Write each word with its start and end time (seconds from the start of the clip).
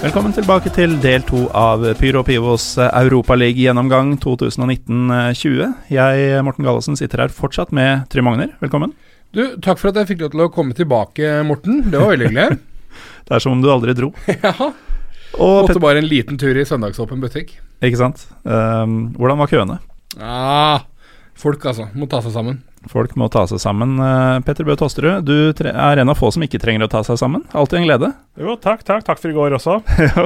Velkommen 0.00 0.32
tilbake 0.32 0.70
til 0.72 0.94
del 1.02 1.20
to 1.28 1.42
av 1.52 1.82
Pyro 1.98 2.22
Pivos 2.24 2.70
Europaliga-gjennomgang 2.80 4.14
2019-20. 4.22 5.74
Jeg, 5.92 6.38
Morten 6.46 6.64
Gallesen, 6.64 6.96
sitter 6.96 7.26
her 7.26 7.34
fortsatt 7.36 7.68
med 7.76 8.06
Trym 8.08 8.24
Magner. 8.24 8.54
Velkommen. 8.62 8.94
Du, 9.36 9.42
Takk 9.60 9.76
for 9.76 9.90
at 9.90 9.98
jeg 10.00 10.08
fikk 10.14 10.22
lov 10.24 10.32
til 10.32 10.44
å 10.46 10.48
komme 10.54 10.72
tilbake, 10.78 11.34
Morten. 11.44 11.82
Det 11.92 12.00
var 12.00 12.14
veldig 12.14 12.30
hyggelig. 12.30 12.56
det 13.28 13.36
er 13.36 13.44
som 13.44 13.58
om 13.58 13.60
du 13.60 13.68
aldri 13.68 13.92
dro. 13.98 14.08
ja. 14.46 14.54
Og 15.36 15.68
Måtte 15.68 15.84
bare 15.84 16.00
en 16.00 16.08
liten 16.08 16.40
tur 16.40 16.56
i 16.56 16.64
søndagsåpen 16.64 17.20
butikk. 17.20 17.58
Ikke 17.84 18.00
sant. 18.00 18.24
Um, 18.48 19.10
hvordan 19.20 19.44
var 19.44 19.52
køene? 19.52 19.78
Ah, 20.16 20.88
folk, 21.36 21.68
altså. 21.68 21.90
Må 21.92 22.08
ta 22.08 22.24
seg 22.24 22.32
sammen. 22.38 22.62
Folk 22.88 23.12
må 23.20 23.28
ta 23.28 23.42
seg 23.48 23.60
sammen. 23.60 23.98
Uh, 24.00 24.40
Petter 24.44 24.64
Bø 24.64 24.72
Tosterud, 24.78 25.26
du 25.28 25.66
er 25.68 26.00
en 26.00 26.12
av 26.12 26.16
få 26.16 26.30
som 26.32 26.44
ikke 26.44 26.60
trenger 26.62 26.86
å 26.86 26.90
ta 26.92 27.02
seg 27.04 27.18
sammen. 27.20 27.44
Alltid 27.52 27.82
en 27.82 27.86
glede. 27.88 28.08
Jo, 28.40 28.56
takk, 28.56 28.86
takk. 28.88 29.04
Takk 29.04 29.20
for 29.20 29.32
i 29.32 29.36
går 29.36 29.56
også. 29.58 29.80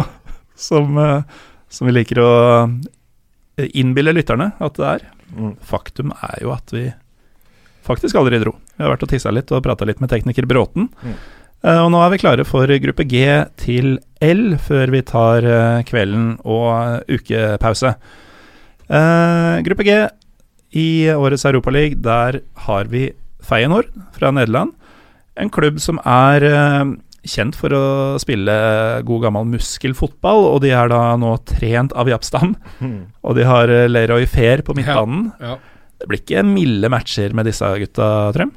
som, 0.68 0.94
uh, 0.94 1.42
som, 1.66 1.90
vi 1.90 1.96
liker 1.96 2.22
å 2.22 2.30
innbille 3.74 4.14
lytterne 4.14 4.52
at 4.62 4.78
det 4.78 4.86
er. 4.92 5.06
Mm. 5.34 5.56
Faktum 5.66 6.14
er 6.14 6.44
jo 6.44 6.54
at 6.54 6.74
vi 6.74 6.86
faktisk 7.84 8.20
aldri 8.22 8.38
dro. 8.42 8.54
Vi 8.76 8.86
har 8.86 8.94
vært 8.94 9.06
og 9.06 9.10
tissa 9.10 9.34
litt 9.34 9.50
og 9.50 9.64
prata 9.66 9.86
litt 9.88 10.02
med 10.02 10.14
tekniker 10.14 10.46
Bråten. 10.46 10.88
Mm. 11.02 11.18
Og 11.64 11.86
nå 11.94 12.00
er 12.04 12.10
vi 12.12 12.18
klare 12.20 12.44
for 12.44 12.68
gruppe 12.68 13.06
G 13.08 13.24
til 13.56 13.94
L, 14.20 14.42
før 14.60 14.90
vi 14.92 15.00
tar 15.08 15.46
kvelden 15.88 16.34
og 16.44 17.06
ukepause. 17.08 17.94
gruppe 19.64 19.86
G 19.88 19.96
i 20.74 21.08
årets 21.14 21.46
Europaliga, 21.48 21.96
der 22.02 22.40
har 22.66 22.90
vi 22.90 23.08
Feyenoord 23.44 23.90
fra 24.16 24.32
Nederland. 24.34 24.74
En 25.38 25.50
klubb 25.50 25.80
som 25.82 26.00
er 26.06 26.46
uh, 26.46 26.94
kjent 27.26 27.56
for 27.58 27.74
å 27.74 27.84
spille 28.22 28.54
god 29.06 29.26
gammel 29.26 29.48
muskelfotball, 29.54 30.48
og 30.52 30.62
de 30.64 30.72
er 30.74 30.90
da 30.92 31.14
nå 31.20 31.36
trent 31.48 31.94
av 31.98 32.10
Japstam. 32.10 32.54
Mm. 32.80 32.98
Og 33.24 33.38
de 33.38 33.46
har 33.48 33.70
uh, 33.70 33.86
Leroy 33.90 34.26
Fair 34.30 34.64
på 34.66 34.76
midtbanen. 34.78 35.30
Ja, 35.40 35.54
ja. 35.54 35.60
Det 35.94 36.10
blir 36.10 36.20
ikke 36.20 36.42
milde 36.44 36.90
matcher 36.92 37.32
med 37.36 37.46
disse 37.48 37.68
gutta, 37.80 38.08
Trym? 38.34 38.50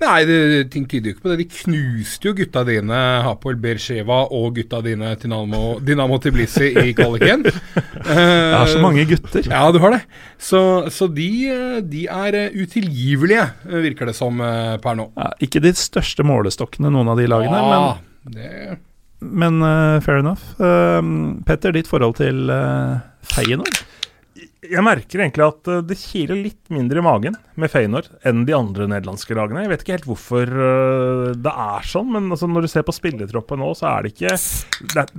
Nei, 0.00 0.20
det, 0.24 0.36
ting 0.72 0.86
tyder 0.88 1.10
jo 1.10 1.16
ikke 1.16 1.24
på 1.26 1.32
det. 1.32 1.42
De 1.42 1.46
knuste 1.52 2.28
jo 2.30 2.32
gutta 2.38 2.62
dine, 2.64 2.98
Hapol 3.26 3.58
Bersheva, 3.60 4.22
og 4.32 4.56
gutta 4.56 4.80
dine 4.84 5.12
Dynamo, 5.20 5.74
Dynamo 5.84 6.16
Tiblisi 6.22 6.70
i 6.72 6.94
kvaliken. 6.96 7.44
Jeg 7.50 8.54
har 8.56 8.70
så 8.70 8.80
mange 8.80 9.04
gutter. 9.10 9.44
Ja, 9.44 9.66
du 9.74 9.80
har 9.82 9.96
det. 9.98 10.00
Så, 10.40 10.62
så 10.94 11.10
de, 11.12 11.28
de, 11.84 12.06
er 12.08 12.38
utilgivelige, 12.56 13.44
virker 13.84 14.08
det 14.08 14.16
som 14.16 14.40
per 14.40 14.96
nå. 14.96 15.10
Ja, 15.20 15.32
ikke 15.44 15.60
de 15.64 15.74
største 15.76 16.24
målestokkene, 16.24 16.92
noen 16.92 17.12
av 17.12 17.20
de 17.20 17.28
lagene, 17.28 17.60
ja, 17.60 17.92
men, 18.24 18.34
det... 18.36 18.80
men 19.20 19.60
uh, 19.60 20.00
fair 20.04 20.24
enough. 20.24 20.48
Uh, 20.56 21.36
Petter, 21.44 21.76
ditt 21.76 21.90
forhold 21.90 22.16
til 22.22 22.48
uh, 22.48 23.02
Feyenoord? 23.36 23.84
Jeg 24.70 24.84
merker 24.86 25.22
egentlig 25.24 25.44
at 25.46 25.70
eh, 25.70 25.82
det 25.86 25.98
kiler 25.98 26.38
litt 26.38 26.70
mindre 26.72 27.00
i 27.00 27.04
magen 27.04 27.36
med 27.60 27.72
Feyenoord 27.72 28.08
enn 28.26 28.44
de 28.48 28.54
andre 28.56 28.86
nederlandske 28.90 29.36
lagene. 29.36 29.64
Jeg 29.64 29.72
vet 29.72 29.84
ikke 29.84 29.96
helt 29.96 30.08
hvorfor 30.08 30.54
uh, 30.54 31.26
det 31.34 31.52
er 31.66 31.90
sånn, 31.90 32.10
men 32.14 32.30
altså, 32.30 32.48
når 32.50 32.66
du 32.66 32.70
ser 32.72 32.86
på 32.86 32.94
spillertroppen 32.94 33.60
nå, 33.60 33.72
så 33.78 33.90
er 33.90 34.06
det 34.06 34.14
ikke 34.14 34.32
det 34.94 35.02
er, 35.02 35.12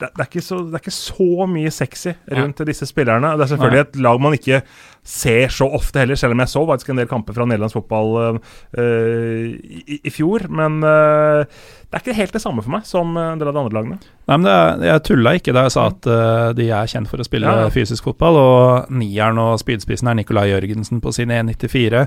det, 0.00 0.08
er 0.10 0.26
ikke 0.26 0.44
så, 0.44 0.60
det 0.66 0.78
er 0.78 0.82
ikke 0.82 0.96
så 0.96 1.48
mye 1.50 1.72
sexy 1.74 2.14
rundt 2.34 2.64
disse 2.68 2.88
spillerne. 2.90 3.34
Det 3.38 3.46
er 3.46 3.52
selvfølgelig 3.54 3.84
et 3.84 4.00
lag 4.04 4.22
man 4.24 4.36
ikke 4.38 4.62
ser 5.04 5.52
så 5.52 5.66
ofte 5.76 6.00
heller, 6.00 6.16
selv 6.16 6.32
om 6.32 6.40
jeg 6.40 6.50
så 6.50 6.62
faktisk 6.68 6.90
en 6.92 7.00
del 7.02 7.08
kamper 7.10 7.36
fra 7.36 7.44
nederlandsk 7.48 7.76
fotball 7.76 8.14
uh, 8.32 8.38
i, 8.80 9.98
i, 10.00 10.12
fjor. 10.12 10.46
Men 10.48 10.78
uh, 10.80 11.44
det 11.44 11.98
er 11.98 12.02
ikke 12.02 12.16
helt 12.16 12.36
det 12.36 12.42
samme 12.42 12.64
for 12.64 12.72
meg 12.72 12.86
som 12.88 13.12
en 13.20 13.40
del 13.40 13.50
av 13.50 13.56
de 13.56 13.62
andre 13.62 13.76
lagene. 13.76 13.98
Nei, 14.00 14.38
men 14.38 14.48
er, 14.48 14.86
Jeg 14.88 15.04
tulla 15.10 15.34
ikke 15.36 15.54
da 15.56 15.66
jeg 15.66 15.76
sa 15.76 15.86
at 15.92 16.08
uh, 16.08 16.48
de 16.56 16.70
er 16.72 16.90
kjent 16.90 17.10
for 17.10 17.20
å 17.20 17.28
spille 17.28 17.52
ja. 17.60 17.68
fysisk 17.74 18.08
fotball, 18.08 18.40
og 18.40 18.96
nieren 18.96 19.42
og 19.42 19.58
spydspissen 19.60 20.08
er 20.08 20.18
Nicolai 20.18 20.48
Jørgensen 20.54 21.04
på 21.04 21.12
sin 21.14 21.34
1,94. 21.34 22.06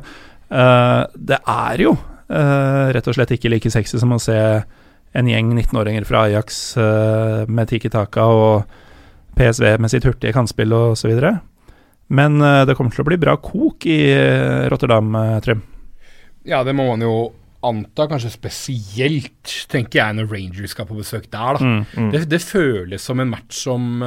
det 1.18 1.38
er 1.44 1.82
jo 1.84 1.98
rett 2.28 3.08
og 3.08 3.16
slett 3.16 3.32
ikke 3.36 3.50
like 3.52 3.70
sexy 3.72 4.00
som 4.00 4.12
å 4.16 4.20
se 4.20 4.36
en 5.18 5.30
gjeng 5.30 5.54
19-åringer 5.56 6.06
fra 6.08 6.26
Ajax 6.28 6.78
uh, 6.78 7.46
med 7.48 7.70
Tiki 7.72 7.90
Taka 7.90 8.26
og 8.28 8.80
PSV 9.38 9.78
med 9.82 9.94
sitt 9.94 10.06
hurtige 10.08 10.34
kantspill 10.36 10.74
osv. 10.74 11.14
Men 12.08 12.40
uh, 12.42 12.64
det 12.68 12.78
kommer 12.78 12.94
til 12.94 13.04
å 13.04 13.08
bli 13.10 13.20
bra 13.20 13.36
kok 13.42 13.88
i 13.90 14.00
uh, 14.14 14.68
Rotterdam, 14.72 15.18
Trym. 15.44 15.64
Ja, 16.48 16.62
det 16.64 16.76
må 16.78 16.88
man 16.88 17.04
jo 17.04 17.16
anta, 17.68 18.06
kanskje 18.08 18.32
spesielt, 18.32 19.56
tenker 19.72 20.00
jeg, 20.00 20.18
når 20.20 20.30
Rangers 20.32 20.76
skal 20.76 20.88
på 20.88 21.00
besøk 21.00 21.26
der. 21.28 21.58
da. 21.58 21.64
Mm, 21.66 21.82
mm. 21.92 22.12
Det, 22.14 22.22
det, 22.32 22.40
føles 22.46 23.04
som 23.04 23.20
en 23.24 23.34
match 23.34 23.66
som 23.66 24.06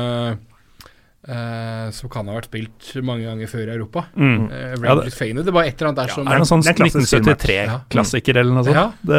Uh, 1.20 1.90
som 1.92 2.08
kan 2.08 2.24
ha 2.30 2.32
vært 2.32 2.46
spilt 2.48 2.86
mange 3.04 3.26
ganger 3.28 3.48
før 3.50 3.66
i 3.68 3.72
Europa. 3.74 4.06
Mm. 4.16 4.46
Uh, 4.48 4.70
Rangers 4.80 5.18
ja, 5.20 5.26
det, 5.36 5.42
det 5.44 5.52
var 5.52 5.66
et 5.68 5.74
eller 5.76 5.90
annet 5.90 5.98
der 5.98 6.08
ja, 6.08 6.14
som 6.16 6.24
Er 6.24 6.32
det 6.32 6.38
noen 6.40 6.48
sånn 6.48 6.62
1973-klassiker 6.64 8.38
ja. 8.38 8.40
eller 8.40 8.56
noe 8.56 8.64
sånt? 8.64 8.78
Ja. 8.78 8.86
Det, 9.04 9.18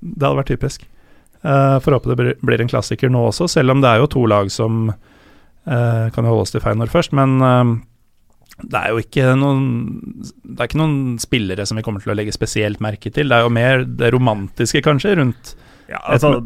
det, 0.00 0.22
hadde 0.24 0.38
vært 0.38 0.50
typisk. 0.54 0.86
Uh, 1.44 1.76
Får 1.84 1.98
håpe 1.98 2.16
det 2.16 2.32
blir 2.40 2.64
en 2.64 2.72
klassiker 2.72 3.12
nå 3.12 3.26
også, 3.28 3.50
selv 3.52 3.74
om 3.74 3.84
det 3.84 3.90
er 3.92 4.00
jo 4.00 4.08
to 4.16 4.24
lag 4.32 4.48
som 4.50 4.88
uh, 4.88 6.06
kan 6.16 6.24
holde 6.24 6.46
oss 6.46 6.56
til 6.56 6.64
Feinor 6.64 6.88
først. 6.90 7.12
Men 7.20 7.36
uh, 7.44 7.76
det 8.56 8.80
er 8.80 8.92
jo 8.94 9.02
ikke 9.02 9.34
noen 9.36 9.64
Det 10.24 10.56
er 10.56 10.68
ikke 10.70 10.80
noen 10.80 11.18
spillere 11.20 11.66
som 11.68 11.76
vi 11.76 11.84
kommer 11.84 12.00
til 12.00 12.14
å 12.14 12.16
legge 12.16 12.32
spesielt 12.32 12.80
merke 12.84 13.12
til. 13.12 13.28
Det 13.28 13.36
er 13.36 13.44
jo 13.44 13.52
mer 13.52 13.84
det 13.84 14.12
romantiske, 14.14 14.80
kanskje, 14.84 15.16
rundt 15.20 15.54
ja, 15.86 16.00
altså, 16.02 16.40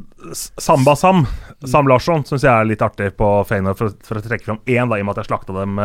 Samba 0.61 0.93
Sam 0.99 1.23
Sam 1.65 1.89
Larsson 1.89 2.27
syns 2.29 2.43
jeg 2.45 2.53
er 2.53 2.67
litt 2.69 2.83
artig 2.85 3.13
på 3.17 3.29
Feyenoord, 3.49 3.79
for, 3.79 3.95
for, 4.05 4.19
å 4.21 4.25
trekke 4.25 4.45
fram 4.45 4.59
én, 4.67 4.91
da, 4.91 4.99
i 4.99 5.05
og 5.05 5.09
med 5.09 5.15
at 5.15 5.23
jeg 5.23 5.31
slakta 5.31 5.55
dem 5.57 5.81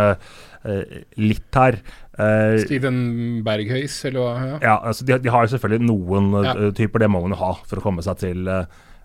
litt 1.19 1.59
her. 1.59 1.77
Uh, 2.15 2.57
Steven 2.63 2.99
Berghøys, 3.45 3.95
eller 4.09 4.23
hva? 4.23 4.33
Ja, 4.49 4.59
ja 4.63 4.75
altså 4.89 5.05
de, 5.07 5.17
de, 5.21 5.31
har 5.31 5.45
jo 5.45 5.51
selvfølgelig 5.53 5.87
noen 5.87 6.29
ja. 6.47 6.53
typer, 6.75 7.03
det 7.03 7.11
må 7.11 7.21
man 7.25 7.35
jo 7.35 7.41
ha 7.43 7.51
for 7.67 7.79
å 7.79 7.83
komme 7.83 8.03
seg 8.05 8.21
til 8.23 8.47
uh, 8.49 8.63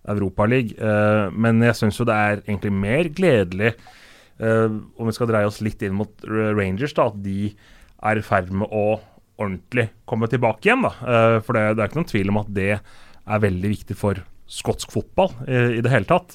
Europaligaen. 0.09 0.79
Uh, 0.79 1.27
men 1.35 1.61
jeg 1.67 1.77
syns 1.83 2.01
jo 2.01 2.07
det 2.09 2.17
er 2.17 2.45
egentlig 2.47 2.73
mer 2.75 3.11
gledelig, 3.15 3.75
uh, 3.77 4.00
om 4.41 5.09
vi 5.09 5.13
skal 5.13 5.29
dreie 5.29 5.49
oss 5.49 5.61
litt 5.61 5.83
inn 5.85 5.99
mot 5.99 6.25
Rangers, 6.25 6.95
da, 6.97 7.11
at 7.11 7.19
de 7.21 7.51
er 8.01 8.21
i 8.21 8.25
ferd 8.25 8.49
med 8.57 8.73
å 8.73 9.01
ordentlig 9.41 9.89
komme 10.09 10.29
tilbake 10.31 10.69
igjen. 10.69 10.85
da. 10.85 10.93
Uh, 11.01 11.37
for 11.45 11.57
det, 11.57 11.67
det, 11.75 11.83
er 11.83 11.91
ikke 11.91 12.01
noen 12.01 12.13
tvil 12.13 12.33
om 12.33 12.41
at 12.43 12.51
det 12.57 12.73
er 12.77 13.45
veldig 13.47 13.73
viktig 13.77 13.97
for 13.99 14.21
skotsk 14.51 14.93
fotball 14.93 15.33
i, 15.47 15.79
i 15.79 15.83
det 15.85 15.93
hele 15.93 16.09
tatt. 16.09 16.35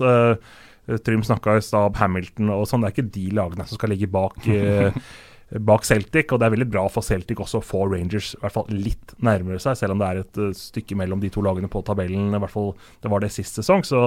Trym 1.04 1.24
snakka 1.26 1.58
i 1.58 1.64
stad 1.66 1.98
Hamilton 2.00 2.52
og 2.54 2.68
sånn. 2.70 2.86
Det 2.86 2.92
er 2.92 2.96
ikke 2.96 3.16
de 3.18 3.26
lagene 3.36 3.66
som 3.68 3.80
skal 3.80 3.92
ligge 3.92 4.10
bak 4.12 4.38
bak 5.66 5.86
Celtic, 5.86 6.32
og 6.34 6.40
det 6.42 6.48
er 6.48 6.54
veldig 6.56 6.68
bra 6.74 6.86
for 6.90 7.06
Celtic 7.06 7.40
også 7.42 7.60
å 7.60 7.66
få 7.66 7.84
Rangers 7.92 8.32
i 8.34 8.40
hvert 8.42 8.56
fall 8.56 8.72
litt 8.74 9.14
nærmere 9.24 9.60
seg, 9.62 9.78
selv 9.78 9.94
om 9.94 10.02
det 10.02 10.08
er 10.08 10.22
et 10.24 10.40
uh, 10.42 10.54
stykke 10.58 10.98
mellom 10.98 11.22
de 11.22 11.30
to 11.34 11.44
lagene 11.46 11.70
på 11.72 11.84
tabellen. 11.86 12.32
I 12.34 12.42
hvert 12.42 12.54
fall 12.54 12.72
det 13.04 13.12
var 13.12 13.24
det 13.24 13.34
sist 13.36 13.60
sesong. 13.60 13.86
Så, 13.88 14.00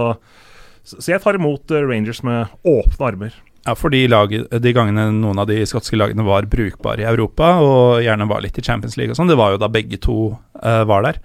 så, 0.83 0.99
jeg 1.13 1.23
tar 1.25 1.39
imot 1.39 1.71
Rangers 1.71 2.25
med 2.27 2.59
åpne 2.67 3.13
armer. 3.13 3.39
Ja, 3.67 3.75
for 3.77 3.93
de, 3.93 4.05
lag, 4.09 4.31
de, 4.31 4.73
gangene 4.73 5.09
noen 5.13 5.41
av 5.43 5.49
de 5.51 5.59
skotske 5.69 5.99
lagene 5.99 6.25
var 6.25 6.47
brukbare 6.49 7.03
i 7.03 7.09
Europa, 7.09 7.57
og 7.65 8.05
gjerne 8.05 8.29
var 8.31 8.45
litt 8.45 8.57
i 8.61 8.65
Champions 8.65 8.97
League 8.97 9.13
og 9.13 9.19
sånn, 9.19 9.29
det 9.29 9.37
var 9.41 9.53
jo 9.53 9.61
da 9.61 9.69
begge 9.73 9.99
to 10.01 10.19
uh, 10.63 10.85
var 10.89 11.05
der. 11.05 11.21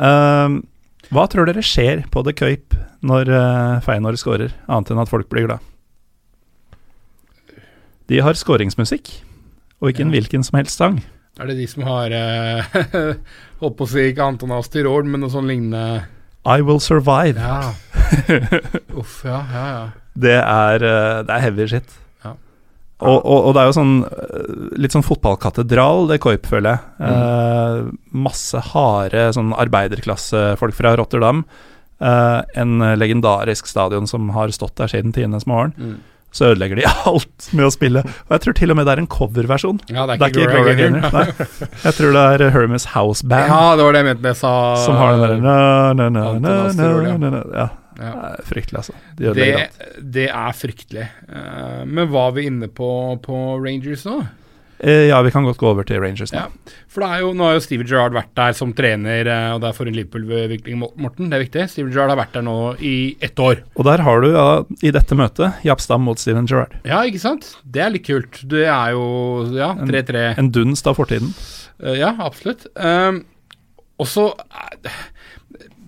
Uh, 0.00 0.58
hva 1.14 1.28
tror 1.30 1.46
dere 1.48 1.64
skjer 1.64 2.02
på 2.12 2.24
The 2.26 2.34
Cape 2.36 2.80
når 3.06 3.30
uh, 3.30 3.78
Feyenoord 3.84 4.18
skårer, 4.20 4.56
annet 4.66 4.90
enn 4.92 5.04
at 5.04 5.12
folk 5.12 5.30
blir 5.30 5.46
glad? 5.46 5.64
De 8.08 8.20
har 8.24 8.36
skåringsmusikk. 8.40 9.12
Og 9.78 9.92
ikke 9.92 10.06
en 10.06 10.12
hvilken 10.12 10.44
som 10.44 10.58
helst 10.58 10.80
sang. 10.80 10.98
Er 11.38 11.50
det 11.50 11.58
de 11.60 11.66
som 11.70 11.84
har 11.86 12.10
eh, 12.10 12.78
Holdt 13.60 13.76
på 13.78 13.86
å 13.86 13.90
si 13.90 14.08
ikke 14.10 14.26
Antonas 14.26 14.72
råd 14.74 15.06
men 15.06 15.22
noe 15.22 15.30
sånn 15.30 15.46
lignende 15.46 16.02
I 16.48 16.64
Will 16.64 16.80
Survive. 16.82 17.38
Ja. 17.38 17.74
Uff, 19.00 19.20
ja, 19.26 19.42
ja, 19.52 19.64
ja. 19.76 19.84
Det 20.18 20.36
er, 20.40 20.84
eh, 20.84 21.22
det 21.26 21.34
er 21.34 21.44
heavy 21.46 21.68
shit. 21.70 21.96
Ja. 22.24 22.34
Og, 22.98 23.16
og, 23.18 23.38
og, 23.38 23.48
det 23.54 23.62
er 23.62 23.70
jo 23.70 23.76
sånn 23.78 23.94
eh, 24.08 24.52
litt 24.82 24.96
sånn 24.96 25.06
fotballkatedral, 25.06 26.08
det 26.10 26.20
Korp, 26.24 26.50
føler 26.50 26.76
jeg. 26.76 26.84
Mm. 26.98 27.08
Eh, 27.08 27.80
masse 28.26 28.62
harde 28.72 29.28
sånn 29.36 29.54
arbeiderklassefolk 29.56 30.76
fra 30.76 30.96
Rotterdam. 30.98 31.44
Eh, 31.98 32.38
en 32.62 32.78
legendarisk 32.98 33.70
stadion 33.70 34.06
som 34.10 34.30
har 34.36 34.54
stått 34.54 34.76
der 34.80 34.90
siden 34.90 35.14
tidenes 35.16 35.48
morgen. 35.50 35.74
Mm 35.78 35.98
så 36.30 36.50
ødelegger 36.52 36.76
de 36.76 36.84
alt 37.10 37.48
med 37.56 37.66
å 37.66 37.70
spille. 37.72 38.02
Og 38.04 38.36
jeg 38.36 38.44
tror 38.44 38.56
til 38.60 38.72
og 38.72 38.78
med 38.78 38.88
det 38.88 38.94
er 38.94 39.02
en 39.02 39.10
coverversjon. 39.10 39.80
Ja, 39.88 40.04
det 40.08 40.18
er 40.18 40.20
ikke, 40.20 40.28
det 40.28 40.28
er 40.28 40.32
ikke 40.36 40.50
Gloria 40.52 40.74
Gaynor. 40.78 41.02
Jeg 41.86 41.96
tror 41.98 42.16
det 42.16 42.24
er 42.34 42.54
Hermes 42.54 42.88
House 42.94 43.26
Band. 43.26 43.48
Ja, 43.48 43.76
det 43.78 43.86
var 43.86 43.96
det 43.96 44.02
jeg 44.02 44.08
mente 44.10 44.32
jeg 44.34 44.40
sa. 44.42 44.54
Som 44.84 44.98
har 45.00 45.16
den 45.16 45.22
derre 45.46 46.10
na, 46.44 47.68
Ja. 47.98 48.10
Ja. 48.14 48.34
Fryktelig, 48.46 48.80
altså. 48.82 48.96
De 49.18 49.32
det, 49.34 49.48
det, 49.98 50.28
er 50.30 50.52
fryktelig. 50.56 51.08
Uh, 51.28 51.82
men 51.86 52.10
var 52.12 52.34
vi 52.36 52.48
inne 52.50 52.70
på, 52.70 52.90
på 53.24 53.40
Rangers 53.62 54.06
nå? 54.08 54.20
Eh, 54.78 55.08
ja, 55.10 55.18
vi 55.22 55.30
kan 55.34 55.42
godt 55.44 55.58
gå 55.58 55.66
over 55.66 55.86
til 55.86 55.98
Rangers 56.02 56.30
nå. 56.30 56.38
Ja, 56.38 56.74
for 56.90 57.02
det 57.02 57.08
er 57.10 57.22
jo, 57.24 57.32
Nå 57.34 57.46
har 57.48 57.56
jo 57.56 57.62
Steven 57.64 57.88
Gerrard 57.88 58.14
vært 58.14 58.30
der 58.38 58.54
som 58.54 58.72
trener, 58.78 59.26
eh, 59.26 59.46
og 59.54 59.62
det 59.62 59.70
er 59.70 59.74
for 59.74 59.90
en 59.90 59.96
Liverpool-utvikling, 59.96 60.78
Morten. 60.78 61.30
Det 61.30 61.38
er 61.38 61.42
viktig. 61.42 61.64
Steven 61.72 61.90
Gerrard 61.94 62.14
har 62.14 62.20
vært 62.20 62.36
der 62.38 62.46
nå 62.46 62.58
i 62.78 62.94
ett 63.24 63.42
år. 63.42 63.64
Og 63.74 63.88
der 63.88 64.04
har 64.06 64.22
du 64.22 64.28
ja, 64.30 64.46
i 64.86 64.94
dette 64.94 65.18
møtet 65.18 65.66
Japp 65.66 65.82
Stam 65.82 66.06
mot 66.06 66.22
Steven 66.22 66.46
Gerrard. 66.50 66.76
Ja, 66.86 67.02
ikke 67.02 67.22
sant? 67.22 67.50
Det 67.66 67.82
er 67.82 67.94
litt 67.94 68.06
kult. 68.06 68.38
Det 68.46 68.68
er 68.68 68.94
jo 68.94 69.08
ja, 69.56 69.72
3-3. 69.82 70.24
En, 70.36 70.44
en 70.44 70.52
dunst 70.54 70.86
av 70.86 70.98
fortiden. 71.00 71.34
Ja, 71.98 72.14
absolutt. 72.22 72.66
Um, 72.78 73.24
og 73.98 74.06
så 74.10 74.30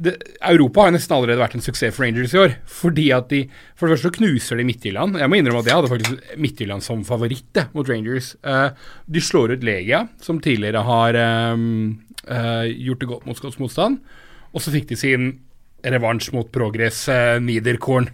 det, 0.01 0.15
Europa 0.41 0.87
har 0.87 0.95
nesten 0.95 1.15
allerede 1.17 1.43
vært 1.43 1.57
en 1.59 1.65
suksess 1.65 1.93
for 1.95 2.07
Rangers 2.07 2.33
i 2.35 2.41
år. 2.41 2.55
Fordi 2.69 3.07
at 3.13 3.29
de 3.33 3.43
For 3.77 3.87
det 3.87 3.97
første 3.97 4.09
så 4.09 4.17
knuser 4.17 4.61
de 4.61 4.67
Midtjylland. 4.69 5.19
Jeg 5.21 5.31
må 5.31 5.39
innrømme 5.39 5.61
at 5.63 5.69
jeg 5.69 5.77
hadde 5.77 5.91
faktisk 5.93 6.39
Midtjylland 6.41 6.85
som 6.85 7.05
favoritt 7.05 7.61
mot 7.77 7.89
Rangers. 7.89 8.35
Uh, 8.45 8.73
de 9.07 9.21
slår 9.21 9.57
ut 9.57 9.67
Legia, 9.67 10.07
som 10.21 10.41
tidligere 10.41 10.85
har 10.85 11.17
um, 11.53 12.01
uh, 12.29 12.65
gjort 12.69 13.01
det 13.01 13.11
godt 13.13 13.29
mot 13.29 13.41
skotsk 13.41 13.61
motstand. 13.61 14.01
Og 14.53 14.65
så 14.65 14.73
fikk 14.73 14.89
de 14.91 14.99
sin 15.01 15.31
revansj 15.85 16.33
mot 16.37 16.49
Progress 16.53 17.07
uh, 17.09 17.37
Niederkorn. 17.41 18.11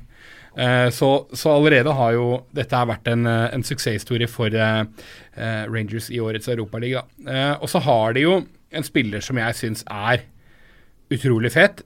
Så, 0.57 1.09
så, 1.37 1.51
allerede 1.53 1.93
har 1.93 2.15
jo 2.15 2.29
dette 2.57 2.73
har 2.73 2.87
vært 2.89 3.11
en, 3.13 3.27
en 3.29 3.61
suksesshistorie 3.61 4.25
for 4.25 4.49
Rangers 4.49 6.07
i 6.09 6.17
årets 6.17 6.49
Europaliga. 6.49 7.03
og 7.61 7.69
så 7.69 7.83
har 7.85 8.15
de 8.17 8.23
jo 8.23 8.39
en 8.73 8.87
spiller 8.87 9.21
som 9.21 9.37
jeg 9.37 9.59
syns 9.59 9.85
er 9.85 10.23
utrolig 11.13 11.53
fet. 11.55 11.85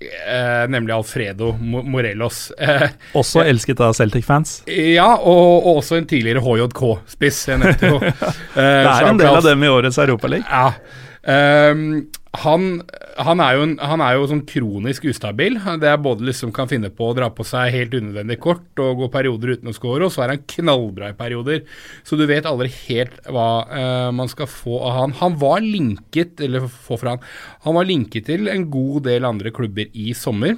Eh, 0.00 0.68
nemlig 0.68 0.94
Alfredo 0.94 1.52
Morelos. 1.60 2.50
Eh, 2.58 2.88
også 3.12 3.42
elsket 3.44 3.82
av 3.84 3.92
Celtic-fans? 3.98 4.62
Ja, 4.70 5.10
og, 5.18 5.66
og, 5.66 5.82
også 5.82 5.98
en 5.98 6.08
tidligere 6.08 6.40
HJK-spiss. 6.40 7.42
eh, 7.52 7.66
det 7.76 8.64
er 8.64 9.10
en 9.10 9.20
del 9.20 9.34
av 9.34 9.44
dem 9.44 9.66
i 9.66 9.68
årets 9.68 10.00
Europaliga. 10.00 10.46
Ja. 10.48 10.72
Um, 11.20 12.06
han, 12.30 12.82
han, 13.18 13.40
er 13.42 13.58
en, 13.58 13.72
han, 13.82 14.02
er 14.04 14.14
jo 14.14 14.28
sånn 14.30 14.44
kronisk 14.46 15.08
ustabil. 15.10 15.56
Det 15.82 15.88
er 15.90 16.02
både 16.02 16.28
liksom 16.28 16.52
kan 16.54 16.68
finne 16.70 16.92
på 16.94 17.08
å 17.10 17.16
dra 17.16 17.26
på 17.34 17.42
seg 17.46 17.72
helt 17.74 17.96
unødvendig 17.96 18.36
kort 18.42 18.82
og 18.82 19.02
gå 19.02 19.08
perioder 19.10 19.56
uten 19.56 19.72
å 19.72 19.74
score, 19.74 20.06
og 20.06 20.14
så 20.14 20.24
er 20.24 20.36
han 20.36 20.44
knallbra 20.54 21.10
i 21.10 21.18
perioder. 21.18 21.64
Så 22.06 22.18
du 22.18 22.22
vet 22.30 22.46
aldri 22.46 22.70
helt 22.86 23.18
hva 23.26 23.48
uh, 23.66 24.10
man 24.14 24.30
skal 24.30 24.50
få 24.50 24.78
av 24.78 24.94
han. 25.00 25.16
Han 25.18 25.40
var 25.42 25.64
linket 25.64 26.42
eller 26.46 26.70
få 26.70 27.00
fra 27.00 27.16
han, 27.16 27.24
han 27.66 27.78
var 27.80 27.90
linket 27.90 28.30
til 28.30 28.50
en 28.52 28.68
god 28.70 29.08
del 29.10 29.26
andre 29.26 29.50
klubber 29.54 29.90
i 29.90 30.14
sommer. 30.14 30.54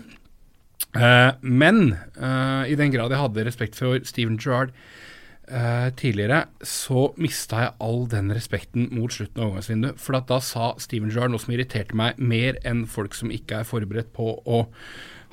Uh, 0.93 1.33
men 1.41 1.95
uh, 2.21 2.69
i 2.69 2.77
den 2.77 2.93
grad 2.93 3.15
jeg 3.15 3.23
hadde 3.23 3.47
respekt 3.49 3.81
for 3.81 3.97
Steven 4.05 4.37
Gerrard 4.37 4.77
Uh, 5.51 5.91
tidligere 5.99 6.45
så 6.63 7.09
mista 7.19 7.65
jeg 7.65 7.73
all 7.83 8.05
den 8.07 8.31
respekten 8.31 8.85
mot 8.95 9.11
slutten 9.11 9.41
av 9.43 9.49
overgangsvinduet. 9.49 9.99
For 9.99 10.15
da 10.29 10.39
sa 10.39 10.69
Steven 10.79 11.11
Jarr 11.11 11.33
noe 11.33 11.43
som 11.43 11.51
irriterte 11.53 11.99
meg 11.99 12.21
mer 12.23 12.61
enn 12.69 12.85
folk 12.87 13.17
som 13.19 13.33
ikke 13.35 13.59
er 13.59 13.67
forberedt 13.67 14.13
på 14.15 14.37
å 14.39 14.61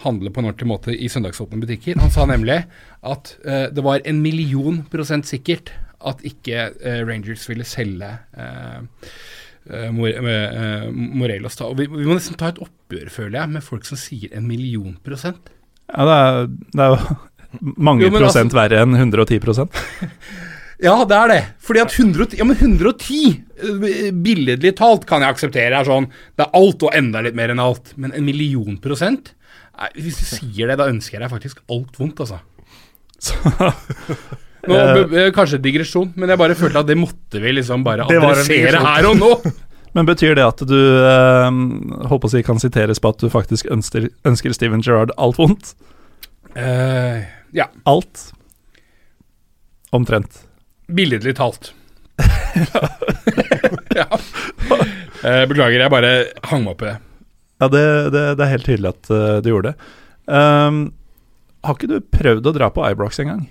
handle 0.01 0.31
på 0.33 0.41
en 0.41 0.49
ordentlig 0.49 0.71
måte 0.71 0.95
i 0.95 1.11
søndagsåpne 1.13 1.61
butikker. 1.61 2.01
Han 2.01 2.09
sa 2.11 2.25
nemlig 2.25 2.57
at 3.05 3.35
uh, 3.45 3.69
det 3.69 3.85
var 3.85 4.01
en 4.01 4.23
million 4.25 4.81
prosent 4.89 5.29
sikkert 5.29 5.69
at 6.01 6.25
ikke 6.25 6.71
uh, 6.73 6.99
Rangers 7.05 7.45
ville 7.51 7.67
selge 7.67 8.09
Morelos. 9.69 11.59
Da. 11.59 11.69
Vi, 11.77 11.85
vi, 11.85 12.05
må 12.07 12.15
nesten 12.15 12.39
ta 12.39 12.49
et 12.49 12.61
oppgjør, 12.63 13.11
føler 13.13 13.43
jeg, 13.43 13.53
med 13.53 13.61
folk 13.61 13.85
som 13.85 13.99
sier 13.99 14.33
en 14.33 14.47
million 14.49 14.95
prosent. 15.05 15.51
Ja, 15.91 16.05
det 16.07 16.15
er, 16.17 16.47
det 16.73 16.85
er 16.85 16.95
jo 16.95 17.17
mange 17.59 18.05
jo, 18.05 18.13
prosent 18.13 18.53
altså, 18.53 18.59
verre 18.61 18.83
enn 18.83 18.95
110% 18.95 19.81
Ja, 20.79 20.93
det 21.03 21.15
er 21.15 21.27
det. 21.27 21.39
Fordi 21.59 21.81
at 21.83 21.91
110, 21.91 22.37
ja, 22.39 22.45
men 22.47 22.55
110, 22.55 23.33
eh, 23.59 24.11
billedlig 24.15 24.71
talt, 24.79 25.03
kan 25.09 25.25
jeg 25.25 25.35
akseptere 25.35 25.75
er 25.75 25.87
sånn 25.87 26.07
Det 26.07 26.45
er 26.45 26.53
alt 26.55 26.85
og 26.87 26.95
enda 26.95 27.23
litt 27.25 27.35
mer 27.35 27.51
enn 27.51 27.59
alt. 27.59 27.91
Men 27.99 28.13
en 28.15 28.23
million 28.23 28.77
prosent? 28.79 29.33
Nei, 29.79 29.89
hvis 29.99 30.21
du 30.21 30.27
sier 30.27 30.71
det, 30.71 30.77
da 30.79 30.87
ønsker 30.91 31.17
jeg 31.17 31.25
deg 31.25 31.33
faktisk 31.33 31.59
alt 31.71 31.99
vondt, 31.99 32.23
altså. 32.23 32.39
Nå, 34.69 34.75
eh, 34.75 35.29
kanskje 35.35 35.59
digresjon, 35.63 36.13
men 36.19 36.31
jeg 36.31 36.39
bare 36.39 36.55
følte 36.59 36.83
at 36.83 36.87
det 36.87 36.97
måtte 36.99 37.41
vi 37.43 37.53
liksom 37.55 37.83
bare 37.83 38.07
adressere 38.07 38.79
her 38.83 39.07
og 39.11 39.19
nå. 39.19 39.33
Men 39.97 40.05
betyr 40.05 40.35
det 40.37 40.43
at 40.45 40.59
du 40.69 40.77
øh, 40.77 41.47
håper 42.11 42.27
å 42.27 42.29
si 42.29 42.43
kan 42.45 42.59
siteres 42.61 43.01
på 43.01 43.09
at 43.09 43.23
du 43.23 43.31
faktisk 43.33 43.71
ønsker, 43.73 44.05
ønsker 44.27 44.53
Steven 44.53 44.83
Gerrard 44.85 45.15
alt 45.17 45.39
vondt? 45.39 45.71
Uh, 46.53 47.25
ja. 47.55 47.69
Alt. 47.89 48.29
Omtrent. 49.95 50.43
Billedlig 50.87 51.35
talt. 51.37 51.73
ja. 53.99 54.07
Uh, 54.09 55.43
beklager, 55.49 55.79
jeg 55.79 55.93
bare 55.93 56.13
hang 56.49 56.65
meg 56.65 56.73
opp 56.75 56.83
i 56.83 56.89
det. 56.89 56.97
Ja, 57.59 57.67
det, 57.67 57.85
det, 58.15 58.23
det, 58.39 58.45
er 58.45 58.53
helt 58.53 58.67
tydelig 58.67 58.91
at 58.93 59.11
uh, 59.11 59.39
du 59.43 59.51
gjorde 59.51 59.73
det. 59.73 59.93
Um, 60.29 60.81
har 61.65 61.75
ikke 61.75 61.89
du 61.91 61.97
prøvd 61.99 62.47
å 62.47 62.53
dra 62.55 62.69
på 62.71 62.85
Ibrox 62.87 63.19
en 63.23 63.33
gang? 63.33 63.47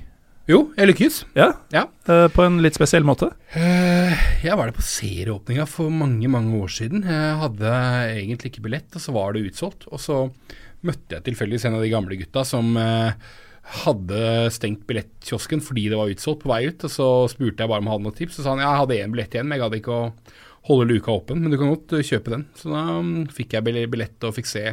Jo, 0.49 0.63
jeg 0.79 0.89
lykkes. 0.89 1.17
Ja? 1.37 1.51
ja. 1.75 1.85
Uh, 2.09 2.25
på 2.33 2.47
en 2.47 2.57
litt 2.65 2.79
spesiell 2.79 3.05
måte? 3.05 3.29
Uh, 3.53 4.15
jeg 4.41 4.57
var 4.57 4.71
der 4.71 4.77
på 4.77 4.85
serieåpninga 4.87 5.67
for 5.69 5.93
mange, 5.93 6.31
mange 6.33 6.57
år 6.57 6.73
siden. 6.73 7.05
Jeg 7.05 7.35
hadde 7.43 7.75
egentlig 8.15 8.55
ikke 8.55 8.65
billett, 8.65 8.89
og 8.97 9.05
så 9.05 9.13
var 9.17 9.37
det 9.37 9.45
utsolgt. 9.51 9.85
Og 9.93 10.01
så 10.01 10.23
møtte 10.89 11.19
jeg 11.19 11.27
tilfeldigvis 11.27 11.69
en 11.69 11.77
av 11.77 11.85
de 11.85 11.93
gamle 11.93 12.17
gutta 12.17 12.47
som 12.49 12.73
uh, 12.81 13.13
hadde 13.69 14.49
stengt 14.55 14.87
billettkiosken 14.89 15.61
fordi 15.65 15.89
det 15.93 15.99
var 15.99 16.11
utsolgt 16.13 16.45
på 16.45 16.51
vei 16.51 16.63
ut. 16.71 16.85
og 16.87 16.93
Så 16.93 17.09
spurte 17.35 17.65
jeg 17.65 17.71
bare 17.71 17.83
om 17.83 17.89
han 17.89 17.99
hadde 17.99 18.09
noen 18.09 18.19
tips, 18.19 18.39
og 18.41 18.47
sa 18.47 18.55
han 18.55 18.63
ja, 18.65 18.73
jeg 18.73 18.83
hadde 18.83 19.01
én 19.05 19.15
billett 19.15 19.37
igjen, 19.37 19.49
men 19.49 19.59
jeg 19.59 19.65
gadd 19.65 19.79
ikke 19.81 19.97
å 19.97 20.05
holde 20.69 20.89
luka 20.91 21.15
åpen, 21.15 21.43
men 21.43 21.53
du 21.53 21.59
kan 21.61 21.73
godt 21.73 21.97
eh, 21.97 22.07
kjøpe 22.07 22.35
den. 22.35 22.47
Så 22.59 22.73
da 22.73 22.85
um, 22.99 23.13
fikk 23.33 23.57
jeg 23.57 23.67
billett 23.67 24.27
og 24.27 24.37
fikk 24.37 24.51
se 24.51 24.65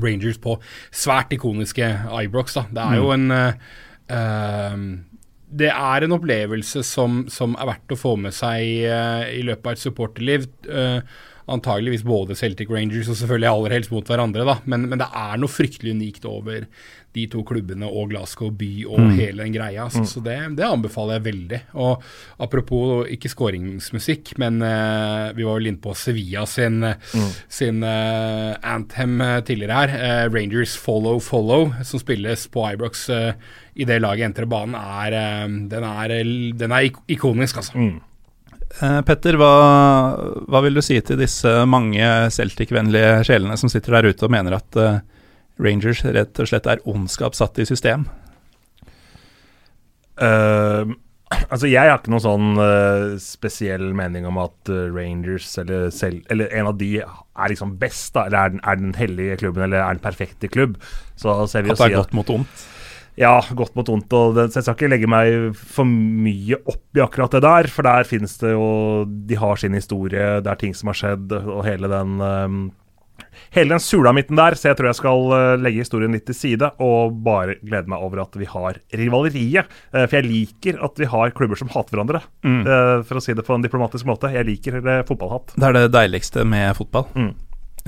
Rangers 0.00 0.40
på 0.40 0.56
svært 0.92 1.32
ikoniske 1.36 1.86
Ibrox. 2.24 2.56
da. 2.56 2.66
Det 2.72 2.84
er 2.84 3.00
jo 3.00 3.10
mm. 3.10 3.16
en 3.16 3.32
uh, 4.10 4.84
Det 5.62 5.72
er 5.72 6.06
en 6.06 6.16
opplevelse 6.16 6.84
som, 6.86 7.24
som, 7.32 7.56
er 7.60 7.72
verdt 7.74 7.96
å 7.96 8.00
få 8.00 8.14
med 8.20 8.36
seg 8.36 8.86
uh, 8.88 9.26
i 9.28 9.42
løpet 9.44 9.66
av 9.66 9.76
et 9.76 9.84
supporterliv. 9.84 10.48
Uh, 10.68 11.00
antageligvis 11.50 12.04
både 12.06 12.36
Celtic 12.38 12.70
Rangers 12.70 13.08
og 13.10 13.18
selvfølgelig 13.18 13.50
aller 13.50 13.74
helst 13.74 13.92
mot 13.94 14.06
hverandre, 14.06 14.44
da. 14.46 14.56
Men, 14.70 14.86
men, 14.90 15.00
det 15.00 15.08
er 15.16 15.40
noe 15.40 15.50
fryktelig 15.50 15.96
unikt 15.96 16.26
over 16.28 16.66
de 17.16 17.24
to 17.30 17.42
klubbene 17.46 17.88
og 17.88 18.12
Glasgow 18.12 18.52
by 18.54 18.70
og 18.86 19.00
mm. 19.02 19.12
hele 19.18 19.44
den 19.44 19.54
greia. 19.56 19.88
Så, 19.90 20.04
mm. 20.04 20.08
så 20.12 20.22
det, 20.24 20.36
det, 20.58 20.66
anbefaler 20.66 21.18
jeg 21.18 21.26
veldig. 21.26 21.60
Og 21.82 22.04
apropos 22.46 23.10
ikke 23.10 23.32
skåringsmusikk, 23.32 24.34
men 24.42 24.60
uh, 24.62 25.30
vi 25.34 25.46
var 25.46 25.58
vel 25.58 25.72
inne 25.72 25.82
på 25.82 25.94
Sevilla 25.98 26.46
sin, 26.50 26.84
mm. 26.84 27.30
sin 27.50 27.82
uh, 27.82 28.54
anthem 28.62 29.18
eh, 29.24 29.38
tidligere 29.46 29.80
her. 29.80 29.96
Uh, 29.96 30.26
Rangers 30.34 30.76
Follow 30.78 31.18
Follow, 31.24 31.70
som 31.86 32.02
spilles 32.02 32.46
på 32.52 32.66
Ibrox 32.70 33.08
i 33.80 33.86
det 33.86 34.00
laget 34.02 34.28
entrer 34.28 34.48
banen, 34.50 34.74
er, 34.76 35.14
den, 35.70 35.84
er, 35.86 36.14
den 36.58 36.72
er 36.74 36.88
ikonisk, 37.10 37.60
altså. 37.62 37.78
Mm. 37.78 38.00
Petter, 39.06 39.34
hva, 39.40 39.52
hva, 40.46 40.60
vil 40.62 40.76
du 40.78 40.82
si 40.84 40.98
til 41.02 41.18
disse 41.18 41.50
mange 41.66 42.04
Celtic-vennlige 42.34 43.24
sjelene 43.26 43.56
som 43.58 43.72
sitter 43.72 43.96
der 43.96 44.12
ute 44.12 44.28
og 44.28 44.34
mener 44.34 44.58
at 44.60 44.78
Rangers 45.60 46.02
rett 46.04 46.40
og 46.40 46.50
slett 46.50 46.66
er 46.70 46.82
ondskap 46.88 47.36
satt 47.38 47.60
i 47.60 47.68
system? 47.68 48.08
Uh, 50.20 50.90
altså 51.48 51.68
Jeg 51.70 51.88
har 51.88 52.00
ikke 52.00 52.12
noen 52.12 52.24
sånn 52.24 52.48
uh, 52.60 53.14
spesiell 53.22 53.86
mening 53.96 54.26
om 54.28 54.40
at 54.42 54.68
Rangers 54.68 55.52
eller, 55.62 55.88
selv, 55.94 56.24
eller, 56.32 56.50
en 56.52 56.72
av 56.72 56.76
de 56.80 56.90
er 57.00 57.54
liksom 57.54 57.78
best, 57.80 58.12
da, 58.16 58.26
eller 58.28 58.42
er 58.42 58.52
den, 58.56 58.64
er 58.64 58.82
den 58.82 58.98
hellige 58.98 59.40
klubben 59.44 59.64
eller 59.68 59.84
er 59.84 59.96
den 59.96 60.04
perfekte 60.04 60.50
klubb. 60.52 60.76
Så 61.16 61.38
ser 61.48 61.64
vi 61.64 61.72
at 61.72 61.80
det 61.80 61.92
er 61.92 62.00
godt 62.02 62.16
mot 62.16 62.36
ondt? 62.40 62.68
ja, 63.20 63.36
godt 63.56 63.74
mot 63.76 63.88
ondt. 63.92 64.12
og 64.12 64.34
det, 64.36 64.48
Jeg 64.54 64.64
skal 64.64 64.76
ikke 64.76 64.90
legge 64.90 65.10
meg 65.10 65.56
for 65.56 65.88
mye 65.88 66.58
opp 66.64 66.96
i 66.96 67.02
akkurat 67.04 67.36
det 67.36 67.42
der, 67.44 67.70
for 67.72 67.86
der 67.86 68.08
finnes 68.08 68.36
det 68.40 68.54
jo 68.54 69.04
De 69.06 69.38
har 69.38 69.60
sin 69.60 69.76
historie, 69.76 70.40
det 70.40 70.50
er 70.50 70.60
ting 70.60 70.74
som 70.76 70.92
har 70.92 70.98
skjedd, 70.98 71.34
og 71.40 71.64
hele 71.66 71.90
den 71.90 72.20
um, 72.20 72.60
Hele 73.54 73.74
den 73.74 73.82
sulamitten 73.84 74.38
der, 74.38 74.56
så 74.58 74.70
jeg 74.70 74.78
tror 74.78 74.90
jeg 74.90 75.00
skal 75.00 75.26
uh, 75.32 75.58
legge 75.60 75.84
historien 75.84 76.14
litt 76.16 76.26
til 76.28 76.36
side 76.36 76.72
og 76.82 77.18
bare 77.26 77.58
glede 77.60 77.90
meg 77.90 78.06
over 78.06 78.24
at 78.24 78.40
vi 78.40 78.48
har 78.50 78.80
rivaleriet. 78.96 79.70
Uh, 79.92 80.04
for 80.06 80.18
jeg 80.20 80.28
liker 80.28 80.80
at 80.86 81.00
vi 81.00 81.10
har 81.10 81.36
klubber 81.36 81.60
som 81.60 81.70
hater 81.74 81.96
hverandre, 81.96 82.24
mm. 82.46 82.62
uh, 82.66 82.96
for 83.06 83.20
å 83.20 83.24
si 83.24 83.36
det 83.36 83.46
på 83.46 83.56
en 83.56 83.66
diplomatisk 83.66 84.08
måte. 84.08 84.32
Jeg 84.34 84.48
liker 84.48 84.80
fotballhatt. 85.08 85.56
Det 85.56 85.70
er 85.70 85.78
det 85.78 85.86
deiligste 85.94 86.46
med 86.48 86.74
fotball. 86.78 87.08
Mm. 87.14 87.32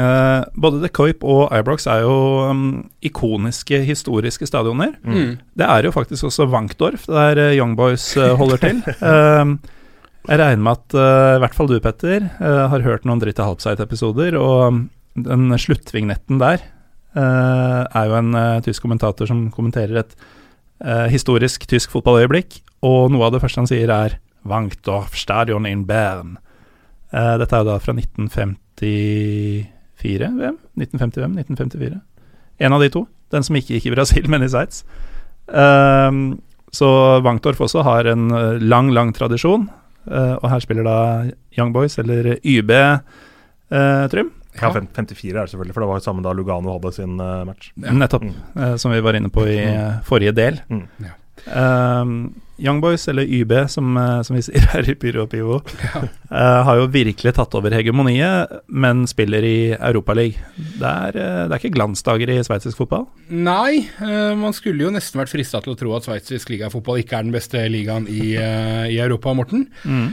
Uh, 0.00 0.40
både 0.56 0.80
The 0.80 0.88
Coip 0.88 1.24
og 1.24 1.50
Ibrox 1.52 1.84
er 1.90 2.06
jo 2.06 2.14
um, 2.48 2.62
ikoniske, 3.04 3.82
historiske 3.84 4.48
stadioner. 4.48 4.94
Mm. 5.04 5.36
Det 5.58 5.68
er 5.68 5.84
jo 5.84 5.92
faktisk 5.92 6.30
også 6.30 6.48
Wankdorf, 6.48 7.04
der 7.10 7.40
uh, 7.40 7.52
Young 7.52 7.76
Boys 7.76 8.06
uh, 8.16 8.32
holder 8.40 8.62
til. 8.62 8.80
jeg 10.30 10.38
regner 10.38 10.62
med 10.62 10.72
at 10.78 10.94
i 10.94 11.38
hvert 11.42 11.54
fall 11.56 11.68
du, 11.68 11.80
Petter, 11.82 12.28
har 12.38 12.84
hørt 12.84 13.02
noen 13.08 13.18
Dritte 13.18 13.42
Halbseit-episoder, 13.42 14.36
og 14.38 14.60
um, 14.70 14.82
den 15.14 15.52
sluttvignetten 15.60 16.40
der 16.40 16.62
er 17.12 18.06
jo 18.08 18.14
en 18.16 18.36
tysk 18.64 18.86
kommentator 18.86 19.28
som 19.28 19.50
kommenterer 19.52 19.98
et 20.00 20.14
historisk 21.12 21.66
tysk 21.68 21.92
fotballøyeblikk, 21.92 22.56
og 22.88 23.12
noe 23.12 23.26
av 23.26 23.34
det 23.34 23.42
første 23.42 23.60
han 23.60 23.68
sier, 23.68 23.92
er 23.92 24.16
Wankdorf 24.48 25.14
Stadion 25.16 25.66
in 25.66 25.84
Bern. 25.86 26.38
Uh, 27.12 27.36
dette 27.40 27.54
er 27.54 27.60
jo 27.62 27.68
da 27.68 27.78
fra 27.82 27.92
1954 27.94 29.66
VM? 30.02 30.56
1955, 30.80 31.36
1954. 31.44 32.00
En 32.62 32.72
av 32.72 32.80
de 32.82 32.90
to. 32.92 33.06
Den 33.32 33.44
som 33.46 33.56
ikke 33.58 33.74
gikk 33.76 33.86
i 33.90 33.94
Brasil, 33.94 34.24
men 34.32 34.44
i 34.44 34.50
Sveits. 34.50 34.78
Uh, 35.46 36.12
så 36.72 36.88
Wankdorf 37.24 37.60
også 37.68 37.80
har 37.84 38.02
en 38.08 38.24
lang, 38.64 38.88
lang 38.96 39.12
tradisjon. 39.16 39.68
Uh, 40.08 40.34
og 40.40 40.50
her 40.50 40.60
spiller 40.64 40.84
da 40.88 40.98
Young 41.58 41.72
Boys, 41.74 41.98
eller 42.02 42.22
YB, 42.40 42.72
Trym. 44.12 44.28
Ja, 44.60 44.68
54 44.74 45.32
er 45.32 45.40
det 45.40 45.50
selvfølgelig, 45.52 45.74
for 45.74 45.84
det 45.84 45.90
var 45.90 46.00
jo 46.00 46.04
samme 46.04 46.24
da 46.24 46.34
Lugano 46.36 46.74
hadde 46.76 46.94
sin 46.96 47.16
match. 47.16 47.72
Ja. 47.80 47.94
Nettopp, 47.96 48.26
mm. 48.28 48.78
som 48.78 48.92
vi 48.92 49.00
var 49.04 49.16
inne 49.16 49.32
på 49.32 49.46
i 49.48 49.58
mm. 49.64 50.02
forrige 50.08 50.34
del. 50.36 50.60
Mm. 50.68 50.86
Ja. 51.06 51.16
Um, 51.46 52.34
Young 52.62 52.80
Boys, 52.80 53.08
eller 53.08 53.22
YB 53.22 53.52
som, 53.68 53.96
eh, 53.96 54.20
som 54.22 54.36
vi 54.36 54.42
sier 54.44 54.66
her 54.74 54.86
i 54.86 54.94
Pyro 54.94 55.24
og 55.24 55.32
Pivo, 55.32 55.58
ja. 55.82 56.02
uh, 56.30 56.60
har 56.68 56.78
jo 56.78 56.90
virkelig 56.94 57.32
tatt 57.34 57.56
over 57.58 57.74
hegemoniet, 57.74 58.52
men 58.68 59.02
spiller 59.10 59.42
i 59.42 59.72
Europaligaen. 59.74 60.38
Det, 60.78 60.92
er, 60.92 61.16
uh, 61.16 61.40
det 61.48 61.56
er 61.56 61.58
ikke 61.58 61.74
glansdager 61.74 62.30
i 62.30 62.38
sveitsisk 62.46 62.78
fotball? 62.78 63.08
Nei, 63.32 63.82
uh, 63.98 64.32
man 64.38 64.54
skulle 64.54 64.86
jo 64.86 64.92
nesten 64.94 65.22
vært 65.22 65.32
frista 65.32 65.62
til 65.64 65.74
å 65.74 65.80
tro 65.80 65.96
at 65.96 66.06
sveitsisk 66.06 66.52
ligafotball 66.54 67.02
ikke 67.02 67.18
er 67.18 67.26
den 67.26 67.34
beste 67.34 67.64
ligaen 67.72 68.06
i, 68.06 68.36
i 68.36 69.00
Europa, 69.02 69.34
Morten. 69.34 69.66
Mm. 69.82 70.08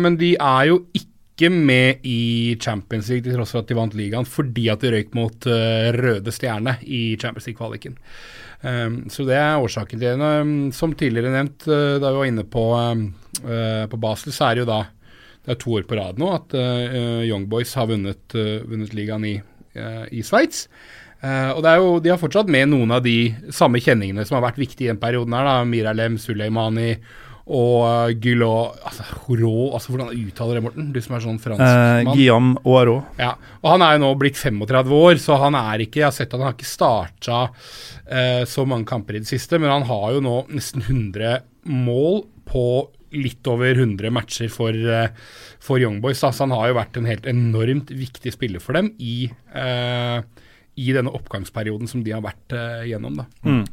men 0.00 0.16
de 0.20 0.34
er 0.38 0.66
jo 0.70 0.78
ikke 0.94 1.11
med 1.40 2.04
i 2.04 2.56
Champions 2.60 3.08
League 3.08 3.24
til 3.24 3.34
tross 3.34 3.54
for 3.54 3.64
at 3.64 3.70
de 3.70 3.74
vant 3.74 3.94
ligaen, 3.96 4.28
fordi 4.28 4.68
at 4.68 4.80
de 4.84 4.92
røyk 4.92 5.14
mot 5.14 5.46
Røde 5.96 6.32
Stjerne 6.32 6.76
i 6.84 7.16
Champions 7.16 7.48
League-kvaliken. 7.48 7.96
Um, 8.62 9.08
så 9.10 9.24
det 9.26 9.34
er 9.34 9.58
årsaken 9.58 9.98
til 9.98 10.06
det. 10.06 10.40
Um, 10.42 10.70
som 10.74 10.94
tidligere 10.94 11.32
nevnt, 11.34 11.66
uh, 11.66 11.98
da 11.98 12.12
vi 12.12 12.20
var 12.20 12.28
inne 12.30 12.44
på, 12.46 12.64
uh, 12.78 13.84
på 13.90 14.00
Basel, 14.02 14.34
så 14.34 14.48
er 14.48 14.58
det 14.58 14.64
jo 14.64 14.70
da 14.70 14.82
det 15.42 15.56
er 15.56 15.58
to 15.58 15.72
år 15.74 15.86
på 15.90 15.96
rad 15.98 16.20
nå 16.22 16.28
at 16.30 16.52
uh, 16.54 17.22
Young 17.26 17.48
Boys 17.50 17.72
har 17.74 17.88
vunnet, 17.90 18.36
vunnet 18.70 18.92
ligaen 18.94 19.24
i, 19.26 19.32
i 20.14 20.20
Sveits. 20.22 20.68
og 21.24 21.62
det 21.64 21.70
er 21.70 21.80
jo, 21.80 21.96
De 21.98 22.12
har 22.12 22.20
fortsatt 22.20 22.46
med 22.46 22.68
noen 22.70 22.92
av 22.94 23.02
de 23.02 23.32
samme 23.50 23.80
kjenningene 23.82 24.22
som 24.28 24.36
har 24.36 24.44
vært 24.44 24.60
viktige 24.60 24.86
i 24.86 24.92
den 24.92 25.00
perioden. 25.02 25.34
her 25.34 25.48
da, 25.48 25.56
Miralem, 25.66 26.18
Suleimani 26.20 26.92
og 27.50 28.12
uh, 28.14 28.84
altså, 28.86 29.04
Horo, 29.24 29.72
altså 29.74 29.90
Hvordan 29.90 30.12
uttaler 30.14 30.58
det, 30.58 30.62
Morten? 30.62 30.90
Du 30.94 31.00
som 31.02 31.16
er 31.16 31.24
sånn 31.24 31.40
franskmann. 31.42 32.06
Eh, 32.06 32.10
Guillaume 32.12 32.60
Oiro. 32.62 33.00
Ja, 33.18 33.32
og 33.62 33.72
Han 33.74 33.82
er 33.82 33.96
jo 33.96 34.02
nå 34.04 34.10
blitt 34.20 34.38
35 34.38 34.94
år, 34.94 35.18
så 35.18 35.38
han 35.42 35.56
er 35.58 35.82
ikke 35.82 36.02
Jeg 36.02 36.06
har 36.06 36.14
sett 36.14 36.30
at 36.30 36.38
han 36.38 36.46
har 36.46 36.54
ikke 36.54 36.70
starta 36.70 37.38
eh, 38.06 38.42
så 38.46 38.66
mange 38.68 38.86
kamper 38.86 39.18
i 39.18 39.22
det 39.24 39.30
siste, 39.30 39.58
men 39.58 39.72
han 39.72 39.86
har 39.88 40.12
jo 40.14 40.20
nå 40.22 40.36
nesten 40.54 40.84
100 40.86 41.42
mål 41.66 42.22
på 42.46 42.66
litt 43.12 43.48
over 43.50 43.74
100 43.74 44.12
matcher 44.14 44.48
for, 44.50 44.70
eh, 44.72 45.10
for 45.60 45.82
Young 45.82 45.98
Boys. 46.00 46.22
Altså, 46.22 46.44
Så 46.44 46.46
han 46.46 46.54
har 46.54 46.70
jo 46.70 46.76
vært 46.78 47.00
en 47.00 47.10
helt 47.10 47.26
enormt 47.26 47.90
viktig 47.90 48.32
spiller 48.32 48.62
for 48.62 48.78
dem 48.78 48.92
i, 49.02 49.26
i 50.78 50.94
denne 50.94 51.12
oppgangsperioden 51.12 51.90
som 51.90 52.04
de 52.06 52.14
har 52.14 52.22
vært 52.24 52.54
gjennom. 52.88 53.18
Da. 53.18 53.26
Mm. 53.44 53.66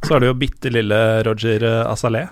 Så 0.00 0.16
er 0.16 0.24
det 0.24 0.32
jo 0.32 0.40
bitte 0.40 0.72
lille 0.72 0.98
Roger 1.28 1.68
Asalé 1.84 2.24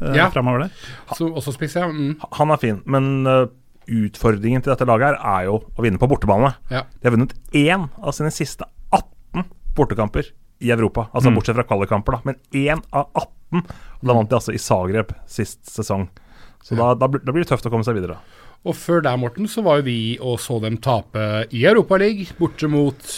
uh, 0.00 0.14
ja. 0.16 0.30
framover 0.34 0.66
der. 0.66 0.80
Så, 1.16 1.28
også 1.28 1.54
spiss, 1.56 1.76
ja. 1.78 1.86
Mm. 1.90 2.16
Han 2.38 2.54
er 2.54 2.62
fin, 2.62 2.80
men 2.90 3.12
uh, 3.28 3.46
utfordringen 3.86 4.64
til 4.64 4.72
dette 4.72 4.88
laget 4.88 5.12
her 5.12 5.20
er 5.36 5.46
jo 5.48 5.60
å 5.62 5.84
vinne 5.84 6.00
på 6.02 6.08
bortebane. 6.10 6.54
Ja. 6.72 6.84
De 7.00 7.08
har 7.08 7.14
vunnet 7.14 7.36
én 7.56 7.88
av 8.02 8.16
sine 8.16 8.32
siste 8.34 8.66
18 8.90 9.46
bortekamper 9.76 10.32
i 10.58 10.72
Europa. 10.72 11.08
Altså 11.12 11.30
mm. 11.30 11.38
bortsett 11.38 11.58
fra 11.58 11.66
kvalikkamper, 11.68 12.16
da. 12.16 12.32
Men 12.32 12.40
én 12.56 12.82
av 12.90 13.10
18. 13.12 13.62
Og 14.00 14.08
da 14.08 14.16
vant 14.16 14.30
de 14.30 14.38
altså 14.38 14.54
i 14.56 14.62
Zagreb 14.62 15.12
sist 15.30 15.62
sesong. 15.70 16.08
Så 16.64 16.74
ja. 16.74 16.80
da, 16.80 17.06
da, 17.06 17.20
da, 17.20 17.32
blir 17.32 17.44
det 17.44 17.50
tøft 17.52 17.68
å 17.68 17.72
komme 17.72 17.86
seg 17.86 17.98
videre. 17.98 18.18
Og 18.66 18.74
før 18.74 19.04
der, 19.04 19.18
Morten, 19.20 19.46
så 19.46 19.62
var 19.62 19.78
jo 19.78 19.86
vi 19.86 19.98
og 20.18 20.40
så 20.42 20.58
dem 20.62 20.80
tape 20.82 21.46
i 21.54 21.62
Europaligaen, 21.68 22.32
borte 22.40 22.70
mot 22.70 23.12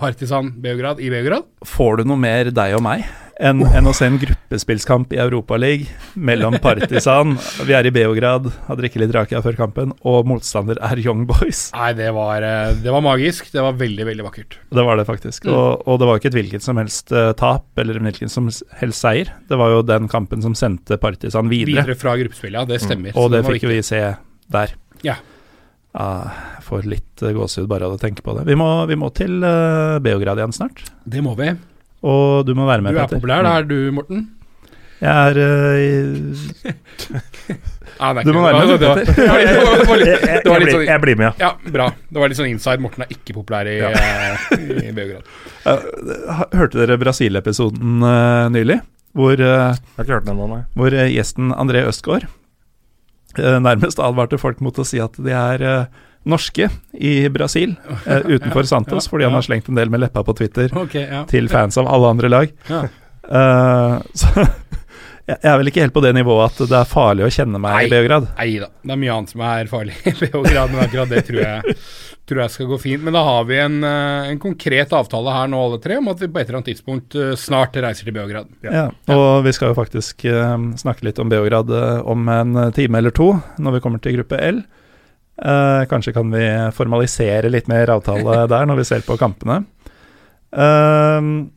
Partisan 0.00 0.54
Beograd 0.60 1.00
i 1.00 1.12
Beograd. 1.12 1.48
Får 1.66 2.00
du 2.00 2.08
noe 2.10 2.20
mer 2.20 2.52
deg 2.54 2.78
og 2.78 2.86
meg? 2.86 3.04
enn 3.40 3.62
en 3.64 3.88
å 3.88 3.92
se 3.96 4.06
en 4.08 4.18
gruppespillskamp 4.20 5.12
i 5.14 5.20
Europaligaen 5.22 5.88
mellom 6.28 6.56
Partisan 6.62 7.36
Vi 7.66 7.74
er 7.76 7.88
i 7.88 7.92
Beograd, 7.94 8.48
har 8.66 8.78
drukket 8.78 9.04
litt 9.04 9.14
rakia 9.16 9.40
før 9.44 9.56
kampen, 9.58 9.94
og 10.06 10.28
motstander 10.28 10.80
er 10.84 11.00
Young 11.00 11.26
Boys. 11.28 11.68
Nei, 11.76 11.92
det 11.98 12.10
var, 12.16 12.44
eh, 12.44 12.74
det 12.82 12.92
var 12.92 13.04
magisk. 13.04 13.50
Det 13.52 13.64
var 13.64 13.78
veldig, 13.80 14.06
veldig 14.10 14.26
vakkert. 14.26 14.58
Det 14.68 14.84
var 14.86 15.00
det 15.00 15.06
faktisk. 15.08 15.48
Mm. 15.48 15.54
Og, 15.54 15.86
og, 15.86 16.00
det 16.00 16.10
var 16.10 16.20
ikke 16.20 16.30
et 16.32 16.38
hvilket 16.40 16.66
som 16.66 16.80
helst 16.80 17.14
uh, 17.14 17.30
tap, 17.38 17.66
eller 17.80 18.00
hvilken 18.02 18.32
som 18.32 18.50
helst 18.80 19.06
seier. 19.06 19.32
Det 19.48 19.58
var 19.60 19.74
jo 19.76 19.82
den 19.86 20.10
kampen 20.12 20.44
som 20.44 20.56
sendte 20.58 21.00
Partisan 21.00 21.50
videre. 21.52 21.80
Videre 21.80 21.98
fra 21.98 22.16
gruppespillet, 22.20 22.60
ja. 22.60 22.68
Det 22.68 22.80
stemmer. 22.84 23.14
Mm. 23.14 23.20
Og 23.22 23.32
det 23.34 23.44
fikk 23.48 23.68
vi 23.70 23.80
se 23.86 24.04
der. 24.50 24.76
Ja. 25.06 25.20
Jeg 25.90 26.62
får 26.68 26.86
litt 26.86 27.22
uh, 27.24 27.32
gåsehud 27.34 27.66
bare 27.70 27.88
av 27.88 27.96
å 27.96 28.00
tenke 28.00 28.22
på 28.22 28.34
det. 28.36 28.44
Vi 28.46 28.54
må, 28.58 28.68
vi 28.86 28.98
må 28.98 29.10
til 29.14 29.40
uh, 29.42 29.98
Beograd 30.02 30.38
igjen 30.38 30.54
snart. 30.54 30.84
Det 31.02 31.22
må 31.24 31.34
vi. 31.38 31.50
Og 32.06 32.46
du 32.46 32.54
må 32.56 32.68
være 32.68 32.84
med, 32.84 32.94
Du 32.94 33.00
er 33.00 33.08
Petter. 33.08 33.18
populær, 33.18 33.42
da 33.44 33.56
er 33.58 33.66
du, 33.68 33.78
Morten? 33.96 34.28
Jeg 35.00 35.08
er 35.08 35.34
uh, 35.40 35.44
Du 38.24 38.30
må 38.36 38.42
være 38.44 38.60
med, 38.60 38.78
Petter. 38.80 39.16
Jeg 40.86 41.00
blir 41.02 41.18
med, 41.18 41.26
ja. 41.26 41.32
ja. 41.42 41.50
Bra. 41.74 41.90
Det 42.08 42.22
var 42.22 42.30
litt 42.30 42.38
sånn 42.38 42.52
inside. 42.52 42.80
Morten 42.84 43.04
er 43.04 43.10
ikke 43.12 43.34
populær 43.36 43.68
i, 43.68 43.80
ja. 43.80 43.90
Eh, 43.90 44.86
i 44.86 44.94
Beograd. 44.96 45.26
Hørte 46.60 46.80
dere 46.80 47.00
Brasil-episoden 47.02 48.04
uh, 48.06 48.46
nylig? 48.54 48.78
Hvor, 49.18 49.34
uh, 49.42 49.74
den, 50.06 50.52
hvor 50.78 50.94
gjesten 50.94 51.50
André 51.58 51.82
Østgaard 51.90 52.28
nærmest 53.38 54.00
advarte 54.02 54.38
folk 54.40 54.62
mot 54.64 54.78
å 54.80 54.86
si 54.86 54.98
at 55.02 55.14
de 55.22 55.34
er 55.36 55.62
norske 56.28 56.68
i 56.92 57.12
Brasil, 57.32 57.76
uh, 58.08 58.24
utenfor 58.26 58.66
Santos, 58.68 59.08
fordi 59.08 59.28
han 59.28 59.36
har 59.36 59.46
slengt 59.46 59.70
en 59.70 59.78
del 59.78 59.92
med 59.92 60.02
leppa 60.02 60.24
på 60.26 60.34
Twitter 60.36 60.72
okay, 60.76 61.06
til 61.30 61.48
fans 61.52 61.78
av 61.80 61.88
alle 61.88 62.10
andre 62.16 62.32
lag. 62.32 62.56
Ja. 62.70 62.82
Så 64.20 64.46
jeg 65.30 65.50
er 65.52 65.58
vel 65.60 65.70
ikke 65.70 65.82
helt 65.84 65.94
på 65.94 66.02
det 66.04 66.12
nivået 66.16 66.50
at 66.50 66.70
det 66.70 66.78
er 66.80 66.88
farlig 66.88 67.26
å 67.26 67.32
kjenne 67.32 67.60
meg 67.62 67.74
nei, 67.76 67.82
i 67.86 67.90
Beograd. 67.92 68.28
Nei 68.38 68.48
da, 68.62 68.70
det 68.82 68.94
er 68.94 69.00
mye 69.02 69.16
annet 69.16 69.34
som 69.34 69.44
er 69.46 69.70
farlig 69.70 69.98
i 70.08 70.14
Beograd, 70.18 70.72
men 70.72 70.82
akkurat 70.84 71.12
det 71.12 71.22
tror 71.28 71.40
jeg, 71.42 71.76
tror 72.30 72.42
jeg 72.44 72.54
skal 72.54 72.70
gå 72.72 72.80
fint. 72.82 73.04
Men 73.06 73.16
da 73.16 73.22
har 73.26 73.46
vi 73.48 73.60
en, 73.62 73.78
eh, 73.86 74.32
en, 74.32 74.40
konkret 74.42 74.96
avtale 74.96 75.36
her 75.36 75.52
nå, 75.52 75.62
alle 75.68 75.80
tre, 75.84 76.00
om 76.00 76.10
at 76.12 76.24
vi 76.24 76.30
på 76.30 76.42
et 76.42 76.48
eller 76.48 76.60
annet 76.60 76.72
tidspunkt 76.72 77.18
snart 77.40 77.78
reiser 77.84 78.08
til 78.08 78.16
Beograd. 78.16 78.50
Ja, 78.66 78.74
ja 78.82 79.16
og 79.16 79.46
vi 79.46 79.54
skal 79.56 79.72
jo 79.72 79.78
faktisk 79.78 80.26
uh, 80.26 80.58
snakke 80.80 81.06
litt 81.08 81.22
om 81.22 81.30
Beograd 81.32 81.70
om 82.04 82.28
en 82.32 82.60
time 82.76 83.00
eller 83.00 83.14
to, 83.14 83.32
når 83.62 83.78
vi 83.78 83.84
kommer 83.86 84.02
til 84.02 84.18
gruppe 84.18 84.42
L. 84.50 84.62
Uh, 85.40 85.86
kanskje 85.88 86.12
kan 86.12 86.28
vi 86.34 86.44
formalisere 86.76 87.48
litt 87.48 87.70
mer 87.70 87.88
avtale 87.94 88.42
der 88.52 88.66
når 88.68 88.82
vi 88.82 88.90
ser 88.90 89.06
på 89.06 89.16
kampene. 89.20 89.62
Uh, 90.50 91.48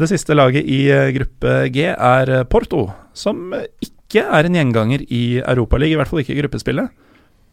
det 0.00 0.08
siste 0.10 0.36
laget 0.36 0.66
i 0.66 0.80
eh, 0.92 1.10
gruppe 1.16 1.54
G 1.74 1.86
er 1.92 2.32
Porto, 2.50 2.88
som 3.16 3.52
ikke 3.84 4.24
er 4.26 4.48
en 4.48 4.56
gjenganger 4.58 5.04
i 5.06 5.38
Europaligaen, 5.40 5.94
i 5.94 6.00
hvert 6.00 6.10
fall 6.10 6.22
ikke 6.24 6.34
i 6.34 6.40
gruppespillet. 6.42 6.90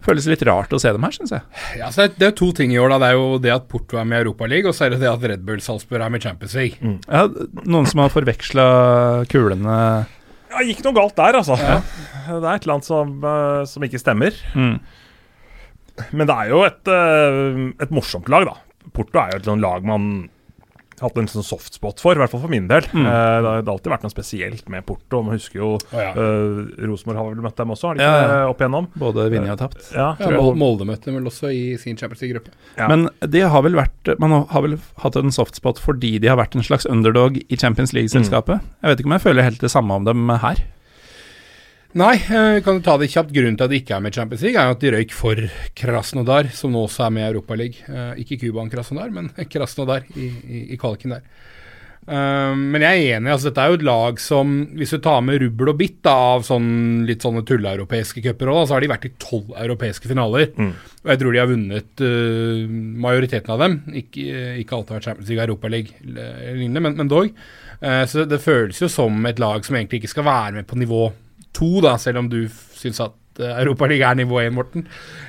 Føles 0.06 0.28
litt 0.30 0.44
rart 0.46 0.74
å 0.76 0.80
se 0.80 0.92
dem 0.94 1.06
her, 1.08 1.14
syns 1.16 1.32
jeg. 1.34 1.42
Ja, 1.80 1.88
så 1.94 2.06
Det 2.14 2.28
er 2.28 2.36
to 2.38 2.52
ting 2.54 2.70
i 2.72 2.78
år. 2.78 2.92
da, 2.94 3.00
Det 3.02 3.08
er 3.10 3.16
jo 3.18 3.40
det 3.42 3.52
at 3.56 3.66
Porto 3.70 3.98
er 3.98 4.06
med 4.06 4.20
i 4.20 4.24
Europaligaen, 4.28 4.70
og 4.70 4.76
så 4.78 4.86
er 4.86 4.94
det 4.94 5.00
det 5.02 5.10
at 5.10 5.26
Red 5.32 5.46
Bull 5.46 5.60
Salzburg 5.64 6.06
er 6.06 6.14
med 6.14 6.22
i 6.22 6.28
Champions 6.28 6.54
League. 6.54 6.78
Mm. 6.82 7.00
Ja, 7.10 7.24
Noen 7.66 7.90
som 7.90 8.04
har 8.04 8.14
forveksla 8.14 8.68
kulene 9.32 9.80
Ja, 10.54 10.62
gikk 10.64 10.84
noe 10.86 10.96
galt 10.96 11.18
der, 11.18 11.40
altså. 11.42 11.58
Ja. 11.60 11.82
Det 12.28 12.38
er 12.44 12.54
et 12.54 12.64
eller 12.68 12.78
annet 12.78 12.88
som, 12.88 13.18
som 13.68 13.84
ikke 13.84 14.00
stemmer. 14.00 14.38
Mm. 14.56 14.78
Men 16.14 16.30
det 16.30 16.36
er 16.36 16.50
jo 16.54 16.62
et, 16.68 16.88
eh, 16.94 17.62
et 17.84 17.94
morsomt 17.94 18.30
lag, 18.32 18.46
da. 18.48 18.56
Porto 18.94 19.20
er 19.20 19.34
jo 19.34 19.42
et 19.42 19.62
lag 19.62 19.86
man 19.86 20.30
hatt 21.04 21.18
en 21.20 21.30
sånn 21.30 21.46
softspot 21.46 22.02
for, 22.02 22.18
i 22.18 22.22
hvert 22.22 22.32
fall 22.34 22.44
for 22.44 22.52
min 22.52 22.68
del. 22.70 22.88
Mm. 22.92 23.06
Uh, 23.06 23.12
det 23.12 23.52
har 23.52 23.72
alltid 23.74 23.92
vært 23.94 24.06
noe 24.08 24.14
spesielt 24.14 24.72
med 24.74 24.86
Porto. 24.88 25.22
Man 25.26 25.38
husker 25.38 25.62
jo 25.62 25.72
oh, 25.78 25.98
ja. 25.98 26.14
uh, 26.18 26.64
Rosenborg 26.88 27.22
har 27.22 27.30
vel 27.32 27.44
møtt 27.46 27.60
dem 27.62 27.74
også, 27.76 27.92
har 27.92 28.00
de 28.00 28.06
ikke 28.06 28.14
ja, 28.16 28.30
ja. 28.32 28.48
opp 28.52 28.64
igjennom? 28.64 28.90
Både 28.98 29.28
Vinje 29.34 29.54
og 29.54 29.62
tapt. 29.62 29.90
Ja, 29.94 30.10
Molde 30.58 30.88
møtte 30.90 31.12
dem 31.12 31.20
vel 31.20 31.30
også 31.30 31.52
i 31.54 31.64
sin 31.82 32.00
Champions 32.00 32.24
League-gruppe. 32.24 32.56
Men 32.90 33.08
det 33.22 33.46
har 33.52 33.66
vel 33.66 33.78
vært 33.78 34.14
Man 34.22 34.34
har 34.50 34.64
vel 34.64 34.78
hatt 35.04 35.18
en 35.20 35.34
softspot 35.34 35.82
fordi 35.82 36.16
de 36.24 36.32
har 36.32 36.40
vært 36.40 36.58
en 36.58 36.66
slags 36.66 36.88
underdog 36.90 37.38
i 37.38 37.60
Champions 37.60 37.94
League-selskapet. 37.96 38.64
Mm. 38.64 38.74
Jeg 38.82 38.92
vet 38.92 39.04
ikke 39.04 39.12
om 39.12 39.18
jeg 39.18 39.26
føler 39.28 39.48
helt 39.48 39.64
det 39.64 39.74
samme 39.74 40.02
om 40.02 40.08
dem 40.08 40.34
her. 40.42 40.64
Nei, 41.98 42.14
vi 42.20 42.62
kan 42.62 42.78
du 42.78 42.84
ta 42.86 42.94
det 43.02 43.10
kjapt. 43.10 43.34
Grunnen 43.34 43.58
til 43.58 43.66
at 43.66 43.74
de 43.74 43.82
ikke 43.82 43.96
er 43.96 44.02
med 44.06 44.14
i 44.14 44.20
Champions 44.20 44.44
League, 44.46 44.62
er 44.62 44.70
jo 44.70 44.76
at 44.76 44.84
de 44.84 44.94
røyk 44.94 45.14
for 45.18 45.40
Krasnodar, 45.80 46.52
som 46.54 46.74
nå 46.74 46.84
også 46.86 47.08
er 47.08 47.14
med 47.16 47.26
i 47.26 47.30
Europaligaen. 47.32 47.90
Uh, 47.90 48.20
ikke 48.22 48.38
Cuban 48.44 48.70
Krasnodar, 48.70 49.10
men 49.16 49.32
Krasnodar 49.54 50.06
i, 50.14 50.28
i, 50.30 50.62
i 50.76 50.78
kvaliken 50.78 51.16
der. 51.16 51.26
Uh, 52.08 52.54
men 52.54 52.86
jeg 52.86 53.02
er 53.02 53.18
enig. 53.18 53.34
altså 53.34 53.50
Dette 53.50 53.66
er 53.66 53.74
jo 53.74 53.80
et 53.80 53.88
lag 53.90 54.22
som, 54.22 54.54
hvis 54.78 54.94
du 54.94 55.02
tar 55.04 55.26
med 55.26 55.42
rubbel 55.42 55.74
og 55.74 55.82
bitt 55.82 55.98
da, 56.06 56.14
av 56.38 56.46
sånn, 56.46 56.70
litt 57.10 57.26
sånne 57.26 57.42
tulleeuropeiske 57.50 58.22
cuper 58.24 58.54
så 58.62 58.78
har 58.78 58.86
de 58.86 58.94
vært 58.94 59.10
i 59.10 59.16
tolv 59.18 59.58
europeiske 59.58 60.14
finaler. 60.14 60.52
Mm. 60.54 60.74
Og 61.02 61.14
jeg 61.16 61.24
tror 61.24 61.34
de 61.34 61.42
har 61.42 61.50
vunnet 61.50 62.04
uh, 62.06 62.66
majoriteten 63.10 63.58
av 63.58 63.64
dem. 63.66 63.80
Ikke, 64.06 64.28
ikke 64.62 64.78
alltid 64.78 65.00
vært 65.00 65.10
Champions 65.10 65.32
League, 65.34 65.50
Europaligaen, 65.50 66.78
men, 66.78 66.94
men 66.94 67.10
dog. 67.10 67.34
Uh, 67.82 68.04
så 68.06 68.30
det 68.30 68.46
føles 68.46 68.86
jo 68.86 68.92
som 68.92 69.18
et 69.26 69.42
lag 69.42 69.66
som 69.66 69.80
egentlig 69.80 70.04
ikke 70.04 70.14
skal 70.20 70.30
være 70.30 70.60
med 70.62 70.70
på 70.70 70.78
nivå 70.78 71.08
to, 71.58 71.72
da, 71.86 71.98
selv 72.02 72.22
om 72.24 72.30
du 72.32 72.44
syns 72.78 73.02
at 73.04 73.16
Europaligaen 73.38 74.18
er 74.18 74.24
nivå 74.24 74.40
1, 74.42 74.54
Morten. 74.56 74.86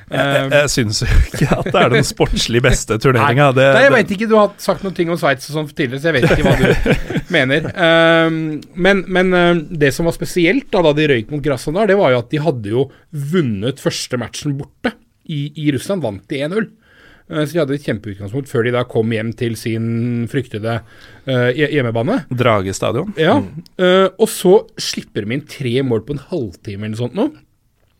Jeg, 0.09 0.19
jeg, 0.19 0.51
jeg 0.55 0.71
syns 0.73 1.03
jo 1.03 1.09
ikke 1.29 1.49
at 1.59 1.67
det 1.69 1.81
er 1.81 1.93
den 1.93 2.07
sportslig 2.09 2.63
beste 2.65 2.97
turneringa. 3.03 3.51
Nei, 3.59 3.67
nei, 3.75 3.83
jeg 3.85 3.95
vet 3.95 4.15
ikke, 4.17 4.29
du 4.31 4.37
har 4.39 4.55
sagt 4.63 4.85
noen 4.87 4.97
ting 4.97 5.13
om 5.13 5.19
Sveits 5.21 5.51
og 5.51 5.59
sånn 5.59 5.69
tidligere, 5.73 6.01
så 6.01 6.11
jeg 6.11 6.17
vet 6.17 6.33
ikke 6.33 6.47
hva 6.47 6.55
du 6.57 7.03
mener. 7.37 7.69
Um, 7.75 8.39
men, 8.79 9.05
men 9.13 9.37
um, 9.37 9.63
det 9.69 9.93
som 9.97 10.09
var 10.09 10.17
spesielt 10.17 10.71
da, 10.73 10.83
da 10.87 10.95
de 10.97 11.09
røyk 11.13 11.35
mot 11.35 11.45
Krasnodar, 11.45 11.91
det 11.91 11.99
var 12.01 12.15
jo 12.15 12.23
at 12.23 12.33
de 12.33 12.43
hadde 12.45 12.73
jo 12.73 12.89
vunnet 13.35 13.83
første 13.83 14.21
matchen 14.21 14.57
borte 14.61 14.95
i, 15.29 15.49
i 15.53 15.69
Russland. 15.75 16.05
Vant 16.05 16.25
de 16.33 16.43
1-0. 16.49 16.71
Uh, 17.29 17.43
så 17.45 17.53
de 17.53 17.63
hadde 17.63 17.77
et 17.77 17.89
kjempeutgangspunkt 17.89 18.51
før 18.51 18.65
de 18.67 18.75
da 18.77 18.87
kom 18.89 19.13
hjem 19.13 19.35
til 19.37 19.57
sin 19.61 19.89
fryktede 20.33 20.79
uh, 20.81 21.51
hjemmebane. 21.55 22.23
Dragestadion. 22.33 23.13
Ja, 23.21 23.37
uh, 23.39 24.09
og 24.17 24.29
så 24.33 24.63
slipper 24.81 25.27
de 25.27 25.39
inn 25.39 25.47
tre 25.49 25.77
mål 25.85 26.07
på 26.09 26.17
en 26.17 26.25
halvtime 26.31 26.89
eller 26.89 26.97
noe 26.97 27.03
sånt 27.05 27.19
nå. 27.19 27.31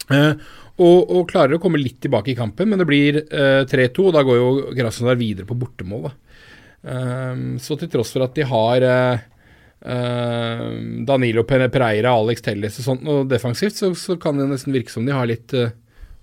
Uh, 0.09 0.35
og, 0.79 1.11
og, 1.11 1.25
klarer 1.29 1.57
å 1.57 1.61
komme 1.63 1.81
litt 1.81 1.99
tilbake 2.05 2.33
i 2.33 2.39
kampen, 2.39 2.71
men 2.71 2.81
det 2.81 2.87
blir 2.89 3.21
uh, 3.29 3.65
3-2, 3.69 4.09
og 4.09 4.15
da 4.15 4.23
går 4.25 4.39
jo 4.39 4.53
Krasnodar 4.77 5.19
videre 5.21 5.49
på 5.49 5.57
bortemål. 5.59 6.09
Uh, 6.87 7.59
så 7.61 7.77
til 7.77 7.91
tross 7.93 8.15
for 8.15 8.25
at 8.29 8.39
de 8.39 8.47
har 8.49 8.89
Danilo 9.79 11.45
Pereira, 11.47 12.11
Alex 12.11 12.43
Telles 12.43 12.81
og 12.81 12.83
sånt 12.83 13.05
og 13.07 13.29
defensivt, 13.31 13.77
så, 13.79 13.93
så, 13.95 14.17
kan 14.19 14.35
det 14.35 14.49
nesten 14.51 14.75
virke 14.75 14.91
som 14.91 15.07
de 15.07 15.15
har 15.15 15.29
litt, 15.31 15.55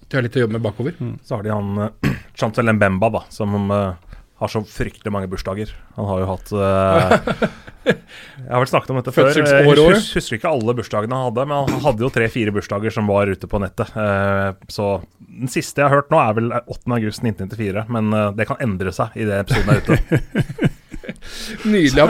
de 0.07 0.17
har 0.17 0.25
litt 0.25 0.37
å 0.37 0.45
jobbe 0.45 0.57
med 0.57 0.65
bakover. 0.65 0.97
Mm. 0.99 1.15
Så 1.25 1.37
har 1.37 1.45
de 1.45 1.53
han 1.53 1.77
uh, 1.85 2.09
Chantel 2.37 2.73
Mbemba, 2.73 3.11
da, 3.13 3.23
som 3.33 3.69
har 4.35 4.51
så 4.51 4.61
fryktelig 4.67 5.13
mange 5.13 5.29
bursdager. 5.31 5.71
Han 5.95 6.09
har 6.09 6.21
jo 6.21 6.27
hatt 6.33 6.51
uh, 6.51 7.15
Jeg 7.85 8.49
har 8.49 8.61
vel 8.61 8.69
snakket 8.69 8.91
om 8.91 8.99
dette 8.99 9.13
før. 9.15 9.29
Jeg 9.31 9.67
husker, 9.69 10.01
husker 10.17 10.37
ikke 10.39 10.51
alle 10.51 10.75
bursdagene 10.77 11.17
han 11.17 11.29
hadde, 11.29 11.45
men 11.49 11.69
han 11.69 11.83
hadde 11.85 12.03
jo 12.03 12.09
tre-fire 12.13 12.53
bursdager 12.55 12.93
som 12.93 13.07
var 13.09 13.31
ute 13.31 13.47
på 13.49 13.61
nettet. 13.63 13.93
Uh, 13.95 14.57
så 14.71 14.97
den 15.19 15.51
siste 15.51 15.83
jeg 15.83 15.89
har 15.89 16.01
hørt 16.01 16.11
nå, 16.13 16.19
er 16.19 16.39
vel 16.39 16.51
8. 16.57 16.81
august 16.97 17.23
1994, 17.23 17.85
men 17.95 18.11
uh, 18.15 18.31
det 18.35 18.49
kan 18.49 18.59
endre 18.65 18.93
seg 18.95 19.15
i 19.15 19.27
det 19.29 19.43
episoden 19.45 19.71
er 19.71 19.83
ute. 19.85 20.73
Nydelig. 21.65 22.03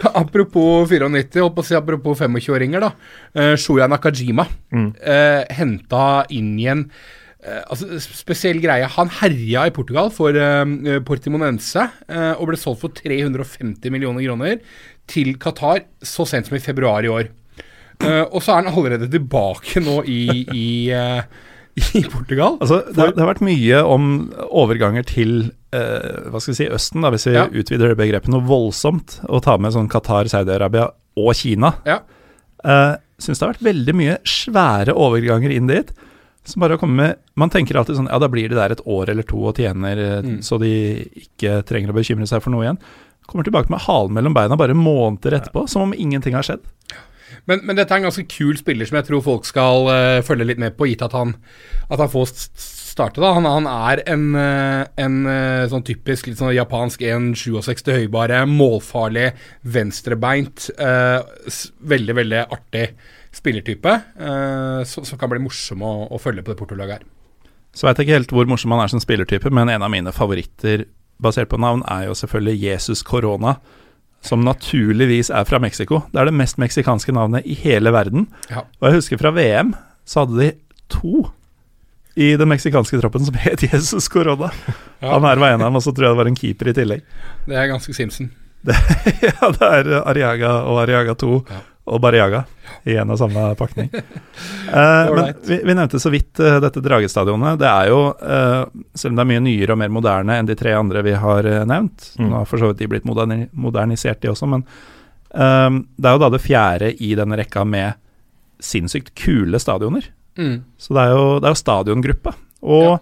Apropos 0.22 0.86
94, 0.90 1.42
holdt 1.42 1.56
på 1.56 1.64
å 1.64 1.66
si 1.66 1.78
apropos 1.78 2.20
25-åringer, 2.20 2.84
da. 2.84 2.92
Uh, 3.36 3.54
Shoya 3.60 3.88
Nakajima 3.90 4.46
mm. 4.72 4.86
uh, 5.00 5.42
henta 5.58 6.06
inn 6.34 6.54
igjen 6.60 6.86
Uh, 7.42 7.58
altså, 7.74 7.96
spesiell 7.98 8.60
greie. 8.62 8.86
Han 8.94 9.08
herja 9.18 9.64
i 9.66 9.72
Portugal 9.74 10.12
for 10.14 10.30
uh, 10.30 10.62
Portimonense 11.02 11.88
og 12.38 12.44
ble 12.46 12.54
solgt 12.54 12.84
for 12.84 12.94
350 12.94 13.90
millioner 13.90 14.22
kroner 14.22 14.60
til 15.10 15.32
Qatar 15.42 15.80
så 16.06 16.22
sent 16.30 16.46
som 16.46 16.54
i 16.54 16.62
februar 16.62 17.02
i 17.02 17.10
år. 17.10 17.32
og 18.30 18.38
så 18.38 18.52
er 18.52 18.60
han 18.60 18.70
allerede 18.70 19.10
tilbake 19.10 19.82
nå 19.82 19.96
i, 20.06 20.20
i, 20.54 20.70
i 21.98 22.04
Portugal. 22.14 22.60
Altså, 22.62 22.78
det, 22.86 23.10
det, 23.16 23.18
har 23.18 23.32
vært 23.32 23.42
mye 23.50 23.82
om 23.90 24.06
overganger 24.46 25.10
til 25.10 25.50
hva 25.72 26.40
skal 26.42 26.52
vi 26.52 26.58
si, 26.58 26.66
Østen, 26.68 27.04
da, 27.04 27.10
hvis 27.14 27.24
vi 27.30 27.36
ja. 27.36 27.46
utvider 27.48 27.94
begrepet 27.96 28.32
noe 28.32 28.44
voldsomt, 28.44 29.20
og 29.28 29.44
tar 29.46 29.62
med 29.62 29.72
sånn 29.72 29.88
Qatar, 29.92 30.28
Saudi-Arabia 30.28 30.90
og 31.16 31.32
Kina. 31.38 31.72
Ja. 31.88 32.02
Uh, 32.62 32.98
Syns 33.22 33.38
det 33.38 33.46
har 33.46 33.52
vært 33.54 33.68
veldig 33.68 33.94
mye 33.94 34.16
svære 34.26 34.94
overganger 34.98 35.54
inn 35.54 35.70
dit. 35.70 35.92
Som 36.48 36.64
bare 36.64 36.74
å 36.74 36.80
komme 36.80 36.96
med 36.98 37.20
Man 37.38 37.52
tenker 37.54 37.76
alltid 37.78 37.94
sånn 37.94 38.08
Ja, 38.10 38.16
da 38.18 38.26
blir 38.26 38.50
de 38.50 38.56
der 38.58 38.72
et 38.74 38.80
år 38.90 39.12
eller 39.12 39.22
to 39.22 39.38
og 39.46 39.60
tjener, 39.62 39.94
eh, 39.94 40.24
mm. 40.26 40.40
så 40.42 40.58
de 40.58 40.72
ikke 41.20 41.60
trenger 41.68 41.92
å 41.92 41.94
bekymre 41.94 42.26
seg 42.26 42.42
for 42.42 42.50
noe 42.50 42.66
igjen. 42.66 42.80
Kommer 43.30 43.46
tilbake 43.46 43.70
med 43.70 43.84
halen 43.84 44.16
mellom 44.16 44.34
beina 44.34 44.58
bare 44.58 44.74
måneder 44.74 45.38
etterpå, 45.38 45.68
som 45.70 45.86
om 45.86 45.94
ingenting 45.94 46.34
har 46.34 46.46
skjedd. 46.46 46.64
Men, 47.46 47.62
men, 47.62 47.76
dette 47.78 47.94
er 47.94 48.02
en 48.02 48.08
ganske 48.08 48.26
kul 48.28 48.58
spiller 48.58 48.88
som 48.88 48.98
jeg 48.98 49.06
tror 49.06 49.22
folk 49.24 49.46
skal 49.48 49.86
uh, 49.88 50.18
følge 50.26 50.48
litt 50.50 50.60
med 50.62 50.74
på, 50.76 50.90
gitt 50.90 51.04
at 51.06 51.14
han, 51.16 51.36
at 51.88 52.02
han 52.02 52.10
får 52.10 52.34
starte. 52.92 53.22
da. 53.22 53.32
Han, 53.36 53.48
han 53.48 53.68
er 53.70 54.02
en, 54.12 54.26
uh, 54.36 54.84
en 55.00 55.18
uh, 55.26 55.64
sånn 55.70 55.86
typisk 55.86 56.28
litt 56.28 56.40
sånn 56.40 56.54
japansk 56.56 57.02
1,67 57.08 57.92
høybare, 57.96 58.44
målfarlig, 58.50 59.32
venstrebeint. 59.62 60.70
veldig, 61.92 62.14
veldig 62.16 62.44
artig 62.44 62.86
spillertype 63.32 63.92
som, 64.84 65.06
som, 65.08 65.18
kan 65.18 65.30
bli 65.32 65.40
morsom 65.40 65.80
å, 65.82 65.92
å 66.12 66.18
følge 66.20 66.44
på 66.44 66.52
det 66.52 66.58
Porto-laget 66.58 67.00
her. 67.00 67.06
Så 67.72 67.86
veit 67.88 67.98
jeg 67.98 68.08
ikke 68.08 68.18
helt 68.18 68.34
hvor 68.36 68.50
morsom 68.50 68.74
han 68.74 68.82
er 68.84 68.92
som 68.92 69.00
spillertype, 69.00 69.50
men 69.54 69.70
en 69.72 69.84
av 69.84 69.92
mine 69.92 70.12
favoritter 70.12 70.84
basert 71.22 71.50
på 71.52 71.60
navn 71.60 71.84
er 71.90 72.08
jo 72.08 72.16
selvfølgelig 72.18 72.60
Jesus 72.60 73.02
Corona, 73.06 73.56
som 74.22 74.44
naturligvis 74.46 75.32
er 75.34 75.46
fra 75.48 75.58
Mexico. 75.62 76.02
Det 76.12 76.20
er 76.20 76.28
det 76.28 76.36
mest 76.38 76.60
meksikanske 76.62 77.14
navnet 77.14 77.46
i 77.48 77.56
hele 77.58 77.92
verden. 77.94 78.28
Ja. 78.50 78.66
Og 78.80 78.88
jeg 78.88 79.00
husker 79.00 79.22
fra 79.22 79.32
VM 79.34 79.72
så 80.06 80.24
hadde 80.24 80.38
de 80.42 80.50
to 80.92 81.24
i 82.14 82.34
den 82.36 82.50
meksikanske 82.50 83.00
troppen 83.00 83.24
som 83.24 83.36
het 83.40 83.64
Jesus 83.64 84.08
Corona. 84.12 84.50
Ja. 85.00 85.14
Han 85.14 85.24
her 85.24 85.40
var 85.40 85.54
en 85.54 85.60
av 85.62 85.68
dem, 85.70 85.80
og 85.80 85.84
så 85.84 85.94
tror 85.94 86.08
jeg 86.08 86.14
det 86.14 86.20
var 86.22 86.30
en 86.30 86.38
keeper 86.38 86.72
i 86.72 86.76
tillegg. 86.76 87.04
Det 87.48 87.58
er 87.58 87.70
ganske 87.72 87.94
Simpson. 87.96 88.30
Det, 88.62 88.76
ja, 89.26 89.52
det 89.58 89.68
er 89.68 89.92
Ariaga 90.04 90.54
og 90.70 90.82
Ariaga 90.84 91.16
2. 91.18 91.36
Ja 91.50 91.62
og 91.84 91.98
Bariaga 92.00 92.44
i 92.86 92.94
en 92.98 93.10
og 93.10 93.18
samme 93.18 93.42
pakning. 93.58 93.88
uh, 93.92 95.10
men 95.16 95.32
vi, 95.42 95.58
vi, 95.64 95.74
nevnte 95.74 95.98
så 96.00 96.12
vidt 96.14 96.38
uh, 96.40 96.60
dette 96.62 96.82
Dragestadionet. 96.82 97.58
Det 97.60 97.68
er 97.68 97.90
jo, 97.90 98.00
uh, 98.14 98.84
selv 98.94 99.12
om 99.12 99.18
det 99.18 99.24
er 99.24 99.30
mye 99.32 99.42
nyere 99.42 99.74
og 99.74 99.80
mer 99.82 99.92
moderne 99.94 100.38
enn 100.38 100.48
de 100.48 100.56
tre 100.58 100.76
andre 100.78 101.02
vi 101.06 101.16
har 101.18 101.48
nevnt 101.68 102.12
mm. 102.18 102.28
Nå 102.28 102.38
har 102.38 102.48
for 102.48 102.62
så 102.62 102.70
vidt 102.70 102.84
de 102.84 102.90
blitt 102.94 103.08
moderni 103.08 103.44
modernisert, 103.52 104.22
de 104.22 104.30
også, 104.32 104.50
men 104.50 104.66
det 105.32 106.04
er 106.04 106.12
jo 106.12 106.20
da 106.20 106.28
det 106.28 106.42
fjerde 106.44 106.90
i 107.00 107.14
denne 107.16 107.38
rekka 107.40 107.62
med 107.64 107.96
sinnssykt 108.60 109.14
kule 109.16 109.56
stadioner. 109.56 110.04
Mm. 110.38 110.62
Så 110.80 110.96
det 110.96 111.02
er 111.06 111.16
jo, 111.16 111.24
det 111.40 111.48
er 111.48 111.54
jo 111.56 111.62
stadiongruppe. 111.62 112.36
Og 112.62 112.86
ja. 112.86 112.98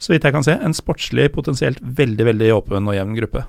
så 0.00 0.14
vidt 0.14 0.26
jeg 0.26 0.36
kan 0.36 0.46
se, 0.46 0.56
en 0.56 0.76
sportslig, 0.76 1.28
potensielt 1.34 1.82
veldig, 1.82 2.28
veldig 2.32 2.54
åpen 2.56 2.90
og 2.90 2.96
jevn 2.96 3.18
gruppe. 3.18 3.44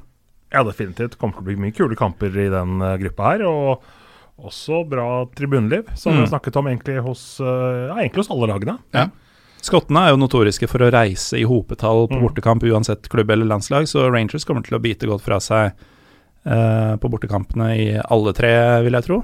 Ja, 0.50 0.66
definitivt. 0.66 1.14
Det 1.14 1.22
kommer 1.22 1.38
til 1.38 1.46
å 1.46 1.50
bli 1.52 1.58
mye 1.62 1.76
kule 1.78 1.98
kamper 1.98 2.34
i 2.42 2.50
den 2.54 2.82
gruppa 3.04 3.34
her. 3.34 3.46
og 3.50 3.90
også 4.46 4.84
bra 4.88 5.26
tribuneliv, 5.36 5.90
som 5.96 6.14
mm. 6.14 6.22
vi 6.22 6.30
snakket 6.32 6.60
om 6.60 6.70
egentlig 6.72 7.02
hos, 7.04 7.24
uh, 7.44 7.90
ja, 7.90 7.98
egentlig 8.00 8.24
hos 8.24 8.32
alle 8.34 8.50
lagene. 8.52 8.78
Ja. 8.96 9.10
Skottene 9.60 10.06
er 10.06 10.14
jo 10.14 10.22
notoriske 10.22 10.70
for 10.72 10.86
å 10.86 10.92
reise 10.94 11.40
i 11.40 11.48
hopetall 11.48 12.08
på 12.08 12.16
mm. 12.16 12.24
bortekamp 12.24 12.64
uansett 12.64 13.10
klubb 13.12 13.32
eller 13.34 13.50
landslag, 13.50 13.90
så 13.92 14.08
Rangers 14.08 14.48
kommer 14.48 14.64
til 14.64 14.78
å 14.78 14.84
bite 14.84 15.10
godt 15.10 15.26
fra 15.26 15.42
seg 15.44 15.74
eh, 16.48 16.94
på 16.96 17.12
bortekampene 17.12 17.68
i 17.76 17.90
alle 18.00 18.34
tre, 18.38 18.54
vil 18.86 18.96
jeg 18.96 19.08
tro. 19.10 19.20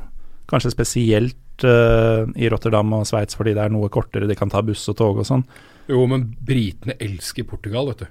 Kanskje 0.52 0.74
spesielt 0.74 1.40
uh, 1.64 2.26
i 2.36 2.50
Rotterdam 2.52 2.92
og 2.98 3.08
Sveits 3.08 3.38
fordi 3.38 3.54
det 3.56 3.64
er 3.64 3.72
noe 3.72 3.88
kortere, 3.94 4.28
de 4.28 4.36
kan 4.36 4.52
ta 4.52 4.64
buss 4.66 4.84
og 4.92 4.98
tog 5.00 5.22
og 5.24 5.28
sånn. 5.28 5.46
Jo, 5.88 6.04
men 6.10 6.28
britene 6.44 6.98
elsker 7.00 7.48
Portugal, 7.48 7.88
vet 7.94 8.04
du. 8.04 8.08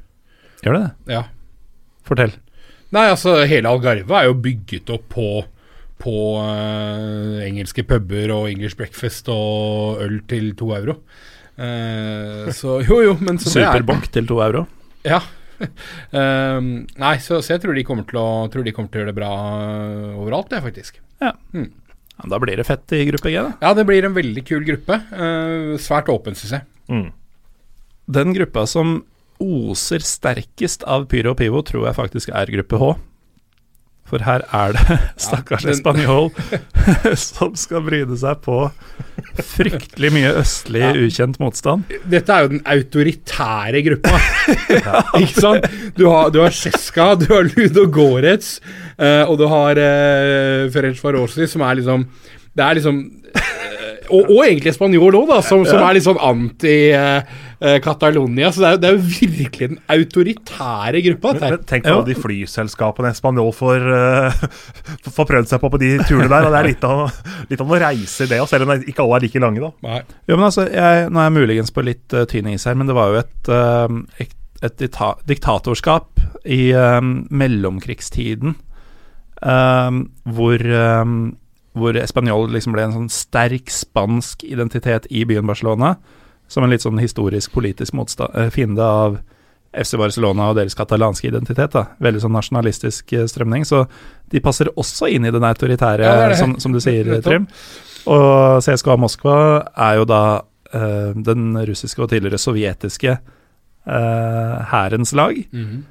Gjør 0.64 0.78
det 0.78 0.84
det? 0.86 1.16
Ja. 1.18 1.24
Fortell. 2.06 2.32
Nei, 2.94 3.08
altså 3.10 3.40
hele 3.50 3.68
Algarve 3.68 4.20
er 4.20 4.30
jo 4.30 4.38
bygget 4.38 4.92
opp 4.94 5.10
på 5.12 5.28
på 6.04 6.14
uh, 6.36 7.38
engelske 7.44 7.84
puber 7.86 8.32
og 8.34 8.48
English 8.50 8.76
breakfast 8.76 9.30
og 9.32 10.02
øl 10.04 10.18
til 10.28 10.52
to 10.58 10.72
euro. 10.76 10.98
Uh, 11.54 12.50
så 12.52 12.80
jo, 12.82 12.98
jo, 13.04 13.14
men 13.22 13.38
så 13.40 13.52
Superbank 13.54 14.10
til 14.12 14.26
to 14.28 14.40
euro? 14.44 14.66
Ja. 15.06 15.22
Uh, 15.60 16.60
nei, 17.04 17.14
så, 17.22 17.38
så, 17.38 17.54
jeg 17.54 17.62
tror 17.62 17.78
de, 17.78 17.86
kommer 17.86 18.06
til 18.10 18.20
å, 18.20 18.26
tror 18.52 18.66
de 18.66 18.74
kommer 18.74 18.90
til 18.90 19.00
å 19.00 19.04
gjøre 19.04 19.14
det 19.14 19.20
bra 19.20 19.32
overalt, 20.18 20.50
det, 20.52 20.60
faktisk. 20.66 21.00
Ja. 21.22 21.32
Mm. 21.54 21.70
Ja. 22.18 22.28
Da 22.30 22.38
blir 22.42 22.56
det 22.60 22.66
fett 22.68 22.92
i 22.94 23.04
gruppe 23.08 23.32
G, 23.32 23.40
da. 23.42 23.52
Ja, 23.60 23.72
det 23.74 23.84
blir 23.88 24.06
en 24.06 24.14
veldig 24.16 24.44
kul 24.46 24.64
gruppe. 24.66 25.00
svært 25.82 26.08
åpen, 26.12 26.36
syns 26.38 26.58
jeg. 26.58 26.66
Mm. 26.88 27.08
Den 28.14 28.36
gruppa 28.36 28.66
som 28.70 29.00
oser 29.42 30.04
sterkest 30.04 30.84
av 30.86 31.08
Pyro 31.10 31.32
og 31.34 31.40
Pivo, 31.40 31.62
tror 31.66 31.88
jeg 31.88 31.98
faktisk 31.98 32.30
er 32.30 32.52
gruppe 32.54 32.78
H. 32.80 32.94
For 34.14 34.22
her 34.22 34.44
er 34.54 34.76
det 34.76 34.96
stakkars 35.24 35.64
ja, 35.66 35.72
spanjol 35.74 36.28
som 37.18 37.56
skal 37.58 37.82
bryne 37.82 38.14
seg 38.20 38.38
på 38.44 38.68
fryktelig 39.34 40.10
mye 40.14 40.30
østlig, 40.38 40.82
ja. 40.84 40.92
ukjent 40.94 41.40
motstand. 41.42 41.90
Dette 42.10 42.30
er 42.30 42.44
jo 42.44 42.52
den 42.52 42.60
autoritære 42.70 43.80
gruppa. 43.88 44.20
ja. 44.76 45.02
Ikke 45.18 45.42
sant? 45.42 45.66
Du 45.98 46.06
har, 46.12 46.30
du 46.30 46.38
har 46.44 46.54
Cesca, 46.54 47.08
du 47.18 47.26
har 47.32 47.48
Ludo 47.48 47.88
Goretz, 47.90 48.60
uh, 49.00 49.24
og 49.26 49.34
du 49.40 49.48
har 49.50 49.80
uh, 49.82 50.70
Ferenc 50.74 51.02
Farosi, 51.02 51.48
som 51.50 51.66
er 51.66 51.80
liksom 51.80 52.06
Det 52.54 52.62
er 52.62 52.78
liksom 52.78 53.02
og, 54.10 54.28
og, 54.28 54.44
egentlig 54.44 54.72
spanjol 54.74 55.14
òg, 55.18 55.30
som, 55.46 55.64
som 55.68 55.80
er 55.80 55.94
litt 55.96 56.06
sånn 56.06 56.24
anti-Catalonia. 56.28 58.48
Så 58.52 58.58
det 58.62 58.68
er, 58.68 58.74
det 58.82 58.88
er, 58.88 58.94
jo 58.96 59.02
virkelig 59.40 59.66
den 59.72 59.80
autoritære 59.94 60.98
gruppa. 61.08 61.28
Men, 61.38 61.50
men 61.56 61.64
tenk 61.70 61.82
på 61.88 62.02
de 62.08 62.14
flyselskapene 62.18 63.10
spanjol 63.16 63.52
får, 63.56 63.80
uh, 63.88 64.32
får 65.16 65.26
prøvd 65.30 65.48
seg 65.52 65.58
på 65.62 65.68
på 65.74 65.82
de 65.82 65.90
turene 66.04 66.32
der. 66.32 66.42
og 66.46 66.50
Det 66.52 66.60
er 66.60 66.70
litt 66.70 66.84
av, 66.88 66.98
litt 67.50 67.62
av 67.64 67.70
å 67.70 67.82
reise 67.86 68.20
i 68.26 68.30
det, 68.30 68.40
selv 68.50 68.62
om 68.66 68.70
ikke 68.80 69.02
alle 69.06 69.16
er 69.18 69.24
like 69.26 69.40
lange. 69.46 69.60
da. 69.64 69.70
Nei. 69.88 70.00
Jo, 70.28 70.34
men 70.36 70.46
altså, 70.50 70.62
jeg, 70.70 70.94
Nå 71.10 71.16
er 71.20 71.26
jeg 71.28 71.38
muligens 71.40 71.70
på 71.74 71.80
litt 71.86 72.08
uh, 72.16 72.18
tynn 72.30 72.52
is 72.52 72.66
her, 72.68 72.76
men 72.78 72.86
det 72.90 72.96
var 72.98 73.06
jo 73.12 73.16
et, 73.22 73.42
uh, 73.52 73.88
et 74.64 74.78
diktatorskap 75.28 76.08
i 76.44 76.72
um, 76.76 77.10
mellomkrigstiden 77.32 78.50
um, 79.44 80.10
hvor 80.24 80.60
um, 80.60 81.36
hvor 81.74 81.96
Español 81.98 82.52
liksom 82.54 82.74
ble 82.74 82.86
en 82.86 82.94
sånn 82.94 83.12
sterk 83.12 83.70
spansk 83.72 84.44
identitet 84.46 85.08
i 85.10 85.24
byen 85.26 85.46
Barcelona, 85.48 85.96
som 86.50 86.64
en 86.64 86.70
litt 86.70 86.84
sånn 86.84 87.00
historisk 87.02 87.54
politisk 87.54 87.96
eh, 87.98 88.50
fiende 88.54 88.84
av 88.84 89.18
FC 89.74 89.98
Barcelona 89.98 90.52
og 90.52 90.58
deres 90.60 90.76
katalanske 90.78 91.26
identitet. 91.26 91.72
da, 91.74 91.88
Veldig 91.98 92.22
sånn 92.22 92.36
nasjonalistisk 92.36 93.12
eh, 93.16 93.26
strømning. 93.30 93.64
Så 93.66 93.84
de 94.30 94.42
passer 94.44 94.70
også 94.76 95.10
inn 95.10 95.26
i 95.26 95.32
den 95.34 95.46
autoritære, 95.46 96.04
Ja, 96.04 96.16
det 96.20 96.34
det. 96.34 96.42
Som, 96.42 96.58
som 96.62 96.72
du 96.72 96.80
sier. 96.84 97.10
Trym. 97.24 97.48
Og 98.06 98.62
CSKA 98.62 98.98
Moskva 99.00 99.38
er 99.80 99.96
jo 99.96 100.04
da 100.04 100.22
uh, 100.44 101.10
den 101.16 101.56
russiske 101.64 102.02
og 102.04 102.10
tidligere 102.12 102.38
sovjetiske 102.38 103.16
hærens 103.84 105.12
uh, 105.12 105.16
lag. 105.16 105.40
Mhm. 105.50 105.82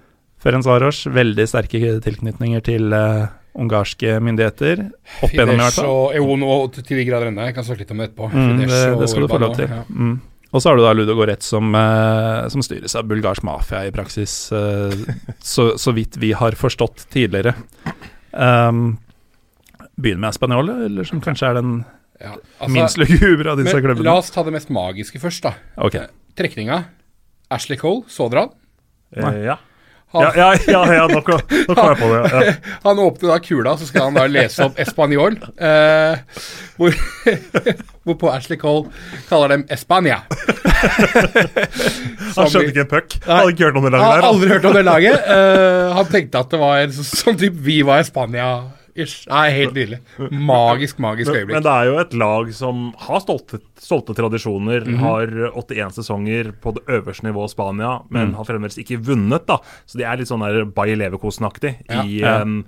Ferencvaros, 0.43 1.05
veldig 1.07 1.45
sterke 1.47 1.79
tilknytninger 2.03 2.63
til 2.65 2.93
eh, 2.95 3.31
ungarske 3.53 4.19
myndigheter. 4.23 4.85
Opp 5.21 5.33
igjennom, 5.33 5.55
i 5.59 5.63
hvert 5.63 5.77
fall. 5.77 6.13
Jo, 6.17 6.35
nå 6.41 6.53
til 6.73 6.97
de 6.97 7.05
grader 7.07 7.29
ennå. 7.29 7.45
Jeg 7.49 7.55
kan 7.57 7.65
snakke 7.67 7.83
litt 7.83 7.91
om 7.93 8.01
det 8.01 8.07
etterpå. 8.09 8.29
Mm, 8.33 8.61
det, 8.63 8.79
det 9.01 9.09
skal 9.11 9.25
du 9.25 9.31
få 9.31 9.41
lov 9.43 9.57
til. 9.59 9.69
ja. 9.69 9.83
Mm. 9.89 10.21
Og 10.53 10.61
så 10.61 10.69
har 10.69 10.77
du 10.77 10.83
da 10.85 10.91
Ludo 10.93 11.15
Goretz 11.17 11.47
som, 11.49 11.71
eh, 11.73 12.43
som 12.53 12.61
styres 12.61 12.93
av 12.99 13.07
bulgarsk 13.09 13.41
mafia 13.47 13.87
i 13.87 13.93
praksis, 13.93 14.35
eh, 14.53 14.93
så, 15.41 15.71
så 15.81 15.93
vidt 15.97 16.19
vi 16.21 16.29
har 16.37 16.53
forstått 16.59 17.07
tidligere. 17.13 17.55
Um, 18.31 18.99
Begynner 19.97 20.27
med 20.27 20.37
Spanjol, 20.37 20.69
eller 20.85 21.09
som 21.09 21.21
kanskje 21.21 21.49
er 21.49 21.57
den 21.57 21.73
Ja, 22.21 22.35
minst 22.69 22.99
altså, 22.99 23.01
lugubre 23.01 23.49
av 23.51 23.57
disse 23.61 23.73
men 23.73 23.83
klubbene. 23.85 24.05
la 24.05 24.15
oss 24.21 24.29
ta 24.33 24.45
det 24.45 24.53
mest 24.53 24.69
magiske 24.73 25.21
først, 25.21 25.41
da. 25.45 25.55
Okay. 25.89 26.05
Trekninga. 26.37 26.83
Ashley 27.53 27.77
Cole, 27.81 28.05
så 28.09 28.29
dere 28.29 28.45
han? 28.45 28.53
Eh, 29.17 29.41
ja. 29.49 29.57
Han, 30.13 30.21
Ja, 30.23 30.31
ja, 30.37 30.49
ja, 30.69 30.81
ja, 30.93 31.05
nå 31.09 31.21
kom 31.25 31.39
nå 31.41 31.73
kom 31.75 31.87
jeg 31.89 31.97
på 31.99 32.09
det. 32.11 32.21
Ja. 32.29 32.53
han 32.83 32.99
åpner 33.01 33.31
da 33.33 33.37
kula, 33.41 33.73
så 33.81 33.87
skal 33.89 34.09
han 34.11 34.17
da 34.19 34.25
lese 34.29 34.67
opp 34.67 34.77
Espanjol. 34.83 35.39
Eh, 35.57 36.43
hvor, 36.77 36.93
hvorpå 38.05 38.29
Ashley 38.33 38.59
Cole 38.61 38.91
kaller 39.29 39.55
dem 39.55 39.65
Espania. 39.73 40.21
Han 42.33 42.49
skjønte 42.49 42.69
ikke 42.71 42.83
en 42.83 42.89
puck. 42.91 43.15
Han 43.25 43.37
hadde 43.39 43.51
ikke 43.53 43.65
hørt 43.67 43.77
om 43.79 43.85
det 43.87 43.91
laget 43.93 44.05
har 44.07 44.19
der. 44.21 44.27
aldri 44.27 44.49
hørt 44.53 44.65
om 44.69 44.73
det 44.77 44.83
laget. 44.85 45.27
Eh, 45.35 45.91
han 45.97 46.07
tenkte 46.11 46.41
at 46.43 46.49
det 46.53 46.59
var 46.61 46.81
en 46.83 46.95
sånn 46.97 47.37
type 47.39 47.61
Viva 47.65 47.99
Espania. 48.03 48.47
Ish. 48.95 49.25
Nei, 49.27 49.49
helt 49.55 49.73
nydelig. 49.73 49.97
Magisk, 50.31 50.99
magisk 51.01 51.31
Men, 51.31 51.39
øyeblikk. 51.39 51.53
men 51.57 51.63
det 51.65 51.71
er 51.73 51.85
jo 51.89 51.97
et 52.03 52.13
lag 52.13 52.51
som 52.53 52.81
har 53.07 53.19
stolte, 53.23 53.59
stolte 53.81 54.13
tradisjoner. 54.13 54.85
Mhm. 54.85 54.97
Har 55.01 55.27
81 55.57 55.95
sesonger 55.97 56.51
på 56.61 56.75
det 56.75 56.83
øverste 56.85 57.23
nivået 57.25 57.49
Spania, 57.49 58.01
men 58.09 58.29
Mm. 58.31 58.35
har 58.35 58.43
fremdeles 58.45 58.77
ikke 58.77 59.01
vunnet. 59.03 59.45
da 59.47 59.57
Så 59.87 59.97
de 59.97 60.03
er 60.03 60.17
litt 60.17 60.27
sånn 60.27 60.45
der 60.45 60.65
Bayer 60.65 60.95
Leverkosen-aktig 60.95 61.75
Ja. 61.89 62.03
i, 62.03 62.19
Ja. 62.21 62.41
um, 62.41 62.65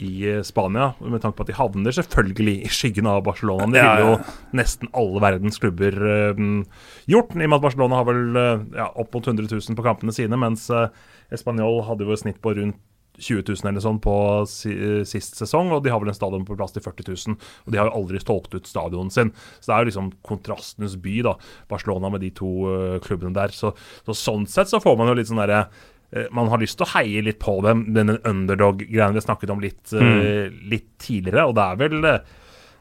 i 0.00 0.24
eh, 0.28 0.42
Spania. 0.42 0.94
Med 1.00 1.20
tanke 1.22 1.36
på 1.36 1.40
at 1.40 1.46
de 1.46 1.52
havner 1.54 1.92
selvfølgelig 1.92 2.64
i 2.64 2.68
skyggen 2.68 3.06
av 3.06 3.22
Barcelona. 3.24 3.66
Det 3.72 3.82
ville 3.82 4.00
jo 4.16 4.24
nesten 4.54 4.88
alle 4.94 5.20
verdens 5.20 5.58
klubber 5.58 6.32
um, 6.36 6.64
gjort, 7.08 7.30
i 7.36 7.44
og 7.44 7.50
med 7.50 7.52
at 7.54 7.62
Barcelona 7.62 7.96
har 7.96 8.04
vel 8.04 8.36
uh, 8.36 8.64
ja, 8.76 8.90
opp 8.96 9.12
mot 9.14 9.24
100 9.26 9.48
000 9.50 9.76
på 9.76 9.82
kampene 9.84 10.12
sine, 10.12 10.36
mens 10.36 10.70
uh, 10.70 10.88
Español 11.32 11.84
hadde 11.86 12.00
jo 12.04 12.12
et 12.12 12.18
snitt 12.20 12.40
på 12.40 12.54
rundt 12.56 12.76
20 13.18 13.42
000 13.48 13.70
eller 13.70 13.82
sånn 13.84 13.98
på 14.02 14.14
eh, 14.44 15.02
sist 15.08 15.38
sesong, 15.40 15.72
og 15.74 15.82
de 15.84 15.92
har 15.92 16.02
vel 16.02 16.12
en 16.12 16.16
stadion 16.16 16.46
på 16.46 16.56
plass 16.58 16.74
til 16.76 16.84
40 16.84 17.10
000. 17.10 17.50
Og 17.66 17.72
de 17.72 17.80
har 17.80 17.90
jo 17.90 17.96
aldri 18.00 18.22
tolket 18.22 18.60
ut 18.60 18.70
stadionet 18.70 19.16
sin. 19.16 19.32
Så 19.58 19.70
det 19.70 19.76
er 19.76 19.84
jo 19.84 19.90
liksom 19.90 20.12
kontrastenes 20.26 20.96
by, 21.02 21.18
da, 21.26 21.36
Barcelona 21.72 22.12
med 22.12 22.24
de 22.24 22.32
to 22.36 22.52
eh, 22.72 22.96
klubbene 23.04 23.36
der. 23.36 23.54
Så, 23.56 23.74
så 24.06 24.16
sånn 24.16 24.48
sett 24.50 24.72
så 24.72 24.82
får 24.82 24.98
man 25.00 25.12
jo 25.12 25.18
litt 25.18 25.30
sånn 25.30 25.42
derre 25.42 25.66
eh, 26.12 26.28
man 26.36 26.50
har 26.52 26.62
lyst 26.62 26.78
til 26.80 26.88
å 26.88 26.92
heie 26.94 27.24
litt 27.24 27.40
på 27.42 27.58
dem, 27.66 27.88
denne 27.96 28.18
underdog-greiene 28.22 29.16
vi 29.16 29.24
snakket 29.24 29.54
om 29.54 29.62
litt, 29.64 29.84
eh, 29.96 30.50
litt 30.70 30.92
tidligere. 31.02 31.48
Og 31.48 31.56
det 31.56 31.66
er 31.70 31.80
vel 31.86 32.10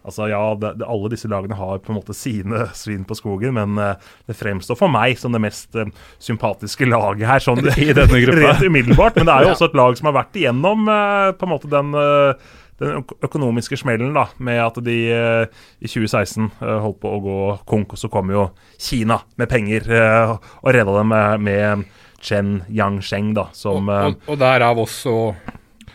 Altså 0.05 0.29
ja, 0.31 0.41
det, 0.61 0.75
det, 0.79 0.89
Alle 0.89 1.11
disse 1.13 1.29
lagene 1.31 1.57
har 1.59 1.81
på 1.83 1.93
en 1.93 1.99
måte 1.99 2.15
sine 2.17 2.67
svin 2.81 3.05
på 3.07 3.17
skogen, 3.17 3.57
men 3.57 3.79
uh, 3.81 4.11
det 4.29 4.37
fremstår 4.39 4.79
for 4.79 4.91
meg 4.91 5.19
som 5.21 5.35
det 5.35 5.41
mest 5.43 5.75
uh, 5.79 5.89
sympatiske 6.21 6.89
laget 6.89 7.27
her. 7.29 7.43
Sånn, 7.43 7.63
I 7.87 7.91
denne 7.95 8.21
gruppa. 8.25 8.41
Rent 8.45 8.67
umiddelbart. 8.67 9.17
Men 9.19 9.29
det 9.29 9.39
er 9.39 9.47
jo 9.49 9.55
også 9.55 9.71
et 9.71 9.79
lag 9.81 9.97
som 9.99 10.11
har 10.11 10.19
vært 10.21 10.39
igjennom 10.39 10.85
uh, 10.87 11.33
på 11.35 11.47
en 11.47 11.53
måte 11.55 11.71
den, 11.71 11.91
den 12.79 13.03
økonomiske 13.23 13.77
smellen, 13.79 14.13
da, 14.15 14.27
med 14.43 14.59
at 14.59 14.79
de 14.83 14.95
eh, 15.15 15.59
i 15.79 15.87
2016 15.87 16.49
eh, 16.59 16.79
holdt 16.83 16.99
på 17.03 17.11
å 17.11 17.21
gå 17.23 17.37
konk, 17.69 17.95
og 17.95 18.01
så 18.01 18.09
kom 18.11 18.33
jo 18.33 18.49
Kina 18.75 19.21
med 19.39 19.51
penger 19.51 19.87
eh, 19.95 20.33
og 20.35 20.73
redda 20.75 20.97
dem 20.97 21.13
med, 21.13 21.45
med 21.45 21.85
Chen 22.25 22.57
Yangsheng, 22.67 23.31
da, 23.37 23.47
som 23.55 23.87
og, 23.87 24.17
og, 24.17 24.33
og 24.33 24.41
derav 24.41 24.81
også 24.83 25.15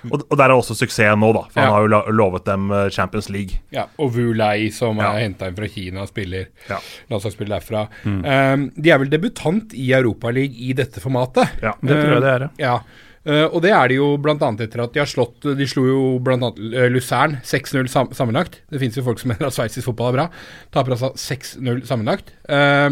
og, 0.08 0.22
og 0.30 0.36
der 0.38 0.44
er 0.48 0.54
også 0.56 0.76
suksessen 0.78 1.20
nå, 1.20 1.32
da. 1.36 1.42
For 1.52 1.60
Ja. 1.60 1.66
han 1.66 1.74
har 1.74 2.06
jo 2.08 2.14
lovet 2.16 2.44
dem 2.48 2.70
eh, 2.72 2.88
Champions 2.94 3.28
League. 3.30 3.58
ja, 3.74 3.84
og 3.98 4.14
Wu 4.16 4.32
Lei, 4.32 4.70
som 4.70 4.96
Ja. 4.96 5.12
er 5.12 5.26
henta 5.28 5.46
inn 5.50 5.56
fra 5.56 5.68
Kina, 5.68 6.06
spiller 6.06 6.46
Ja. 6.68 6.78
landslagsspiller 7.10 7.58
derfra. 7.60 7.88
Um, 8.06 8.70
de 8.80 8.90
er 8.90 8.98
vel 8.98 9.10
debutant 9.12 9.72
i 9.74 9.90
Europaligaen 9.92 10.56
i 10.56 10.72
dette 10.72 11.00
formatet. 11.00 11.48
Ja. 11.62 11.74
det 11.82 12.00
tror 12.00 12.12
jeg 12.16 12.22
det 12.22 12.32
er, 12.34 12.40
ja. 12.40 12.50
Ja, 12.70 12.80
eh, 13.26 13.44
og 13.52 13.60
det 13.62 13.70
er 13.76 13.88
det 13.88 13.96
jo 13.96 14.16
bl.a. 14.16 14.34
etter 14.34 14.82
at 14.82 14.92
de 14.94 15.00
har 15.00 15.06
slått 15.06 15.40
De 15.56 15.66
slo 15.66 15.84
jo 15.84 16.18
bl.a. 16.24 16.52
Luzern 16.88 17.40
6-0 17.44 17.88
sam 17.88 18.08
sammenlagt. 18.16 18.60
Det 18.70 18.80
fins 18.80 18.96
jo 18.96 19.02
folk 19.02 19.18
som 19.20 19.28
mener 19.28 19.46
at 19.46 19.52
sveitsisk 19.52 19.84
fotball 19.90 20.14
er 20.14 20.16
bra. 20.16 20.28
Taper 20.72 20.92
altså 20.96 21.12
6-0 21.14 21.84
sammenlagt. 21.86 22.32
Eh, 22.48 22.90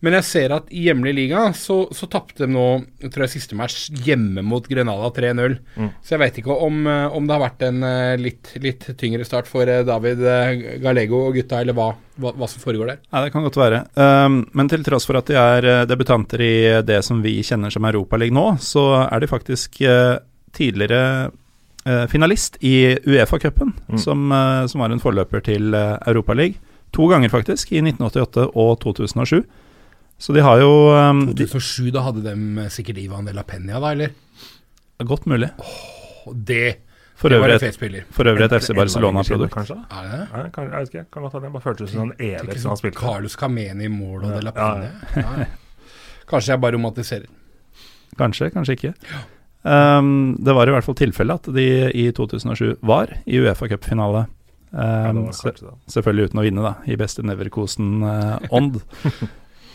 men 0.00 0.14
jeg 0.16 0.24
ser 0.24 0.52
at 0.56 0.70
i 0.72 0.86
hjemlig 0.86 1.10
liga 1.12 1.40
så, 1.52 1.82
så 1.92 2.06
tapte 2.08 2.46
de 2.46 2.48
nå 2.54 2.62
jeg 3.02 3.10
tror 3.12 3.26
jeg 3.26 3.32
siste 3.34 3.56
match 3.58 3.90
hjemme 4.06 4.40
mot 4.46 4.64
Grenada 4.64 5.10
3-0. 5.12 5.56
Så 6.00 6.14
jeg 6.14 6.20
vet 6.22 6.38
ikke 6.40 6.56
om, 6.56 6.78
eh, 6.88 7.16
om 7.16 7.26
det 7.28 7.34
har 7.36 7.42
vært 7.42 7.64
en 7.66 7.82
eh, 7.84 8.14
litt, 8.20 8.52
litt 8.64 8.86
tyngre 9.00 9.26
start 9.28 9.50
for 9.50 9.68
eh, 9.68 9.82
David 9.84 10.22
Gallego 10.80 11.26
og 11.28 11.36
gutta, 11.36 11.60
eller 11.60 11.76
hva, 11.76 11.90
hva, 12.16 12.32
hva 12.32 12.48
som 12.48 12.62
foregår 12.64 12.94
der. 12.94 13.02
Ja, 13.10 13.22
det 13.26 13.34
kan 13.34 13.44
godt 13.44 13.60
være. 13.60 13.82
Um, 14.00 14.40
men 14.56 14.72
til 14.72 14.84
tross 14.88 15.04
for 15.08 15.20
at 15.20 15.28
de 15.28 15.36
er 15.36 15.68
debutanter 15.90 16.40
i 16.48 16.54
det 16.86 17.02
som 17.04 17.20
vi 17.24 17.36
kjenner 17.44 17.72
som 17.72 17.84
Europaligaen 17.88 18.36
nå, 18.40 18.46
så 18.64 18.86
er 19.04 19.20
de 19.20 19.28
faktisk 19.30 19.82
uh, 19.84 20.16
tidligere 20.56 21.28
uh, 21.28 22.06
finalist 22.12 22.56
i 22.64 22.96
Uefa-cupen, 23.04 23.76
Mm. 23.90 23.98
som, 23.98 24.26
uh, 24.32 24.66
som 24.66 24.80
var 24.80 24.92
en 24.96 25.00
forløper 25.02 25.44
til 25.44 25.74
uh, 25.76 25.98
Europaligaen. 26.08 26.56
To 26.96 27.06
ganger, 27.06 27.30
faktisk, 27.30 27.70
i 27.76 27.78
1988 27.84 28.48
og 28.58 28.78
2007. 28.82 29.44
Så 30.20 30.34
de 30.36 30.42
har 30.44 30.60
jo 30.60 30.68
um, 30.92 31.22
de, 31.32 31.46
2007, 31.48 31.90
da 31.96 32.02
hadde 32.04 32.20
de 32.26 32.66
sikkert 32.72 32.98
Ivan 33.00 33.24
de 33.28 33.32
la 33.32 33.42
Penya, 33.48 33.80
da, 33.80 33.94
eller? 33.96 34.12
Godt 35.08 35.24
mulig. 35.30 35.48
Oh, 35.64 36.34
det, 36.36 36.74
For 37.16 37.32
det 37.32 37.38
var 37.40 37.48
øvrig 37.54 37.62
en 37.64 37.94
et, 37.96 38.04
for 38.12 38.28
øvrig 38.28 38.44
et 38.44 38.54
FC 38.60 38.74
Barcelona-produkt. 38.76 39.54
Kanskje? 39.54 39.78
Er 39.88 40.04
det 40.04 40.18
det? 40.18 40.26
Nei, 40.34 40.42
kan, 40.52 40.68
jeg 40.68 40.84
vet 40.84 40.92
ikke, 40.94 41.04
kan 41.16 41.24
godt 41.24 41.32
hende. 41.38 41.46
Det 41.48 41.52
bare 41.56 41.64
føltes 41.64 41.94
som 41.94 42.02
en 42.04 42.12
evighet 42.18 42.60
som 42.60 42.68
han 42.74 42.76
sånn 42.76 42.82
spilte. 42.82 43.00
Carlos 43.00 43.36
Cameni 43.40 43.88
i 43.88 43.92
mål 43.92 44.26
og 44.28 44.34
De 44.36 44.42
La 44.44 44.52
Ja, 44.52 44.68
Peña. 44.76 44.90
Ja, 45.16 45.48
Kanskje 46.30 46.52
jeg 46.52 46.62
bare 46.62 46.76
romantiserer. 46.76 47.24
Kanskje, 48.20 48.50
kanskje 48.54 48.76
ikke. 48.76 48.92
Um, 49.64 50.12
det 50.40 50.52
var 50.56 50.68
i 50.68 50.72
hvert 50.76 50.84
fall 50.86 50.96
tilfellet 51.00 51.40
at 51.48 51.50
de 51.56 51.66
i 51.96 52.04
2007 52.16 52.76
var 52.92 53.16
i 53.24 53.40
Uefa-cupfinale. 53.40 54.26
Ja, 54.26 54.36
Um, 55.10 55.24
se- 55.34 55.50
selvfølgelig 55.90 56.28
uten 56.28 56.38
å 56.38 56.42
vinne, 56.46 56.62
da, 56.62 56.76
i 56.86 56.94
beste 56.94 57.24
Neverkosen-ånd. 57.26 58.76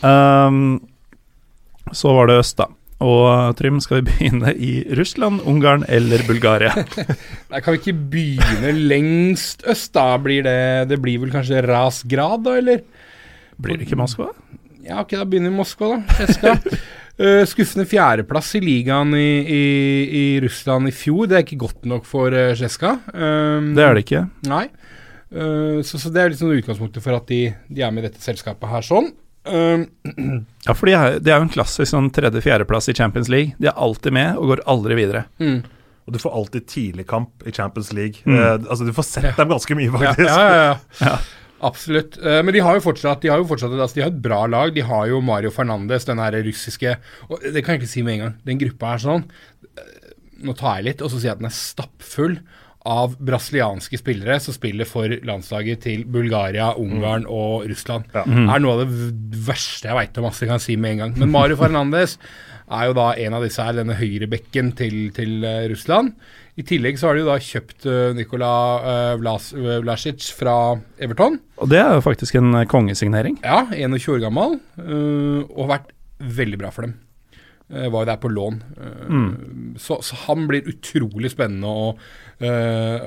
Um, 0.06 0.80
så 1.94 2.13
var 2.18 2.30
det 2.30 2.39
øst, 2.41 2.58
da. 2.62 2.70
Og 3.04 3.56
Trym, 3.60 3.82
skal 3.84 4.00
vi 4.00 4.08
begynne 4.08 4.54
i 4.56 4.72
Russland, 4.96 5.41
Ungarn 5.44 5.84
eller 5.91 6.24
Bulgaria? 6.28 6.72
Nei, 7.52 7.60
kan 7.60 7.76
vi 7.76 7.82
ikke 7.82 7.98
begynne 8.13 8.72
lengst 8.88 9.65
øst, 9.68 9.91
da? 9.98 10.15
Blir 10.22 10.46
det 10.46 10.88
Det 10.89 11.02
blir 11.04 11.20
vel 11.26 11.34
kanskje 11.34 11.63
Rasgrad, 11.65 12.46
da, 12.48 12.56
eller? 12.62 12.86
Blir 13.60 13.78
det 13.78 13.88
ikke 13.88 14.00
Moskva? 14.00 14.30
Ja, 14.86 15.02
ok, 15.02 15.18
da 15.18 15.26
begynner 15.28 15.52
vi 15.52 15.58
i 15.58 15.60
Moskva, 15.60 15.91
da. 15.98 16.24
Eska. 16.24 16.56
Uh, 17.20 17.44
skuffende 17.52 17.88
fjerdeplass 17.89 18.54
i 18.56 18.63
ligaen 18.63 19.12
i, 19.18 19.30
i, 19.44 19.65
i 20.22 20.24
Russland 20.46 20.88
i 20.88 20.96
fjor. 20.96 21.28
Det 21.28 21.39
er 21.39 21.46
ikke 21.46 21.62
godt 21.65 21.84
nok 21.89 22.08
for 22.08 22.32
uh. 22.32 22.56
Um, 23.12 23.74
Det 23.76 23.84
er 23.84 23.91
det 23.91 24.06
ikke. 24.08 24.24
Nei. 24.48 24.70
Uh, 25.36 25.84
så, 25.84 26.00
så 26.00 26.13
det 26.13 26.24
er 26.24 26.32
liksom 26.32 26.56
utgangspunktet 26.56 27.04
for 27.04 27.20
at 27.20 27.28
de, 27.28 27.50
de 27.68 27.84
er 27.84 27.91
med 27.91 28.06
i 28.06 28.08
dette 28.08 28.24
selskapet 28.24 28.72
her 28.72 28.88
sånn. 28.88 29.12
Um, 29.45 30.45
Ja, 30.65 30.73
for 30.73 30.89
de 30.89 30.93
er, 30.97 31.19
de 31.21 31.29
er 31.31 31.38
jo 31.38 31.45
en 31.45 31.53
klassisk 31.53 31.91
sånn 31.91 32.08
tredje-fjerdeplass 32.15 32.89
i 32.89 32.95
Champions 32.97 33.29
League. 33.29 33.53
De 33.62 33.67
er 33.69 33.77
alltid 33.77 34.13
med 34.17 34.38
og 34.41 34.47
går 34.55 34.63
aldri 34.71 34.95
videre. 34.97 35.25
mm. 35.39 35.63
Og 36.05 36.13
du 36.13 36.19
får 36.21 36.36
alltid 36.38 36.67
tidlig 36.69 37.08
kamp 37.10 37.41
i 37.49 37.51
Champions 37.51 37.88
League. 37.93 38.19
Mm. 38.29 38.36
Eh, 38.38 38.51
altså 38.69 38.86
Du 38.86 38.91
får 38.93 39.03
sett 39.08 39.23
Ja. 39.25 39.31
dem 39.39 39.49
ganske 39.49 39.73
mye, 39.75 39.89
faktisk. 39.89 40.27
ja, 40.29 40.41
ja, 40.53 40.65
ja. 40.69 40.77
Ja. 41.10 41.15
Absolutt. 41.65 42.17
Eh, 42.21 42.41
men 42.45 42.53
de 42.53 42.60
har 42.62 42.75
jo 42.77 42.84
fortsatt 42.84 43.21
De 43.23 43.29
har 43.31 43.39
jo 43.41 43.47
fortsatt 43.49 43.71
altså, 43.73 43.95
de 43.95 44.01
har 44.03 44.12
et 44.12 44.21
bra 44.21 44.43
lag. 44.45 44.73
De 44.75 44.81
har 44.86 45.08
jo 45.10 45.21
Mario 45.21 45.49
Fernandes, 45.55 46.05
den 46.05 46.19
her 46.21 46.31
russiske 46.45 46.97
Og 47.29 47.39
det 47.41 47.63
kan 47.65 47.73
jeg 47.73 47.81
ikke 47.81 47.89
si 47.95 48.03
med 48.05 48.13
en 48.19 48.23
gang. 48.25 48.36
Den 48.45 48.60
gruppa 48.62 48.93
er 48.93 49.01
sånn 49.01 49.23
eh, 49.77 50.13
Nå 50.45 50.53
tar 50.60 50.77
jeg 50.77 50.86
litt, 50.91 51.01
og 51.01 51.10
så 51.10 51.17
sier 51.17 51.31
jeg 51.31 51.38
at 51.39 51.41
den 51.41 51.49
er 51.49 51.58
stappfull 51.58 52.38
av 52.86 53.15
brasilianske 53.17 53.98
spillere 54.00 54.38
som 54.43 54.56
spiller 54.56 54.88
for 54.88 55.10
landslaget 55.26 55.84
til 55.88 56.04
Bulgaria, 56.06 56.71
Ungarn 56.78 57.26
og 57.26 57.65
Russland. 57.69 58.10
Ja. 58.13 58.26
er 58.26 58.62
noe 58.62 58.78
av 58.78 58.84
det 58.86 59.45
verste 59.48 59.89
jeg 59.89 59.98
veit 59.98 60.19
om, 60.19 60.28
masse 60.30 60.50
kan 60.50 60.62
si 60.62 60.78
med 60.78 60.95
en 60.95 61.06
gang. 61.06 61.15
Men 61.17 61.34
Mario 61.34 61.58
Fernandes 61.60 62.19
er 62.65 62.89
jo 62.89 62.95
da 62.98 63.12
en 63.21 63.38
av 63.38 63.45
disse 63.45 63.62
her, 63.62 63.78
denne 63.78 63.98
høyrebekken 63.98 64.71
til, 64.78 64.98
til 65.15 65.45
uh, 65.45 65.65
Russland. 65.69 66.13
I 66.56 66.63
tillegg 66.65 66.98
så 66.98 67.10
har 67.10 67.17
de 67.17 67.26
jo 67.26 67.30
da 67.30 67.38
kjøpt 67.41 67.88
uh, 67.89 68.13
Nikola 68.17 68.52
uh, 68.80 69.13
Vlas, 69.21 69.52
uh, 69.58 69.78
Vlasic 69.84 70.30
fra 70.38 70.56
Everton. 70.98 71.39
Og 71.62 71.71
det 71.71 71.82
er 71.82 71.98
jo 71.98 72.06
faktisk 72.06 72.38
en 72.39 72.63
kongesignering. 72.71 73.38
Ja, 73.43 73.65
21 73.76 74.17
år 74.17 74.24
gammel, 74.28 74.60
og 75.50 75.69
vært 75.71 75.91
veldig 76.19 76.62
bra 76.62 76.71
for 76.74 76.88
dem. 76.88 76.95
Var 77.67 78.04
jo 78.04 78.08
der 78.12 78.19
på 78.21 78.30
lån. 78.30 78.60
Mm. 79.10 79.75
Så, 79.82 79.97
så, 80.06 80.17
han 80.28 80.45
blir 80.49 80.67
utrolig 80.69 81.32
spennende 81.34 81.65
å, 81.65 81.88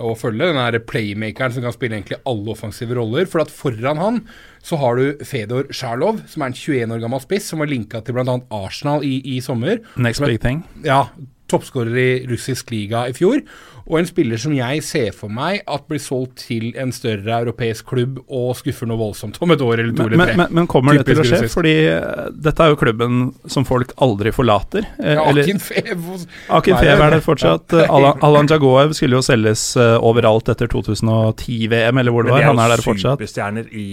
å 0.03 0.11
følge. 0.19 0.49
Den 0.51 0.59
der 0.59 0.81
playmakeren 0.83 1.55
som 1.55 1.63
kan 1.63 1.77
spille 1.77 2.01
egentlig 2.01 2.19
alle 2.27 2.53
offensive 2.57 2.97
roller. 2.99 3.29
For 3.31 3.45
at 3.45 3.55
foran 3.55 4.03
han 4.03 4.21
så 4.65 4.81
har 4.83 4.99
du 4.99 5.25
Fedor 5.25 5.71
Sjarlov, 5.71 6.25
som 6.27 6.43
er 6.43 6.51
en 6.51 6.59
21 6.59 6.97
år 6.97 7.05
gammel 7.07 7.23
spiss, 7.23 7.47
som 7.53 7.63
var 7.63 7.71
linka 7.71 8.03
til 8.03 8.19
bl.a. 8.19 8.39
Arsenal 8.59 9.07
i, 9.07 9.21
i 9.37 9.39
sommer. 9.45 9.79
Next 9.95 10.25
big 10.27 10.43
thing. 10.43 10.65
Ja, 10.83 11.07
toppskårer 11.51 11.99
i 11.99 12.11
russisk 12.31 12.73
liga 12.75 13.07
i 13.09 13.17
fjor. 13.17 13.43
Og 13.89 13.97
en 14.03 14.09
spiller 14.09 14.41
som 14.41 14.53
jeg 14.53 14.83
ser 14.85 15.15
for 15.17 15.33
meg 15.33 15.63
at 15.65 15.87
blir 15.89 16.01
solgt 16.03 16.43
til 16.45 16.75
en 16.77 16.91
større 16.93 17.39
europeisk 17.41 17.89
klubb 17.89 18.19
og 18.27 18.51
skuffer 18.59 18.89
noe 18.89 19.01
voldsomt 19.01 19.39
om 19.41 19.55
et 19.55 19.65
år 19.65 19.81
eller 19.81 19.95
to 19.97 20.05
men, 20.05 20.13
eller 20.13 20.29
tre. 20.29 20.37
Men, 20.43 20.53
men 20.59 20.69
kommer 20.69 20.99
Typisk 20.99 21.07
det 21.07 21.15
til 21.15 21.23
å 21.23 21.25
skje? 21.25 21.39
Russisk. 21.39 21.55
Fordi 21.57 21.75
uh, 21.89 22.27
dette 22.49 22.67
er 22.67 22.75
jo 22.75 22.81
klubben 22.83 23.23
som 23.49 23.65
folk 23.69 23.95
aldri 24.05 24.35
forlater. 24.37 24.91
Uh, 25.01 25.15
ja, 25.15 25.25
Akin 25.33 25.63
Fev. 25.65 27.01
Er 27.09 27.17
det 27.17 27.23
fortsatt. 27.25 27.73
Ja. 27.73 27.89
Alan, 27.97 28.21
Alan 28.29 28.53
Jagoev 28.53 28.93
skulle 28.99 29.23
jo 29.23 29.25
selges 29.25 29.71
uh, 29.81 29.97
overalt 30.05 30.53
etter 30.53 30.69
2010-VM, 30.69 32.05
eller 32.05 32.13
hvor 32.13 32.29
det 32.29 32.37
var. 32.37 32.45
Han 32.51 32.61
er 32.61 32.77
der 32.77 32.85
fortsatt. 32.85 33.17
Men 33.17 33.25
det 33.25 33.41
er 33.41 33.57
jo 33.57 33.65
superstjerner 33.65 33.73
i 33.73 33.89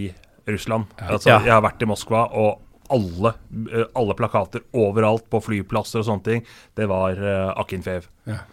Russland. 0.51 0.91
Altså, 0.99 1.31
ja. 1.31 1.39
Jeg 1.39 1.55
har 1.55 1.63
vært 1.63 1.81
i 1.81 1.87
Moskva, 1.89 2.27
og 2.35 2.64
alle, 2.93 3.33
eh, 3.71 3.87
alle, 3.97 4.15
plakater 4.17 4.65
overalt 4.77 5.27
på 5.31 5.41
flyplasser 5.43 6.01
og 6.01 6.07
sånne 6.09 6.25
ting, 6.25 6.45
det 6.77 6.87
var 6.91 7.19
uh, 7.19 7.51
Akinfev. 7.61 8.07
Ja. 8.29 8.43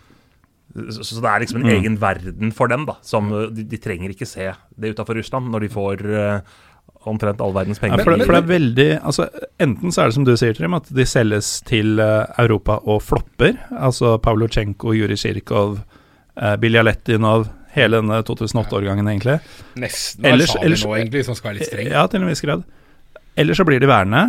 Så, 0.72 1.04
så, 1.04 1.20
det 1.20 1.28
er 1.28 1.42
liksom 1.44 1.60
en 1.60 1.68
mm. 1.68 1.74
egen 1.76 1.96
verden 2.00 2.52
for 2.56 2.70
dem, 2.72 2.86
da. 2.88 2.96
Som, 3.04 3.32
eh, 3.36 3.48
de, 3.52 3.64
de 3.68 3.80
trenger 3.82 4.14
ikke 4.14 4.28
se 4.28 4.52
det 4.80 4.94
utafor 4.94 5.18
Russland 5.20 5.50
når 5.52 5.66
de 5.66 5.72
får 5.72 6.04
uh, 6.08 6.60
omtrent 7.08 7.42
all 7.44 7.54
verdens 7.54 7.82
penger. 7.82 8.00
Ja, 8.00 8.06
for, 8.06 8.16
det, 8.16 8.28
for, 8.28 8.36
det, 8.36 8.42
er 8.42 8.52
veldig 8.52 8.88
altså, 9.02 9.28
Enten 9.62 9.92
så 9.92 10.04
er 10.04 10.10
det 10.10 10.16
som 10.16 10.28
du 10.28 10.34
sier, 10.38 10.56
Trym, 10.56 10.78
at 10.78 10.88
de 10.88 11.08
selges 11.08 11.58
til 11.68 12.00
uh, 12.00 12.24
Europa 12.40 12.80
og 12.88 13.02
flopper. 13.04 13.58
Altså 13.76 14.16
Pavlochenko, 14.22 14.94
Juri 14.96 15.18
Sjirkov, 15.20 15.82
uh, 16.38 16.54
Biljalettinov 16.62 17.50
Hele 17.72 18.02
denne 18.02 18.18
2008-årgangen, 18.28 19.06
egentlig. 19.08 19.38
Nesten 19.80 20.26
ellers, 20.28 20.52
ellers, 20.60 20.82
nå, 20.84 20.92
egentlig, 20.98 21.22
som 21.24 21.36
skal 21.38 21.52
være 21.52 21.62
litt 21.62 21.70
streng. 21.70 21.86
Ja, 21.88 22.02
til 22.12 22.20
en 22.20 22.28
viss 22.28 22.44
grad. 22.44 22.66
Eller 23.36 23.56
så 23.56 23.64
blir 23.64 23.80
de 23.80 23.88
værende, 23.88 24.26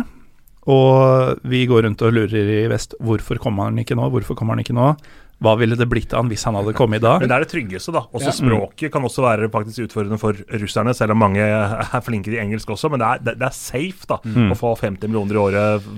og 0.70 1.42
vi 1.44 1.66
går 1.68 1.84
rundt 1.84 2.02
og 2.06 2.14
lurer 2.16 2.48
i 2.54 2.62
vest. 2.72 2.96
Hvorfor 3.04 3.40
kommer 3.42 3.68
han 3.68 3.82
ikke 3.82 3.96
nå? 3.98 4.08
Hvorfor 4.12 4.38
kommer 4.38 4.56
han 4.56 4.64
ikke 4.64 4.76
nå? 4.76 4.94
Hva 5.42 5.56
ville 5.58 5.76
det 5.76 5.86
blitt 5.90 6.12
av 6.14 6.22
han 6.22 6.30
hvis 6.30 6.44
han 6.46 6.56
hadde 6.56 6.72
kommet 6.78 7.02
i 7.02 7.04
dag? 7.04 7.18
Men 7.20 7.28
det 7.28 7.36
er 7.36 7.44
det 7.44 7.50
tryggeste, 7.50 7.92
da. 7.92 8.04
Også 8.14 8.30
ja. 8.30 8.34
Språket 8.36 8.92
kan 8.94 9.04
også 9.04 9.24
være 9.24 9.48
faktisk 9.52 9.88
utfordrende 9.88 10.18
for 10.20 10.38
russerne, 10.62 10.94
selv 10.96 11.12
om 11.12 11.20
mange 11.20 11.42
er 11.42 12.04
flinkere 12.06 12.38
i 12.38 12.40
engelsk 12.44 12.70
også. 12.70 12.88
Men 12.92 13.02
det 13.02 13.08
er, 13.08 13.24
det, 13.26 13.34
det 13.42 13.48
er 13.50 13.56
safe 13.58 14.08
da, 14.08 14.20
mm. 14.22 14.54
å 14.54 14.58
få 14.58 14.72
50 14.80 15.10
millioner 15.10 15.36
i 15.36 15.42
året. 15.42 15.88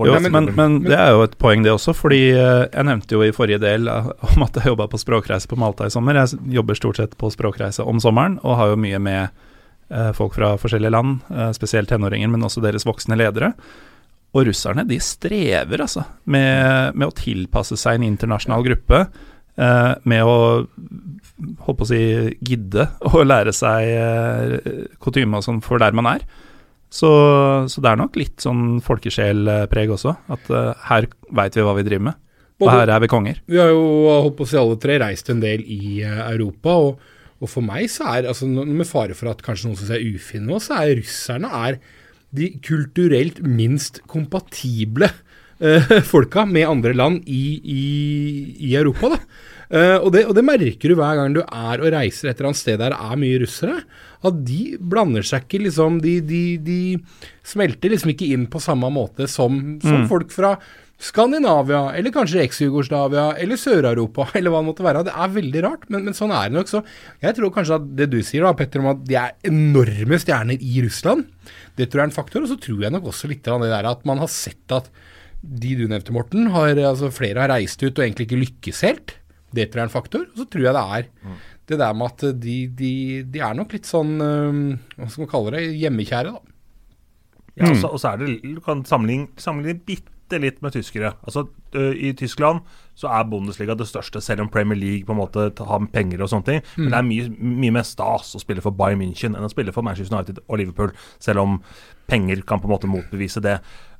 Jo, 0.00 0.16
men, 0.16 0.30
men, 0.32 0.50
men, 0.56 0.78
det 0.88 0.96
er 0.96 1.12
jo 1.14 1.26
et 1.26 1.36
poeng, 1.38 1.62
det 1.66 1.74
også. 1.76 1.94
fordi 1.94 2.22
eh, 2.32 2.64
jeg 2.64 2.88
nevnte 2.88 3.18
jo 3.18 3.22
i 3.26 3.34
forrige 3.36 3.60
del 3.62 3.90
eh, 3.92 4.10
om 4.32 4.46
at 4.48 4.58
jeg 4.58 4.72
jobba 4.72 4.88
på 4.90 5.02
språkreise 5.02 5.52
på 5.52 5.60
Malta 5.60 5.86
i 5.86 5.92
sommer. 5.92 6.24
Jeg 6.24 6.40
jobber 6.56 6.80
stort 6.80 7.02
sett 7.02 7.18
på 7.20 7.30
språkreise 7.34 7.86
om 7.86 8.02
sommeren 8.02 8.40
og 8.42 8.58
har 8.58 8.72
jo 8.72 8.80
mye 8.80 9.02
med 9.02 9.44
folk 10.16 10.34
fra 10.34 10.54
forskjellige 10.58 10.90
land, 10.90 11.20
eh, 11.30 11.52
spesielt 11.54 11.88
tenåringer, 11.88 12.30
men 12.32 12.42
også 12.42 12.62
deres 12.64 12.86
voksne 12.86 13.18
ledere. 13.18 13.52
Og 14.36 14.48
russerne 14.48 14.84
de 14.88 14.98
strever 15.00 15.80
altså 15.80 16.04
med, 16.24 16.96
med 16.96 17.08
å 17.08 17.14
tilpasse 17.16 17.78
seg 17.80 17.98
en 17.98 18.08
internasjonal 18.10 18.66
gruppe. 18.66 19.06
Eh, 19.56 19.92
med 20.04 20.24
å 20.26 20.66
holdt 21.64 21.78
på 21.78 21.86
å 21.86 21.88
si 21.88 22.02
gidde 22.44 22.88
å 23.08 23.22
lære 23.24 23.54
seg 23.56 23.88
eh, 23.88 24.84
kutyme 25.00 25.38
og 25.38 25.46
sånn 25.46 25.62
for 25.64 25.80
der 25.80 25.96
man 25.96 26.10
er. 26.16 26.26
Så, 26.92 27.08
så, 27.68 27.82
det 27.82 27.90
er 27.90 27.98
nok 27.98 28.14
litt 28.16 28.40
sånn 28.40 28.78
folkesjelpreg 28.84 29.90
også. 29.96 30.14
At 30.32 30.46
her 30.86 31.08
veit 31.34 31.56
vi 31.56 31.64
hva 31.66 31.74
vi 31.76 31.84
driver 31.86 32.10
med. 32.10 32.22
Og 32.62 32.70
her 32.72 32.88
er 32.88 33.02
vi 33.02 33.08
konger. 33.10 33.40
Vi 33.50 33.58
har 33.60 33.68
jo 33.68 34.06
holdt 34.08 34.36
på 34.38 34.46
å 34.46 34.48
si 34.48 34.56
alle 34.56 34.78
tre 34.80 34.96
reist 35.02 35.28
en 35.28 35.42
del 35.42 35.64
i 35.66 35.98
Europa. 36.06 36.76
og 36.76 37.15
og 37.36 37.50
for 37.52 37.64
meg 37.64 37.90
så 37.92 38.08
er, 38.14 38.30
altså 38.30 38.48
med 38.48 38.88
fare 38.88 39.16
for 39.16 39.30
at 39.32 39.42
kanskje 39.44 39.68
noen 39.68 39.78
syns 39.78 39.92
jeg 39.92 40.02
er 40.02 40.16
ufin 40.16 40.46
nå, 40.48 40.60
så 40.62 40.80
er 40.80 40.96
russerne 41.00 41.50
er 41.68 41.80
de 42.36 42.50
kulturelt 42.64 43.42
minst 43.44 44.00
kompatible 44.10 45.10
uh, 45.62 45.92
folka 46.12 46.46
med 46.48 46.68
andre 46.68 46.94
land 46.96 47.28
i, 47.28 47.44
i, 47.60 47.84
i 48.70 48.72
Europa. 48.76 49.14
da. 49.14 49.20
Uh, 49.66 49.98
og, 49.98 50.10
det, 50.14 50.24
og, 50.28 50.34
det, 50.38 50.44
merker 50.46 50.92
du 50.92 50.96
hver 50.98 51.18
gang 51.18 51.32
du 51.34 51.40
er 51.42 51.82
og 51.82 51.90
reiser 51.90 52.30
et 52.30 52.38
eller 52.38 52.52
annet 52.52 52.60
sted 52.60 52.78
der 52.78 52.94
det 52.94 53.00
er 53.02 53.20
mye 53.20 53.40
russere. 53.42 53.78
At 54.26 54.40
de 54.46 54.60
blander 54.80 55.26
seg 55.26 55.44
ikke 55.44 55.66
liksom 55.66 55.98
De, 56.02 56.16
de, 56.24 56.42
de 56.62 56.80
smelter 57.46 57.92
liksom 57.92 58.14
ikke 58.14 58.30
inn 58.32 58.46
på 58.50 58.62
samme 58.62 58.88
måte 58.90 59.28
som, 59.30 59.76
som 59.82 60.04
mm. 60.04 60.08
folk 60.10 60.32
fra 60.34 60.56
Skandinavia, 60.96 61.90
eller 61.92 62.12
kanskje 62.12 62.40
eks-Jugoslavia, 62.40 63.26
eller 63.36 63.58
Sør-Europa, 63.60 64.30
eller 64.38 64.52
hva 64.52 64.62
det 64.62 64.68
måtte 64.70 64.86
være. 64.86 65.02
Det 65.08 65.12
er 65.12 65.34
veldig 65.34 65.64
rart, 65.66 65.84
men, 65.92 66.06
men, 66.08 66.16
sånn 66.16 66.32
er 66.32 66.48
det 66.48 66.56
nok. 66.56 66.70
Så 66.72 66.80
jeg 67.24 67.36
tror 67.36 67.52
kanskje 67.52 67.76
at 67.76 67.90
det 67.98 68.08
du 68.14 68.18
sier, 68.24 68.46
da, 68.46 68.54
Petter, 68.56 68.80
om 68.80 68.94
at 68.94 69.02
de 69.04 69.18
er 69.20 69.36
enorme 69.50 70.20
stjerner 70.22 70.56
i 70.56 70.80
Russland, 70.86 71.28
det 71.76 71.90
tror 71.90 72.00
jeg 72.00 72.06
er 72.06 72.12
en 72.12 72.16
faktor. 72.16 72.46
Og 72.46 72.52
så 72.54 72.56
tror 72.64 72.86
jeg 72.86 72.96
nok 72.96 73.12
også 73.12 73.30
litt 73.30 73.52
av 73.52 73.60
det 73.64 73.70
der 73.74 73.90
at 73.92 74.08
man 74.08 74.24
har 74.24 74.32
sett 74.32 74.72
at 74.76 74.88
de 75.46 75.76
du 75.78 75.84
nevnte, 75.84 76.16
Morten, 76.16 76.48
har, 76.54 76.72
altså 76.80 77.12
flere 77.12 77.44
har 77.44 77.52
reist 77.52 77.82
ut 77.84 77.92
og 77.92 78.02
egentlig 78.06 78.30
ikke 78.30 78.40
lykkes 78.40 78.82
helt. 78.88 79.18
Det 79.52 79.68
tror 79.68 79.82
jeg 79.82 79.84
er 79.84 79.90
en 79.90 79.96
faktor. 79.98 80.26
Og 80.32 80.42
så 80.42 80.48
tror 80.48 80.64
jeg 80.64 80.74
det 80.74 80.88
er 80.96 81.08
mm. 81.12 81.38
det 81.70 81.82
der 81.84 82.00
med 82.00 82.08
at 82.08 82.40
de, 82.40 82.58
de, 82.80 82.92
de 83.36 83.44
er 83.44 83.56
nok 83.60 83.76
litt 83.76 83.86
sånn 83.88 84.16
Hva 84.16 85.12
skal 85.12 85.26
man 85.26 85.30
kalle 85.30 85.58
det? 85.58 85.64
Hjemmekjære, 85.76 86.32
da. 86.32 86.52
Ja, 87.56 87.70
og 87.88 87.96
så 88.00 88.10
er 88.10 88.20
det 88.20 88.34
Du 88.44 88.60
kan 88.64 88.82
sammenligne, 88.88 89.30
sammenligne 89.40 89.84
bitte 89.86 90.15
bitte 90.26 90.40
litt 90.42 90.62
med 90.62 90.74
tyskere. 90.74 91.14
Altså, 91.22 91.46
I 91.74 92.12
Tyskland 92.16 92.60
så 92.96 93.08
er 93.12 93.28
Bundesliga 93.28 93.74
det 93.76 93.86
største, 93.86 94.20
selv 94.20 94.42
om 94.42 94.48
Premier 94.48 94.78
League 94.78 95.06
på 95.06 95.12
en 95.12 95.20
måte 95.20 95.50
har 95.68 95.86
penger 95.92 96.22
og 96.22 96.30
sånne 96.32 96.46
ting. 96.46 96.62
Mm. 96.76 96.82
Men 96.82 96.90
det 96.90 96.98
er 96.98 97.06
mye, 97.06 97.56
mye 97.62 97.74
mer 97.78 97.86
stas 97.86 98.34
å 98.34 98.42
spille 98.42 98.64
for 98.64 98.74
Bayern 98.74 99.00
München 99.02 99.36
enn 99.36 99.46
å 99.46 99.52
spille 99.52 99.72
for 99.72 99.86
Manchester 99.86 100.16
United 100.16 100.42
og 100.48 100.58
Liverpool, 100.58 100.94
selv 101.22 101.44
om 101.44 101.60
penger 102.06 102.40
kan 102.46 102.60
på 102.62 102.68
en 102.68 102.74
måte 102.74 102.90
motbevise 102.90 103.42
det. 103.44 103.56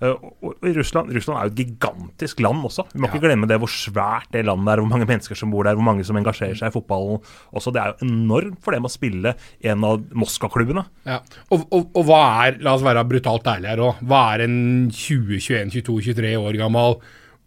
Og, 0.07 0.27
og 0.45 0.67
Russland, 0.77 1.11
Russland, 1.15 1.39
er 1.39 1.49
jo 1.49 1.53
et 1.55 1.61
gigantisk 1.63 2.41
land 2.45 2.65
også. 2.69 2.85
Vi 2.93 3.01
må 3.01 3.09
ja. 3.09 3.15
ikke 3.15 3.25
glemme 3.27 3.49
det 3.51 3.59
hvor 3.63 3.73
svært 3.73 4.29
det 4.35 4.45
landet 4.47 4.73
er, 4.75 4.83
hvor 4.83 4.93
mange 4.93 5.09
mennesker 5.09 5.39
som 5.39 5.53
bor 5.55 5.67
der, 5.67 5.79
hvor 5.79 5.87
mange 5.87 6.05
som 6.07 6.19
engasjerer 6.21 6.59
seg 6.59 6.71
i 6.71 6.75
fotballen. 6.77 7.23
Også, 7.57 7.73
det 7.75 7.83
er 7.83 7.95
jo 7.95 8.09
enormt 8.09 8.61
for 8.65 8.77
dem 8.77 8.89
å 8.89 8.93
spille 8.93 9.35
en 9.67 9.89
av 9.89 10.05
Moskva-klubbene. 10.17 10.87
Ja. 11.09 11.21
Og, 11.51 11.67
og, 11.71 11.91
og, 11.93 12.03
hva 12.09 12.23
er, 12.47 12.61
la 12.63 12.77
oss 12.77 12.87
være 12.87 13.07
brutalt 13.09 13.51
ærlige 13.57 13.75
her 13.75 13.85
òg, 13.89 14.05
hva 14.07 14.23
er 14.35 14.47
en 14.47 14.59
20, 14.93 15.41
21, 15.41 15.75
22, 15.81 15.99
23 16.13 16.37
år 16.43 16.61
gammel 16.61 17.01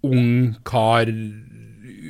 ung 0.07 0.53
kar 0.67 1.09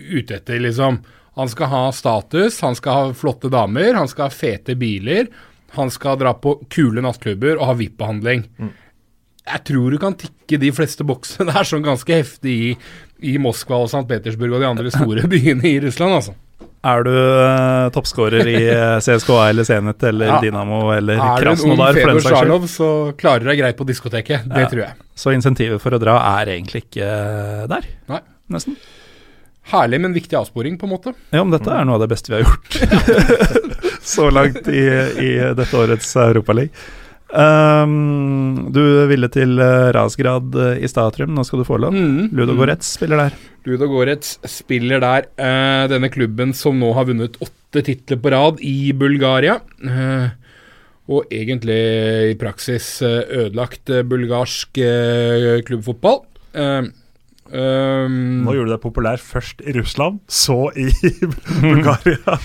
ute 0.10 0.38
etter, 0.38 0.62
liksom. 0.62 1.02
Han 1.40 1.50
skal 1.50 1.70
ha 1.72 1.84
status, 1.96 2.58
han 2.66 2.76
skal 2.76 2.98
ha 2.98 3.14
flotte 3.16 3.52
damer, 3.54 3.94
han 3.96 4.10
skal 4.12 4.28
ha 4.28 4.34
fete 4.34 4.76
biler. 4.80 5.30
Han 5.78 5.92
skal 5.94 6.20
dra 6.22 6.34
på 6.34 6.56
kule 6.72 7.04
nattklubber 7.06 7.60
og 7.60 7.70
ha 7.70 7.78
VIP-behandling. 7.80 8.46
Mm. 8.58 8.76
Jeg 9.50 9.64
tror 9.66 9.94
du 9.94 9.98
kan 10.02 10.18
tikke 10.20 10.60
de 10.62 10.70
fleste 10.76 11.06
boksene 11.08 11.50
der 11.54 11.68
sånn 11.68 11.86
ganske 11.86 12.22
heftig 12.22 12.58
i, 12.70 12.76
i 13.34 13.40
Moskva 13.42 13.84
og 13.84 13.90
St. 13.92 14.06
Petersburg 14.10 14.58
og 14.58 14.64
de 14.64 14.70
andre 14.70 14.94
store 14.94 15.26
byene 15.32 15.66
i 15.70 15.80
Russland, 15.86 16.20
altså. 16.22 16.38
Er 16.80 17.04
du 17.04 17.12
uh, 17.12 17.90
toppskårer 17.92 18.48
i 18.48 18.60
eh, 18.72 18.98
CSKA 19.04 19.50
eller 19.50 19.66
Zenit 19.68 20.04
eller 20.08 20.30
ja. 20.32 20.38
Dynamo 20.40 20.78
eller 20.96 21.20
Krasnodar? 21.20 21.90
Er 21.90 21.98
du 21.98 22.00
en 22.00 22.14
ung 22.14 22.22
Fedor 22.22 22.22
Sjarlov, 22.24 22.68
så 22.72 22.88
klarer 23.20 23.44
du 23.44 23.50
deg 23.52 23.60
greit 23.60 23.76
på 23.76 23.88
diskoteket. 23.90 24.46
Det 24.48 24.64
ja. 24.64 24.70
tror 24.72 24.84
jeg. 24.86 24.96
Så 25.20 25.34
insentivet 25.36 25.84
for 25.84 25.98
å 25.98 26.00
dra 26.00 26.16
er 26.38 26.54
egentlig 26.56 26.86
ikke 26.86 27.04
uh, 27.04 27.66
der? 27.68 27.90
Nei. 28.08 28.22
Nesten. 28.56 28.80
Herlig, 29.70 30.00
men 30.02 30.16
viktig 30.16 30.40
avsporing, 30.40 30.80
på 30.80 30.88
en 30.88 30.94
måte. 30.96 31.14
Ja, 31.36 31.44
men 31.44 31.52
dette 31.54 31.70
er 31.70 31.84
noe 31.86 32.00
av 32.00 32.06
det 32.06 32.10
beste 32.16 32.32
vi 32.32 32.40
har 32.40 32.48
gjort 32.48 33.99
så 34.10 34.30
langt 34.34 34.68
i, 34.68 34.86
i 35.22 35.30
dette 35.58 35.78
årets 35.78 36.16
Europaliga. 36.26 36.74
Um, 37.30 38.72
du 38.74 38.82
ville 39.06 39.28
til 39.30 39.60
uh, 39.62 39.92
Rasgrad 39.94 40.56
uh, 40.58 40.72
i 40.82 40.90
Statrum, 40.90 41.36
nå 41.38 41.44
skal 41.46 41.62
du 41.62 41.68
få 41.68 41.78
lov. 41.78 41.94
Mm, 41.94 42.32
Ludo 42.34 42.56
mm. 42.56 42.58
Goretz 42.58 42.90
spiller 42.98 43.22
der. 43.22 43.36
Ludo 43.70 43.90
Goretz 43.92 44.40
spiller 44.50 45.04
der. 45.04 45.28
Uh, 45.38 45.86
denne 45.92 46.10
klubben 46.10 46.56
som 46.58 46.80
nå 46.82 46.90
har 46.98 47.06
vunnet 47.10 47.38
åtte 47.44 47.84
titler 47.86 48.18
på 48.18 48.34
rad 48.34 48.64
i 48.66 48.92
Bulgaria. 48.98 49.60
og 51.10 51.26
egentlig 51.34 51.78
i 52.32 52.38
praksis 52.38 53.02
ødelagt 53.02 53.90
bulgarsk 54.10 54.78
klubbfotball. 55.66 56.20
Um, 57.50 58.44
Nå 58.46 58.54
gjorde 58.54 58.70
du 58.70 58.74
deg 58.76 58.82
populær 58.84 59.22
først 59.22 59.64
i 59.66 59.74
Russland, 59.74 60.20
så 60.30 60.70
i 60.78 60.86
Bulgaria. 61.64 62.36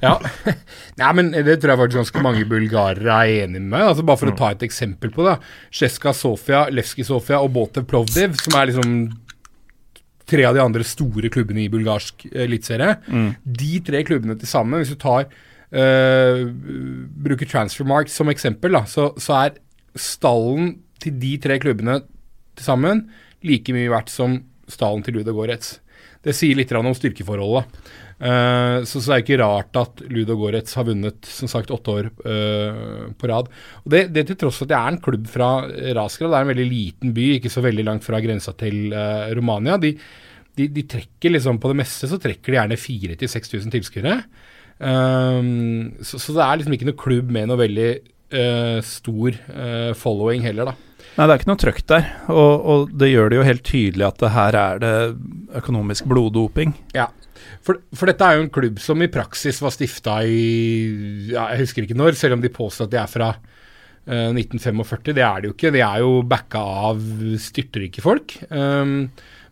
ja. 0.00 0.14
Nei, 1.00 1.10
men 1.18 1.32
det 1.34 1.58
tror 1.60 1.74
jeg 1.74 1.80
faktisk 1.82 2.00
ganske 2.00 2.22
mange 2.24 2.46
bulgarere 2.48 3.18
er 3.26 3.44
enig 3.44 3.60
med. 3.60 3.82
Altså 3.82 4.06
Bare 4.06 4.22
for 4.22 4.32
å 4.32 4.38
ta 4.38 4.52
et 4.54 4.64
eksempel 4.64 5.12
på 5.12 5.26
det. 5.26 5.36
Sjeska 5.74 6.14
Sofia, 6.16 6.64
Levski 6.72 7.04
Sofia 7.06 7.42
og 7.44 7.52
Botev 7.56 7.84
Plovdiv, 7.90 8.38
som 8.40 8.56
er 8.60 8.70
liksom 8.72 8.94
tre 10.30 10.46
av 10.48 10.56
de 10.56 10.62
andre 10.62 10.86
store 10.88 11.28
klubbene 11.32 11.66
i 11.66 11.72
bulgarsk 11.72 12.24
eliteserie. 12.32 12.96
Mm. 13.08 13.28
De 13.60 13.74
tre 13.84 14.00
klubbene 14.08 14.38
til 14.40 14.48
sammen, 14.48 14.80
hvis 14.80 14.94
du 14.94 15.00
tar 15.00 15.28
uh, 15.28 16.40
bruker 17.26 17.50
Transfermark 17.50 18.08
som 18.12 18.32
eksempel, 18.32 18.72
da, 18.78 18.86
så, 18.88 19.10
så, 19.20 19.44
er 19.44 19.60
stallen 20.00 20.78
til 21.02 21.20
de 21.20 21.36
tre 21.42 21.60
klubbene 21.62 22.00
til 22.56 22.66
sammen 22.66 23.04
like 23.44 23.74
mye 23.76 23.92
verdt 23.92 24.10
som 24.12 24.40
stallen 24.70 25.04
til 25.04 25.18
Ludo 25.18 25.34
Goretz. 25.36 25.78
Det 26.24 26.32
sier 26.36 26.56
litt 26.56 26.72
om 26.76 26.94
styrkeforholdet. 26.96 27.68
Uh, 28.14 28.84
så, 28.86 29.00
så 29.02 29.10
det 29.10 29.14
er 29.16 29.22
ikke 29.24 29.38
rart 29.40 29.76
at 29.76 30.02
Ludo 30.06 30.36
Goretz 30.38 30.76
har 30.78 30.86
vunnet 30.86 31.26
som 31.26 31.50
sagt 31.50 31.72
åtte 31.74 31.96
år 31.98 32.10
uh, 32.24 33.10
på 33.18 33.30
rad. 33.30 33.50
Og 33.82 33.88
det, 33.92 34.06
det, 34.14 34.28
til 34.28 34.38
tross 34.40 34.60
for 34.60 34.68
at 34.68 34.72
det 34.72 34.78
er 34.78 34.92
en 34.92 35.00
klubb 35.04 35.26
fra 35.30 35.50
Rasgrad. 35.98 36.30
Det 36.30 36.38
er 36.38 36.46
en 36.46 36.52
veldig 36.54 36.68
liten 36.70 37.14
by, 37.16 37.26
ikke 37.38 37.52
så 37.52 37.64
veldig 37.64 37.86
langt 37.90 38.06
fra 38.06 38.22
grensa 38.24 38.54
til 38.60 38.94
uh, 38.94 39.28
Romania. 39.36 39.76
De, 39.82 39.92
de, 40.54 40.70
de, 40.70 40.86
trekker 40.86 41.34
liksom 41.34 41.58
På 41.58 41.72
det 41.72 41.80
meste 41.82 42.08
så 42.08 42.20
trekker 42.22 42.54
de 42.54 42.60
gjerne 42.60 42.80
4000-6000 42.80 43.74
tilskuere. 43.74 44.18
Så, 44.74 46.18
så, 46.18 46.32
det 46.34 46.42
er 46.42 46.56
liksom 46.58 46.74
ikke 46.74 46.86
noe 46.88 46.98
klubb 46.98 47.28
med 47.32 47.46
noe 47.46 47.60
veldig 47.60 47.90
stor 48.82 49.36
following 49.94 50.42
heller, 50.42 50.72
da. 50.72 50.93
Nei, 51.14 51.26
det 51.26 51.30
er 51.30 51.38
ikke 51.38 51.50
noe 51.52 51.60
trøkk 51.62 51.82
der, 51.90 52.06
og, 52.32 52.54
og, 52.66 52.94
det 52.98 53.12
gjør 53.12 53.28
det 53.30 53.36
jo 53.38 53.46
helt 53.46 53.66
tydelig 53.68 54.06
at 54.08 54.16
det 54.22 54.32
her 54.34 54.56
er 54.58 54.80
det 54.82 54.94
økonomisk 55.60 56.08
bloddoping. 56.10 56.74
Ja, 56.96 57.06
for, 57.64 57.80
for, 57.96 58.10
dette 58.10 58.26
er 58.26 58.38
jo 58.38 58.44
en 58.44 58.52
klubb 58.52 58.80
som 58.82 59.02
i 59.04 59.10
praksis 59.12 59.60
var 59.64 59.72
stifta 59.74 60.18
i 60.26 61.30
ja, 61.30 61.48
Jeg 61.54 61.64
husker 61.64 61.86
ikke 61.86 61.96
når, 61.96 62.18
selv 62.18 62.36
om 62.36 62.42
de 62.42 62.52
påstår 62.52 62.88
at 62.88 62.94
de 62.94 63.00
er 63.00 63.12
fra 63.12 63.30
uh, 63.34 64.32
1945. 64.34 65.14
Det 65.14 65.24
er 65.24 65.40
de 65.40 65.50
jo 65.50 65.54
ikke. 65.54 65.72
De 65.74 65.84
er 65.84 66.02
jo 66.02 66.18
backa 66.28 66.60
av 66.90 67.00
styrtrike 67.40 68.04
folk. 68.04 68.36
Um, 68.50 69.08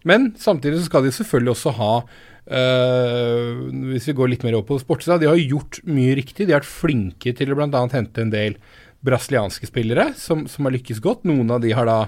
men 0.09 0.33
samtidig 0.41 0.81
så 0.81 0.91
skal 0.91 1.07
de 1.07 1.15
selvfølgelig 1.15 1.55
også 1.55 1.73
ha 1.79 1.93
uh, 2.03 3.51
Hvis 3.93 4.09
vi 4.11 4.17
går 4.19 4.33
litt 4.33 4.47
mer 4.47 4.59
opp 4.59 4.69
på 4.73 4.81
sportssida, 4.83 5.21
de 5.23 5.31
har 5.31 5.41
gjort 5.41 5.81
mye 5.89 6.17
riktig. 6.19 6.47
De 6.47 6.57
har 6.57 6.65
vært 6.65 6.73
flinke 6.73 7.37
til 7.39 7.55
å 7.55 7.59
bl.a. 7.59 7.85
hente 7.95 8.25
en 8.25 8.35
del 8.35 8.59
brasilianske 9.03 9.69
spillere 9.69 10.13
som, 10.19 10.47
som, 10.51 10.67
har 10.67 10.77
lykkes 10.77 11.03
godt. 11.03 11.27
Noen 11.29 11.51
av 11.51 11.63
de 11.63 11.75
har 11.75 11.89
da 11.89 11.99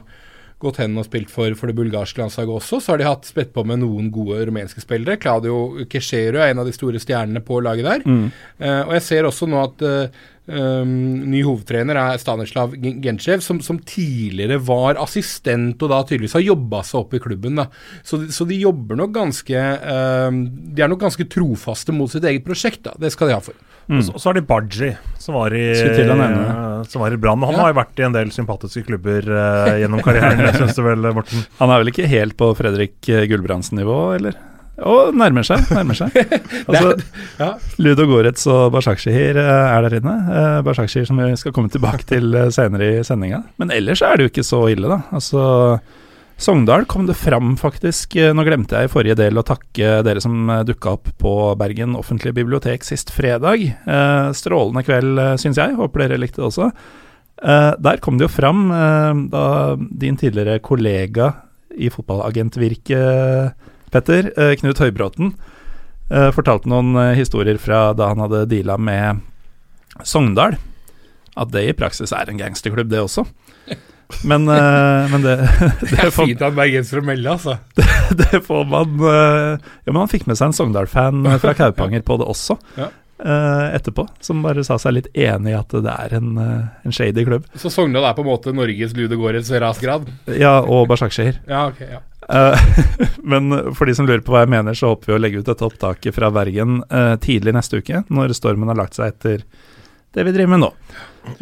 gått 0.63 0.79
hen 0.81 0.95
og 0.97 1.05
spilt 1.07 1.33
for, 1.33 1.53
for 1.59 1.69
det 1.69 1.77
bulgarske 1.77 2.23
landslaget 2.23 2.55
også. 2.55 2.81
Så 2.81 2.95
har 2.95 3.01
de 3.01 3.09
hatt 3.09 3.27
spett 3.29 3.53
på 3.53 3.65
med 3.69 3.83
noen 3.83 4.09
gode 4.15 4.45
rumenske 4.49 4.81
spillere. 4.81 5.19
Claudio 5.21 5.85
Keshero 5.91 6.41
er 6.41 6.55
en 6.55 6.63
av 6.63 6.69
de 6.69 6.77
store 6.77 7.03
stjernene 7.03 7.43
på 7.45 7.59
laget 7.65 7.89
der. 7.89 8.07
Mm. 8.07 8.29
Uh, 8.63 8.83
og 8.87 8.95
jeg 8.97 9.07
ser 9.09 9.29
også 9.29 9.51
nå 9.51 9.61
at 9.61 9.85
uh, 9.85 10.23
Um, 10.45 11.23
ny 11.33 11.39
hovedtrener 11.41 11.97
er 11.97 12.19
Stanislav 12.21 12.75
Gensjev, 12.77 13.41
som, 13.41 13.63
som, 13.65 13.79
tidligere 13.81 14.59
var 14.61 14.99
assistent 15.01 15.81
og 15.81 15.89
da 15.89 16.03
tydeligvis 16.05 16.37
har 16.37 16.45
jobba 16.45 16.83
seg 16.85 16.99
opp 17.01 17.17
i 17.17 17.21
klubben. 17.25 17.63
Så, 18.05 18.21
så, 18.29 18.45
de 18.49 18.59
jobber 18.61 19.01
nok 19.01 19.15
ganske 19.15 19.63
um, 20.29 20.43
De 20.77 20.85
er 20.85 20.93
nok 20.93 21.01
ganske 21.07 21.25
trofaste 21.33 21.97
mot 21.97 22.13
sitt 22.13 22.29
eget 22.29 22.45
prosjekt. 22.45 22.83
Da. 22.85 22.93
Det 23.01 23.15
skal 23.15 23.33
de 23.33 23.39
ha 23.39 23.41
for. 23.45 23.57
Mm. 23.89 24.03
Og, 24.03 24.05
så, 24.05 24.19
så 24.21 24.31
har 24.31 24.37
de 24.37 24.45
Baji, 24.53 24.93
som 25.21 25.39
var 25.41 25.57
i, 25.57 25.65
uh, 25.73 26.85
som 26.93 27.05
var 27.07 27.17
i 27.17 27.21
Brann. 27.21 27.45
Han 27.49 27.57
ja. 27.57 27.65
har 27.65 27.73
jo 27.73 27.81
vært 27.81 28.05
i 28.05 28.09
en 28.11 28.17
del 28.21 28.33
sympatiske 28.37 28.85
klubber 28.91 29.25
uh, 29.25 29.75
gjennom 29.81 30.05
karrieren, 30.05 30.45
syns 30.61 30.77
du 30.77 30.85
vel, 30.85 31.09
Morten? 31.17 31.49
Han 31.63 31.73
er 31.73 31.81
vel 31.81 31.95
ikke 31.95 32.11
helt 32.11 32.37
på 32.37 32.53
Fredrik 32.61 33.01
Gulbrandsen-nivå, 33.01 34.03
eller? 34.19 34.37
Og 34.83 35.15
nærmer 35.15 35.47
seg. 35.47 35.69
nærmer 35.71 35.95
seg. 35.99 36.15
Altså, 36.69 36.95
ja. 37.39 37.51
Ludo 37.83 38.07
Goretz 38.09 38.47
og 38.51 38.73
Bashakshir 38.75 39.39
eh, 39.39 39.67
er 39.71 39.85
der 39.85 39.99
inne. 40.01 40.15
Uh, 40.27 40.61
Bashakshir 40.67 41.07
som 41.07 41.21
vi 41.21 41.29
skal 41.39 41.55
komme 41.55 41.71
tilbake 41.71 42.07
til 42.09 42.35
uh, 42.35 42.49
senere 42.55 42.97
i 42.97 43.05
sendinga. 43.07 43.45
Men 43.63 43.71
ellers 43.75 44.03
er 44.03 44.17
det 44.17 44.27
jo 44.27 44.33
ikke 44.33 44.47
så 44.47 44.65
ille, 44.73 44.91
da. 44.91 44.99
Altså, 45.15 45.45
Sogndal 46.41 46.89
kom 46.91 47.07
det 47.07 47.15
fram, 47.15 47.55
faktisk. 47.61 48.17
Nå 48.35 48.43
glemte 48.47 48.81
jeg 48.81 48.89
i 48.89 48.91
forrige 48.91 49.19
del 49.21 49.39
å 49.39 49.47
takke 49.47 50.01
dere 50.03 50.23
som 50.23 50.51
dukka 50.67 50.97
opp 50.97 51.13
på 51.23 51.35
Bergen 51.61 51.95
offentlige 51.95 52.35
bibliotek 52.41 52.83
sist 52.83 53.13
fredag. 53.15 53.63
Strålende 54.35 54.83
kveld, 54.83 55.21
syns 55.39 55.61
jeg. 55.63 55.77
Håper 55.79 56.03
dere 56.03 56.19
likte 56.19 56.43
det 56.43 56.49
også. 56.49 56.73
der 57.87 58.03
kom 58.03 58.19
det 58.19 58.27
jo 58.27 58.33
fram 58.35 58.67
da 59.31 59.45
din 59.79 60.19
tidligere 60.19 60.59
kollega 60.59 61.31
i 61.79 61.93
fotballagentvirket 61.95 63.64
Petter, 63.95 64.33
eh, 64.35 64.57
Knut 64.59 64.81
Høybråten, 64.83 65.35
eh, 66.11 66.31
fortalte 66.35 66.71
noen 66.71 66.97
eh, 66.99 67.15
historier 67.19 67.61
fra 67.63 67.93
da 67.95 68.11
han 68.11 68.23
hadde 68.25 68.47
deala 68.51 68.75
med 68.81 69.23
Sogndal. 70.03 70.59
At 71.39 71.51
det 71.55 71.69
i 71.69 71.75
praksis 71.79 72.15
er 72.15 72.31
en 72.31 72.41
gangsterklubb, 72.41 72.91
det 72.91 73.05
også. 73.05 73.27
Men, 74.29 74.45
men 74.45 75.23
det, 75.25 75.33
det, 75.81 75.89
det 75.89 75.97
er 76.05 76.11
fint 76.13 76.43
at 76.45 76.53
bergensere 76.55 77.01
melder, 77.03 77.33
altså. 77.33 77.55
Det, 77.75 77.87
det, 78.21 78.41
får 78.45 78.67
man 78.69 79.01
Ja, 79.01 79.89
men 79.89 79.97
han 79.97 80.11
fikk 80.13 80.27
med 80.29 80.37
seg 80.37 80.51
en 80.51 80.55
Sogndal-fan 80.55 81.25
fra 81.41 81.55
Kaupanger 81.57 82.05
på 82.05 82.19
det 82.21 82.27
også. 82.29 82.59
Ja. 82.77 82.91
etterpå, 83.75 84.05
som 84.23 84.45
bare 84.45 84.63
sa 84.69 84.77
seg 84.79 84.99
litt 84.99 85.09
enig 85.17 85.55
i 85.55 85.57
at 85.57 85.73
det 85.73 85.97
er 86.05 86.15
en, 86.21 86.37
en 86.37 86.95
shady 86.95 87.25
klubb. 87.27 87.49
Så 87.59 87.73
Sogndal 87.73 88.05
er 88.05 88.15
på 88.15 88.23
en 88.23 88.29
måte 88.29 88.55
Norges 88.55 88.93
Ludegårds 88.95 89.51
rasgrad? 89.65 90.07
Ja, 90.29 90.59
og 90.61 90.85
Bashakshir. 90.93 91.41
Ja, 91.49 91.65
okay, 91.73 91.97
ja. 91.97 92.05
Uh, 92.33 92.59
men 93.23 93.75
for 93.75 93.87
de 93.87 93.95
som 93.95 94.07
lurer 94.09 94.23
på 94.25 94.35
hva 94.35 94.45
jeg 94.45 94.53
mener, 94.55 94.77
så 94.77 94.93
håper 94.93 95.11
vi 95.13 95.17
å 95.17 95.21
legge 95.21 95.41
ut 95.43 95.49
dette 95.49 95.67
opptaket 95.67 96.17
fra 96.17 96.31
Bergen 96.35 96.81
uh, 96.89 97.15
tidlig 97.21 97.55
neste 97.57 97.81
uke, 97.83 98.05
når 98.09 98.37
stormen 98.37 98.71
har 98.73 98.79
lagt 98.81 98.99
seg 98.99 99.13
etter 99.13 99.45
det 100.15 100.25
vi 100.25 100.35
driver 100.35 100.55
med 100.55 100.65
nå. 100.65 100.71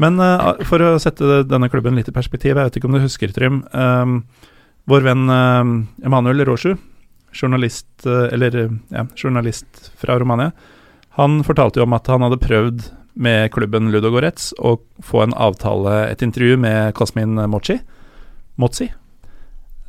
Men 0.02 0.20
uh, 0.22 0.62
for 0.68 0.82
å 0.82 0.94
sette 1.02 1.42
denne 1.48 1.70
klubben 1.72 1.98
litt 1.98 2.10
i 2.10 2.16
perspektiv, 2.16 2.56
jeg 2.56 2.70
vet 2.70 2.78
ikke 2.80 2.90
om 2.90 2.96
du 2.96 3.02
husker, 3.04 3.34
Trym. 3.34 3.62
vår 4.90 5.04
venn 5.06 5.28
Emanuel 5.30 6.44
Rosju, 6.48 6.74
journalist, 7.32 7.88
eller, 8.06 8.56
ja, 8.92 9.06
journalist 9.16 9.92
fra 10.00 10.18
Romania, 10.20 10.50
han 11.16 11.42
fortalte 11.44 11.80
jo 11.80 11.86
om 11.86 11.94
at 11.96 12.08
han 12.08 12.24
hadde 12.24 12.40
prøvd 12.40 12.88
med 13.12 13.52
klubben 13.52 13.90
Ludogorets 13.92 14.54
å 14.58 14.78
få 15.04 15.26
en 15.26 15.36
avtale, 15.36 16.08
et 16.08 16.24
intervju 16.24 16.56
med 16.60 16.94
Kosmin 16.96 17.36
Mochi. 17.52 17.78
Motsi, 18.60 18.88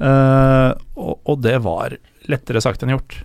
Uh, 0.02 0.74
og, 0.98 1.20
og, 1.22 1.36
det 1.44 1.60
var 1.64 1.98
lettere 2.30 2.62
sagt 2.64 2.84
enn 2.84 2.96
gjort. 2.96 3.20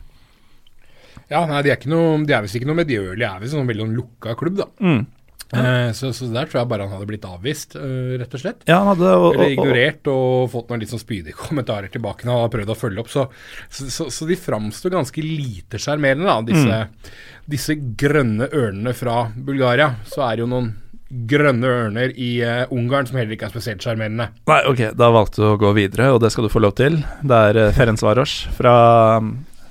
Ja, 1.29 1.45
nei, 1.49 1.61
de 1.65 1.73
er, 1.73 1.77
ikke 1.77 1.93
noe, 1.93 2.17
de 2.25 2.35
er 2.35 2.45
visst 2.45 2.57
ikke 2.57 2.69
noe 2.69 2.79
medgjørlige, 2.79 3.21
de 3.21 3.29
er 3.29 3.41
visst 3.43 3.55
en 3.55 3.63
sånn 3.63 3.71
veldig 3.71 3.89
lukka 3.97 4.37
klubb, 4.39 4.61
da. 4.63 4.69
Mm. 4.81 5.07
Uh, 5.49 5.95
så, 5.97 6.11
så, 6.13 6.27
der 6.29 6.45
tror 6.45 6.59
jeg 6.61 6.69
bare 6.69 6.85
han 6.85 6.93
hadde 6.93 7.09
blitt 7.09 7.25
avvist, 7.25 7.77
uh, 7.81 8.17
rett 8.21 8.35
og 8.37 8.43
slett. 8.43 8.65
Ja, 8.69 8.83
han 8.83 8.91
hadde, 8.93 9.13
og, 9.17 9.29
Eller 9.33 9.55
ignorert 9.55 10.11
og, 10.13 10.49
fått 10.53 10.69
noen 10.69 10.83
litt 10.85 10.93
sånn 10.93 11.01
spydige 11.01 11.37
kommentarer 11.41 11.93
tilbake 11.93 12.29
når 12.29 12.35
han 12.35 12.45
har 12.45 12.53
prøvd 12.53 12.73
å 12.75 12.77
følge 12.77 13.05
opp. 13.05 13.13
Så, 13.13 13.25
så, 13.73 14.11
så 14.13 14.29
de 14.29 14.37
framstår 14.41 14.93
ganske 14.99 15.25
lite 15.25 15.81
sjarmerende, 15.81 16.29
da, 16.29 16.37
disse, 16.45 16.83
mm. 16.85 17.15
disse 17.57 17.79
grønne 18.01 18.51
ørnene 18.53 18.93
fra 18.97 19.23
Bulgaria. 19.37 19.95
Så 20.09 20.25
er 20.27 20.37
det 20.37 20.45
jo 20.45 20.53
noen 20.53 20.75
grønne 21.09 21.69
ørner 21.73 22.13
i 22.21 22.35
uh, 22.45 22.75
Ungarn, 22.75 23.09
som 23.09 23.17
heller 23.17 23.33
ikke 23.37 23.49
er 23.49 23.55
spesielt 23.55 23.85
sjarmerende. 23.85 24.29
Nei, 24.51 24.61
ok, 24.69 24.83
da 24.99 25.09
valgte 25.15 25.41
du 25.41 25.47
å 25.53 25.57
gå 25.61 25.73
videre, 25.79 26.11
og 26.13 26.21
det 26.25 26.33
skal 26.35 26.49
du 26.49 26.53
få 26.53 26.63
lov 26.63 26.77
til. 26.81 27.01
Det 27.25 27.41
er 27.51 27.63
uh, 27.63 27.73
Ferenc 27.77 28.05
Varos 28.05 28.43
fra, 28.59 28.77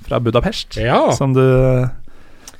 fra 0.08 0.20
Budapest 0.24 0.80
ja. 0.82 1.00
som 1.16 1.36
du 1.36 1.46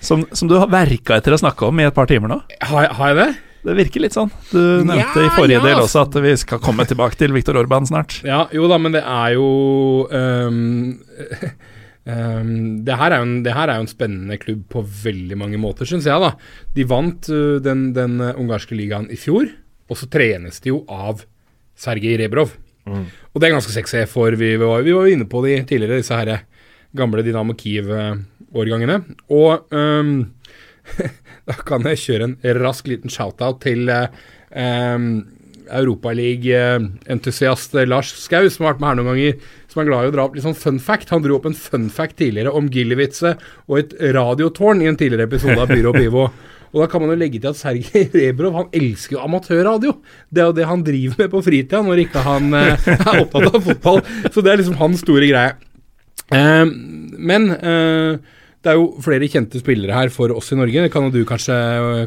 som, 0.01 0.23
som, 0.31 0.47
du 0.47 0.55
har 0.61 0.71
verka 0.71 1.17
etter 1.19 1.35
å 1.35 1.41
snakke 1.41 1.67
om 1.67 1.81
i 1.81 1.89
et 1.89 1.95
par 1.95 2.07
timer 2.07 2.31
nå. 2.31 2.39
Har, 2.71 2.93
har 2.95 3.11
jeg 3.11 3.19
det? 3.19 3.29
Det 3.67 3.75
virker 3.75 4.05
litt 4.05 4.15
sånn. 4.15 4.31
Du 4.53 4.61
nevnte 4.87 5.25
ja, 5.25 5.27
i 5.27 5.33
forrige 5.35 5.59
ja, 5.59 5.65
del 5.67 5.81
også 5.83 6.05
at 6.07 6.15
vi 6.23 6.37
skal 6.39 6.61
komme 6.63 6.87
tilbake 6.89 7.19
til 7.19 7.35
Viktor 7.35 7.59
Orban 7.59 7.89
snart. 7.89 8.21
Ja, 8.27 8.45
jo 8.55 8.69
da, 8.71 8.79
men 8.79 8.95
det 8.95 9.03
er 9.03 9.35
jo 9.35 9.49
um, 10.07 10.95
Um, 12.09 12.87
det, 12.87 12.95
her 12.97 13.13
en, 13.19 13.43
det, 13.45 13.53
her 13.53 13.69
er 13.69 13.81
jo 13.81 13.85
en, 13.85 13.91
spennende 13.91 14.39
klubb 14.41 14.63
på 14.73 14.81
veldig 15.03 15.37
mange 15.37 15.59
måter, 15.61 15.89
syns 15.89 16.07
jeg. 16.09 16.23
da. 16.23 16.31
De 16.77 16.87
vant 16.89 17.29
uh, 17.29 17.59
den, 17.61 17.91
den 17.97 18.17
uh, 18.23 18.33
ungarske 18.41 18.79
ligaen 18.79 19.11
i 19.13 19.19
fjor, 19.21 19.51
og 19.89 20.01
så 20.01 20.09
trenes 20.13 20.63
de 20.65 20.73
jo 20.73 20.83
av 20.89 21.27
Sergej 21.79 22.17
Rebrov. 22.23 22.55
Mm. 22.89 23.05
Og 23.33 23.41
det 23.41 23.49
er 23.49 23.55
ganske 23.59 23.75
sexy, 23.75 24.07
for 24.09 24.33
vi, 24.33 24.55
vi, 24.57 24.65
var, 24.65 24.87
vi 24.87 24.97
var 24.97 25.11
inne 25.13 25.29
på 25.29 25.43
de 25.45 25.59
tidligere, 25.69 26.01
disse 26.01 26.17
her 26.17 26.47
gamle 26.97 27.25
Dynamo 27.27 27.53
Kiev-årgangene. 27.59 29.03
Og 29.37 29.69
um, 29.77 30.15
da 31.49 31.59
kan 31.69 31.85
jeg 31.91 32.01
kjøre 32.07 32.31
en 32.31 32.39
rask 32.63 32.89
liten 32.89 33.13
shout-out 33.13 33.61
til 33.67 33.85
um, 33.93 35.11
Europaliga-entusiast 35.69 37.75
Lars 37.89 38.11
Skau, 38.19 38.49
som 38.51 38.65
har 38.65 38.75
vært 38.75 38.83
med 38.83 38.91
her 38.91 38.99
noen 38.99 39.11
ganger, 39.13 39.33
som 39.69 39.83
er 39.83 39.89
glad 39.89 40.05
i 40.05 40.11
å 40.11 40.15
dra 40.17 40.27
opp 40.29 40.35
litt 40.37 40.47
sånn 40.47 40.59
fun 40.59 40.81
fact. 40.83 41.13
Han 41.15 41.25
dro 41.25 41.33
opp 41.39 41.49
en 41.49 41.57
fun 41.57 41.89
fact 41.93 42.19
tidligere 42.21 42.55
om 42.57 42.71
Gillewitze 42.73 43.31
og 43.69 43.77
et 43.83 43.93
radiotårn 44.17 44.83
i 44.85 44.91
en 44.91 44.99
tidligere 44.99 45.29
episode 45.29 45.61
av 45.61 45.69
Byrå 45.73 45.93
Pivo. 45.97 46.25
Og 46.69 46.83
da 46.83 46.87
kan 46.91 47.01
man 47.01 47.15
jo 47.15 47.17
legge 47.17 47.39
til 47.41 47.49
at 47.49 47.57
Sergej 47.57 48.11
Rebrov 48.13 48.57
han 48.59 48.67
elsker 48.77 49.17
jo 49.17 49.23
amatørradio. 49.25 49.95
Det 50.29 50.43
er 50.43 50.51
jo 50.51 50.57
det 50.59 50.67
han 50.69 50.83
driver 50.85 51.23
med 51.23 51.31
på 51.33 51.41
fritida 51.47 51.81
når 51.85 52.03
ikke 52.05 52.25
han 52.27 52.45
eh, 52.59 52.91
er 52.93 53.23
opptatt 53.23 53.49
av 53.49 53.63
fotball. 53.71 54.03
Så 54.29 54.45
det 54.45 54.53
er 54.53 54.61
liksom 54.61 54.77
hans 54.81 55.01
store 55.05 55.31
greie. 55.31 55.55
Eh, 56.37 56.67
men 57.31 57.49
eh, 57.57 58.21
det 58.65 58.73
er 58.73 58.79
jo 58.79 58.89
flere 59.05 59.29
kjente 59.31 59.61
spillere 59.63 59.95
her 59.95 60.11
for 60.13 60.33
oss 60.35 60.51
i 60.53 60.59
Norge. 60.59 60.87
Det 60.87 60.93
kan 60.93 61.07
du 61.15 61.21
kanskje 61.29 61.55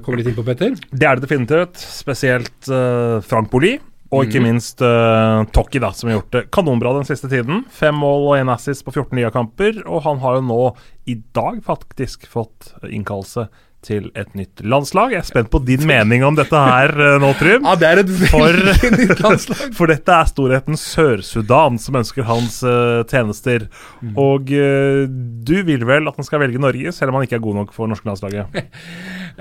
komme 0.03 0.19
litt 0.19 0.31
inn 0.31 0.35
på, 0.37 0.45
Petter? 0.47 0.75
Det 0.91 1.07
er 1.07 1.17
det 1.17 1.25
definitivt. 1.25 1.79
Spesielt 1.79 2.71
uh, 2.71 3.23
Frank 3.23 3.51
Boli. 3.53 3.77
Og 4.11 4.27
ikke 4.27 4.41
minst 4.43 4.81
uh, 4.83 5.45
Tokki, 5.55 5.79
da, 5.79 5.93
som 5.95 6.09
har 6.09 6.17
gjort 6.17 6.33
det 6.35 6.41
kanonbra 6.51 6.91
den 6.97 7.07
siste 7.07 7.29
tiden. 7.31 7.63
Fem 7.71 7.95
mål 7.95 8.25
og 8.27 8.33
én 8.41 8.51
assist 8.51 8.83
på 8.83 8.91
14 8.91 9.15
nye 9.15 9.31
kamper, 9.31 9.79
og 9.87 10.03
han 10.03 10.19
har 10.19 10.37
jo 10.37 10.47
nå, 10.49 10.61
i 11.07 11.15
dag 11.31 11.61
faktisk, 11.63 12.27
fått 12.27 12.73
innkallelse 12.89 13.47
til 13.85 14.09
et 14.17 14.29
nytt 14.37 14.61
landslag. 14.61 15.15
Jeg 15.15 15.23
er 15.23 15.27
spent 15.27 15.49
på 15.53 15.61
din 15.65 15.83
mening 15.89 16.23
om 16.25 16.35
dette 16.37 16.57
her 16.57 16.93
uh, 16.99 17.15
nå, 17.21 17.31
Trym. 17.39 17.65
Ja, 17.65 17.73
det 17.79 17.87
er 17.87 18.01
et 18.03 18.11
veldig 18.11 18.91
nytt 18.93 19.21
landslag. 19.25 19.63
For 19.77 19.89
dette 19.89 20.13
er 20.13 20.29
storheten 20.29 20.77
Sør-Sudan 20.77 21.79
som 21.81 21.97
ønsker 21.97 22.27
hans 22.29 22.59
uh, 22.65 23.01
tjenester. 23.09 23.65
Mm. 24.01 24.13
Og 24.21 24.53
uh, 24.53 25.07
du 25.09 25.55
vil 25.67 25.85
vel 25.89 26.09
at 26.11 26.19
han 26.19 26.27
skal 26.27 26.43
velge 26.43 26.61
Norge, 26.61 26.93
selv 26.95 27.11
om 27.11 27.19
han 27.19 27.25
ikke 27.25 27.39
er 27.39 27.45
god 27.45 27.57
nok 27.61 27.73
for 27.75 27.89
norske 27.89 28.07
landslaget? 28.09 28.45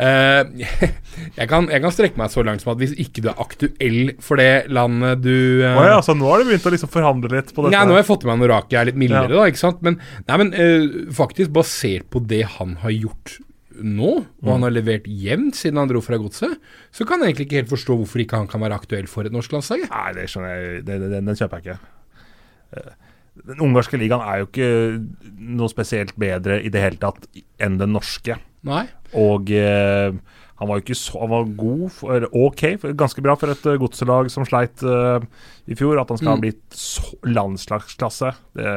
jeg, 0.01 1.47
kan, 1.51 1.69
jeg, 1.69 1.83
kan, 1.83 1.93
strekke 1.93 2.21
meg 2.21 2.33
så 2.33 2.45
langt 2.47 2.65
som 2.65 2.73
at 2.73 2.81
hvis 2.81 2.95
ikke 3.03 3.25
du 3.27 3.29
er 3.33 3.43
aktuell 3.43 4.15
for 4.25 4.41
det 4.41 4.71
landet 4.73 5.21
du 5.25 5.35
oh 5.67 5.83
ja, 5.85 5.99
så 6.05 6.15
Nå 6.17 6.29
har 6.31 6.41
du 6.41 6.49
begynt 6.49 6.69
å 6.69 6.73
liksom 6.73 6.93
forhandle 6.93 7.33
litt 7.35 7.51
på 7.53 7.67
dette? 7.67 7.75
Nei, 7.75 7.83
nå 7.89 7.97
har 7.97 8.01
jeg 8.05 8.09
fått 8.09 8.25
i 8.25 8.31
meg 8.31 8.41
noe 8.41 8.61
jeg 8.71 8.79
er 8.81 8.89
litt 8.89 9.01
mildere, 9.01 9.35
ja. 9.35 9.43
da. 9.43 9.51
ikke 9.51 9.61
sant? 9.61 9.83
Men, 9.85 9.99
nei, 10.31 10.41
men 10.41 10.55
faktisk 11.17 11.53
basert 11.55 12.09
på 12.13 12.23
det 12.31 12.45
han 12.57 12.79
har 12.85 12.95
gjort 12.95 13.41
nå, 13.83 14.11
og 14.43 14.49
han 14.49 14.61
mm. 14.61 14.67
har 14.67 14.75
levert 14.75 15.07
jevnt 15.09 15.59
siden 15.59 15.81
han 15.81 15.91
dro 15.91 16.03
fra 16.05 16.19
godset, 16.21 16.57
så 16.95 17.07
kan 17.09 17.23
jeg 17.23 17.33
egentlig 17.33 17.49
ikke 17.49 17.61
helt 17.63 17.73
forstå 17.73 17.97
hvorfor 18.01 18.25
ikke 18.25 18.41
han 18.43 18.51
kan 18.51 18.63
være 18.65 18.81
aktuell 18.81 19.09
for 19.11 19.29
et 19.29 19.35
norsk 19.35 19.55
landslag. 19.57 19.87
Nei, 19.91 20.11
det 20.17 20.27
skjønner 20.31 20.53
jeg. 20.53 20.83
Det, 20.89 20.99
det, 21.03 21.13
den, 21.15 21.31
den, 21.31 21.39
kjøper 21.39 21.61
jeg 21.61 21.79
ikke. 21.79 21.95
Eh, 22.77 22.93
den 23.51 23.65
ungarske 23.65 24.01
ligaen 24.01 24.25
er 24.27 24.43
jo 24.43 24.51
ikke 24.51 24.71
noe 25.61 25.73
spesielt 25.73 26.17
bedre 26.21 26.61
i 26.61 26.73
det 26.73 26.85
hele 26.85 27.01
tatt 27.01 27.27
enn 27.63 27.81
den 27.81 27.95
norske. 27.97 28.37
Nei. 28.69 28.85
Og 29.17 29.53
eh, 29.57 30.13
han 30.61 30.69
var 30.69 30.77
jo 30.77 30.85
ikke 30.85 30.99
så 30.99 31.23
Han 31.23 31.33
var 31.33 31.53
god, 31.57 31.87
for, 31.97 32.27
ok, 32.37 32.65
ganske 32.99 33.23
bra 33.25 33.37
for 33.41 33.53
et 33.55 33.69
godselag 33.81 34.29
som 34.33 34.45
sleit 34.45 34.85
uh, 34.85 35.25
i 35.71 35.79
fjor. 35.79 36.01
At 36.03 36.11
han 36.11 36.21
skal 36.21 36.29
mm. 36.29 36.35
ha 36.35 36.43
blitt 36.45 37.35
landslagsklasse 37.37 38.33
det, 38.59 38.71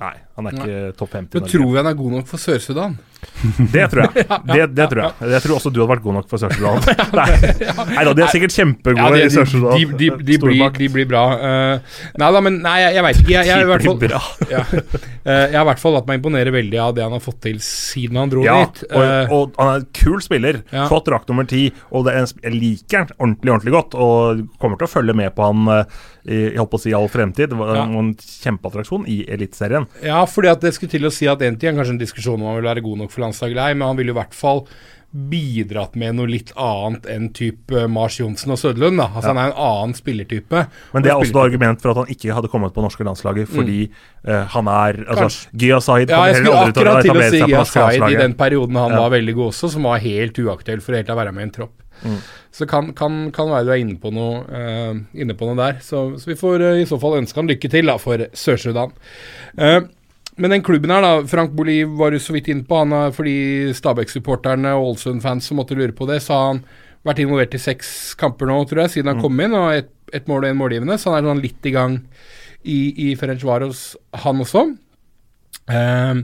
Nei, 0.00 0.14
han 0.36 0.48
er 0.48 0.56
ikke 0.56 0.78
topp 0.98 1.12
50 1.14 1.38
Men 1.38 1.50
tror 1.52 1.68
vi 1.70 1.78
han 1.78 1.90
er 1.90 1.98
god 1.98 2.16
nok 2.18 2.30
for 2.30 2.42
Sør-Sudan? 2.42 2.96
Det 3.72 3.86
tror 3.90 4.02
jeg. 4.04 4.26
Det, 4.46 4.66
det 4.76 4.86
tror 4.90 5.00
jeg. 5.02 5.30
Jeg 5.32 5.42
tror 5.44 5.54
også 5.56 5.70
du 5.72 5.80
hadde 5.80 5.90
vært 5.90 6.04
god 6.04 6.16
nok 6.18 6.28
for 6.30 6.42
Sør-Sudan. 6.42 6.82
nei, 7.94 8.04
da, 8.06 8.12
de 8.12 8.24
er 8.24 8.32
sikkert 8.32 8.54
kjempegode 8.54 9.20
ja, 9.20 9.28
i 9.28 9.32
Sør-Sudan. 9.32 9.76
De, 9.76 9.86
de, 10.02 10.10
de, 10.28 10.38
blir, 10.42 10.62
de, 10.76 10.88
blir, 10.92 11.08
bra. 11.08 11.22
Uh, 11.40 12.00
nei 12.20 12.30
da, 12.36 12.42
men 12.44 12.58
nei, 12.64 12.76
jeg, 12.82 12.96
jeg 12.96 13.06
veit 13.06 13.20
ikke. 13.22 13.32
Jeg, 13.34 13.46
jeg, 13.50 13.56
jeg, 13.56 13.96
jeg, 14.06 14.52
ja, 14.52 14.62
jeg 15.26 15.56
har 15.56 15.64
i 15.64 15.68
hvert 15.70 15.82
fall 15.82 15.96
latt 15.96 16.10
meg 16.10 16.20
imponere 16.20 16.54
veldig 16.54 16.82
av 16.82 16.96
det 16.96 17.06
han 17.06 17.16
har 17.16 17.24
fått 17.24 17.40
til 17.48 17.60
siden 17.64 18.20
han 18.20 18.32
dro 18.32 18.44
ja, 18.46 18.58
dit. 18.64 18.84
Og, 18.90 19.36
og, 19.36 19.56
han 19.60 19.72
er 19.72 19.80
en 19.82 19.88
kul 19.96 20.18
spiller. 20.24 20.60
Ja. 20.74 20.88
Fått 20.92 21.08
drakt 21.10 21.32
nummer 21.32 21.48
ti, 21.48 21.68
og 21.90 22.10
en, 22.12 22.28
jeg 22.42 22.56
liker 22.56 23.04
han 23.04 23.14
ordentlig 23.16 23.56
ordentlig 23.56 23.76
godt. 23.76 23.96
Og 23.96 24.44
kommer 24.62 24.80
til 24.80 24.88
å 24.88 24.92
følge 24.92 25.16
med 25.16 25.34
på 25.36 25.48
han 25.48 25.72
uh, 25.72 26.04
jeg 26.26 26.58
holdt 26.58 26.72
på 26.72 26.80
å 26.80 26.82
si 26.82 26.94
all 26.96 27.08
fremtid. 27.12 27.52
Det 27.52 27.60
var 27.60 27.76
ja. 27.78 27.86
en 27.86 28.12
kjempeattraksjon 28.18 29.06
i 29.10 29.20
Eliteserien. 29.30 29.86
Ja, 30.04 30.24
fordi 30.30 30.50
at 30.52 30.64
det 30.64 30.74
skulle 30.76 30.92
til 30.92 31.06
å 31.06 31.14
si 31.14 31.30
at 31.30 31.44
en 31.46 31.58
ting 31.60 31.72
er 31.72 31.78
kanskje 31.78 31.96
en 31.96 32.02
diskusjon 32.02 32.40
om 32.40 32.50
han 32.50 32.60
vil 32.60 32.70
være 32.70 32.84
god 32.84 33.04
nok 33.04 33.14
for 33.14 33.26
landslaget, 33.26 33.78
men 33.78 33.86
han 33.86 33.98
vil 34.00 34.12
i 34.12 34.16
hvert 34.16 34.36
fall 34.36 34.66
bidratt 35.16 35.94
med 35.96 36.16
noe 36.18 36.28
litt 36.28 36.50
annet 36.60 37.06
enn 37.08 37.28
type 37.34 37.86
Mars 37.88 38.18
Johnsen 38.20 38.52
og 38.52 38.58
Sødlund. 38.60 38.98
Da. 39.00 39.06
Altså 39.08 39.30
ja. 39.30 39.32
Han 39.32 39.40
er 39.40 39.52
en 39.52 39.62
annen 39.66 39.96
spillertype. 39.96 40.64
Men 40.92 41.06
det 41.06 41.12
er 41.12 41.16
også 41.16 41.32
et 41.32 41.40
argument 41.46 41.82
for 41.82 41.92
at 41.94 42.02
han 42.02 42.12
ikke 42.12 42.36
hadde 42.36 42.50
kommet 42.52 42.74
på 42.76 42.84
norske 42.84 43.06
landslaget, 43.06 43.48
fordi 43.52 43.86
mm. 43.86 44.04
uh, 44.28 44.42
han 44.56 44.70
er 44.72 45.00
altså, 45.06 45.48
Gya 45.56 45.80
Zaid 45.84 46.12
Ja, 46.12 46.20
jeg 46.28 46.42
skulle 46.42 46.66
akkurat 46.68 47.06
til 47.06 47.16
å 47.16 47.30
si 47.32 47.42
Gya 47.46 47.64
Zaid 47.70 48.06
i 48.10 48.20
den 48.20 48.36
perioden 48.38 48.76
han 48.82 48.92
ja. 48.92 49.00
var 49.06 49.14
veldig 49.16 49.38
god 49.38 49.54
også, 49.54 49.72
som 49.76 49.88
var 49.88 50.02
helt 50.04 50.42
uaktuell 50.42 50.84
for 50.84 50.98
helt 50.98 51.12
å 51.12 51.18
være 51.22 51.34
med 51.36 51.46
i 51.46 51.48
en 51.48 51.56
tropp. 51.60 51.76
Mm. 52.04 52.20
Så 52.56 52.68
kan, 52.68 52.92
kan, 52.96 53.18
kan, 53.34 53.50
være 53.52 53.66
du 53.66 53.72
er 53.74 53.82
inne 53.82 53.98
på 54.00 54.12
noe, 54.14 54.44
uh, 54.48 54.96
inne 55.16 55.36
på 55.36 55.48
noe 55.48 55.58
der. 55.58 55.82
Så, 55.84 56.06
så, 56.20 56.30
vi 56.30 56.38
får 56.40 56.64
uh, 56.64 56.80
i 56.80 56.86
så 56.88 57.00
fall 57.02 57.18
ønske 57.20 57.40
han 57.40 57.50
lykke 57.50 57.70
til 57.72 57.92
da, 57.92 57.98
for 58.00 58.26
Sør-Sudan. 58.36 58.94
Uh, 59.58 59.82
men 60.36 60.52
den 60.52 60.64
klubben 60.64 60.92
her, 60.92 61.04
da, 61.04 61.26
Frank 61.28 61.54
Boli 61.56 61.80
var 61.88 62.12
jo 62.12 62.20
så 62.20 62.36
vidt 62.36 62.50
inne 62.52 62.66
på. 62.68 62.80
Han 62.82 62.92
har, 62.92 63.12
fordi 63.16 63.36
Stabæk-supporterne 63.76 64.74
og 64.76 64.92
Ålesund-fans 64.92 65.48
som 65.48 65.60
måtte 65.60 65.78
lure 65.78 65.96
på 65.96 66.08
det, 66.10 66.20
så 66.24 66.36
har 66.36 66.48
han 66.52 66.64
vært 67.06 67.20
involvert 67.22 67.54
i 67.56 67.62
seks 67.62 67.90
kamper 68.18 68.50
nå, 68.50 68.58
tror 68.68 68.84
jeg, 68.84 68.96
siden 68.96 69.12
han 69.12 69.20
mm. 69.20 69.24
kom 69.24 69.44
inn. 69.44 69.56
Og 69.56 69.68
ett 69.76 69.92
et 70.14 70.28
mål 70.30 70.44
og 70.44 70.50
en 70.50 70.58
målgivende, 70.60 70.98
så 70.98 71.12
han 71.12 71.24
er 71.24 71.32
sånn 71.32 71.44
litt 71.44 71.66
i 71.66 71.74
gang 71.74 71.96
i, 72.66 72.80
i 73.06 73.14
Ferencvaros, 73.18 73.88
han 74.22 74.42
også. 74.42 74.66
Uh, 75.66 76.22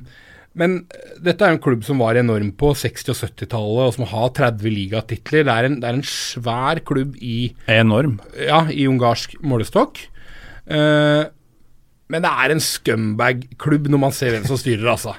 men 0.59 0.83
dette 1.25 1.47
er 1.47 1.55
en 1.55 1.63
klubb 1.63 1.85
som 1.87 2.03
var 2.03 2.19
enorm 2.21 2.51
på 2.61 2.75
60- 2.77 3.13
og 3.15 3.19
70-tallet, 3.23 3.85
og 3.87 3.95
som 3.97 4.09
har 4.11 4.33
30 4.37 4.75
ligatitler. 4.75 5.47
Det, 5.49 5.71
det, 5.81 5.89
er 5.89 5.97
en 5.97 6.09
svær 6.09 6.83
klubb 6.85 7.17
i 7.25 7.55
Enorm. 7.73 8.19
Ja, 8.37 8.67
i 8.69 8.85
ungarsk 8.91 9.39
målestokk. 9.41 10.03
Uh, 10.69 11.25
men 12.13 12.25
det 12.25 12.33
er 12.45 12.53
en 12.53 12.61
scumbag-klubb 12.63 13.89
når 13.89 14.03
man 14.03 14.15
ser 14.15 14.37
hvem 14.37 14.45
som 14.49 14.61
styrer, 14.61 14.91
altså. 14.93 15.17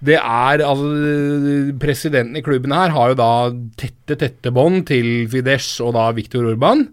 Det 0.00 0.16
er 0.16 0.62
altså 0.64 1.74
Presidenten 1.76 2.38
i 2.40 2.42
klubben 2.44 2.72
her 2.72 2.94
har 2.94 3.10
jo 3.12 3.18
da 3.20 3.32
tette, 3.76 4.16
tette 4.16 4.52
bånd 4.56 4.86
til 4.88 5.26
Fidesz 5.28 5.74
og 5.84 5.92
da 5.98 6.06
Viktor 6.16 6.48
Urban. 6.48 6.86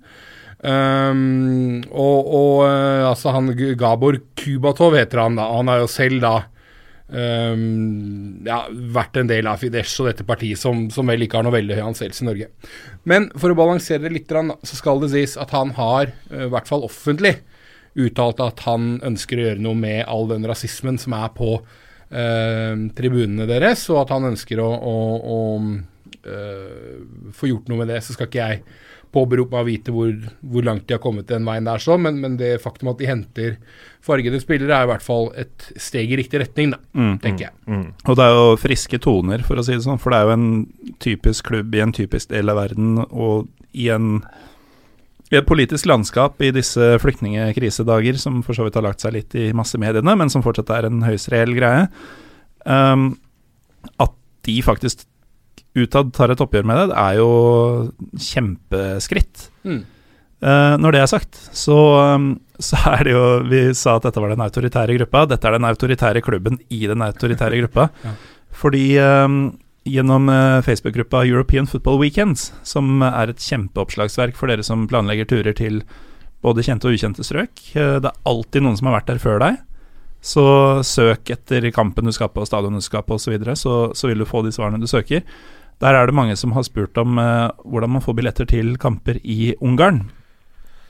Um, 0.58 1.86
og, 1.88 2.28
og 2.28 2.54
uh, 2.66 3.08
altså 3.14 3.32
han 3.32 3.54
Gabor 3.80 4.20
Kubatov 4.36 4.98
heter 5.00 5.24
han 5.24 5.40
da. 5.40 5.48
Han 5.56 5.72
er 5.72 5.86
jo 5.86 5.90
selv 5.92 6.20
da 6.26 6.36
Um, 7.08 8.44
ja, 8.44 8.66
vært 8.68 9.16
en 9.16 9.30
del 9.30 9.48
av 9.48 9.62
Fidesz 9.62 9.94
og 10.02 10.10
dette 10.10 10.26
partiet 10.28 10.60
som, 10.60 10.90
som, 10.92 11.08
vel 11.08 11.24
ikke 11.24 11.40
har 11.40 11.46
noe 11.48 11.56
veldig 11.56 11.78
høy 11.78 11.86
anseelse 11.86 12.26
i 12.26 12.28
Norge. 12.28 12.50
Men 13.08 13.30
for 13.40 13.54
å 13.54 13.58
balansere 13.58 14.04
det 14.04 14.12
litt, 14.12 14.34
så 14.68 14.80
skal 14.80 15.00
det 15.04 15.14
sies 15.14 15.38
at 15.40 15.54
han 15.56 15.72
har, 15.78 16.12
eh, 16.32 16.48
i 16.50 16.52
hvert 16.52 16.68
fall 16.68 16.84
offentlig, 16.88 17.38
uttalt 17.98 18.44
at 18.44 18.66
han 18.68 18.98
ønsker 19.08 19.40
å 19.40 19.46
gjøre 19.48 19.64
noe 19.64 19.80
med 19.80 20.04
all 20.06 20.28
den 20.30 20.46
rasismen 20.46 21.00
som 21.02 21.16
er 21.18 21.32
på 21.34 21.56
uh, 21.58 22.76
tribunene 22.94 23.48
deres, 23.50 23.88
og 23.90 24.04
at 24.04 24.12
han 24.14 24.28
ønsker 24.28 24.62
å, 24.62 24.68
å, 24.70 24.98
å 25.18 25.40
uh, 26.28 27.32
få 27.34 27.50
gjort 27.50 27.72
noe 27.72 27.82
med 27.82 27.90
det. 27.90 28.04
Så 28.06 28.14
skal 28.14 28.30
ikke 28.30 28.52
jeg 28.52 28.62
påberope 29.14 29.56
meg 29.56 29.64
å 29.64 29.68
vite 29.68 29.94
hvor, 29.96 30.12
hvor, 30.42 30.66
langt 30.68 30.88
de 30.88 30.96
har 30.96 31.02
kommet 31.04 31.30
den 31.30 31.46
veien 31.48 31.68
der, 31.68 31.82
så, 31.84 31.98
men, 32.02 32.20
men, 32.24 32.38
det 32.40 32.58
faktum 32.64 32.92
at 32.92 33.00
de 33.02 33.10
henter 33.10 33.56
fargede 34.04 34.40
spillere, 34.42 34.74
er 34.76 34.88
i 34.88 34.92
hvert 34.92 35.06
fall 35.06 35.30
et 35.40 35.70
steg 35.82 36.12
i 36.14 36.20
riktig 36.20 36.42
retning, 36.44 36.74
da, 36.76 36.82
mm, 36.96 37.16
tenker 37.24 37.48
jeg. 37.48 37.56
Mm, 37.68 37.80
mm. 37.80 37.88
Og 38.06 38.20
det 38.20 38.28
er 38.28 38.36
jo 38.38 38.60
friske 38.62 39.00
toner, 39.04 39.46
for 39.48 39.60
å 39.60 39.66
si 39.68 39.76
det 39.76 39.86
sånn, 39.86 40.02
for 40.02 40.14
det 40.14 40.20
er 40.20 40.30
jo 40.30 40.36
en 40.38 40.98
typisk 41.04 41.50
klubb 41.52 41.76
i 41.76 41.84
en 41.84 41.96
typisk 41.96 42.32
del 42.34 42.54
av 42.54 42.62
verden, 42.62 43.02
og 43.08 43.50
i 43.78 43.90
en 43.94 44.22
i 45.28 45.36
et 45.36 45.48
politisk 45.48 45.90
landskap 45.90 46.40
i 46.40 46.54
disse 46.56 46.94
flyktningkrisedager, 47.04 48.16
som 48.22 48.40
for 48.46 48.56
så 48.56 48.64
vidt 48.64 48.78
har 48.80 48.86
lagt 48.86 49.04
seg 49.04 49.12
litt 49.18 49.36
i 49.36 49.50
massemediene, 49.56 50.16
men 50.16 50.32
som 50.32 50.44
fortsatt 50.46 50.72
er 50.72 50.88
en 50.88 51.02
høyst 51.04 51.28
reell 51.34 51.52
greie, 51.58 51.90
um, 52.64 53.10
at 54.00 54.14
de 54.48 54.56
faktisk 54.64 55.04
utad 55.84 56.10
tar 56.16 56.34
et 56.34 56.42
oppgjør 56.44 56.66
med 56.68 56.82
det, 56.82 56.88
det 56.92 56.98
er 57.04 57.20
jo 57.20 57.30
kjempeskritt. 58.30 59.48
Mm. 59.68 59.84
Uh, 60.38 60.76
når 60.78 60.94
det 60.94 61.00
er 61.02 61.10
sagt, 61.10 61.38
så, 61.58 61.76
um, 62.14 62.36
så, 62.62 62.78
er 62.92 63.08
det 63.08 63.14
jo 63.16 63.22
Vi 63.50 63.62
sa 63.74 63.96
at 63.98 64.04
dette 64.06 64.22
var 64.22 64.30
den 64.30 64.44
autoritære 64.46 64.98
gruppa. 65.00 65.26
Dette 65.30 65.50
er 65.50 65.58
den 65.58 65.66
autoritære 65.66 66.22
klubben 66.22 66.60
i 66.70 66.84
den 66.86 67.02
autoritære 67.02 67.64
gruppa. 67.64 67.88
ja. 68.06 68.14
Fordi 68.58 68.86
um, 69.02 69.40
gjennom 69.88 70.30
uh, 70.30 70.62
Facebook-gruppa 70.66 71.26
European 71.26 71.70
Football 71.70 72.02
Weekends, 72.04 72.52
som 72.68 73.02
er 73.06 73.34
et 73.34 73.42
kjempeoppslagsverk 73.42 74.38
for 74.38 74.52
dere 74.52 74.66
som 74.66 74.86
planlegger 74.90 75.30
turer 75.30 75.58
til 75.58 75.82
både 76.46 76.62
kjente 76.66 76.86
og 76.86 76.98
ukjente 76.98 77.26
strøk, 77.26 77.56
uh, 77.74 77.98
det 78.04 78.12
er 78.12 78.30
alltid 78.30 78.66
noen 78.66 78.78
som 78.78 78.92
har 78.92 79.00
vært 79.00 79.10
der 79.16 79.24
før 79.24 79.42
deg. 79.42 79.64
Så 80.22 80.46
søk 80.86 81.30
etter 81.34 81.66
kampen 81.74 82.06
du 82.06 82.14
skal 82.14 82.30
på, 82.34 82.46
stadion 82.46 82.78
du 82.78 82.84
skal 82.84 83.06
på 83.06 83.18
osv., 83.18 83.26
så, 83.26 83.34
videre, 83.34 83.56
så 83.58 83.76
så 83.96 84.10
vil 84.10 84.22
du 84.22 84.30
få 84.30 84.44
de 84.46 84.54
svarene 84.54 84.82
du 84.82 84.90
søker. 84.90 85.24
Der 85.84 85.94
er 85.94 86.10
det 86.10 86.18
mange 86.18 86.36
som 86.40 86.56
har 86.56 86.66
spurt 86.66 86.98
om 86.98 87.20
uh, 87.22 87.54
hvordan 87.66 87.98
man 87.98 88.04
får 88.04 88.18
billetter 88.18 88.50
til 88.50 88.76
kamper 88.82 89.20
i 89.22 89.54
Ungarn. 89.62 90.08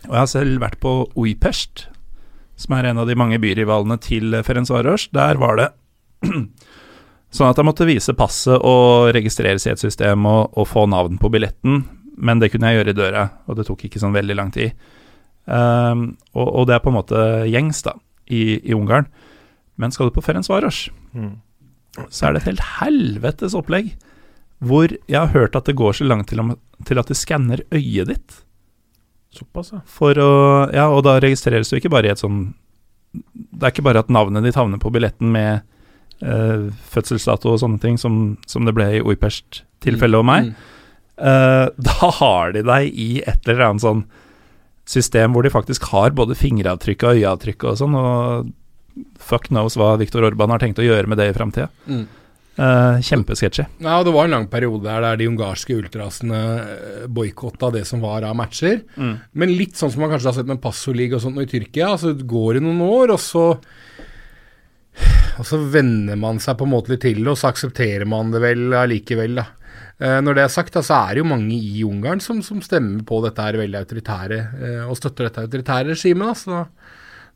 Og 0.08 0.14
jeg 0.14 0.22
har 0.22 0.32
selv 0.32 0.62
vært 0.64 0.80
på 0.80 0.94
Uipest, 1.20 1.88
som 2.58 2.78
er 2.78 2.90
en 2.90 3.02
av 3.02 3.10
de 3.10 3.18
mange 3.20 3.40
byrivalene 3.42 3.98
til 4.02 4.38
Ferencvaros. 4.48 5.10
Der 5.14 5.40
var 5.42 5.60
det 5.60 5.68
sånn 7.36 7.50
at 7.50 7.60
jeg 7.60 7.68
måtte 7.68 7.88
vise 7.90 8.16
passet 8.18 8.56
og 8.56 9.12
registreres 9.16 9.68
i 9.68 9.74
et 9.74 9.84
system 9.84 10.26
og, 10.30 10.56
og, 10.56 10.70
få 10.72 10.88
navn 10.90 11.20
på 11.22 11.32
billetten, 11.34 11.84
men 12.18 12.40
det 12.42 12.50
kunne 12.54 12.72
jeg 12.72 12.80
gjøre 12.80 12.96
i 12.96 12.98
døra, 12.98 13.26
og 13.46 13.60
det 13.60 13.68
tok 13.68 13.84
ikke 13.86 14.02
sånn 14.02 14.16
veldig 14.16 14.38
lang 14.40 14.54
tid. 14.56 14.72
Um, 15.46 16.16
og, 16.34 16.48
og, 16.48 16.64
det 16.68 16.78
er 16.78 16.84
på 16.84 16.92
en 16.92 16.98
måte 16.98 17.26
gjengs 17.52 17.84
da, 17.86 17.94
i, 18.32 18.58
i 18.64 18.76
Ungarn. 18.76 19.12
Men 19.78 19.94
skal 19.94 20.10
du 20.10 20.16
på 20.16 20.24
Ferencvaros, 20.26 20.88
mm. 21.14 21.36
så 22.08 22.28
er 22.28 22.34
det 22.34 22.42
et 22.42 22.52
helt 22.54 22.66
helvetes 22.80 23.54
opplegg 23.58 23.92
hvor 24.64 24.90
jeg 24.90 25.18
har 25.18 25.34
hørt 25.34 25.56
at 25.58 25.70
det 25.70 25.78
går 25.78 26.00
så 26.00 26.08
langt 26.08 26.30
til, 26.32 26.42
til 26.88 27.02
at 27.02 27.10
de 27.10 27.18
skanner 27.18 27.64
øyet 27.70 28.10
ditt. 28.10 28.38
Såpass, 29.38 29.74
ja. 29.76 29.82
For 29.92 30.18
å, 30.18 30.32
ja, 30.74 30.88
og 30.90 31.04
da 31.06 31.18
registreres 31.22 31.70
du 31.70 31.78
ikke 31.78 31.92
bare 31.94 32.10
i 32.10 32.14
et 32.14 32.22
sånn 32.22 32.56
Det 33.14 33.60
er 33.60 33.74
ikke 33.74 33.86
bare 33.86 34.02
at 34.02 34.12
navnet 34.14 34.46
ditt 34.46 34.58
havner 34.58 34.80
på 34.82 34.92
billetten 34.94 35.30
med 35.34 35.62
eh, 36.24 36.70
fødselsdato 36.94 37.52
og 37.54 37.60
sånne 37.62 37.82
ting, 37.84 38.00
som, 38.02 38.38
som 38.50 38.66
det 38.66 38.74
ble 38.78 38.88
i 38.98 39.04
Uipest-tilfellet 39.04 40.18
mm. 40.18 40.22
og 40.22 40.28
meg. 40.28 40.50
Mm. 40.50 40.74
Uh, 41.18 41.66
da 41.82 42.12
har 42.20 42.54
de 42.54 42.62
deg 42.68 42.94
i 42.94 43.10
et 43.26 43.48
eller 43.50 43.72
annet 43.72 43.82
sånn 43.82 44.04
system 44.88 45.34
hvor 45.34 45.44
de 45.44 45.52
faktisk 45.52 45.90
har 45.92 46.14
både 46.16 46.38
fingeravtrykk 46.38 47.04
og 47.04 47.18
øyeavtrykk 47.18 47.66
og 47.68 47.80
sånn, 47.80 47.98
og 47.98 48.52
fuck 49.20 49.50
knows 49.50 49.76
hva 49.80 49.96
Viktor 50.00 50.26
Orban 50.28 50.54
har 50.54 50.62
tenkt 50.62 50.80
å 50.82 50.86
gjøre 50.86 51.10
med 51.10 51.20
det 51.20 51.32
i 51.32 51.36
framtida. 51.36 51.68
Mm. 51.90 52.06
Uh, 52.58 52.98
Kjempesketsjy. 53.06 53.68
Ja, 53.86 54.00
det 54.02 54.14
var 54.16 54.26
en 54.26 54.34
lang 54.34 54.48
periode 54.50 54.88
der, 54.88 55.04
der 55.06 55.20
de 55.20 55.28
ungarske 55.30 55.76
ultrasene 55.78 56.40
eh, 56.64 57.04
boikotta 57.06 57.70
det 57.76 57.84
som 57.86 58.02
var 58.02 58.26
av 58.26 58.34
matcher. 58.40 58.82
Mm. 58.98 59.12
Men 59.38 59.54
litt 59.60 59.78
sånn 59.78 59.94
som 59.94 60.02
man 60.02 60.10
kanskje 60.14 60.32
har 60.32 60.40
sett 60.40 60.50
med 60.50 60.64
Passolig 60.64 61.12
og 61.14 61.22
sånt 61.22 61.38
nå 61.38 61.46
i 61.46 61.52
Tyrkia. 61.52 61.92
Altså 61.94 62.16
det 62.18 62.26
går 62.30 62.58
i 62.58 62.64
noen 62.66 62.82
år, 62.88 63.14
og 63.14 63.22
så 63.22 63.46
og 65.38 65.46
så 65.46 65.60
venner 65.70 66.18
man 66.18 66.40
seg 66.42 66.58
på 66.58 66.66
en 66.66 66.74
måte 66.74 66.90
litt 66.90 67.04
til 67.06 67.22
det, 67.22 67.30
og 67.30 67.38
så 67.38 67.52
aksepterer 67.52 68.08
man 68.10 68.34
det 68.34 68.42
vel 68.42 68.74
allikevel, 68.74 69.38
da. 69.38 69.46
Eh, 69.98 70.20
når 70.22 70.38
det 70.38 70.44
er 70.46 70.54
sagt, 70.54 70.74
da, 70.74 70.84
så 70.86 70.98
er 70.98 71.16
det 71.16 71.24
jo 71.24 71.30
mange 71.30 71.58
i 71.58 71.84
Ungarn 71.86 72.22
som, 72.24 72.42
som 72.46 72.62
stemmer 72.66 73.06
på 73.08 73.20
dette 73.26 73.46
her 73.46 73.58
veldig 73.62 73.80
autoritære, 73.82 74.40
eh, 74.58 74.84
og 74.86 74.98
støtter 75.00 75.28
dette 75.28 75.46
autoritære 75.48 75.94
regimet. 75.94 76.44
Da. 76.50 76.64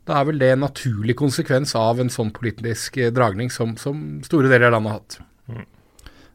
Da 0.08 0.18
er 0.18 0.26
vel 0.26 0.40
det 0.40 0.50
en 0.54 0.64
naturlig 0.64 1.14
konsekvens 1.18 1.76
av 1.78 2.00
en 2.02 2.10
sånn 2.10 2.32
politisk 2.34 2.98
eh, 2.98 3.12
dragning 3.14 3.52
som, 3.54 3.76
som 3.78 4.20
store 4.26 4.50
deler 4.50 4.70
av 4.70 4.76
landet 4.76 4.92
har 4.92 5.00
hatt. 5.00 5.68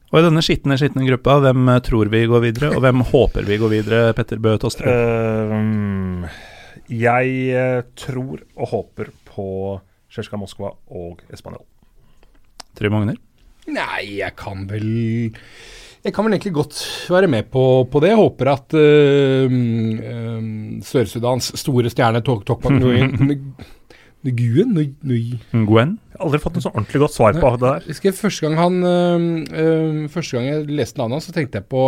Og 0.08 0.22
i 0.22 0.24
denne 0.24 0.40
skitne, 0.44 0.78
skitne 0.80 1.04
gruppa, 1.10 1.36
hvem 1.44 1.68
eh, 1.74 1.82
tror 1.84 2.12
vi 2.14 2.24
går 2.32 2.46
videre, 2.46 2.72
og 2.78 2.84
hvem 2.86 3.04
håper 3.10 3.48
vi 3.48 3.58
går 3.60 3.74
videre, 3.74 4.14
Petter 4.16 4.40
Bø 4.40 4.56
Tosterud? 4.62 5.52
Uh, 5.52 6.38
jeg 6.88 7.34
eh, 7.52 7.82
tror 8.00 8.46
og 8.56 8.72
håper 8.72 9.12
på 9.28 9.48
Tsjetsjka 10.08 10.40
Moskva 10.40 10.72
og 10.96 11.26
Espanol. 11.36 11.66
Trym 12.80 12.96
Magner? 12.96 13.20
Nei, 13.68 14.22
jeg 14.22 14.32
kan 14.40 14.64
vel 14.70 15.36
Jeg 16.08 16.14
kan 16.16 16.24
vel 16.24 16.38
egentlig 16.38 16.54
godt 16.56 16.78
være 17.12 17.28
med 17.28 17.50
på, 17.52 17.62
på 17.92 18.00
det. 18.00 18.14
Jeg 18.14 18.20
håper 18.22 18.50
at 18.54 18.76
uh, 18.80 19.52
uh, 19.52 20.46
Sør-Sudans 20.88 21.50
store 21.60 21.92
stjerne 21.92 22.22
Tok 22.24 22.46
Tokmak 22.48 22.80
Nguyen 24.28 24.72
Nguyen? 25.04 25.92
Jeg 26.14 26.22
aldri 26.24 26.40
fått 26.42 26.56
noe 26.58 26.64
så 26.64 26.72
ordentlig 26.72 27.02
godt 27.04 27.16
svar 27.16 27.36
på 27.36 27.52
det 27.54 27.62
der. 27.66 27.84
Husker 27.92 28.16
Første 28.16 28.48
gang 28.48 28.56
han 28.60 28.80
uh, 28.88 30.08
Første 30.14 30.38
gang 30.38 30.48
jeg 30.48 30.70
leste 30.80 31.02
navnet 31.02 31.20
hans, 31.20 31.28
så 31.28 31.36
tenkte 31.36 31.60
jeg 31.60 31.68
på 31.76 31.84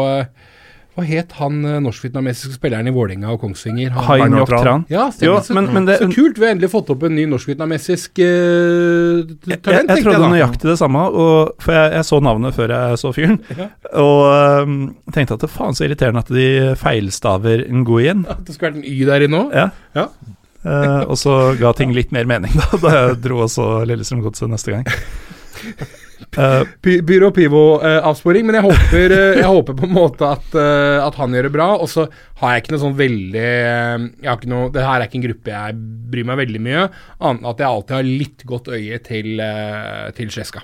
hva 0.99 1.07
het 1.07 1.35
han 1.39 1.61
norsk-vietnamesiske 1.85 2.57
spilleren 2.57 2.89
i 2.89 2.93
Vålerenga 2.93 3.31
og 3.33 3.41
Kongsvinger? 3.43 3.93
Hai 4.07 4.19
Ngoc 4.27 4.51
Tran. 4.51 4.85
Ja, 4.91 5.07
jo, 5.23 5.37
så, 5.43 5.55
men, 5.55 5.69
men 5.75 5.87
det, 5.87 5.99
så 6.01 6.09
kult, 6.11 6.39
vi 6.39 6.47
har 6.47 6.55
endelig 6.55 6.71
fått 6.73 6.91
opp 6.93 7.05
en 7.07 7.15
ny 7.15 7.25
norsk-vietnamesisk 7.31 8.19
uh, 8.19 9.21
talent, 9.23 9.63
jeg, 9.63 9.63
jeg, 9.63 9.87
jeg 9.89 10.05
trodde 10.05 10.19
jeg 10.19 10.33
nøyaktig 10.35 10.71
det 10.71 10.77
samme, 10.81 11.05
og, 11.09 11.53
for 11.63 11.77
jeg, 11.77 11.93
jeg, 11.95 12.07
så 12.09 12.19
navnet 12.25 12.57
før 12.57 12.75
jeg 12.75 13.03
så 13.03 13.13
fyren. 13.15 13.39
Ja. 13.59 13.65
Og 13.99 14.63
um, 14.63 14.75
tenkte 15.11 15.35
at 15.35 15.41
det 15.43 15.49
faen 15.51 15.75
så 15.75 15.83
irriterende 15.83 16.21
at 16.21 16.29
de 16.31 16.75
feilstaver 16.79 17.65
Nguyen. 17.81 18.21
At 18.29 18.45
det 18.47 18.55
skulle 18.55 18.69
vært 18.69 18.79
en 18.79 18.87
Y 18.87 19.07
der 19.09 19.25
inne 19.25 19.41
òg? 19.41 19.55
Ja. 19.57 19.65
Ja. 19.97 20.05
Uh, 20.63 21.01
og 21.11 21.17
så 21.19 21.39
ga 21.59 21.73
ting 21.75 21.91
litt 21.95 22.13
mer 22.15 22.29
mening 22.29 22.55
da, 22.55 22.69
da 22.79 22.93
jeg 22.95 23.17
dro 23.25 23.43
også 23.47 23.71
Lillestrøm 23.89 24.23
Godset 24.23 24.51
neste 24.51 24.77
gang. 24.77 24.87
Uh, 26.37 26.61
Pyro 26.85 27.31
Pivo-avsporing, 27.33 28.45
men 28.45 28.59
jeg 28.59 28.65
håper, 28.67 29.13
uh, 29.15 29.39
jeg 29.39 29.47
håper, 29.49 29.75
på 29.79 29.87
en 29.87 29.95
måte 29.95 30.27
at, 30.29 30.53
at, 30.53 31.15
han 31.17 31.33
gjør 31.33 31.47
det 31.47 31.53
bra. 31.55 31.69
Og 31.81 31.89
så 31.89 32.05
har 32.41 32.53
jeg 32.53 32.63
ikke 32.63 32.75
noe 32.75 32.83
sånn 32.83 32.97
veldig 32.99 33.45
jeg 33.45 34.27
har 34.27 34.37
ikke 34.37 34.51
noe, 34.51 34.69
Det 34.73 34.83
her 34.85 34.99
er 34.99 35.07
ikke 35.07 35.19
en 35.19 35.25
gruppe 35.25 35.55
jeg 35.55 35.79
bryr 36.13 36.27
meg 36.29 36.41
veldig 36.43 36.61
mye 36.65 36.83
annet 36.85 37.41
enn 37.41 37.49
at 37.49 37.63
jeg 37.63 37.69
alltid 37.69 37.95
har 37.97 38.07
litt 38.07 38.45
godt 38.49 38.69
øye 38.73 38.99
til, 39.05 39.41
til 40.17 40.31
Sjeska. 40.33 40.63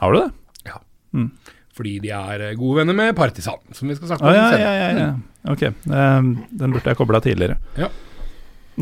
Har 0.00 0.14
du 0.14 0.20
det? 0.20 0.28
Ja. 0.68 0.80
Mm. 1.16 1.28
Fordi 1.76 1.96
de 2.04 2.12
er 2.16 2.46
gode 2.56 2.80
venner 2.80 2.96
med 2.96 3.16
Partisan, 3.18 3.60
som 3.76 3.90
vi 3.90 3.96
skal 3.98 4.12
snakke 4.12 4.24
om 4.24 4.30
ah, 4.30 4.38
ja, 4.38 4.60
ja, 4.62 4.76
ja, 4.80 5.02
ja. 5.02 5.10
Ok, 5.52 5.66
um, 5.90 6.30
den 6.50 6.72
burde 6.72 6.88
jeg 6.90 6.98
kobla 6.98 7.20
tidligere. 7.22 7.58
Ja. 7.78 7.90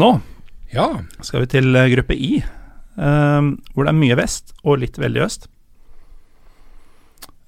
Nå 0.00 0.12
ja. 0.74 0.86
skal 1.22 1.44
vi 1.44 1.50
til 1.56 1.80
gruppe 1.96 2.16
I. 2.18 2.36
Um, 2.94 3.56
hvor 3.74 3.86
det 3.86 3.90
er 3.90 3.98
mye 3.98 4.16
vest 4.18 4.54
og 4.62 4.78
litt 4.84 4.98
veldig 5.02 5.24
øst. 5.24 5.48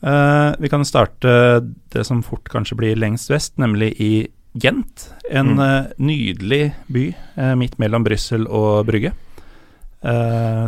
Uh, 0.07 0.55
vi 0.59 0.69
kan 0.71 0.85
starte 0.87 1.61
det 1.91 2.05
som 2.07 2.23
fort 2.23 2.47
kanskje 2.53 2.77
blir 2.79 2.99
lengst 2.99 3.31
vest, 3.33 3.57
nemlig 3.59 3.91
i 3.99 4.29
Gent. 4.55 5.09
En 5.29 5.57
mm. 5.57 5.61
uh, 5.61 5.89
nydelig 5.99 6.75
by 6.87 7.09
uh, 7.35 7.55
midt 7.59 7.75
mellom 7.83 8.07
Brussel 8.07 8.47
og 8.47 8.87
Brygge. 8.87 9.13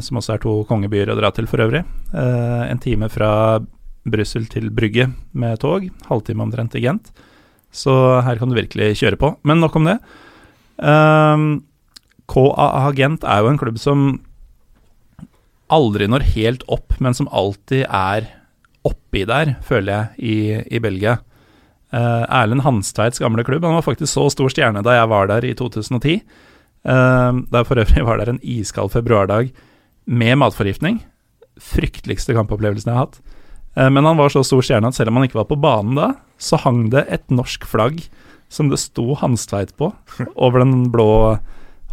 som 0.02 0.18
også 0.18 0.32
er 0.34 0.40
to 0.42 0.52
kongebyer 0.66 1.10
å 1.12 1.14
dra 1.14 1.28
til 1.30 1.46
for 1.46 1.60
øvrig. 1.62 1.84
en 2.10 2.78
time 2.82 3.08
fra 3.08 3.60
Brussel 4.02 4.48
til 4.50 4.70
Brygge 4.74 5.12
med 5.32 5.60
tog. 5.60 5.84
Halvtime 6.08 6.42
omtrent 6.42 6.74
i 6.74 6.80
Gent. 6.82 7.12
Så 7.70 8.20
her 8.24 8.38
kan 8.40 8.48
du 8.48 8.56
virkelig 8.56 8.96
kjøre 8.98 9.16
på. 9.20 9.36
Men 9.44 9.60
nok 9.60 9.76
om 9.76 9.84
det. 9.86 9.98
KAA 12.26 12.90
Gent 12.96 13.22
er 13.22 13.44
jo 13.44 13.52
en 13.52 13.58
klubb 13.58 13.78
som 13.78 14.20
aldri 15.70 16.08
når 16.08 16.26
helt 16.34 16.64
opp, 16.66 16.98
men 16.98 17.14
som 17.14 17.30
alltid 17.30 17.86
er 17.86 18.26
oppi 19.08 19.24
der, 19.24 19.56
føler 19.64 19.92
jeg, 19.92 20.06
i, 20.20 20.76
i 20.76 20.80
Belgia. 20.80 21.18
Uh, 21.88 22.28
Erlend 22.28 22.62
Hanstveits 22.62 23.18
gamle 23.18 23.44
klubb. 23.44 23.64
Han 23.64 23.78
var 23.78 23.86
faktisk 23.86 24.12
så 24.12 24.28
stor 24.30 24.52
stjerne 24.52 24.82
da 24.84 24.98
jeg 24.98 25.08
var 25.08 25.28
der 25.28 25.44
i 25.44 25.54
2010. 25.56 26.20
Uh, 26.84 27.40
da 27.48 27.62
jeg 27.62 27.68
for 27.68 27.80
øvrig 27.80 28.04
var 28.04 28.20
der 28.20 28.34
en 28.34 28.42
iskald 28.42 28.92
februardag 28.92 29.52
med 30.04 30.38
matforgiftning. 30.38 31.00
Frykteligste 31.58 32.36
kampopplevelsen 32.36 32.92
jeg 32.92 32.98
har 32.98 33.06
hatt. 33.08 33.20
Uh, 33.76 33.88
men 33.88 34.04
han 34.04 34.18
var 34.20 34.28
så 34.28 34.44
stor 34.44 34.60
stjerne 34.60 34.88
at 34.88 34.98
selv 34.98 35.08
om 35.08 35.16
han 35.16 35.28
ikke 35.28 35.40
var 35.40 35.48
på 35.48 35.60
banen 35.60 35.96
da, 35.96 36.12
så 36.36 36.60
hang 36.60 36.90
det 36.92 37.06
et 37.08 37.24
norsk 37.32 37.64
flagg 37.68 38.02
som 38.52 38.68
det 38.68 38.80
sto 38.80 39.14
Hanstveit 39.20 39.74
på, 39.76 39.90
over 40.44 40.60
den 40.64 40.90
blå 40.92 41.38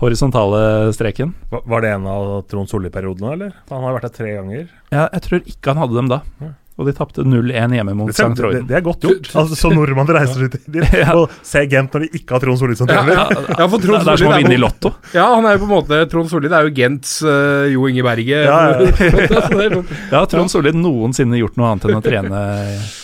horisontale 0.02 0.92
streken. 0.92 1.32
Var 1.56 1.84
det 1.84 1.96
en 1.96 2.08
av 2.12 2.42
Trond 2.52 2.68
Solli-periodene, 2.68 3.32
eller? 3.32 3.56
Han 3.72 3.84
har 3.88 3.96
vært 3.96 4.10
der 4.10 4.16
tre 4.18 4.36
ganger. 4.36 4.68
Ja, 4.92 5.06
jeg 5.08 5.24
tror 5.24 5.46
ikke 5.48 5.72
han 5.72 5.80
hadde 5.80 6.00
dem 6.02 6.12
da. 6.12 6.20
Ja. 6.76 6.82
Og 6.82 6.90
de 6.90 6.92
tapte 6.92 7.24
0-1 7.24 7.72
hjemme 7.78 7.94
mot 7.96 8.10
St. 8.12 8.26
Troiden. 8.36 8.66
Det, 8.66 8.68
det, 8.68 8.76
er 8.76 8.84
godt 8.84 9.06
gjort. 9.06 9.30
Altså, 9.40 9.56
så 9.56 9.70
nordmann 9.72 10.10
reiser 10.12 10.44
du 10.44 10.56
dit 10.58 10.76
ja. 11.00 11.14
og 11.16 11.32
ser 11.46 11.68
Gent 11.72 11.94
når 11.96 12.06
de 12.06 12.20
ikke 12.20 12.36
har 12.36 12.44
Trond 12.44 12.60
Solli 12.60 12.76
som 12.76 12.90
trener. 12.90 13.14
Ja, 13.16 13.26
ja, 13.32 13.44
ja, 13.62 13.68
for 13.72 13.84
Trond 13.84 14.04
det 14.04 14.12
er 14.12 14.22
som 14.22 14.32
å 14.34 14.40
vinne 14.42 14.58
i 14.58 14.60
Lotto. 14.60 14.92
Ja, 15.16 15.30
han 15.38 15.48
er 15.48 15.56
jo 15.56 15.64
på 15.64 15.70
en 15.70 15.74
måte 15.74 16.02
Trond 16.12 16.32
Solli 16.32 16.52
det 16.52 16.60
er 16.60 16.68
jo 16.68 16.74
Gents 16.76 17.16
uh, 17.24 17.66
Jo 17.72 17.88
Inge 17.88 18.04
Berge. 18.06 18.44
Ja, 18.44 18.60
ja. 20.12 20.24
Trond 20.32 20.52
Solli 20.52 20.76
noensinne 20.76 21.40
gjort 21.40 21.60
noe 21.60 21.72
annet 21.72 21.88
enn 21.88 22.00
å 22.00 22.04
trene 22.04 22.46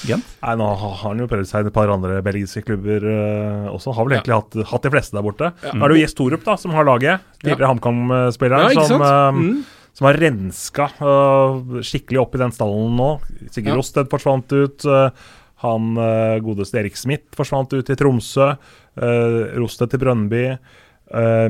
Gent? 0.09 0.27
Nei, 0.41 0.55
nå 0.57 0.71
har 0.83 0.95
han 1.05 1.21
jo 1.21 1.31
prøvd 1.31 1.47
seg 1.47 1.67
i 1.67 1.71
et 1.71 1.75
par 1.75 1.91
andre 1.93 2.19
belgiske 2.25 2.65
klubber 2.67 3.05
uh, 3.07 3.67
også. 3.71 3.95
Har 3.95 4.07
vel 4.07 4.17
egentlig 4.17 4.39
hatt, 4.39 4.63
hatt, 4.71 4.87
de 4.87 4.91
fleste 4.97 5.15
der 5.15 5.25
borte. 5.25 5.51
Nå 5.69 5.77
er 5.79 5.93
det 5.93 5.99
jo 5.99 6.03
Gjest 6.03 6.17
Torup 6.19 6.47
da, 6.47 6.57
som 6.59 6.73
har 6.75 6.87
laget. 6.87 7.29
Tidligere 7.39 7.71
HamKam-spilleren. 7.71 8.81
som... 8.89 9.05
Uh, 9.05 9.77
som 10.01 10.07
har 10.09 10.17
renska 10.17 10.87
uh, 10.97 11.81
skikkelig 11.85 12.17
opp 12.23 12.33
i 12.33 12.39
den 12.41 12.53
stallen 12.55 12.95
nå. 12.97 13.09
Sigurd 13.53 13.69
ja. 13.69 13.77
Rosted 13.77 14.07
forsvant 14.09 14.49
ut. 14.49 14.81
Uh, 14.89 15.11
han 15.61 15.91
uh, 15.93 16.41
godeste 16.41 16.79
Erik 16.81 16.97
Smith 16.97 17.37
forsvant 17.37 17.69
ut 17.77 17.91
i 17.93 17.97
Tromsø. 17.99 18.55
Rosted 19.61 19.93
til 19.93 20.01
Brønnby. 20.01 20.41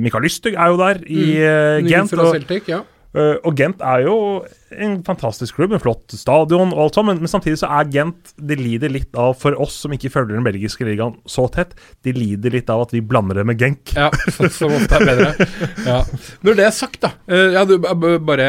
Mikael 0.03 0.25
Lystug 0.27 0.53
er 0.53 0.69
jo 0.69 0.75
der 0.77 0.99
i 1.09 1.23
mm. 1.39 1.87
Gent. 1.87 2.11
Celtic, 2.13 2.67
ja. 2.69 2.83
Uh, 3.11 3.35
og 3.43 3.57
Gent 3.59 3.81
er 3.83 4.05
jo 4.05 4.15
en 4.71 4.93
fantastisk 5.03 5.57
klubb, 5.57 5.73
en 5.75 5.81
flott 5.83 6.13
stadion 6.15 6.69
og 6.71 6.85
alt 6.85 6.95
sånt, 6.95 7.09
men, 7.09 7.17
men, 7.19 7.27
samtidig 7.27 7.57
så 7.59 7.67
er 7.75 7.89
Gent 7.91 8.31
De 8.39 8.55
lider 8.55 8.93
litt 8.93 9.17
av, 9.19 9.33
for 9.41 9.57
oss 9.59 9.81
som 9.83 9.91
ikke 9.91 10.13
følger 10.13 10.37
den 10.37 10.47
belgiske 10.47 10.87
ligaen 10.87 11.17
så 11.27 11.49
tett, 11.51 11.75
de 12.07 12.13
lider 12.15 12.55
litt 12.55 12.71
av 12.71 12.85
at 12.85 12.95
vi 12.95 13.03
blander 13.03 13.41
det 13.41 13.45
med 13.49 13.59
Genk. 13.59 13.91
Ja, 13.97 14.07
som 14.31 14.71
ofte 14.77 15.01
er 15.01 15.09
bedre. 15.09 15.49
Ja. 15.83 15.99
Når 16.45 16.57
det 16.59 16.65
er 16.69 16.75
sagt, 16.75 17.01
da 17.03 17.11
uh, 17.27 17.51
ja, 17.57 17.65
du, 17.67 17.77
Bare 17.81 18.47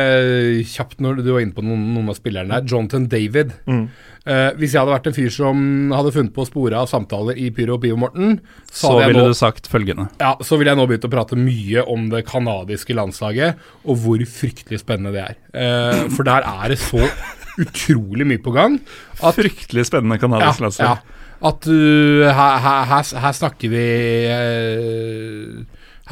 kjapt 0.68 1.02
når 1.02 1.22
du 1.24 1.32
var 1.32 1.42
inne 1.42 1.56
på 1.56 1.64
noen, 1.64 1.82
noen 1.96 2.12
av 2.12 2.18
spillerne 2.18 2.54
her. 2.54 2.66
Jonathan 2.68 3.08
David. 3.10 3.56
Mm. 3.66 3.86
Uh, 4.22 4.52
hvis 4.54 4.70
jeg 4.70 4.78
hadde 4.78 4.92
vært 4.94 5.06
en 5.10 5.14
fyr 5.16 5.32
som 5.34 5.62
hadde 5.90 6.12
funnet 6.14 6.30
på 6.34 6.44
å 6.44 6.46
spore 6.46 6.78
av 6.78 6.86
samtaler 6.86 7.38
i 7.42 7.48
Pyro 7.54 7.74
og 7.74 7.82
Bio, 7.82 7.96
Morten 7.98 8.36
Så, 8.68 8.84
så 8.84 8.92
ville 9.00 9.18
nå, 9.18 9.32
du 9.32 9.34
sagt 9.34 9.66
følgende. 9.70 10.06
Ja, 10.22 10.36
så 10.46 10.58
ville 10.60 10.70
jeg 10.70 10.78
nå 10.78 10.84
begynt 10.86 11.08
å 11.08 11.10
prate 11.10 11.38
mye 11.38 11.82
om 11.90 12.06
det 12.12 12.22
canadiske 12.28 12.94
landslaget, 12.94 13.58
og 13.82 13.98
hvor 14.04 14.22
fryktelig 14.30 14.78
spennende 14.84 15.10
det 15.16 15.24
er. 15.24 15.40
Uh, 15.50 16.04
for 16.14 16.28
der 16.28 16.46
er 16.46 16.70
det 16.70 16.78
så 16.84 17.02
utrolig 17.64 18.28
mye 18.30 18.42
på 18.44 18.54
gang. 18.54 18.78
At, 19.18 19.34
fryktelig 19.40 19.88
spennende 19.90 20.20
canadisk 20.22 20.62
ja, 20.62 20.68
landslag. 20.68 21.02
Ja, 21.02 21.28
at 21.50 21.66
uh, 21.66 22.30
her, 22.30 22.62
her, 22.62 23.12
her, 23.26 23.34
snakker 23.34 23.74
vi 23.74 23.84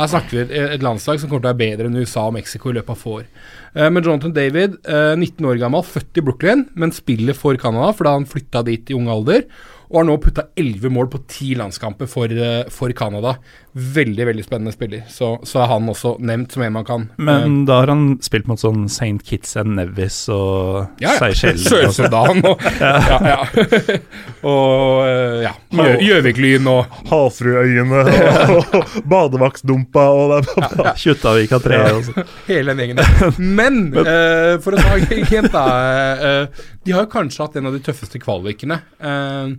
her 0.01 0.11
snakker 0.11 0.35
vi 0.35 0.43
et, 0.49 0.53
et, 0.75 0.83
landslag 0.83 1.23
som 1.23 1.31
kommer 1.31 1.45
til 1.45 1.51
å 1.51 1.55
være 1.55 1.63
bedre 1.63 1.87
enn 1.91 2.03
USA 2.03 2.27
og 2.27 2.35
Mexico 2.35 2.75
i 2.75 2.81
løpet 2.81 2.97
av 2.97 2.99
få 3.07 3.21
år. 3.21 3.31
Uh, 3.77 3.89
men 3.89 4.03
Jonathan 4.03 4.35
David, 4.35 4.81
uh, 4.89 5.15
19 5.19 5.47
år 5.47 5.61
gammel, 5.63 5.85
født 5.87 6.19
i 6.19 6.25
Brooklyn, 6.27 6.65
men 6.75 6.95
spiller 6.95 7.37
for 7.39 7.59
Canada 7.61 7.93
fordi 7.97 8.17
han 8.19 8.31
flytta 8.31 8.65
dit 8.67 8.91
i 8.91 8.97
ung 8.99 9.11
alder. 9.13 9.47
og 9.91 9.99
har 9.99 10.07
nå 10.07 10.17
putta 10.23 10.45
elleve 10.59 10.91
mål 10.93 11.09
på 11.11 11.19
ti 11.27 11.49
landskamper 11.59 12.07
for, 12.07 12.31
eh, 12.31 12.69
for 12.71 12.93
Canada. 12.95 13.35
Veldig 13.73 14.27
veldig 14.27 14.45
spennende 14.45 14.73
spiller. 14.73 15.03
Så, 15.09 15.39
så, 15.47 15.61
er 15.63 15.69
han 15.71 15.89
også 15.89 16.17
nevnt 16.27 16.57
som 16.57 16.65
en 16.67 16.73
man 16.75 16.87
kan. 16.87 17.05
Men 17.23 17.61
uh, 17.61 17.67
da 17.69 17.77
har 17.83 17.93
han 17.93 18.17
spilt 18.25 18.49
mot 18.51 18.59
sånn 18.59 18.89
St. 18.91 19.21
Kitts 19.27 19.55
and 19.61 19.77
Nevis 19.79 20.25
og 20.35 20.99
ja, 21.03 21.13
ja. 21.15 21.55
Sør-Sudan 21.55 22.43
og 22.51 22.65
ja. 22.83 22.91
ja, 22.99 23.19
ja. 23.31 23.99
og 24.51 25.05
uh, 25.07 25.39
ja. 25.45 25.53
Gjøviklyn 26.03 26.67
og 26.71 26.97
Havfruøyene 27.13 28.03
og, 28.03 28.75
og 28.81 28.97
Badevaktdumpa 29.13 30.07
og 30.19 30.35
ja, 30.51 30.97
Kjuttaviga 30.99 31.61
3. 31.63 31.79
Hele 32.49 32.75
den 32.75 32.83
gjengen 32.83 33.05
der. 33.05 33.39
Men 33.39 33.79
uh, 33.95 34.59
for 34.65 34.75
å 34.75 34.83
ta 34.83 34.99
igjen, 35.15 35.47
da. 35.55 35.69
de 36.83 36.97
har 36.97 37.07
kanskje 37.13 37.47
hatt 37.47 37.61
en 37.61 37.71
av 37.71 37.79
de 37.79 37.85
tøffeste 37.87 38.19
kvalikene. 38.23 38.83
Uh, 38.99 39.55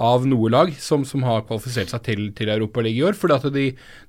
av 0.00 0.24
noe 0.28 0.50
lag 0.52 0.70
som, 0.80 1.04
som 1.08 1.24
har 1.26 1.44
kvalifisert 1.48 1.92
seg 1.92 2.04
til, 2.06 2.22
til 2.36 2.52
Europaligaen 2.52 3.02
i 3.02 3.04
år. 3.10 3.18
Fordi 3.18 3.36
at 3.36 3.50
de, 3.54 3.66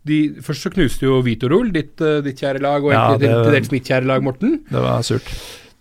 de, 0.07 0.21
Først 0.43 0.67
så 0.67 0.71
knuste 0.73 1.07
jo 1.07 1.19
Vitorol, 1.25 1.73
ditt, 1.75 1.97
uh, 2.03 2.21
ditt 2.23 2.39
kjære 2.39 2.63
lag, 2.63 2.85
og 2.85 2.95
ja, 2.95 3.03
det, 3.19 3.33
til 3.33 3.57
dels 3.57 3.73
mitt 3.73 3.91
kjære 3.91 4.09
lag, 4.09 4.23
Morten. 4.23 4.61
Det 4.69 4.85
var 4.85 5.03
surt. 5.05 5.29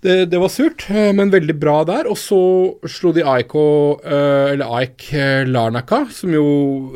Det, 0.03 0.17
det, 0.33 0.39
var 0.43 0.51
surt, 0.51 0.89
eh, 0.91 1.13
men 1.15 1.31
veldig 1.31 1.55
bra 1.63 1.77
der. 1.87 2.11
Og 2.11 2.19
så 2.19 2.43
slo 2.91 3.15
de 3.15 3.23
AIK, 3.23 3.55
uh, 3.55 4.53
eller 4.53 4.77
AIK 4.81 5.09
Larnaka, 5.51 6.05
som 6.15 6.35
jo 6.35 6.47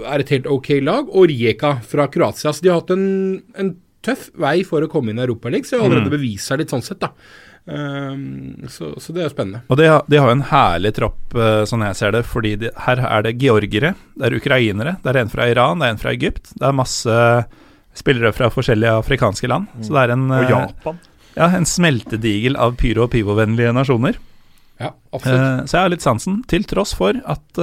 er 0.03 0.25
et 0.25 0.35
helt 0.35 0.51
ok 0.51 0.77
lag, 0.83 1.11
og 1.13 1.31
Rijeka 1.31 1.77
fra 1.87 2.11
Kroatia. 2.11 2.51
Så 2.51 2.65
de 2.65 2.73
har 2.73 2.83
hatt 2.83 2.95
en, 2.97 3.07
en 3.55 3.77
tøff 4.07 4.31
vei 4.39 4.61
for 4.67 4.83
å 4.83 4.91
komme 4.91 5.13
inn 5.13 5.21
i 5.21 5.27
Europaligaen, 5.27 5.67
så 5.67 5.77
de 5.77 5.83
har 5.83 5.91
allerede 5.91 6.11
mm. 6.11 6.17
bevist 6.19 6.51
seg 6.51 6.63
litt 6.63 6.75
sånn 6.75 6.85
sett, 6.87 7.03
da. 7.03 7.13
Um, 7.67 8.69
så, 8.71 8.93
så, 9.01 9.13
det 9.13 9.25
er 9.25 9.33
spennende. 9.33 9.65
Og 9.67 9.79
de 9.81 9.89
har, 9.91 10.05
de 10.07 10.21
har 10.23 10.31
en 10.31 10.45
herlig 10.53 10.93
tropp, 11.01 11.19
uh, 11.35 11.65
sånn 11.67 11.83
jeg 11.89 11.99
ser 11.99 12.15
det. 12.15 12.23
Fordi 12.29 12.55
de, 12.61 12.71
her 12.85 13.03
er 13.03 13.27
det 13.27 13.35
georgere, 13.43 13.95
det 14.15 14.29
er 14.29 14.37
ukrainere, 14.39 14.97
det 15.03 15.13
er 15.13 15.21
en 15.25 15.33
fra 15.33 15.49
Iran, 15.51 15.83
det 15.83 15.89
er 15.89 15.97
en 15.97 16.03
fra 16.03 16.15
Egypt. 16.15 16.53
Det 16.55 16.69
er 16.69 16.79
masse 16.79 17.19
spillere 17.97 18.33
fra 18.37 18.53
forskjellige 18.53 18.95
afrikanske 19.03 19.51
land. 19.51 19.73
Mm. 19.75 19.83
Så 19.83 19.97
det 19.97 20.05
er 20.05 20.15
en 20.15 20.29
Og 20.31 20.39
eh, 20.39 20.53
Japan. 20.53 21.03
Ja, 21.37 21.51
en 21.59 21.69
smeltedigel 21.69 22.57
av 22.61 22.79
pyro- 22.81 23.09
og 23.09 23.13
pivovennlige 23.13 23.75
nasjoner. 23.75 24.21
Ja, 24.79 24.93
absolutt. 25.11 25.43
Uh, 25.43 25.67
så 25.67 25.79
jeg 25.79 25.83
har 25.83 25.95
litt 25.97 26.07
sansen, 26.07 26.41
til 26.49 26.67
tross 26.69 26.95
for 26.97 27.19
at 27.25 27.63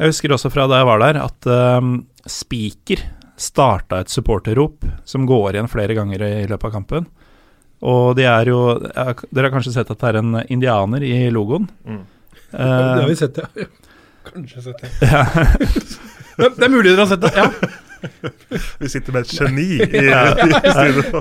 Jeg 0.00 0.08
husker 0.08 0.32
også 0.34 0.50
fra 0.50 0.64
da 0.66 0.80
jeg 0.80 0.88
var 0.88 1.02
der, 1.04 1.18
at 1.22 1.46
Spiker 2.26 3.02
starta 3.38 4.00
et 4.00 4.10
supporterrop 4.10 4.86
som 5.06 5.26
går 5.28 5.54
igjen 5.54 5.70
flere 5.70 5.94
ganger 5.94 6.24
i 6.24 6.46
løpet 6.50 6.70
av 6.70 6.72
kampen. 6.80 7.06
Og 7.82 8.16
de 8.18 8.26
er 8.30 8.46
jo 8.46 8.62
Dere 8.78 9.48
har 9.48 9.52
kanskje 9.54 9.74
sett 9.74 9.90
at 9.90 9.98
det 9.98 10.10
er 10.12 10.20
en 10.20 10.36
indianer 10.46 11.02
i 11.06 11.14
logoen? 11.34 11.68
Mm. 11.84 12.02
Uh, 12.52 12.58
det 12.58 13.00
har 13.00 13.08
vi 13.08 13.16
sett, 13.18 13.40
ja. 13.42 13.68
Kanskje 14.32 14.62
sett 14.62 14.82
det. 14.84 14.90
Ja. 15.10 15.24
det 16.58 16.66
er 16.66 16.70
mulig 16.70 16.92
dere 16.92 17.02
har 17.02 17.10
sett 17.10 17.24
det, 17.24 17.32
ja. 17.34 17.48
Vi 18.82 18.90
sitter 18.90 19.14
med 19.14 19.26
et 19.26 19.32
geni 19.36 19.66
i, 19.78 20.02
ja. 20.08 20.22
i 20.34 20.48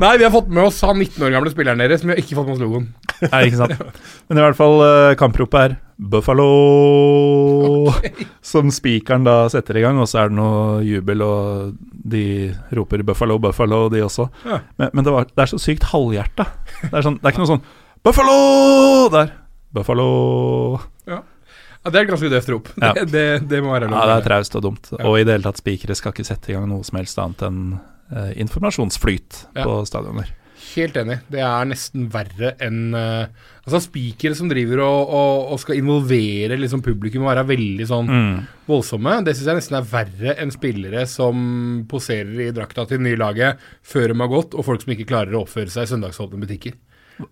Nei, 0.02 0.16
vi 0.18 0.26
har 0.26 0.34
fått 0.34 0.50
med 0.52 0.64
oss 0.66 0.80
han 0.86 0.98
19 0.98 1.24
år 1.28 1.34
gamle 1.36 1.54
spilleren 1.54 1.82
deres, 1.82 2.04
men 2.04 2.14
vi 2.14 2.18
har 2.18 2.24
ikke 2.26 2.38
fått 2.40 2.50
med 2.50 2.56
oss 2.56 2.64
logoen. 2.64 2.88
Nei, 3.28 3.42
ikke 3.48 3.60
sant. 3.60 4.04
Men 4.30 4.40
i 4.42 4.46
hvert 4.46 4.58
fall, 4.60 4.78
uh, 4.82 5.14
kampropet 5.20 5.62
er 5.62 5.78
'Buffalo', 6.02 7.92
okay. 7.92 8.26
som 8.42 8.72
spikeren 8.74 9.28
da 9.28 9.46
setter 9.54 9.78
i 9.78 9.84
gang, 9.86 10.00
og 10.02 10.10
så 10.10 10.24
er 10.24 10.32
det 10.32 10.40
noe 10.40 10.80
jubel, 10.82 11.22
og 11.22 11.76
de 11.92 12.24
roper 12.74 13.06
'Buffalo, 13.06 13.38
Buffalo', 13.44 13.84
de 13.94 14.02
også. 14.08 14.26
Ja. 14.48 14.64
Men, 14.82 14.90
men 14.96 15.06
det, 15.06 15.14
var, 15.14 15.30
det, 15.30 15.38
er 15.46 15.54
så 15.54 15.62
sykt 15.62 15.86
halvhjerta. 15.92 16.48
Det, 16.88 17.06
sånn, 17.06 17.22
det 17.22 17.30
er 17.30 17.36
ikke 17.36 17.46
noe 17.46 17.54
sånn 17.54 17.66
'Buffalo!' 18.02 19.12
der. 19.14 19.38
Buffalo. 19.72 20.10
Ja. 21.82 21.90
Det 21.90 21.98
er 21.98 22.04
et 22.06 22.12
ganske 22.12 22.30
døvt 22.30 22.52
rop. 22.54 22.68
Ja. 22.78 22.92
Det, 22.98 23.08
det, 23.10 23.26
det, 23.50 23.62
må 23.66 23.74
være 23.74 23.90
lov. 23.90 23.98
Ja, 23.98 24.10
det 24.12 24.20
er 24.20 24.28
traust 24.28 24.58
og 24.60 24.66
dumt. 24.68 24.92
Ja. 24.94 25.06
Og 25.10 25.18
i 25.18 25.26
det 25.26 25.38
hele 25.38 25.48
tatt, 25.48 25.62
spikere 25.64 25.98
skal 25.98 26.14
ikke 26.14 26.28
sette 26.28 26.54
i 26.54 26.58
gang 26.58 26.68
noe 26.70 26.86
som 26.86 27.00
helst 27.02 27.18
annet 27.22 27.42
enn 27.48 27.64
uh, 28.14 28.30
informasjonsflyt 28.44 29.42
ja. 29.58 29.66
på 29.66 29.82
stadioner. 29.90 30.30
Helt 30.72 30.98
enig. 31.02 31.18
Det 31.32 31.42
er 31.44 31.66
nesten 31.68 32.06
verre 32.14 32.54
enn 32.62 32.94
uh, 32.96 33.26
Altså 33.62 33.82
Spikere 33.84 34.38
som 34.38 34.50
driver 34.50 34.82
og, 34.86 35.12
og, 35.14 35.52
og 35.54 35.60
skal 35.62 35.78
involvere 35.78 36.58
liksom 36.58 36.82
publikum 36.86 37.26
og 37.26 37.30
være 37.30 37.44
veldig 37.52 37.86
sånn 37.86 38.08
mm. 38.10 38.38
voldsomme, 38.66 39.20
det 39.26 39.36
syns 39.38 39.52
jeg 39.52 39.60
nesten 39.60 39.78
er 39.78 39.90
verre 39.92 40.34
enn 40.42 40.54
spillere 40.54 41.04
som 41.10 41.44
poserer 41.90 42.48
i 42.48 42.54
drakta 42.56 42.88
til 42.90 42.98
det 42.98 43.06
nye 43.06 43.20
laget 43.22 43.62
før 43.86 44.10
de 44.10 44.18
har 44.18 44.32
gått, 44.32 44.58
og 44.58 44.66
folk 44.66 44.82
som 44.82 44.96
ikke 44.96 45.06
klarer 45.12 45.38
å 45.38 45.44
oppføre 45.44 45.70
seg 45.70 45.86
i 45.86 45.92
søndagsåpne 45.94 46.42
butikker. 46.42 46.74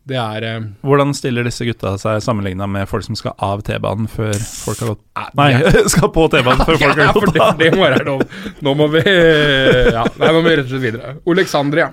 Det 0.09 0.17
er 0.19 0.45
eh, 0.47 0.67
Hvordan 0.85 1.13
stiller 1.17 1.47
disse 1.47 1.65
gutta 1.67 1.95
seg 2.01 2.21
sammenligna 2.23 2.67
med 2.69 2.89
folk 2.89 3.05
som 3.05 3.17
skal 3.19 3.35
av 3.37 3.63
T-banen 3.67 4.09
før 4.11 4.35
folk 4.35 4.83
har 4.83 4.93
gått 4.93 5.33
Nei, 5.39 5.51
skal 5.93 6.11
på 6.15 6.27
T-banen 6.33 6.65
før 6.65 6.79
folk 6.83 7.01
har 7.01 7.15
gått 7.15 7.39
av. 7.39 7.55
Det, 7.57 7.69
det 7.69 7.71
må 7.77 7.85
være 7.85 8.05
lov. 8.07 8.23
Nå 8.65 8.75
må 8.77 8.89
vi 8.93 9.03
ja, 9.05 10.05
nei, 10.05 10.29
nå 10.29 10.35
må 10.39 10.45
vi 10.47 10.55
rett 10.59 10.67
og 10.67 10.75
slett 10.75 10.85
videre. 10.85 11.17
Oleksandria. 11.29 11.89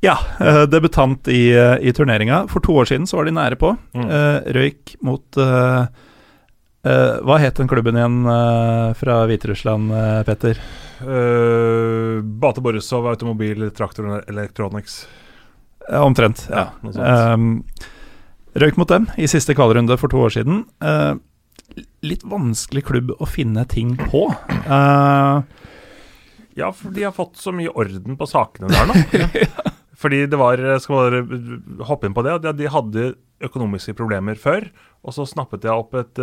Ja, 0.00 0.18
uh, 0.40 0.62
debutant 0.70 1.28
i, 1.28 1.50
uh, 1.58 1.76
i 1.82 1.92
turneringa. 1.92 2.44
For 2.50 2.62
to 2.62 2.76
år 2.78 2.90
siden 2.90 3.06
så 3.06 3.18
var 3.18 3.26
de 3.26 3.34
nære 3.34 3.58
på. 3.58 3.72
Mm. 3.98 4.06
Uh, 4.06 4.52
røyk 4.58 4.94
mot 5.02 5.42
Hva 6.88 7.36
het 7.42 7.58
den 7.58 7.68
klubben 7.68 7.98
igjen 7.98 8.22
fra 8.96 9.16
Hviterussland, 9.28 9.90
Petter? 10.24 10.60
Bate 12.40 12.62
Borisov 12.64 13.08
Automobil 13.10 13.66
Traktor 13.76 14.22
Electronics. 14.30 15.02
Eh, 15.88 16.00
omtrent, 16.00 16.46
ja. 16.52 16.68
ja 16.92 17.34
um, 17.34 17.62
røyk 18.58 18.76
mot 18.80 18.90
dem 18.90 19.08
i 19.16 19.28
siste 19.30 19.56
kvalerunde 19.56 19.96
for 20.00 20.12
to 20.12 20.20
år 20.26 20.34
siden. 20.36 20.62
Uh, 20.84 21.16
litt 22.04 22.24
vanskelig 22.28 22.84
klubb 22.88 23.14
å 23.16 23.28
finne 23.28 23.64
ting 23.70 23.94
på. 24.10 24.26
Uh, 24.68 25.40
ja, 26.58 26.70
for 26.74 26.92
de 26.92 27.06
har 27.06 27.14
fått 27.16 27.38
så 27.40 27.54
mye 27.54 27.72
orden 27.72 28.18
på 28.18 28.28
sakene 28.28 28.70
der 28.72 28.90
nå. 28.90 28.98
ja. 29.38 29.74
Fordi 29.98 30.20
det 30.30 30.38
var 30.38 30.60
Skal 30.78 30.94
bare 30.94 31.86
hoppe 31.88 32.06
inn 32.06 32.14
på 32.14 32.22
det. 32.22 32.36
De 32.54 32.68
hadde 32.70 33.08
økonomiske 33.42 33.96
problemer 33.98 34.38
før. 34.38 34.68
Og 35.02 35.14
så 35.16 35.26
snappet 35.26 35.66
jeg 35.66 35.74
opp 35.74 35.96
et, 35.98 36.20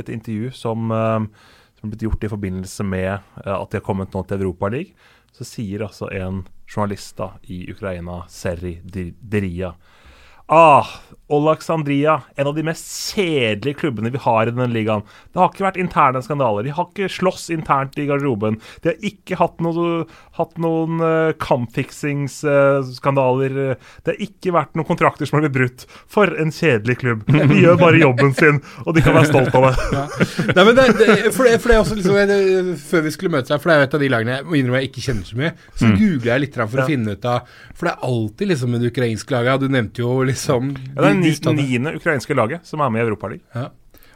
et 0.00 0.08
intervju 0.12 0.52
som, 0.56 0.88
som 1.76 1.92
blitt 1.92 2.06
gjort 2.06 2.24
i 2.24 2.30
forbindelse 2.32 2.86
med 2.88 3.18
at 3.44 3.68
de 3.68 3.80
har 3.80 3.84
kommet 3.84 4.16
nå 4.16 4.22
til 4.24 4.40
Europaligaen. 4.40 4.96
Så 5.36 5.44
sier 5.44 5.84
altså 5.84 6.08
en 6.08 6.40
journalister 6.74 7.30
i 7.42 7.72
Ukraina, 7.72 8.24
Seri 8.28 8.80
Deria. 9.20 9.74
Ah, 10.48 10.86
Olaksandria, 11.28 12.22
en 12.36 12.46
av 12.46 12.54
de 12.56 12.62
mest 12.64 13.12
kjedelige 13.12 13.74
klubbene 13.82 14.08
vi 14.10 14.18
har 14.24 14.48
i 14.48 14.52
denne 14.52 14.66
ligaen. 14.72 15.02
Det 15.28 15.38
har 15.40 15.48
ikke 15.52 15.66
vært 15.66 15.80
interne 15.82 16.22
skandaler. 16.24 16.64
De 16.64 16.72
har 16.72 16.86
ikke 16.88 17.08
slåss 17.12 17.50
internt 17.52 17.98
i 18.00 18.06
garderoben. 18.08 18.56
De 18.80 18.88
har 18.88 18.96
ikke 19.04 19.36
hatt, 19.36 19.60
noe, 19.64 20.04
hatt 20.38 20.54
noen 20.56 21.00
uh, 21.04 21.36
kampfiksingsskandaler. 21.44 23.76
det 23.76 24.08
har 24.08 24.24
ikke 24.24 24.52
vært 24.56 24.72
noen 24.78 24.88
kontrakter 24.88 25.26
som 25.28 25.36
har 25.36 25.44
blitt 25.44 25.58
brutt. 25.58 25.84
For 26.08 26.24
en 26.32 26.52
kjedelig 26.54 26.96
klubb. 27.04 27.20
De 27.48 27.56
gjør 27.60 27.76
bare 27.80 27.98
jobben 28.00 28.34
sin, 28.36 28.60
og 28.86 28.94
de 28.96 29.02
kan 29.04 29.14
være 29.16 29.30
stolt 29.30 29.54
av 29.56 29.62
det. 29.68 29.74
Ja. 29.98 30.04
Nei, 30.54 30.64
men 30.64 30.74
det, 30.76 30.84
det, 30.98 31.32
for, 31.34 31.42
det, 31.44 31.60
for 31.62 31.68
det 31.72 31.78
også 31.80 31.94
liksom, 31.96 32.14
det, 32.28 32.38
Før 32.88 33.00
vi 33.04 33.10
skulle 33.12 33.32
møte 33.32 33.48
deg, 33.50 33.60
for 33.60 33.66
det 33.70 33.74
er 33.74 33.80
jo 33.80 33.86
et 33.86 33.96
av 33.96 34.02
de 34.02 34.10
lagene 34.12 34.32
jeg 34.36 34.44
må 34.46 34.52
innrømme 34.58 34.80
jeg 34.82 34.88
ikke 34.90 35.04
kjenner 35.06 35.24
så 35.26 35.36
mye, 35.38 35.52
så 35.72 35.84
mm. 35.88 35.96
googla 35.98 36.30
jeg 36.30 36.40
litt 36.44 36.56
for 36.58 36.78
ja. 36.78 36.84
å 36.84 36.88
finne 36.88 37.12
ut 37.16 37.24
av 37.28 37.38
For 37.72 37.82
det 37.88 37.92
er 37.92 37.98
alltid 38.08 38.46
liksom 38.52 38.68
med 38.74 38.80
det 38.84 38.90
ukrainske 38.92 39.34
laget. 39.34 39.64
Du 39.64 39.68
nevnte 39.72 39.98
jo 40.04 40.10
liksom 40.28 40.37
ja, 40.94 41.02
det 41.02 41.34
er 41.34 41.50
det 41.50 41.54
niende 41.58 41.94
ukrainske 41.98 42.34
laget 42.34 42.66
som 42.68 42.80
er 42.80 42.88
med 42.94 43.02
i 43.02 43.04
Europaligaen. 43.08 43.44
Ja. 43.54 43.68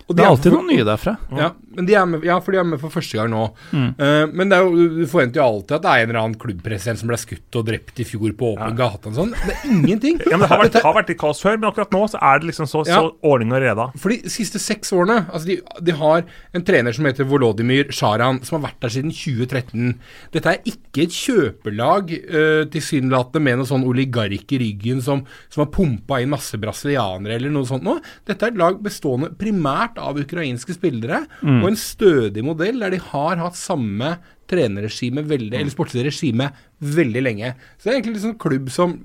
Og 0.08 0.16
det 0.16 0.24
er 0.24 0.30
alltid 0.32 0.54
noen 0.54 0.68
nye 0.72 0.84
derfra. 0.86 1.14
Ja, 1.38 1.52
men 1.76 1.86
de 1.88 1.94
er 1.96 2.06
med, 2.08 2.24
ja, 2.26 2.36
for 2.42 2.54
de 2.54 2.60
er 2.60 2.66
med 2.68 2.80
for 2.82 2.92
første 2.92 3.16
gang 3.16 3.30
nå. 3.32 3.44
Mm. 3.70 3.88
Uh, 3.96 4.24
men 4.32 4.50
det 4.50 4.58
er 4.58 4.66
jo, 4.66 4.86
du 4.98 5.04
forventer 5.10 5.40
jo 5.40 5.44
alltid 5.46 5.76
at 5.78 5.84
det 5.84 5.92
er 5.92 6.02
en 6.02 6.10
eller 6.10 6.20
annen 6.20 6.38
klubbpresident 6.42 7.00
som 7.00 7.10
ble 7.10 7.18
skutt 7.20 7.58
og 7.58 7.66
drept 7.68 8.02
i 8.02 8.06
fjor 8.06 8.34
på 8.38 8.52
åpen 8.54 8.74
ja. 8.74 8.78
gate. 8.82 9.12
Og 9.12 9.16
sånn. 9.16 9.32
Det 9.38 9.54
er 9.54 9.70
ingenting. 9.70 10.20
ja, 10.26 10.36
men 10.36 10.44
Det 10.44 10.50
har 10.52 10.62
vært, 10.64 10.78
har 10.84 10.96
vært 10.98 11.12
litt 11.12 11.20
kaos 11.22 11.42
før, 11.44 11.58
men 11.58 11.68
akkurat 11.70 11.94
nå 11.94 12.02
så 12.12 12.20
er 12.32 12.42
det 12.42 12.50
liksom 12.50 12.68
så, 12.70 12.82
ja. 12.88 12.98
så 12.98 13.32
ordning 13.32 13.54
og 13.54 13.62
reda. 13.64 13.88
For 14.02 14.14
de 14.14 14.32
siste 14.32 14.60
seks 14.62 14.92
årene 14.96 15.22
altså 15.22 15.48
de, 15.48 15.58
de, 15.86 15.96
har 16.02 16.26
en 16.56 16.66
trener 16.66 16.96
som 16.96 17.08
heter 17.08 17.28
Volodymyr 17.28 17.92
Sharan, 17.94 18.42
som 18.46 18.58
har 18.58 18.66
vært 18.68 18.80
der 18.84 18.94
siden 18.96 19.14
2013. 19.14 19.96
Dette 20.34 20.52
er 20.52 20.72
ikke 20.72 21.06
et 21.06 21.16
kjøpelag 21.16 22.12
uh, 22.18 22.62
tilsynelatende 22.72 23.44
med 23.46 23.60
noen 23.60 23.70
sånn 23.70 23.86
oligark 23.88 24.52
i 24.52 24.60
ryggen 24.60 25.00
som, 25.04 25.24
som 25.52 25.64
har 25.64 25.72
pumpa 25.72 26.20
inn 26.20 26.32
masse 26.32 26.58
brasilianere 26.60 27.38
eller 27.38 27.52
noe 27.54 27.68
sånt 27.68 27.86
nå. 27.86 27.98
Dette 28.28 28.48
er 28.48 28.54
et 28.54 28.60
lag 28.60 28.80
bestående 28.82 29.32
primært 29.38 29.91
av 30.00 30.20
ukrainske 30.22 30.76
spillere, 30.76 31.24
mm. 31.42 31.60
og 31.62 31.72
en 31.72 31.80
stødig 31.80 32.44
modell 32.46 32.80
der 32.82 32.94
de 32.94 33.00
har 33.10 33.40
hatt 33.42 33.58
samme 33.58 34.14
trenerregime 34.52 35.24
veldig, 35.28 35.56
eller 35.58 35.72
sportslig 35.72 36.06
regime 36.08 36.50
veldig 36.82 37.22
lenge. 37.24 37.52
Så 37.76 37.86
det 37.86 37.92
er 37.92 37.98
egentlig 37.98 38.16
liksom 38.18 38.34
en 38.34 38.42
klubb 38.42 38.72
som 38.74 38.96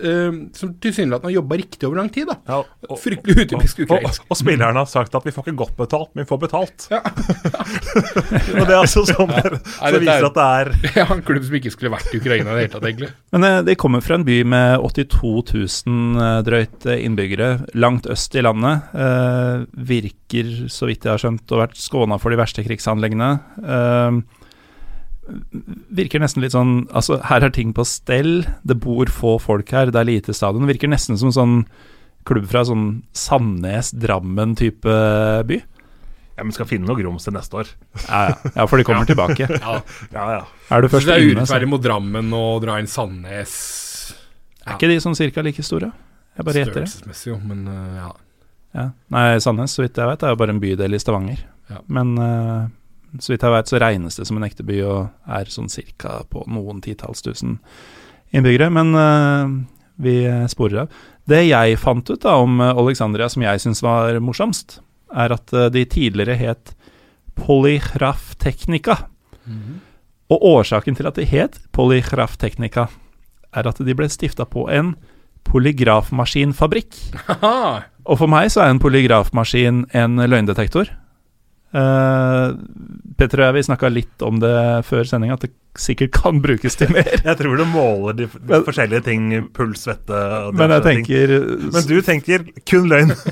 eh, 0.00 0.38
som 0.56 0.72
tilsynelatende 0.82 1.30
har 1.30 1.36
jobba 1.38 1.58
riktig 1.60 1.88
over 1.88 2.00
lang 2.00 2.10
tid. 2.12 2.26
da. 2.30 2.36
Ja, 2.48 2.58
og, 2.88 2.98
Fryktelig 3.02 3.46
utypisk 3.46 3.80
og, 3.84 3.90
ukrainsk. 3.90 4.26
og 4.30 4.38
spillerne 4.40 4.82
har 4.82 4.90
sagt 4.90 5.14
at 5.18 5.26
vi 5.26 5.34
får 5.34 5.46
ikke 5.48 5.56
godt 5.62 5.76
betalt, 5.78 6.10
men 6.14 6.24
vi 6.24 6.28
får 6.30 6.40
betalt. 6.46 6.86
Ja. 6.92 7.00
og 8.60 8.62
det 8.62 8.72
er 8.72 8.80
altså 8.80 9.04
sånn 9.08 9.32
ja. 9.32 9.42
det, 9.46 9.60
som 9.64 9.88
er- 9.88 10.00
viser 10.02 10.28
at 10.30 10.36
det 10.38 10.46
er 10.46 10.72
ja, 11.00 11.06
En 11.16 11.22
klubb 11.26 11.44
som 11.46 11.58
ikke 11.58 11.72
skulle 11.74 11.92
vært 11.94 12.12
i 12.12 12.20
Ukraina 12.20 12.52
i 12.52 12.54
det 12.54 12.64
hele 12.66 12.74
tatt, 12.76 12.88
egentlig. 12.90 13.10
Men 13.36 13.48
eh, 13.48 13.58
de 13.70 13.76
kommer 13.80 14.04
fra 14.04 14.18
en 14.20 14.26
by 14.26 14.38
med 14.48 14.86
82 14.86 15.34
000 15.86 16.24
eh, 16.26 16.38
drøyt 16.46 16.88
eh, 16.90 17.02
innbyggere, 17.06 17.50
langt 17.78 18.08
øst 18.12 18.34
i 18.36 18.44
landet. 18.44 18.90
Eh, 18.96 19.66
virker, 19.92 20.54
så 20.72 20.88
vidt 20.90 21.06
jeg 21.06 21.14
har 21.14 21.22
skjønt, 21.22 21.46
å 21.50 21.58
ha 21.60 21.66
vært 21.66 21.78
skåna 21.80 22.18
for 22.22 22.34
de 22.34 22.40
verste 22.40 22.64
krigshandlingene. 22.66 23.30
Eh, 23.62 24.20
virker 25.96 26.22
nesten 26.22 26.44
litt 26.44 26.54
sånn 26.54 26.86
Altså, 26.94 27.18
her 27.26 27.46
er 27.46 27.52
ting 27.54 27.72
på 27.74 27.84
stell, 27.88 28.44
det 28.66 28.78
bor 28.82 29.10
få 29.10 29.36
folk 29.42 29.70
her, 29.74 29.90
det 29.90 30.00
er 30.00 30.08
lite 30.08 30.34
stadion. 30.36 30.68
Virker 30.68 30.90
nesten 30.90 31.18
som 31.20 31.32
sånn 31.34 31.56
klubb 32.26 32.46
fra 32.50 32.64
sånn 32.66 32.86
Sandnes-Drammen-type 33.14 34.94
by. 35.46 35.58
Ja, 36.36 36.44
men 36.44 36.52
skal 36.52 36.68
finne 36.68 36.88
noe 36.88 36.98
grums 36.98 37.24
til 37.24 37.32
neste 37.36 37.62
år. 37.62 37.70
Ja, 38.04 38.22
ja. 38.28 38.50
ja 38.58 38.66
for 38.68 38.80
de 38.80 38.84
kommer 38.86 39.08
tilbake. 39.08 39.48
Ja. 39.48 39.78
Ja, 40.16 40.26
ja. 40.34 40.42
Er 40.74 40.82
du 40.82 40.88
Så 40.90 40.96
først 40.98 41.08
det 41.08 41.16
er 41.16 41.30
urettferdig 41.30 41.70
mot 41.70 41.82
Drammen 41.82 42.34
å 42.36 42.44
dra 42.62 42.76
inn 42.82 42.90
Sandnes. 42.90 43.54
er 44.66 44.76
ikke 44.76 44.90
de 44.90 44.98
sånn 45.02 45.16
cirka 45.16 45.44
like 45.46 45.64
store? 45.64 45.92
Jeg 46.36 46.44
bare 46.44 46.62
gjetter 46.62 46.82
det. 46.82 46.90
Størrelsesmessig, 46.92 47.30
jo, 47.30 47.38
men 47.48 47.64
uh, 47.70 47.98
ja. 48.02 48.10
Ja. 48.76 48.90
Nei, 49.14 49.28
Sandnes, 49.40 49.72
så 49.72 49.86
vidt 49.86 49.96
jeg 49.96 50.10
vet, 50.10 50.24
er 50.26 50.34
jo 50.34 50.40
bare 50.42 50.52
en 50.52 50.60
bydel 50.60 50.96
i 50.96 51.00
Stavanger. 51.00 51.40
Ja. 51.72 51.80
Men 51.90 52.12
eh, 52.20 52.66
så 53.20 53.32
vidt 53.32 53.44
jeg 53.44 53.54
vet, 53.54 53.70
så 53.70 53.80
regnes 53.82 54.18
det 54.18 54.26
som 54.28 54.38
en 54.38 54.46
ekte 54.46 54.66
by 54.66 54.80
og 54.86 55.30
er 55.38 55.50
sånn 55.52 55.70
cirka 55.72 56.20
på 56.32 56.44
noen 56.50 56.82
titalls 56.84 57.24
tusen 57.24 57.58
innbyggere. 58.34 58.70
Men 58.74 58.92
uh, 58.96 59.52
vi 60.02 60.18
sporer 60.52 60.84
av. 60.84 61.04
Det 61.26 61.42
jeg 61.48 61.78
fant 61.82 62.06
ut 62.06 62.22
da 62.22 62.36
om 62.38 62.60
eh, 62.62 62.76
Alexandria 62.78 63.26
som 63.32 63.42
jeg 63.42 63.62
syns 63.62 63.82
var 63.82 64.20
morsomst, 64.22 64.78
er 65.10 65.34
at 65.34 65.52
eh, 65.56 65.70
de 65.74 65.82
tidligere 65.90 66.36
het 66.38 66.74
Polygrafteknika. 67.36 68.94
Og 70.32 70.44
årsaken 70.52 70.96
til 70.96 71.08
at 71.10 71.18
de 71.18 71.26
het 71.28 71.58
Polygrafteknika, 71.76 72.86
er 73.56 73.68
at 73.68 73.82
de 73.82 73.96
ble 73.96 74.08
stifta 74.12 74.46
på 74.48 74.68
en 74.72 74.94
polygrafmaskinfabrikk. 75.46 76.96
Og 78.06 78.20
for 78.20 78.30
meg 78.30 78.50
så 78.54 78.62
er 78.64 78.72
en 78.72 78.82
polygrafmaskin 78.82 79.84
en 79.96 80.22
løgndetektor. 80.22 80.90
Uh, 81.76 82.56
Petter 83.16 83.42
og 83.42 83.46
jeg 83.50 83.56
vi 83.56 83.62
snakka 83.66 83.88
litt 83.92 84.22
om 84.24 84.38
det 84.40 84.52
før 84.88 85.08
sending, 85.08 85.32
at 85.34 85.44
det 85.44 85.50
sikkert 85.76 86.14
kan 86.16 86.38
brukes 86.40 86.76
til 86.80 86.88
mer. 86.92 87.08
Jeg 87.28 87.36
tror 87.36 87.58
det 87.60 87.66
måler 87.68 88.16
de, 88.16 88.26
Men- 88.48 88.64
forskjellige 88.64 89.04
ting, 89.04 89.26
puls, 89.56 89.82
svette 89.84 90.16
og 90.16 90.56
Men 90.56 90.72
jeg 90.72 90.84
ting. 90.86 91.02
Men 91.74 91.88
du 91.88 91.96
tenker 92.04 92.46
kun 92.68 92.88
løgn. 92.92 93.12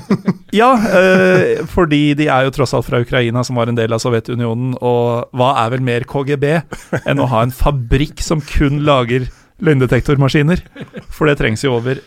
Ja, 0.55 0.69
uh, 0.77 1.65
fordi 1.67 2.13
de 2.15 2.29
er 2.31 2.45
jo 2.45 2.53
tross 2.55 2.71
alt 2.77 2.85
fra 2.87 3.01
Ukraina, 3.03 3.41
som 3.43 3.57
var 3.59 3.67
en 3.67 3.75
del 3.75 3.91
av 3.91 3.99
Sovjetunionen. 3.99 4.77
Og 4.79 5.33
hva 5.35 5.49
er 5.65 5.73
vel 5.73 5.83
mer 5.83 6.05
KGB 6.07 6.45
enn 7.01 7.19
å 7.19 7.27
ha 7.33 7.41
en 7.43 7.51
fabrikk 7.51 8.21
som 8.23 8.43
kun 8.45 8.85
lager 8.87 9.25
løgndetektormaskiner? 9.65 10.61
For 11.09 11.27
det 11.27 11.39
trengs 11.41 11.65
jo 11.65 11.73
over 11.79 11.99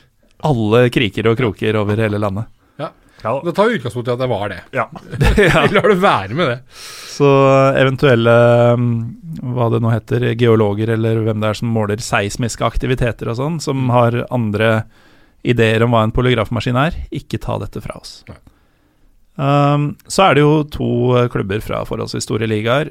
alle 0.49 0.86
kriker 0.95 1.28
og 1.28 1.36
kroker 1.43 1.76
over 1.82 2.01
hele 2.01 2.22
landet. 2.22 2.47
Ja, 3.23 3.33
Da 3.45 3.53
tar 3.53 3.69
vi 3.69 3.79
utgangspunkt 3.79 4.09
i 4.09 4.12
at 4.14 4.21
det 4.21 4.29
var 4.31 4.49
det. 4.53 4.61
ja. 4.77 4.87
ja. 5.49 5.64
Vi 5.66 5.75
lar 5.75 5.89
det 5.91 5.99
være 6.03 6.37
med 6.39 6.51
det. 6.53 6.59
Så 7.19 7.29
eventuelle 7.79 8.35
mm, 8.79 8.93
hva 9.57 9.71
det 9.75 9.81
nå 9.83 9.91
heter, 9.91 10.29
geologer 10.39 10.95
eller 10.95 11.23
hvem 11.27 11.41
det 11.43 11.51
er 11.51 11.59
som 11.59 11.73
måler 11.75 12.03
seismiske 12.03 12.66
aktiviteter 12.66 13.33
og 13.33 13.39
sånn, 13.41 13.59
som 13.62 13.89
har 13.91 14.21
andre 14.31 14.85
ideer 15.43 15.83
om 15.87 15.95
hva 15.95 16.05
en 16.07 16.14
polygrafmaskin 16.14 16.79
er, 16.79 16.95
ikke 17.14 17.41
ta 17.43 17.59
dette 17.62 17.83
fra 17.83 17.99
oss. 17.99 18.21
Um, 19.39 19.93
så 20.11 20.29
er 20.29 20.39
det 20.39 20.43
jo 20.43 20.55
to 20.66 20.89
eh, 21.19 21.29
klubber 21.31 21.62
fra 21.62 21.85
forholdsvis 21.87 22.27
store 22.27 22.47
ligaer, 22.51 22.91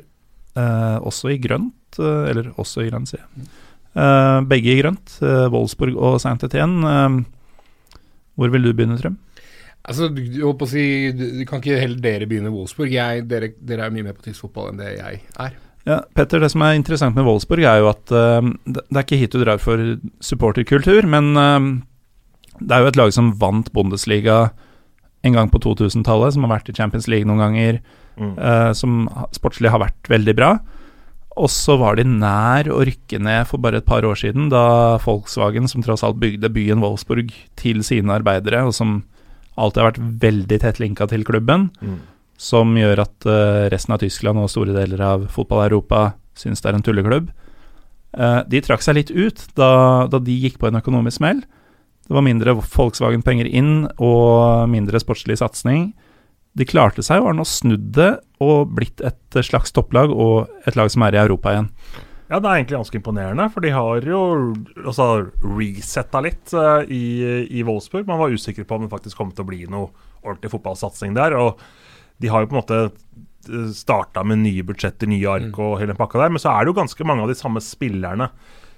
uh, 0.56 0.98
også 1.04 1.34
i 1.36 1.40
grønt, 1.44 2.00
uh, 2.00 2.24
eller 2.28 2.54
også 2.56 2.86
i 2.86 2.92
grønt, 2.92 3.12
sier 3.12 3.24
jeg. 3.24 3.50
Eh, 3.98 4.40
begge 4.46 4.74
i 4.74 4.78
grønt, 4.78 5.16
Wolfsburg 5.50 5.96
og 5.98 6.20
Saint-Étienne. 6.22 6.86
Eh, 6.92 7.98
hvor 8.38 8.52
vil 8.54 8.68
du 8.68 8.74
begynne, 8.74 8.98
Trym? 9.00 9.16
Altså, 9.88 10.10
jeg 10.20 10.44
holdt 10.44 10.60
på 10.60 10.68
å 10.68 10.72
si, 10.72 10.84
du, 11.16 11.24
kan 11.48 11.62
ikke 11.62 11.80
heller 11.80 12.02
dere 12.04 12.28
begynne 12.28 12.52
Wolfsburg. 12.52 12.92
Jeg, 12.92 13.24
dere, 13.30 13.54
dere 13.64 13.86
er 13.88 13.94
mye 13.96 14.10
mer 14.10 14.18
på 14.18 14.26
tysk 14.26 14.44
fotball 14.44 14.74
enn 14.74 14.82
det 14.82 14.90
jeg 14.98 15.22
er. 15.40 15.54
Ja, 15.88 16.02
Petter, 16.18 16.42
det 16.44 16.50
som 16.52 16.66
er 16.68 16.76
interessant 16.76 17.16
med 17.16 17.24
Wolfsburg, 17.24 17.64
er 17.64 17.80
jo 17.80 17.88
at 17.94 18.12
uh, 18.12 18.44
det, 18.68 18.84
det 18.84 19.00
er 19.00 19.06
ikke 19.06 19.22
hit 19.22 19.32
du 19.32 19.40
drar 19.46 19.62
for 19.64 19.80
supporterkultur, 20.20 21.08
men 21.08 21.30
uh, 21.40 21.70
det 22.60 22.76
er 22.76 22.84
jo 22.84 22.90
et 22.92 23.00
lag 23.00 23.14
som 23.16 23.32
vant 23.40 23.72
Bundesliga 23.72 24.50
en 25.24 25.38
gang 25.38 25.48
på 25.52 25.62
2000-tallet, 25.64 26.36
som 26.36 26.44
har 26.44 26.58
vært 26.58 26.74
i 26.74 26.76
Champions 26.76 27.08
League 27.12 27.28
noen 27.30 27.46
ganger, 27.46 27.80
Mm. 28.18 28.32
uh, 28.42 28.72
som 28.74 29.04
sportslig 29.30 29.70
har 29.70 29.78
vært 29.78 30.08
veldig 30.10 30.34
bra. 30.34 30.48
Og 31.38 31.52
så 31.54 31.76
var 31.78 32.00
de 32.00 32.06
nær 32.10 32.66
å 32.74 32.80
rykke 32.82 33.20
ned 33.22 33.46
for 33.46 33.62
bare 33.62 33.78
et 33.78 33.86
par 33.86 34.02
år 34.10 34.18
siden, 34.18 34.48
da 34.50 34.98
Volkswagen, 35.04 35.70
som 35.70 35.84
tross 35.86 36.02
alt 36.02 36.18
bygde 36.18 36.50
byen 36.50 36.82
Wolfsburg 36.82 37.30
til 37.62 37.84
sine 37.86 38.16
arbeidere, 38.16 38.64
og 38.66 38.74
som 38.74 39.04
alltid 39.58 39.82
har 39.82 39.92
vært 39.92 40.22
veldig 40.22 40.60
tett 40.64 40.80
linka 40.84 41.08
til 41.10 41.26
klubben, 41.28 41.70
Mm. 41.82 41.98
som 42.38 42.76
gjør 42.78 43.00
at 43.02 43.26
uh, 43.26 43.66
resten 43.74 43.94
av 43.96 44.00
Tyskland 44.04 44.38
og 44.38 44.50
store 44.54 44.74
deler 44.76 45.02
av 45.02 45.28
fotball-Europa 45.34 46.14
syns 46.38 46.62
det 46.62 46.70
er 46.70 46.76
en 46.78 46.86
tulleklubb. 46.86 47.30
Uh, 48.18 48.44
de 48.48 48.62
trakk 48.62 48.82
seg 48.86 48.96
litt 48.96 49.12
ut 49.12 49.42
da, 49.58 50.06
da 50.08 50.20
de 50.20 50.36
gikk 50.38 50.60
på 50.62 50.70
en 50.70 50.78
økonomisk 50.78 51.18
smell. 51.18 51.42
Det 52.08 52.14
var 52.14 52.24
mindre 52.24 52.54
Volkswagen-penger 52.62 53.50
inn 53.50 53.88
og 53.98 54.70
mindre 54.70 55.02
sportslig 55.02 55.40
satsing. 55.42 55.90
De 56.58 56.66
klarte 56.66 57.04
seg 57.04 57.20
og 57.22 57.32
har 57.32 57.36
nå 57.38 57.46
snudd 57.46 57.92
det 57.98 58.14
og 58.42 58.72
blitt 58.78 59.02
et 59.06 59.42
slags 59.44 59.74
topplag 59.76 60.14
og 60.14 60.48
et 60.66 60.78
lag 60.78 60.90
som 60.94 61.04
er 61.04 61.18
i 61.18 61.22
Europa 61.26 61.52
igjen. 61.54 61.68
Ja, 62.28 62.42
det 62.44 62.50
er 62.50 62.60
egentlig 62.60 62.76
ganske 62.76 63.00
imponerende, 63.00 63.48
for 63.54 63.64
de 63.64 63.72
har 63.72 64.04
jo 64.04 64.22
altså, 64.84 65.08
resetta 65.46 66.20
litt 66.26 66.52
uh, 66.52 66.84
i, 66.84 67.48
i 67.48 67.64
Wolfsburg. 67.64 68.08
Man 68.10 68.20
var 68.20 68.36
usikker 68.36 68.68
på 68.68 68.76
om 68.76 68.84
det 68.84 68.92
faktisk 68.92 69.20
kom 69.20 69.32
til 69.32 69.46
å 69.46 69.48
bli 69.48 69.62
noe 69.72 69.94
ordentlig 70.26 70.52
fotballsatsing 70.52 71.16
der. 71.16 71.38
Og 71.40 71.62
de 72.20 72.32
har 72.32 72.44
jo 72.44 72.50
på 72.52 72.58
en 72.58 72.62
måte 72.62 72.82
starta 73.72 74.26
med 74.28 74.42
nye 74.44 74.66
budsjetter, 74.68 75.08
nye 75.08 75.30
ark 75.32 75.60
og 75.64 75.78
hele 75.80 75.94
den 75.94 76.00
pakka 76.00 76.20
der. 76.20 76.34
Men 76.34 76.44
så 76.44 76.52
er 76.52 76.66
det 76.66 76.74
jo 76.74 76.80
ganske 76.82 77.08
mange 77.08 77.24
av 77.24 77.32
de 77.32 77.38
samme 77.40 77.64
spillerne 77.64 78.28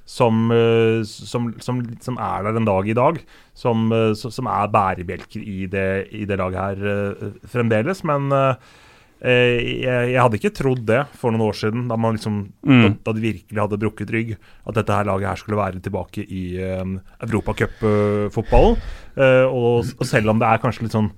som, 0.09 0.43
eh, 0.53 0.99
som, 1.05 1.47
som, 1.61 1.79
som 2.05 2.19
er 2.21 2.45
der 2.45 2.59
en 2.59 2.69
dag 2.69 2.89
i 2.89 2.97
dag. 2.97 3.17
Som, 3.57 3.87
eh, 3.95 4.11
som 4.13 4.51
er 4.51 4.69
bærebjelker 4.73 5.41
i 5.41 5.65
det, 5.71 5.89
i 6.13 6.27
det 6.29 6.37
laget 6.37 6.61
her 6.61 6.93
eh, 6.93 7.33
fremdeles. 7.49 8.05
Men 8.05 8.29
eh, 8.35 8.53
Eh, 8.53 8.88
jeg, 9.19 10.11
jeg 10.13 10.21
hadde 10.21 10.37
ikke 10.39 10.53
trodd 10.55 10.85
det 10.87 11.01
for 11.19 11.33
noen 11.35 11.43
år 11.49 11.57
siden, 11.59 11.87
da, 11.91 11.97
man 11.99 12.15
liksom, 12.15 12.37
Mm. 12.63 12.81
da, 12.83 12.89
da 13.09 13.13
de 13.17 13.23
virkelig 13.23 13.59
hadde 13.59 13.79
brukket 13.81 14.11
rygg, 14.13 14.35
at 14.67 14.77
dette 14.77 14.95
her 14.95 15.07
laget 15.09 15.27
her 15.29 15.39
skulle 15.41 15.59
være 15.59 15.81
tilbake 15.83 16.23
i 16.23 16.43
uh, 16.61 16.85
Europacupfotballen. 17.25 18.77
Uh, 19.17 19.47
og, 19.49 19.89
og 19.99 20.05
selv 20.07 20.31
om 20.31 20.39
det 20.39 20.47
er 20.47 20.61
kanskje 20.63 20.85
litt 20.85 20.95
sånn 20.95 21.11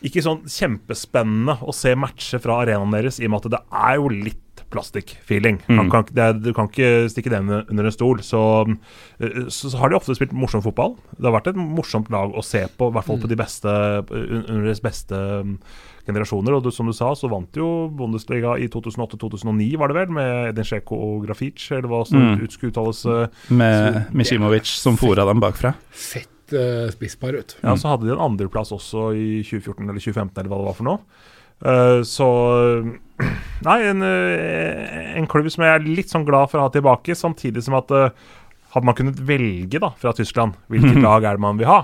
ikke 0.00 0.22
sånn 0.24 0.46
kjempespennende 0.48 1.58
å 1.60 1.74
se 1.76 1.92
matcher 1.98 2.40
fra 2.40 2.62
arenaen 2.62 2.94
deres, 2.94 3.18
i 3.20 3.26
og 3.28 3.34
med 3.34 3.44
at 3.44 3.52
det 3.52 3.60
er 3.82 3.98
jo 4.00 4.08
litt 4.08 4.62
plastikk-feeling. 4.70 5.58
Mm. 5.66 5.90
Du 6.40 6.52
kan 6.54 6.68
ikke 6.70 7.08
stikke 7.10 7.32
det 7.32 7.40
under, 7.42 7.84
en 7.84 7.92
stol. 7.92 8.22
Så, 8.24 8.40
uh, 9.20 9.40
så, 9.52 9.68
så 9.68 9.76
har 9.76 9.90
de 9.92 9.98
ofte 9.98 10.16
spilt 10.16 10.32
morsom 10.32 10.64
fotball. 10.64 10.96
Det 11.18 11.28
har 11.28 11.36
vært 11.36 11.52
et 11.52 11.60
morsomt 11.60 12.08
lag 12.14 12.32
å 12.32 12.44
se 12.46 12.64
på, 12.78 12.88
i 12.88 12.96
hvert 12.96 13.08
fall 13.10 13.20
på 13.20 13.30
de 13.30 13.38
beste 13.38 13.76
under 14.08 14.64
deres 14.70 14.82
beste 14.84 15.20
um, 15.44 15.58
generasjoner. 16.06 16.54
Og 16.56 16.62
du, 16.64 16.70
som 16.70 16.86
du 16.86 16.92
sa, 16.96 17.12
så 17.14 17.28
vant 17.30 17.52
jo 17.56 17.88
Bundesliga 17.96 18.56
i 18.58 18.68
2008-2009, 18.68 19.76
var 19.78 19.88
det 19.92 19.96
vel, 20.00 20.10
med 20.16 20.48
Edin 20.52 20.64
Sjeko 20.64 20.96
og 20.96 21.26
Grafic, 21.26 21.70
eller 21.72 21.88
hva 21.88 22.02
som 22.06 22.18
Mm. 22.20 22.42
ut 22.44 22.52
skulle 22.52 22.72
uttales. 22.72 23.04
uh, 23.06 23.26
Med 23.50 24.06
Mishimovic 24.12 24.66
som 24.66 24.96
fora 24.96 25.24
dem 25.24 25.40
bakfra. 25.40 25.74
Fett 25.90 26.52
uh, 26.52 26.88
spisspar, 26.90 27.32
vet 27.32 27.56
du. 27.56 27.66
Ja, 27.68 27.74
så 27.76 27.88
hadde 27.92 28.06
de 28.08 28.12
en 28.16 28.24
andreplass 28.30 28.72
også 28.72 29.10
i 29.14 29.42
2014 29.42 29.88
eller 29.88 30.00
2015, 30.00 30.38
eller 30.40 30.50
hva 30.50 30.58
det 30.62 30.68
var 30.70 30.78
for 30.78 30.84
noe. 30.90 30.98
Uh, 31.60 32.00
så 32.08 32.26
Nei, 33.66 33.78
en, 33.84 34.00
eh, 34.02 35.16
en 35.20 35.26
klubb 35.28 35.50
som 35.52 35.64
jeg 35.66 35.74
er 35.76 35.84
litt 35.84 36.08
sånn 36.08 36.24
glad 36.24 36.48
for 36.50 36.56
å 36.60 36.62
ha 36.68 36.70
tilbake, 36.72 37.12
samtidig 37.18 37.60
som 37.66 37.74
at 37.76 37.90
uh, 37.92 38.08
hadde 38.72 38.86
man 38.88 38.96
kunnet 38.96 39.18
velge 39.20 39.80
da, 39.82 39.90
fra 40.00 40.14
Tyskland 40.16 40.54
hvilket 40.72 40.96
Mhm. 40.96 41.02
lag 41.04 41.24
er 41.28 41.36
det 41.36 41.40
man 41.44 41.58
vil 41.60 41.68
ha, 41.68 41.82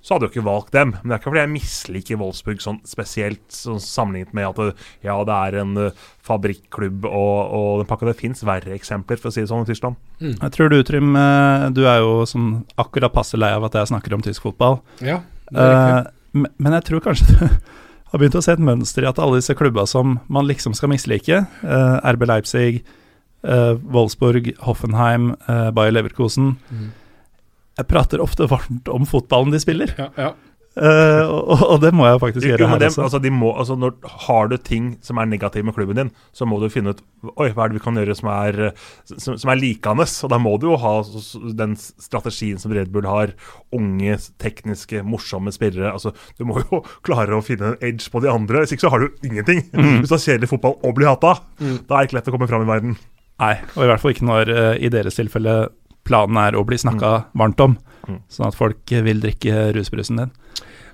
så 0.00 0.14
hadde 0.14 0.28
jeg 0.28 0.32
ikke 0.36 0.46
valgt 0.46 0.72
dem. 0.72 0.92
Men 0.96 1.10
det 1.10 1.12
er 1.12 1.18
ikke 1.20 1.30
fordi 1.30 1.42
jeg 1.42 1.52
misliker 1.52 2.18
Wolfsburg 2.22 2.62
sånn 2.64 2.78
spesielt 2.88 3.42
sånn 3.52 3.80
sammenlignet 3.84 4.32
med 4.36 4.46
at 4.48 4.56
det, 4.56 4.68
ja, 5.04 5.16
det 5.28 5.34
er 5.36 5.58
en 5.60 5.74
uh, 5.76 5.90
fabrikklubb 6.24 7.04
og, 7.08 7.34
og 7.58 7.82
den 7.82 7.88
pakka. 7.90 8.08
Det 8.08 8.16
fins 8.20 8.40
verre 8.48 8.72
eksempler, 8.76 9.20
for 9.20 9.28
å 9.28 9.34
si 9.34 9.42
det 9.44 9.50
sånn, 9.50 9.66
i 9.66 9.70
Tyskland. 9.70 9.98
Jeg 10.22 10.54
tror 10.56 10.72
du, 10.72 10.78
Trym, 10.88 11.10
eh, 11.20 11.66
du 11.76 11.82
er 11.88 12.00
jo 12.00 12.22
sånn 12.28 12.62
akkurat 12.80 13.12
passe 13.12 13.36
lei 13.40 13.50
av 13.56 13.66
at 13.68 13.76
jeg 13.76 13.90
snakker 13.92 14.16
om 14.16 14.24
tysk 14.24 14.46
fotball. 14.48 14.80
Ja. 15.04 15.20
Eh, 15.52 16.00
men- 16.32 16.72
jeg 16.78 16.84
tror 16.88 17.00
kanskje 17.04 17.26
du 17.40 17.44
har 18.12 18.18
begynt 18.22 18.38
å 18.38 18.42
se 18.42 18.52
et 18.56 18.62
mønster 18.62 19.04
i 19.04 19.10
at 19.10 19.18
alle 19.22 19.38
disse 19.42 19.54
klubba 19.58 19.84
som 19.86 20.16
man 20.28 20.48
liksom 20.48 20.72
skal 20.74 20.90
mislike, 20.92 21.44
uh, 21.64 22.00
RB 22.14 22.24
Leipzig, 22.26 22.80
eh, 23.44 23.74
Wolfsburg, 23.92 24.52
Hoffenheim, 24.66 25.34
eh, 25.48 25.68
Bayer 25.76 25.92
Leverkusen 25.92 26.56
Mhm. 26.70 26.88
Jeg 27.80 27.88
prater 27.90 28.22
ofte 28.22 28.48
varmt 28.50 28.88
om 28.92 29.08
fotballen 29.08 29.54
de 29.54 29.60
spiller. 29.62 29.96
Ja, 29.98 30.12
ja. 30.18 30.30
Uh, 30.78 31.26
og, 31.26 31.62
og, 31.66 31.78
det 31.82 31.90
må 31.98 32.04
jeg 32.06 32.20
faktisk 32.22 32.46
gjøre 32.46 32.68
her 32.70 32.84
også. 32.86 33.02
Altså, 33.02 33.18
må, 33.34 33.48
altså, 33.58 33.74
når, 33.74 33.96
har 34.28 34.50
du 34.52 34.54
ting 34.62 34.92
som 35.02 35.18
er 35.18 35.26
negative 35.26 35.66
med 35.66 35.74
klubben 35.74 35.98
din, 35.98 36.12
så 36.32 36.46
må 36.46 36.60
du 36.62 36.68
finne 36.70 36.94
ut 36.94 37.00
Oi, 37.34 37.48
hva 37.50 37.66
er 37.66 37.72
det 37.72 37.80
vi 37.80 37.82
kan 37.82 37.98
gjøre 37.98 38.14
som 38.16 38.30
er, 38.32 38.58
som, 39.10 39.34
som 39.36 39.50
er 39.50 39.58
likende. 39.58 40.06
Og 40.06 40.30
da 40.32 40.38
må 40.40 40.54
du 40.62 40.70
jo 40.70 40.78
ha 40.80 40.94
den 41.58 41.74
strategien 41.76 42.62
som 42.62 42.72
Red 42.72 42.94
Bull 42.94 43.08
har. 43.10 43.34
Unge, 43.76 44.16
tekniske, 44.40 45.02
morsomme 45.04 45.52
spillere. 45.52 45.90
Altså, 45.90 46.14
du 46.38 46.46
må 46.48 46.62
jo 46.62 46.80
klare 47.06 47.36
å 47.36 47.44
finne 47.44 47.74
en 47.74 47.84
edge 47.90 48.06
på 48.12 48.22
de 48.22 48.30
andre. 48.32 48.62
Hvis 48.62 48.78
ikke 48.78 48.86
så 48.86 48.94
har 48.94 49.04
du 49.04 49.26
ingenting. 49.26 49.66
Mm. 49.74 49.98
Hvis 49.98 50.14
du 50.14 50.16
har 50.16 50.26
kjedelig 50.28 50.52
fotball 50.54 50.78
og 50.78 50.96
blir 50.96 51.10
hata, 51.10 51.40
mm. 51.58 51.80
da 51.90 51.98
er 51.98 51.98
det 51.98 52.08
ikke 52.08 52.20
lett 52.20 52.32
å 52.32 52.36
komme 52.38 52.48
fram 52.48 52.64
i 52.64 52.70
verden. 52.70 52.96
Nei, 53.40 53.54
og 53.74 53.84
i 53.84 53.88
hvert 53.88 54.02
fall 54.02 54.12
ikke 54.14 54.28
når, 54.28 54.50
uh, 54.52 54.74
i 54.76 54.90
deres 54.92 55.16
tilfelle, 55.16 55.54
planen 56.06 56.38
er 56.42 56.58
å 56.58 56.66
bli 56.66 56.78
snakka 56.80 57.14
mm. 57.16 57.32
varmt 57.42 57.64
om. 57.64 57.78
Mm. 58.08 58.20
Sånn 58.32 58.48
at 58.48 58.58
folk 58.58 58.94
vil 59.08 59.22
drikke 59.22 59.70
rusbrusen 59.76 60.22
din. 60.22 60.36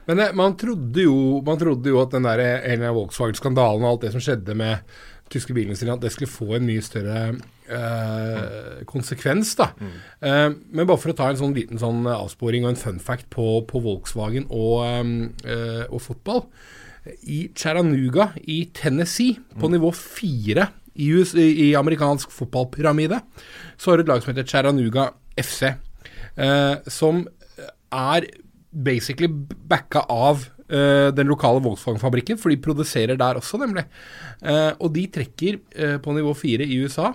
Men 0.07 0.22
man, 0.38 0.54
trodde 0.59 1.02
jo, 1.02 1.42
man, 1.46 1.59
trodde 1.59 1.90
jo, 1.90 1.98
at 1.98 2.14
den 2.14 2.26
der 2.28 2.42
hele 2.62 2.92
Volkswagen-skandalen 2.94 3.82
og 3.82 3.96
alt 3.96 4.07
det 4.07 4.12
som 4.14 4.22
skjedde 4.22 4.54
med 4.59 4.84
tyske 5.32 5.54
bilindustrien, 5.57 5.96
at 5.96 6.04
det 6.04 6.12
skulle 6.14 6.30
få 6.30 6.52
en 6.54 6.66
mye 6.68 6.84
større 6.84 7.22
eh, 7.66 8.82
konsekvens. 8.86 9.57
da. 9.59 9.72
Mm. 9.80 9.96
Eh, 10.30 10.48
men 10.70 10.86
bare 10.86 11.02
for 11.02 11.11
å 11.11 11.18
ta 11.18 11.30
en 11.30 11.40
sånn 11.40 11.57
liten 11.57 11.82
sånn 11.82 12.07
avsporing 12.12 12.66
og 12.66 12.74
en 12.74 12.80
fun 12.80 13.02
fact 13.02 13.26
på, 13.34 13.64
på 13.66 13.82
Volkswagen 13.82 14.46
og, 14.46 14.86
eh, 15.42 15.84
og, 15.88 15.98
fotball. 16.04 16.46
I 17.26 17.48
Chattanooga 17.54 18.32
i 18.46 18.64
Tennessee, 18.74 19.40
på 19.59 19.66
mm. 19.66 19.76
nivå 19.76 19.90
fire 19.94 20.70
i, 20.97 21.12
i, 21.68 21.68
amerikansk 21.78 22.32
fotballpyramide, 22.34 23.20
så 23.76 23.92
har 23.92 23.99
du 23.99 24.07
et 24.07 24.12
lag 24.12 24.24
som 24.24 24.32
heter 24.32 24.49
Charanuga 24.49 25.11
FC, 25.36 25.70
eh, 26.36 26.74
som 26.88 27.24
er 27.92 28.28
basically 28.70 29.28
backa 29.30 30.03
av 30.12 30.47
eh, 30.68 31.09
den 31.16 31.30
lokale 31.30 31.62
Volkswagen-fabrikken, 31.64 32.38
for 32.40 32.53
de 32.53 32.61
produserer 32.61 33.18
der 33.20 33.40
også, 33.40 33.61
nemlig. 33.61 33.86
Eh, 34.42 34.72
og 34.80 34.92
de 34.97 35.07
trekker 35.12 35.61
uh, 35.78 35.97
på 36.03 36.12
nivå 36.16 36.34
fire 36.36 36.66
i 36.66 36.80
USA, 36.82 37.12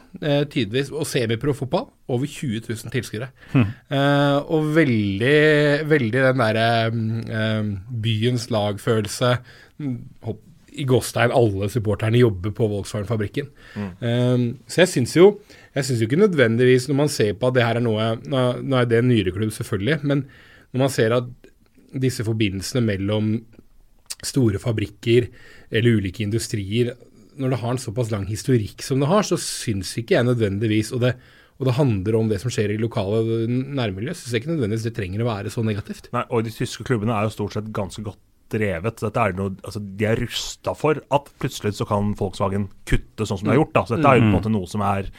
tidvis, 0.50 0.90
og 0.94 1.06
semiprofotball, 1.10 1.90
over 2.12 2.28
20 2.28 2.66
000 2.70 2.94
tilskuere. 2.94 3.30
Hmm. 3.54 3.70
og 4.52 4.74
veldig, 4.76 5.88
veldig 5.88 6.24
den 6.26 6.42
derre 6.42 6.66
byens 8.04 8.50
lagfølelse 8.52 9.36
i 10.72 10.86
Gåstein 10.88 11.34
alle 11.36 11.68
supporterne 11.72 12.22
jobber 12.22 12.54
på 12.56 12.68
Volkswagen-fabrikken. 12.72 13.50
Mm. 13.76 14.46
så 14.68 14.84
jeg 14.84 14.92
syns 14.92 15.16
jo 15.18 15.26
jeg 15.76 15.88
synes 15.88 16.02
jo 16.02 16.08
ikke 16.08 16.20
nødvendigvis, 16.20 16.88
når 16.90 16.98
man 17.00 17.12
ser 17.12 17.36
på 17.40 17.48
at 17.48 17.56
det 17.56 17.64
her 17.64 17.80
er 17.80 17.84
noe 17.84 18.08
Nå 18.28 18.80
er 18.80 18.90
det 18.90 19.00
en 19.00 19.08
nyere 19.12 19.32
klubb, 19.36 19.54
selvfølgelig, 19.56 20.02
men 20.04 20.26
når 20.72 20.84
man 20.84 20.92
ser 20.92 21.16
at 21.16 21.30
disse 21.92 22.24
forbindelsene 22.28 22.84
mellom 22.84 23.34
store 24.24 24.60
fabrikker 24.62 25.28
eller 25.72 25.98
ulike 25.98 26.24
industrier 26.24 26.94
Når 27.40 27.54
det 27.54 27.60
har 27.62 27.74
en 27.74 27.82
såpass 27.82 28.12
lang 28.12 28.26
historikk 28.30 28.84
som 28.84 29.00
det 29.00 29.10
har, 29.10 29.24
så 29.24 29.40
syns 29.40 29.96
ikke 29.98 30.18
jeg 30.18 30.28
nødvendigvis 30.28 30.92
og 30.96 31.04
det, 31.06 31.16
og 31.60 31.68
det 31.68 31.78
handler 31.78 32.18
om 32.20 32.28
det 32.30 32.42
som 32.42 32.52
skjer 32.52 32.74
i 32.74 32.82
lokale 32.82 33.48
nærmiljø, 33.48 34.12
syns 34.12 34.34
jeg 34.34 34.44
ikke 34.44 34.52
nødvendigvis 34.52 34.88
det 34.90 34.96
trenger 34.98 35.24
å 35.24 35.30
være 35.30 35.54
så 35.54 35.64
negativt. 35.64 36.12
Nei, 36.16 36.26
og 36.28 36.44
de 36.44 36.52
tyske 36.54 36.86
klubbene 36.88 37.16
er 37.16 37.28
jo 37.28 37.34
stort 37.38 37.56
sett 37.56 37.72
ganske 37.76 38.04
godt 38.04 38.20
drevet. 38.52 39.04
Dette 39.04 39.28
er 39.28 39.38
noe, 39.38 39.56
altså, 39.64 39.82
de 39.82 40.10
er 40.10 40.20
rusta 40.22 40.76
for 40.78 41.00
at 41.14 41.32
plutselig 41.42 41.78
så 41.80 41.88
kan 41.90 42.14
Volkswagen 42.20 42.70
kutte 42.90 43.28
sånn 43.28 43.42
som 43.42 43.48
de 43.48 43.56
har 43.56 43.62
gjort. 43.64 43.76
Da. 43.78 43.86
Så 43.88 43.98
dette 43.98 44.12
er 44.12 44.20
jo 44.20 44.26
på 44.26 44.28
en 44.28 44.34
mm. 44.34 44.38
måte 44.40 44.54
noe 44.54 44.70
som 44.72 44.86
er 44.86 45.10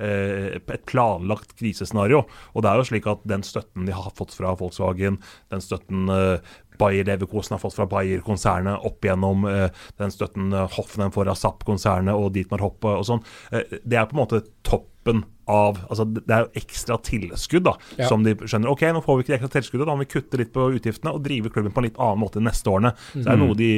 Eh, 0.00 0.56
et 0.56 0.86
planlagt 0.88 1.52
krisescenario. 1.58 2.22
Og 2.54 2.64
det 2.64 2.70
er 2.70 2.80
jo 2.80 2.88
slik 2.88 3.06
at 3.10 3.20
den 3.28 3.42
støtten 3.44 3.84
de 3.84 3.92
har 3.92 4.14
fått 4.16 4.32
fra 4.32 4.54
Volkswagen, 4.56 5.18
den 5.52 5.60
støtten 5.60 6.08
eh, 6.14 6.54
Bayer 6.80 7.04
Leverkosen 7.04 7.52
har 7.52 7.60
fått 7.60 7.76
fra 7.76 7.84
Bayer-konsernet 7.90 8.86
opp 8.88 9.04
gjennom 9.04 9.44
eh, 9.50 9.66
den 10.00 10.14
støtten 10.14 10.54
Hoffenheim 10.56 11.12
får 11.12 11.34
av 11.34 11.36
SAP-konsernet 11.36 12.16
og 12.16 12.32
Dietmar 12.32 12.64
Hoppe 12.64 12.94
og 12.96 13.04
sånn. 13.10 13.20
Uh, 13.52 13.76
det 13.84 13.98
er 14.00 14.08
på 14.08 14.16
en 14.16 14.22
måte 14.22 14.40
toppen 15.00 15.24
av 15.46 15.78
altså 15.90 16.04
Det 16.04 16.30
er 16.30 16.44
jo 16.44 16.60
ekstra 16.60 16.96
tilskudd 17.02 17.64
da, 17.66 17.72
ja. 17.98 18.06
som 18.06 18.22
de 18.22 18.36
skjønner. 18.38 18.70
Ok, 18.70 18.84
nå 18.92 19.00
får 19.02 19.16
vi 19.16 19.24
ikke 19.24 19.32
det 19.32 19.38
ekstra 19.40 19.52
tilskuddet, 19.56 19.86
da 19.88 19.94
må 19.96 20.04
vi 20.04 20.12
kutte 20.12 20.38
litt 20.38 20.52
på 20.54 20.68
utgiftene 20.76 21.14
og 21.16 21.24
drive 21.24 21.50
klubben 21.50 21.72
på 21.72 21.82
en 21.82 21.88
litt 21.88 21.98
annen 21.98 22.20
måte 22.22 22.42
neste 22.42 22.70
årene. 22.70 22.92
Så 23.12 23.24
det 23.24 23.32
er 23.32 23.40
mm. 23.40 23.42
noe 23.42 23.58
de, 23.58 23.70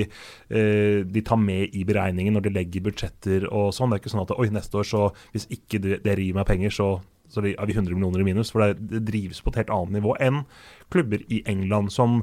eh, 0.52 0.98
de, 1.08 1.22
tar 1.24 1.40
med 1.40 1.72
i 1.72 1.86
beregningen 1.88 2.36
når 2.36 2.44
de 2.44 2.54
legger 2.58 2.84
budsjetter 2.84 3.48
og 3.48 3.72
sånn. 3.72 3.92
Det 3.92 3.98
er 3.98 4.04
ikke 4.04 4.12
sånn 4.12 4.26
at 4.26 4.36
oi, 4.36 4.50
neste 4.52 4.82
år 4.82 4.88
så 4.88 5.08
hvis 5.32 5.48
ikke 5.54 5.80
dere 5.86 6.20
gir 6.20 6.36
meg 6.36 6.48
penger, 6.50 6.74
så, 6.76 6.90
så 7.32 7.40
er 7.40 7.56
vi 7.56 7.78
100 7.78 7.94
millioner 7.94 8.20
i 8.20 8.28
minus. 8.28 8.52
For 8.52 8.66
det, 8.66 8.90
det 8.92 9.06
drives 9.08 9.40
på 9.40 9.54
et 9.54 9.62
helt 9.62 9.72
annet 9.72 10.02
nivå 10.02 10.18
enn 10.20 10.44
klubber 10.92 11.24
i 11.32 11.40
England 11.48 11.94
som 11.94 12.20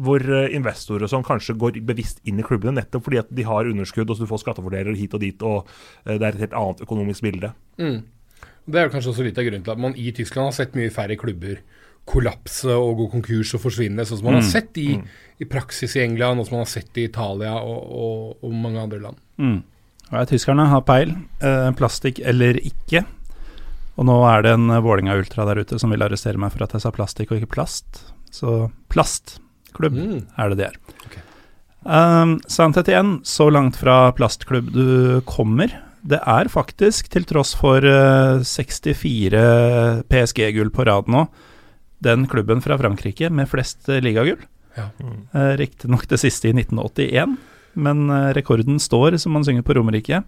hvor 0.00 0.22
uh, 0.24 0.46
investorer 0.56 1.04
og 1.04 1.12
sånn 1.12 1.26
kanskje 1.26 1.56
går 1.60 1.80
bevisst 1.86 2.22
inn 2.28 2.40
i 2.40 2.46
klubbene 2.46 2.78
nettopp 2.78 3.04
fordi 3.06 3.20
at 3.20 3.34
de 3.34 3.44
har 3.44 3.68
underskudd 3.68 4.08
og 4.08 4.16
så 4.16 4.24
du 4.24 4.30
får 4.30 4.42
skattefordeler 4.44 4.96
hit 4.96 5.16
og 5.16 5.20
dit, 5.24 5.44
og 5.44 5.68
uh, 5.68 6.14
det 6.14 6.22
er 6.22 6.30
et 6.32 6.46
helt 6.46 6.56
annet 6.62 6.82
økonomisk 6.86 7.26
bilde. 7.26 7.52
Mm. 7.80 8.00
Det 8.70 8.80
er 8.80 8.92
kanskje 8.92 9.12
også 9.12 9.26
litt 9.26 9.38
av 9.40 9.46
grunnen 9.46 9.66
til 9.66 9.74
at 9.74 9.82
man 9.82 9.96
i 9.98 10.10
Tyskland 10.16 10.50
har 10.50 10.56
sett 10.56 10.78
mye 10.78 10.92
færre 10.94 11.18
klubber 11.20 11.60
kollapse 12.10 12.74
og 12.74 12.96
gå 12.98 13.08
konkurs 13.12 13.52
og 13.56 13.62
forsvinne, 13.64 14.04
sånn 14.06 14.20
som 14.20 14.30
man 14.30 14.38
mm. 14.38 14.40
har 14.40 14.48
sett 14.48 14.80
i, 14.80 14.88
mm. 14.98 15.18
i, 15.44 15.48
praksis 15.50 15.96
i 15.98 16.04
England, 16.04 16.40
og 16.40 16.48
som 16.48 16.58
man 16.58 16.64
har 16.64 16.72
sett 16.72 16.98
i 16.98 17.06
Italia 17.10 17.54
og, 17.60 17.80
og, 17.86 18.32
og 18.46 18.56
mange 18.56 18.82
andre 18.82 19.02
land. 19.04 19.20
Mm. 19.40 19.60
Ja, 20.10 20.24
tyskerne 20.26 20.66
har 20.72 20.82
peil. 20.86 21.14
Eh, 21.38 21.68
plastikk 21.78 22.18
eller 22.26 22.58
ikke. 22.58 23.04
Og 24.00 24.08
nå 24.08 24.16
er 24.26 24.46
det 24.46 24.56
en 24.56 24.72
Vålinga 24.82 25.14
Ultra 25.20 25.46
der 25.46 25.60
ute 25.62 25.78
som 25.78 25.92
vil 25.92 26.02
arrestere 26.02 26.40
meg 26.40 26.54
for 26.54 26.64
at 26.66 26.74
jeg 26.74 26.82
sa 26.82 26.90
plastikk 26.94 27.30
og 27.30 27.38
ikke 27.38 27.54
plast. 27.58 28.02
Så 28.34 28.70
plastklubb 29.70 29.96
mm. 29.96 30.18
er 30.36 30.50
det 30.50 30.58
det 30.58 30.66
er. 30.68 30.78
Okay. 31.06 31.22
Um, 31.84 32.40
Sannhet 32.48 32.88
igjen, 32.88 33.20
så 33.24 33.50
langt 33.50 33.76
fra 33.80 34.12
plastklubb 34.12 34.72
du 34.72 35.20
kommer. 35.24 35.72
Det 36.02 36.20
er 36.26 36.48
faktisk, 36.48 37.10
til 37.12 37.24
tross 37.28 37.54
for 37.54 37.84
64 37.84 39.36
eh, 39.36 40.00
PSG-gull 40.08 40.70
på 40.72 40.86
rad 40.88 41.08
nå, 41.12 41.26
den 42.00 42.24
klubben 42.26 42.62
fra 42.64 42.78
Frankrike 42.80 43.28
med 43.30 43.48
flest 43.50 43.88
uh, 43.88 44.00
ligagull. 44.00 44.40
Ja. 44.76 44.88
Mm. 45.02 45.26
Riktignok 45.58 46.06
det 46.08 46.20
siste 46.22 46.48
i 46.48 46.54
1981, 46.54 47.34
men 47.74 48.06
rekorden 48.36 48.78
står, 48.80 49.18
som 49.18 49.34
man 49.34 49.44
synger 49.44 49.66
på 49.66 49.74
Romerike. 49.76 50.22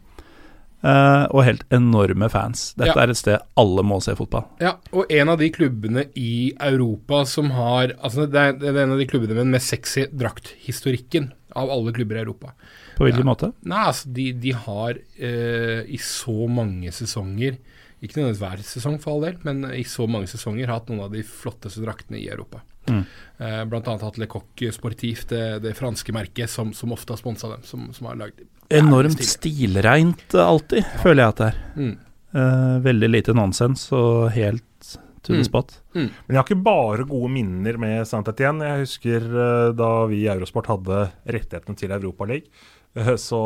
Uh, 0.82 1.28
og 1.30 1.44
helt 1.46 1.62
enorme 1.70 2.26
fans. 2.32 2.72
Dette 2.74 2.90
ja. 2.90 3.04
er 3.04 3.12
et 3.12 3.18
sted 3.20 3.44
alle 3.60 3.84
må 3.86 4.00
se 4.02 4.16
fotball. 4.18 4.48
Ja, 4.62 4.74
og 4.90 5.12
en 5.14 5.30
av 5.30 5.38
de 5.38 5.46
klubbene 5.54 6.08
i 6.18 6.50
Europa 6.58 7.22
som 7.30 7.52
har 7.54 7.94
Altså, 8.02 8.26
det 8.26 8.40
er, 8.40 8.56
det 8.58 8.72
er 8.72 8.80
en 8.82 8.96
av 8.96 8.98
de 8.98 9.06
klubbene 9.06 9.36
med 9.36 9.44
den 9.44 9.54
mest 9.54 9.70
sexy 9.70 10.08
drakthistorikken 10.10 11.30
av 11.58 11.70
alle 11.70 11.94
klubber 11.94 12.18
i 12.18 12.24
Europa. 12.24 12.50
På 12.96 13.06
hvilken 13.06 13.22
ja. 13.22 13.28
måte? 13.30 13.52
Nei, 13.62 13.84
altså, 13.92 14.10
de, 14.16 14.26
de 14.42 14.56
har 14.64 14.98
uh, 14.98 15.80
i 15.86 16.00
så 16.02 16.48
mange 16.50 16.90
sesonger 16.94 17.60
ikke 18.02 18.18
nødvendigvis 18.18 18.42
hver 18.42 18.62
sesong 18.66 18.98
for 18.98 19.14
all 19.14 19.28
del, 19.28 19.38
men 19.46 19.68
i 19.78 19.84
så 19.86 20.08
mange 20.10 20.26
sesonger 20.30 20.72
hatt 20.72 20.90
noen 20.90 21.04
av 21.04 21.14
de 21.14 21.22
flotteste 21.22 21.84
draktene 21.84 22.18
i 22.18 22.26
Europa. 22.32 22.64
Mm. 22.90 23.04
Uh, 23.38 23.62
blant 23.70 23.86
annet 23.86 24.02
hatt 24.02 24.18
Le 24.18 24.26
Coq 24.30 24.64
Sportif, 24.74 25.28
det, 25.30 25.62
det 25.62 25.76
franske 25.78 26.14
merket, 26.14 26.50
som, 26.50 26.72
som 26.74 26.94
ofte 26.94 27.14
har 27.14 27.22
sponsa 27.22 27.52
dem. 27.52 27.62
Som, 27.68 27.92
som, 27.94 28.10
har 28.10 28.18
lagd 28.18 28.42
Enormt 28.78 29.22
stilreint 29.26 30.34
alltid, 30.34 30.82
ja. 30.82 31.00
føler 31.02 31.22
jeg 31.22 31.34
at 31.34 31.40
det 31.42 31.48
er. 31.50 31.60
Mm. 31.76 31.94
Uh, 32.32 32.76
veldig 32.86 33.10
lite 33.10 33.34
nonsens 33.36 33.84
og 33.92 34.30
helt 34.32 34.64
to 35.22 35.34
the 35.34 35.42
mm. 35.42 35.48
spot. 35.48 35.74
Mm. 35.94 36.08
Men 36.08 36.34
jeg 36.34 36.40
har 36.40 36.46
ikke 36.48 36.64
bare 36.64 37.06
gode 37.08 37.30
minner 37.34 37.78
med 37.80 38.08
Saint-Étienne. 38.08 38.66
Jeg 38.66 38.86
husker 38.86 39.28
uh, 39.28 39.68
da 39.76 39.90
vi 40.10 40.22
i 40.24 40.30
Eurosport 40.32 40.70
hadde 40.72 41.04
rettighetene 41.36 41.78
til 41.78 41.94
Europaligaen, 41.94 42.48
uh, 42.98 43.14
så 43.20 43.42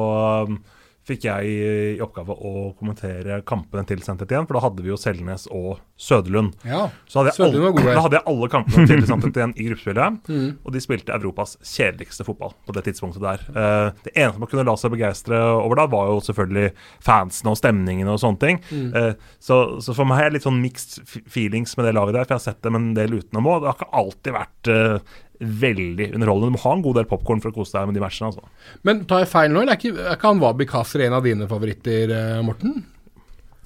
um, 0.46 0.60
fikk 1.06 1.26
jeg 1.28 1.50
i 1.50 2.00
oppgave 2.02 2.34
å 2.34 2.52
kommentere 2.78 3.38
kampene 3.46 3.86
til 3.86 4.00
St. 4.02 4.18
igjen, 4.26 4.46
for 4.48 4.58
da 4.58 4.62
hadde 4.64 4.82
vi 4.82 4.90
jo 4.90 4.98
Selnes 4.98 5.46
og 5.54 5.78
Søderlund. 5.96 6.56
Ja, 6.66 6.88
så 7.06 7.20
hadde 7.22 7.32
jeg, 7.32 7.46
alle, 7.46 7.84
da 7.96 8.02
hadde 8.04 8.18
jeg 8.18 8.26
alle 8.32 8.48
kampene 8.52 8.86
til 8.90 9.04
St. 9.06 9.30
igjen 9.36 9.54
i 9.54 9.68
gruppespillet, 9.68 10.18
mm. 10.26 10.48
og 10.66 10.74
de 10.74 10.82
spilte 10.82 11.14
Europas 11.14 11.54
kjedeligste 11.62 12.26
fotball 12.26 12.56
på 12.66 12.74
det 12.76 12.86
tidspunktet 12.88 13.22
der. 13.24 13.44
Uh, 13.54 14.02
det 14.06 14.16
eneste 14.16 14.42
man 14.42 14.50
kunne 14.50 14.66
la 14.66 14.74
seg 14.80 14.94
begeistre 14.96 15.40
over 15.54 15.80
da, 15.80 15.86
var 15.94 16.10
jo 16.10 16.18
selvfølgelig 16.26 16.72
fansene 17.06 17.54
og 17.54 17.60
stemningen 17.60 18.10
og 18.10 18.20
sånne 18.22 18.42
ting. 18.42 18.60
Mm. 18.70 18.90
Uh, 18.96 19.38
så, 19.38 19.60
så, 19.84 19.94
for 19.96 20.08
meg 20.10 20.24
er 20.24 20.30
det 20.30 20.40
litt 20.40 20.48
sånn 20.48 20.60
mixed 20.62 21.06
feelings 21.30 21.76
med 21.78 21.88
det 21.88 21.94
laget 21.96 22.18
der, 22.18 22.26
for 22.26 22.36
jeg 22.36 22.42
har 22.42 22.46
sett 22.48 22.66
dem 22.66 22.80
en 22.80 22.90
del 22.98 23.14
utenom 23.14 23.50
òg. 23.52 23.62
Det 23.62 23.70
har 23.70 23.78
ikke 23.78 24.02
alltid 24.02 24.36
vært 24.40 24.72
uh, 24.74 25.16
veldig 25.40 26.10
underholdende. 26.16 26.52
Du 26.52 26.56
må 26.56 26.64
ha 26.64 26.74
en 26.76 26.84
god 26.84 26.98
del 27.00 27.08
popkorn 27.10 27.40
for 27.44 27.52
å 27.52 27.58
kose 27.58 27.76
deg 27.76 27.88
med 27.90 27.98
de 27.98 28.02
matchene. 28.04 28.32
Altså. 28.32 28.74
Men 28.86 29.04
tar 29.08 29.24
jeg 29.24 29.32
feil 29.32 29.52
nå, 29.52 29.62
eller 29.62 29.76
er 29.76 29.80
ikke, 29.80 30.02
er 30.02 30.18
ikke 30.18 30.32
han 30.32 30.42
Wabi 30.42 30.68
Kasser 30.70 31.06
en 31.06 31.16
av 31.18 31.26
dine 31.26 31.48
favoritter, 31.50 32.12
eh, 32.16 32.42
Morten? 32.46 32.84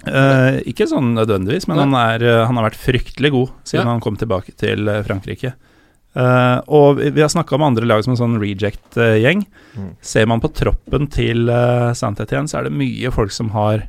Eh, 0.01 0.61
ikke 0.71 0.87
sånn 0.89 1.13
nødvendigvis, 1.13 1.67
men 1.69 1.83
han, 1.83 1.91
er, 1.97 2.23
eh, 2.25 2.43
han, 2.47 2.57
har 2.57 2.71
vært 2.71 2.81
fryktelig 2.81 3.31
god 3.35 3.51
siden 3.61 3.85
ja. 3.85 3.91
han 3.93 4.01
kom 4.01 4.17
tilbake 4.17 4.55
til 4.57 4.89
eh, 4.89 5.03
Frankrike. 5.05 5.53
Uh, 6.11 6.59
og 6.67 6.97
vi, 6.97 7.07
vi 7.15 7.21
har 7.23 7.29
snakka 7.31 7.55
om 7.55 7.63
andre 7.63 7.87
lag 7.87 8.01
som 8.03 8.11
en 8.11 8.19
sånn 8.19 8.33
reject-gjeng. 8.41 9.45
Mm. 9.79 9.91
Ser 10.03 10.25
man 10.27 10.41
på 10.43 10.49
troppen 10.51 11.07
til 11.07 11.47
uh, 11.47 11.93
Saint-Étienne, 11.95 12.51
så 12.51 12.59
er 12.59 12.67
det 12.67 12.75
mye 12.75 13.13
folk 13.15 13.31
som 13.31 13.53
har 13.55 13.85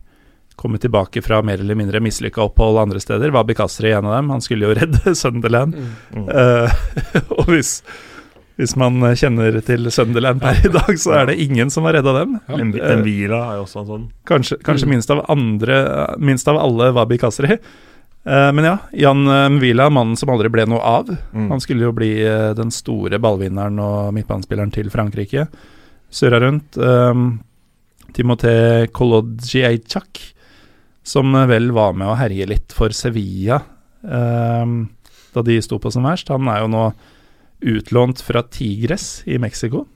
kommet 0.57 0.80
tilbake 0.84 1.22
fra 1.24 1.40
mer 1.42 1.61
eller 1.62 1.76
mindre 1.78 2.00
mislykka 2.05 2.42
opphold 2.44 2.78
andre 2.82 3.00
steder. 3.03 3.32
Var 3.34 3.44
Bikasri 3.48 3.92
en 3.92 4.07
av 4.07 4.16
dem. 4.16 4.30
Han 4.30 4.40
skulle 4.44 4.68
jo 4.68 4.74
redde 4.78 5.14
Sunderland. 5.22 5.76
Mm. 6.14 6.26
Uh, 6.28 6.72
og 7.38 7.48
hvis, 7.53 7.76
hvis 8.61 8.74
man 8.80 9.00
kjenner 9.18 9.61
til 9.66 9.90
Sunderland 9.90 10.42
per 10.42 10.61
i 10.64 10.72
dag, 10.72 10.92
så 11.00 11.16
er 11.20 11.30
det 11.32 11.38
ingen 11.44 11.72
som 11.72 11.88
har 11.88 11.98
redda 11.98 12.16
dem. 12.20 12.36
Ja. 12.48 12.59
En, 12.59 12.74
Eh, 12.74 12.92
en 12.98 13.07
er 13.07 13.57
jo 13.57 13.64
også 13.64 13.82
en 13.84 13.90
sånn. 13.94 14.11
Kanskje, 14.28 14.61
kanskje 14.62 14.86
Mm. 14.88 14.94
minst 14.96 15.11
av 15.11 15.24
andre 15.28 15.80
Minst 16.18 16.48
av 16.48 16.59
alle 16.61 16.92
var 16.92 17.07
Bikasri. 17.07 17.57
Eh, 18.24 18.53
men 18.55 18.64
ja, 18.64 18.76
Jan 18.92 19.26
eh, 19.26 19.48
Mvila, 19.50 19.88
mannen 19.90 20.16
som 20.16 20.30
aldri 20.30 20.48
ble 20.53 20.66
noe 20.70 20.78
av. 20.80 21.09
Mm. 21.32 21.48
Han 21.50 21.61
skulle 21.61 21.88
jo 21.88 21.94
bli 21.96 22.12
eh, 22.22 22.53
den 22.55 22.70
store 22.70 23.18
ballvinneren 23.18 23.80
og 23.82 24.12
midtbanespilleren 24.14 24.70
til 24.74 24.90
Frankrike. 24.94 25.48
Surra 26.12 26.38
rundt. 26.44 26.76
Um, 26.76 27.40
Timothée 28.12 28.86
Kolodjiejczak, 28.92 30.20
som 31.03 31.34
eh, 31.34 31.48
vel 31.50 31.70
var 31.74 31.96
med 31.98 32.11
å 32.11 32.18
herje 32.18 32.48
litt 32.50 32.74
for 32.76 32.94
Sevilla 32.96 33.62
eh, 34.03 34.76
da 35.32 35.44
de 35.46 35.59
sto 35.64 35.78
på 35.80 35.90
som 35.92 36.07
verst. 36.07 36.32
Han 36.32 36.50
er 36.53 36.62
jo 36.64 36.70
nå 36.72 36.86
utlånt 37.72 38.20
fra 38.24 38.42
Tigres 38.42 39.22
i 39.30 39.38
Mexico. 39.40 39.86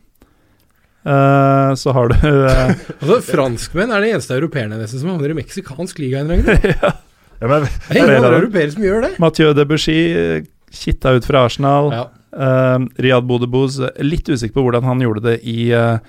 Eh, 1.06 1.72
så 1.78 1.92
har 1.94 2.10
du 2.10 2.16
eh, 2.18 2.72
Altså, 3.00 3.20
Franskmenn 3.28 3.92
er 3.94 4.02
de 4.02 4.14
eneste 4.16 4.34
europeerne 4.34 4.78
nesten 4.80 5.02
som 5.02 5.12
havner 5.12 5.34
i 5.34 5.38
meksikansk 5.38 6.00
liga. 6.02 6.24
en 6.24 6.32
gang. 6.34 6.94
Ja, 7.36 7.50
men, 7.50 7.66
Det 7.68 8.00
er 8.00 8.14
ingen 8.16 8.24
europeere 8.30 8.70
som 8.72 8.84
gjør 8.86 9.02
det. 9.04 9.10
Mathieu 9.20 9.50
Debussy 9.52 9.96
eh, 10.16 10.46
kitta 10.72 11.12
ut 11.18 11.26
fra 11.28 11.42
Arsenal. 11.44 11.90
Ja. 11.92 12.06
Uh, 12.36 12.86
Riyad 13.00 13.24
Bodebouz, 13.28 13.78
litt 14.04 14.28
usikker 14.28 14.56
på 14.56 14.64
hvordan 14.64 14.84
han 14.84 15.00
gjorde 15.04 15.22
det 15.24 15.34
i 15.48 15.70
eh, 15.72 16.00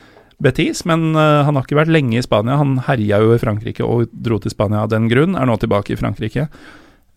Betis, 0.43 0.83
men 0.85 1.15
eh, 1.15 1.43
han 1.47 1.55
har 1.57 1.65
ikke 1.65 1.79
vært 1.79 1.93
lenge 1.93 2.19
i 2.19 2.25
Spania. 2.25 2.59
Han 2.59 2.75
herja 2.85 3.21
jo 3.23 3.31
i 3.33 3.39
Frankrike 3.41 3.85
og 3.85 4.11
dro 4.13 4.37
til 4.43 4.53
Spania 4.53 4.83
av 4.85 4.91
den 4.93 5.07
grunn, 5.09 5.33
er 5.37 5.49
nå 5.49 5.55
tilbake 5.61 5.95
i 5.95 5.99
Frankrike. 5.99 6.47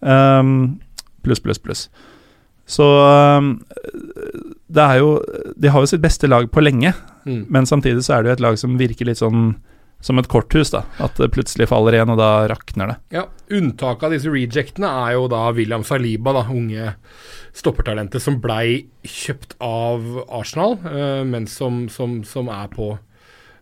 Um, 0.01 0.79
pluss, 1.25 1.43
pluss, 1.45 1.61
pluss. 1.61 1.83
Så 2.71 2.87
um, 2.87 3.59
det 4.71 4.85
er 4.85 5.01
jo 5.03 5.09
De 5.59 5.68
har 5.75 5.83
jo 5.83 5.91
sitt 5.91 6.01
beste 6.01 6.31
lag 6.31 6.49
på 6.53 6.62
lenge, 6.64 6.95
Mm. 7.21 7.43
men 7.53 7.66
samtidig 7.68 8.01
så 8.01 8.14
er 8.16 8.23
det 8.23 8.31
jo 8.31 8.33
et 8.39 8.41
lag 8.41 8.55
som 8.57 8.79
virker 8.81 9.05
litt 9.05 9.18
sånn 9.21 9.51
som 10.01 10.16
et 10.16 10.29
korthus, 10.33 10.71
da. 10.73 10.87
At 11.05 11.18
det 11.21 11.27
plutselig 11.35 11.66
faller 11.68 11.93
igjen, 11.93 12.09
og 12.09 12.16
da 12.16 12.47
rakner 12.49 12.89
det. 12.89 12.95
Ja, 13.18 13.27
Unntaket 13.53 14.07
av 14.07 14.14
disse 14.14 14.31
rejectene 14.33 14.89
er 15.03 15.18
jo 15.18 15.27
da 15.29 15.43
William 15.53 15.85
Saliba, 15.85 16.33
da, 16.33 16.47
unge 16.49 16.95
stoppertalentet 17.53 18.23
som 18.25 18.39
blei 18.41 18.87
kjøpt 19.05 19.57
av 19.61 20.07
Arsenal, 20.33 20.79
uh, 20.87 21.21
men 21.29 21.45
som, 21.51 21.83
som, 21.93 22.23
som, 22.25 22.49
er 22.49 22.73
på, 22.73 22.95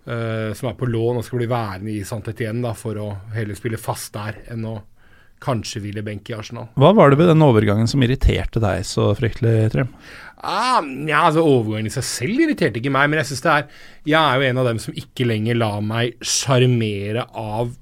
eh, 0.06 0.52
som 0.54 0.70
er 0.70 0.78
på 0.78 0.88
lån 0.90 1.20
og 1.20 1.26
skal 1.26 1.42
bli 1.42 1.50
værende 1.50 1.94
i 1.94 2.04
Santet 2.06 2.44
igjen 2.44 2.62
da, 2.64 2.74
for 2.76 3.00
å 3.02 3.08
heller 3.34 3.58
spille 3.58 3.80
fast 3.80 4.12
der 4.16 4.42
enn 4.52 4.68
å 4.68 4.78
kanskje 5.42 5.82
ville 5.84 6.02
benke 6.02 6.32
i 6.32 6.36
Arsenal. 6.36 6.66
Hva 6.78 6.90
var 6.96 7.12
det 7.12 7.20
ved 7.20 7.30
den 7.30 7.44
overgangen 7.46 7.88
som 7.90 8.02
irriterte 8.02 8.58
deg 8.62 8.82
så 8.86 9.12
fryktelig, 9.18 9.70
Trym? 9.74 9.92
Ah, 10.38 10.82
ja, 11.06 11.24
altså 11.28 11.42
Overgangen 11.46 11.90
i 11.90 11.94
seg 11.94 12.06
selv 12.06 12.44
irriterte 12.44 12.82
ikke 12.82 12.92
meg, 12.94 13.10
men 13.10 13.20
jeg 13.20 13.32
synes 13.32 13.42
det 13.42 13.52
er 13.54 13.64
Jeg 14.06 14.18
er 14.20 14.38
jo 14.38 14.48
en 14.48 14.60
av 14.62 14.68
dem 14.68 14.78
som 14.82 14.98
ikke 14.98 15.26
lenger 15.26 15.58
lar 15.58 15.80
meg 15.82 16.18
sjarmere 16.22 17.24
av 17.34 17.72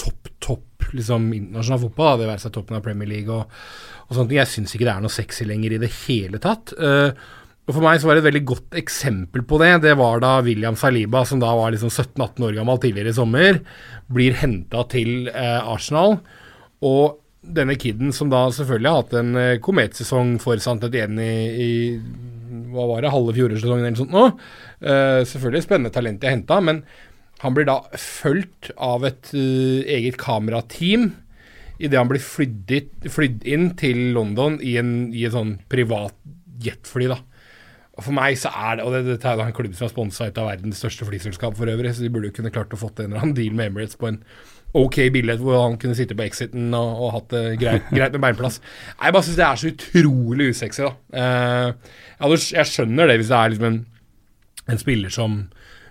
topp, 0.00 0.30
topp 0.40 0.88
liksom 0.96 1.32
internasjonal 1.36 1.82
fotball. 1.86 2.14
Da, 2.14 2.22
det 2.22 2.30
være 2.32 2.44
seg 2.46 2.54
toppen 2.56 2.78
av 2.78 2.84
Premier 2.84 3.10
League 3.10 3.34
og, 3.34 3.58
og 4.06 4.14
sånne 4.14 4.30
ting. 4.30 4.40
Jeg 4.40 4.52
syns 4.54 4.76
ikke 4.76 4.88
det 4.88 4.94
er 4.94 5.04
noe 5.04 5.12
sexy 5.12 5.48
lenger 5.48 5.76
i 5.76 5.82
det 5.84 5.92
hele 6.06 6.40
tatt. 6.42 6.72
Eh, 6.76 7.28
og 7.68 7.74
For 7.76 7.84
meg 7.84 8.00
så 8.00 8.08
var 8.08 8.16
det 8.16 8.22
et 8.22 8.30
veldig 8.30 8.46
godt 8.48 8.76
eksempel 8.80 9.42
på 9.44 9.58
det. 9.60 9.82
Det 9.84 9.92
var 10.00 10.22
da 10.24 10.38
William 10.40 10.76
Saliba, 10.80 11.20
som 11.28 11.42
da 11.42 11.50
var 11.52 11.74
liksom 11.74 11.90
17-18 11.92 12.46
år 12.46 12.54
gammel 12.56 12.80
tidligere 12.80 13.12
i 13.12 13.18
sommer, 13.18 13.58
blir 14.08 14.38
henta 14.40 14.86
til 14.88 15.28
eh, 15.28 15.60
Arsenal. 15.60 16.16
Og 16.88 17.18
denne 17.44 17.76
kiden 17.80 18.14
som 18.16 18.32
da 18.32 18.46
selvfølgelig 18.56 18.90
har 18.90 19.02
hatt 19.02 19.14
en 19.20 19.36
eh, 19.36 19.58
kometsesong 19.60 20.38
for 20.40 20.64
Sant 20.64 20.88
Etienne 20.88 21.28
i, 21.28 21.68
i 21.68 21.70
hva 22.72 22.88
var 22.88 23.04
det, 23.04 23.12
halve 23.12 23.36
fjorårssesongen 23.36 23.84
eller 23.84 24.00
sånt 24.00 24.16
nå. 24.16 24.24
Eh, 24.80 25.20
selvfølgelig 25.28 25.66
spennende 25.66 25.92
talent 25.92 26.24
jeg 26.24 26.38
henta, 26.38 26.62
men 26.64 26.82
han 27.44 27.54
blir 27.54 27.68
da 27.68 27.78
fulgt 28.00 28.72
av 28.74 29.04
et 29.12 29.32
eh, 29.36 29.84
eget 29.98 30.18
kamerateam 30.20 31.10
idet 31.78 32.00
han 32.00 32.08
blir 32.10 32.24
flydd 32.24 33.44
inn 33.46 33.72
til 33.78 34.08
London 34.16 34.56
i, 34.64 34.78
en, 34.80 35.12
i 35.14 35.28
et 35.28 35.36
sånn 35.36 35.58
privat 35.70 36.16
jetfly, 36.64 37.12
da. 37.12 37.20
Og 37.98 38.04
For 38.06 38.14
meg 38.14 38.38
så 38.38 38.52
er 38.54 38.78
det 38.78 38.84
Og 38.86 38.94
det, 38.94 39.00
dette 39.08 39.26
er 39.26 39.40
da 39.40 39.48
en 39.48 39.56
klubb 39.56 39.74
som 39.74 39.88
har 39.88 39.94
sponsa 39.94 40.28
et 40.28 40.38
av 40.38 40.46
verdens 40.52 40.78
største 40.82 41.08
flyselskap 41.08 41.56
for 41.58 41.70
øvrig, 41.70 41.94
så 41.94 42.04
de 42.04 42.12
burde 42.14 42.30
jo 42.30 42.36
kunne 42.38 42.54
klart 42.54 42.74
å 42.74 42.78
få 42.78 42.92
til 42.92 43.06
en 43.08 43.12
eller 43.12 43.26
annen 43.26 43.36
deal 43.38 43.58
med 43.58 43.72
Emirates 43.72 43.98
på 43.98 44.12
en 44.12 44.22
ok 44.76 44.98
billett 45.14 45.40
hvor 45.40 45.56
han 45.62 45.78
kunne 45.80 45.96
sitte 45.96 46.16
på 46.16 46.26
exiten 46.26 46.74
og, 46.76 46.88
og 47.02 47.12
hatt 47.14 47.30
det 47.32 47.42
greit, 47.62 47.86
greit 47.88 48.12
med 48.12 48.20
beinplass. 48.26 48.58
Jeg 49.00 49.14
bare 49.16 49.24
syns 49.24 49.38
det 49.38 49.46
er 49.46 49.60
så 49.62 49.70
utrolig 49.72 50.50
usexy, 50.52 50.84
da. 50.84 50.90
Eh, 51.22 52.34
jeg 52.52 52.68
skjønner 52.68 53.08
det 53.08 53.16
hvis 53.16 53.30
det 53.32 53.38
er 53.38 53.54
liksom 53.54 53.68
en, 53.70 53.78
en 54.68 54.82
spiller 54.82 55.14
som, 55.14 55.38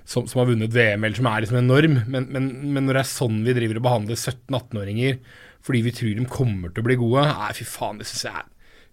som, 0.06 0.30
som 0.30 0.44
har 0.44 0.52
vunnet 0.52 0.78
VM, 0.78 1.08
eller 1.08 1.18
som 1.18 1.32
er 1.32 1.44
liksom 1.44 1.58
enorm, 1.64 1.98
men, 2.06 2.30
men, 2.36 2.52
men 2.70 2.86
når 2.86 3.00
det 3.00 3.02
er 3.02 3.12
sånn 3.16 3.42
vi 3.48 3.58
driver 3.58 3.82
og 3.82 3.88
behandler 3.90 4.22
17-18-åringer 4.22 5.20
fordi 5.68 5.82
vi 5.84 5.96
tror 5.98 6.14
de 6.22 6.30
kommer 6.32 6.72
til 6.72 6.86
å 6.86 6.88
bli 6.88 7.02
gode, 7.02 7.26
nei, 7.34 7.50
fy 7.58 7.66
faen, 7.68 7.98
det 8.00 8.06
syns 8.08 8.28
jeg 8.30 8.44
er 8.44 8.48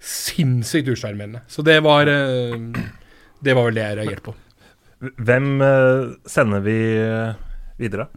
sinnssykt 0.04 0.88
usjarmerende. 0.90 1.44
Så 1.48 1.62
det 1.64 1.76
var 1.84 2.08
eh, 2.10 2.56
Det 3.40 3.54
var 3.56 3.68
vel 3.68 3.78
det 3.78 3.86
jeg 3.86 3.98
reagerte 4.00 4.26
på. 4.28 4.34
hvem 5.16 5.48
eh, 5.62 6.12
sender 6.30 6.62
vi 6.64 6.78
eh, 7.02 7.34
videre? 7.80 8.08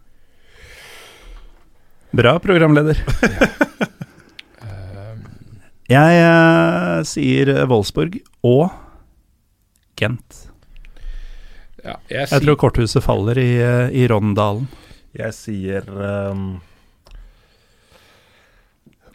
Bra 2.17 2.37
programleder. 2.39 3.01
Jeg 5.87 6.19
eh, 6.19 6.97
sier 7.07 7.49
Wolfsburg 7.71 8.17
og 8.43 8.67
Gent. 9.97 10.43
Ja, 11.79 11.95
jeg 12.09 12.17
Jeg 12.19 12.27
sier 12.27 12.43
tror 12.43 12.57
korthuset 12.59 13.03
faller 13.05 13.39
i, 13.39 13.53
eh, 13.63 13.93
i 13.95 14.03
Rondalen. 14.11 14.67
Jeg 15.15 15.31
sier 15.33 15.87
um, 15.87 16.59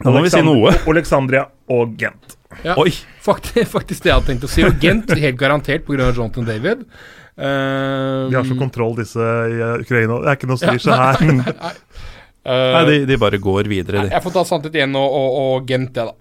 Nå 0.01 0.15
må 0.15 0.23
vi 0.25 0.31
si 0.33 0.41
noe. 0.41 0.73
Alexandria 0.89 1.45
og 1.71 1.93
Gent. 2.01 2.33
Ja. 2.63 2.75
Oi! 2.79 2.91
faktisk, 3.23 3.67
faktisk 3.77 4.03
det 4.05 4.11
jeg 4.11 4.17
hadde 4.19 4.29
tenkt 4.31 4.47
å 4.47 4.51
si. 4.51 4.63
Og 4.67 4.79
Gent, 4.83 5.11
helt 5.19 5.39
garantert 5.39 5.85
pga. 5.87 6.09
Jonathan 6.13 6.47
David. 6.47 6.85
Uh, 7.33 8.29
De 8.29 8.35
har 8.37 8.45
så 8.45 8.57
kontroll, 8.59 8.93
disse 8.99 9.17
i 9.19 9.55
eh, 9.57 9.79
Ukraina. 9.81 10.19
Det 10.21 10.29
er 10.29 10.37
ikke 10.37 10.49
noe 10.51 10.59
Ja, 10.61 10.73
styr 10.75 10.83
seg 10.83 10.99
her. 11.01 11.71
uh, 12.45 12.73
Nei, 12.77 12.83
de, 12.91 12.97
de 13.09 13.17
bare 13.17 13.39
går 13.41 13.69
videre, 13.71 14.03
de. 14.05 14.13
Jeg 14.13 14.25
får 14.27 14.35
ta 14.35 14.43
Santet 14.45 14.77
igjen 14.77 14.93
og, 14.99 15.07
og, 15.17 15.39
og 15.45 15.71
Gent, 15.71 15.97
jeg, 15.97 16.11
da. 16.13 16.19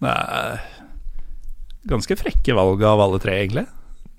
Det 0.00 0.08
er 0.14 0.60
ganske 1.90 2.16
frekke 2.16 2.54
valg 2.56 2.82
av 2.88 3.02
alle 3.04 3.18
tre, 3.20 3.34
egentlig. 3.42 3.66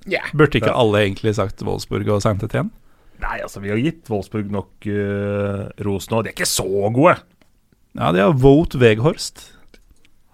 Yeah. 0.10 0.28
Burde 0.34 0.60
ikke 0.60 0.70
Ja. 0.70 0.78
alle 0.82 1.02
egentlig 1.06 1.34
sagt 1.38 1.62
Wolfsburg 1.66 2.10
og 2.10 2.22
Saint 2.22 2.44
Etienne? 2.46 2.70
Nei, 3.22 3.38
altså, 3.46 3.62
vi 3.62 3.70
har 3.70 3.78
gitt 3.82 4.10
Wolfsburg 4.10 4.50
nok 4.54 4.88
uh, 4.89 5.70
ros 5.86 6.08
nå. 6.10 6.24
De 6.26 6.32
er 6.32 6.36
ikke 6.36 6.50
så 6.50 6.66
gode. 6.94 7.16
Ja, 7.98 8.12
de 8.16 8.22
har 8.24 8.34
Vote 8.42 8.80
Veghorst. 8.82 9.44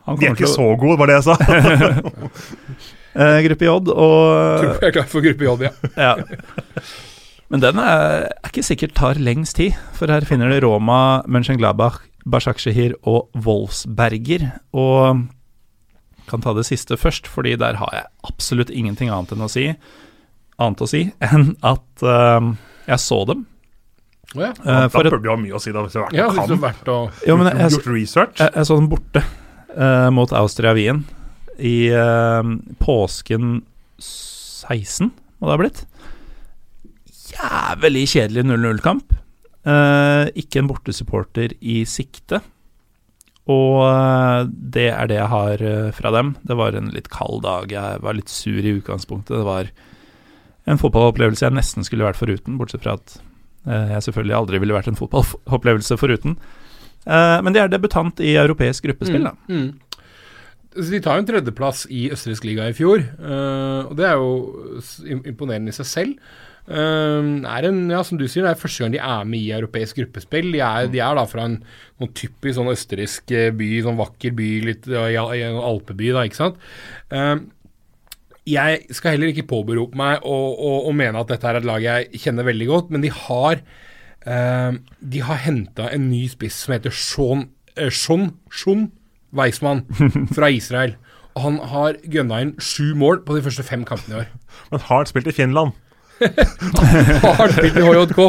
Han 0.07 0.19
De 0.19 0.29
er 0.29 0.37
ikke 0.37 0.47
å 0.47 0.53
så 0.55 0.67
gode, 0.79 0.95
var 1.01 1.09
det 1.11 1.17
jeg 1.17 1.25
sa. 1.27 1.35
eh, 3.21 3.39
Gruppe 3.47 3.67
J 3.67 3.73
og 3.75 3.91
Tror 3.91 4.71
jeg 4.71 4.87
er 4.87 4.95
klar 4.95 5.09
for 5.11 5.25
gruppe 5.25 5.47
J, 5.47 5.55
ja. 5.67 5.73
Ja. 6.07 6.83
Men 7.51 7.63
den 7.63 7.79
er, 7.79 8.27
er 8.27 8.49
ikke 8.49 8.65
sikkert 8.65 8.95
tar 8.97 9.19
lengst 9.23 9.55
tid, 9.59 9.75
for 9.95 10.11
her 10.11 10.25
finner 10.27 10.51
du 10.51 10.59
Roma, 10.65 11.23
Mönchengladbach, 11.31 12.01
Başakşehir 12.27 12.97
og 13.07 13.29
Wolfsberger. 13.39 14.49
Og 14.75 15.27
kan 16.27 16.43
ta 16.43 16.51
det 16.57 16.65
siste 16.67 16.97
først, 16.99 17.27
fordi 17.31 17.55
der 17.59 17.79
har 17.79 17.93
jeg 17.95 18.09
absolutt 18.27 18.71
ingenting 18.71 19.11
annet 19.13 19.31
enn 19.35 19.47
å 19.47 19.51
si 19.51 19.69
Annet 20.57 20.81
å 20.81 20.87
si 20.89 21.03
enn 21.21 21.51
at 21.61 22.01
uh, 22.01 22.41
jeg 22.87 22.99
så 23.03 23.19
dem. 23.29 23.43
Oh, 24.33 24.41
ja. 24.41 24.49
uh, 24.57 24.87
da 24.89 25.03
burde 25.05 25.21
du 25.21 25.29
ha 25.29 25.35
mye 25.39 25.53
å 25.55 25.61
si, 25.61 25.69
da, 25.71 25.83
hvis 25.85 25.93
du 25.93 26.01
har 26.01 26.09
vært 26.09 26.33
og 26.33 26.49
kan. 26.49 26.63
verdt 26.63 26.89
å 26.89 26.95
jo, 27.29 27.35
jeg, 27.45 27.83
research. 27.85 28.41
jeg, 28.41 28.49
jeg 28.57 28.67
så 28.67 28.79
dem 28.79 28.89
borte 28.89 29.21
eh, 29.75 30.09
mot 30.13 30.33
Austria 30.37 30.73
Wien 30.77 31.03
i 31.57 31.89
uh, 31.89 32.45
påsken 32.77 33.63
16, 33.97 35.09
må 35.09 35.47
det 35.47 35.55
ha 35.55 35.61
blitt. 35.63 35.79
Jævlig 37.31 38.03
kjedelig 38.11 38.43
0-0-kamp. 38.45 39.15
Uh, 39.65 40.29
ikke 40.37 40.61
en 40.61 40.69
bortesupporter 40.69 41.57
i 41.59 41.81
sikte. 41.89 42.43
Og 43.47 43.79
eh, 43.87 44.41
det 44.75 44.89
er 44.91 45.07
det 45.09 45.19
jeg 45.21 45.31
har 45.31 45.63
eh, 45.63 45.91
fra 45.95 46.11
dem. 46.15 46.35
Det 46.47 46.57
var 46.59 46.75
en 46.75 46.91
litt 46.91 47.07
kald 47.13 47.45
dag. 47.45 47.71
Jeg 47.71 48.03
var 48.03 48.17
litt 48.17 48.31
sur 48.31 48.59
i 48.59 48.75
utgangspunktet. 48.75 49.37
Det 49.39 49.47
var 49.47 49.71
en 50.67 50.81
fotballopplevelse 50.81 51.45
jeg 51.45 51.55
nesten 51.55 51.87
skulle 51.87 52.07
vært 52.07 52.19
foruten, 52.19 52.57
bortsett 52.59 52.83
fra 52.83 52.97
at 52.99 53.15
eh, 53.65 53.93
jeg 53.95 54.09
selvfølgelig 54.09 54.39
aldri 54.41 54.59
ville 54.63 54.75
vært 54.75 54.91
en 54.91 54.99
fotballopplevelse 54.99 55.99
foruten. 55.99 56.35
Eh, 57.07 57.37
men 57.43 57.55
de 57.55 57.63
er 57.63 57.71
debutant 57.71 58.19
i 58.23 58.35
europeisk 58.39 58.87
gruppespill, 58.87 59.29
da. 59.29 59.35
Mm, 59.47 59.69
mm. 59.69 60.03
De 60.77 60.99
tar 61.01 61.17
jo 61.17 61.23
en 61.23 61.29
tredjeplass 61.31 61.87
i 61.89 62.09
østerriksk 62.13 62.45
liga 62.45 62.67
i 62.69 62.75
fjor, 62.77 63.01
eh, 63.01 63.87
og 63.87 63.95
det 63.97 64.05
er 64.05 64.19
jo 64.19 65.15
imponerende 65.23 65.73
i 65.73 65.77
seg 65.79 65.89
selv. 65.89 66.29
Um, 66.67 67.45
er 67.47 67.63
en, 67.63 67.77
ja, 67.87 68.01
som 68.03 68.17
du 68.19 68.25
sier, 68.27 68.43
det 68.43 68.49
er 68.51 68.59
første 68.59 68.83
gang 68.83 68.91
de 68.91 68.99
er 68.99 69.27
med 69.31 69.39
i 69.39 69.53
europeisk 69.55 70.01
gruppespill. 70.01 70.49
De 70.51 70.59
er, 70.59 70.89
de 70.91 70.99
er 70.99 71.15
da 71.15 71.23
fra 71.31 71.45
en, 71.47 71.61
noen 71.95 72.11
typisk 72.11 72.57
sånn 72.57 72.73
østerriksk 72.73 73.31
eh, 73.31 73.53
by, 73.55 73.69
sånn 73.85 73.95
vakker 73.95 74.35
by, 74.35 74.49
litt 74.65 74.89
ja, 74.91 75.23
alpeby, 75.23 76.11
da, 76.11 76.25
ikke 76.27 76.41
sant. 76.41 76.59
Jeg 78.47 78.83
skal 78.95 79.15
heller 79.15 79.31
ikke 79.31 79.47
påberope 79.47 79.95
meg 79.99 80.27
å, 80.27 80.35
å, 80.35 80.73
å, 80.87 80.91
mene 80.95 81.23
at 81.23 81.31
dette 81.31 81.47
er 81.47 81.61
et 81.61 81.67
lag 81.67 81.83
jeg 81.83 82.21
kjenner 82.25 82.47
veldig 82.47 82.67
godt, 82.67 82.91
men 82.91 83.03
de 83.03 83.15
har 83.15 83.63
De 84.27 85.21
har 85.23 85.39
henta 85.39 85.87
en 85.93 86.09
ny 86.11 86.25
spiss 86.31 86.57
som 86.65 86.73
heter 86.75 86.91
Sean, 86.91 87.45
uh, 87.79 87.89
Sean, 87.93 88.31
Sean 88.51 88.89
Weismann 89.35 89.85
fra 90.35 90.49
Israel. 90.59 90.95
Og 91.37 91.43
han 91.43 91.57
har 91.71 91.97
gønna 92.09 92.41
inn 92.41 92.55
sju 92.57 92.95
mål 92.97 93.21
på 93.25 93.37
de 93.37 93.43
første 93.45 93.65
fem 93.65 93.83
kampene 93.87 94.15
i 94.15 94.21
år. 94.23 94.31
Men 94.71 94.81
har 94.87 95.03
han 95.03 95.09
spilt 95.09 95.29
i 95.29 95.35
Finland? 95.37 95.75
har 96.23 97.35
han 97.43 97.51
spilt 97.53 97.77
i 97.77 97.83
HJK? 97.85 98.21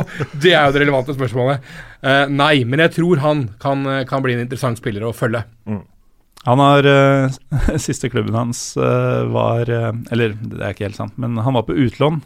Det 0.42 0.52
er 0.52 0.66
jo 0.66 0.74
det 0.74 0.82
relevante 0.82 1.16
spørsmålet. 1.16 1.70
Uh, 2.04 2.26
nei, 2.28 2.66
men 2.68 2.84
jeg 2.84 2.98
tror 2.98 3.22
han 3.24 3.46
kan, 3.62 3.86
kan, 4.10 4.24
bli 4.24 4.36
en 4.36 4.44
interessant 4.44 4.80
spiller 4.80 5.06
å 5.08 5.14
følge. 5.16 5.40
Mm. 5.64 5.80
Han 6.48 6.62
har 6.62 6.86
uh, 6.86 7.38
Siste 7.86 8.10
klubben 8.12 8.36
hans 8.38 8.60
uh, 8.78 9.24
var 9.32 9.68
Eller, 9.68 10.36
det 10.38 10.60
er 10.60 10.76
ikke 10.76 10.86
helt 10.86 11.00
sant, 11.00 11.16
men 11.18 11.40
han 11.42 11.56
var 11.56 11.66
på 11.66 11.76
utlån 11.76 12.20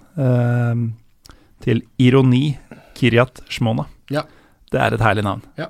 til 1.63 1.81
Ironi 2.03 2.57
Kiryat 3.03 3.43
Shmona. 3.51 3.89
Ja. 4.15 4.23
Det 4.73 4.81
er 4.81 4.95
et 4.95 5.05
herlig 5.05 5.27
navn. 5.27 5.43
Ja. 5.59 5.69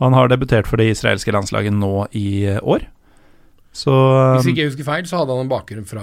Han 0.00 0.16
har 0.16 0.30
debutert 0.32 0.70
for 0.70 0.80
det 0.80 0.94
israelske 0.94 1.34
landslaget 1.34 1.74
nå 1.76 2.06
i 2.16 2.56
år. 2.62 2.86
Så, 3.70 3.92
Hvis 4.34 4.48
ikke 4.50 4.64
jeg 4.64 4.70
husker 4.72 4.86
feil, 4.86 5.04
så 5.06 5.20
hadde 5.20 5.34
han 5.36 5.44
en 5.44 5.50
bakgrunn 5.50 5.84
fra 5.86 6.02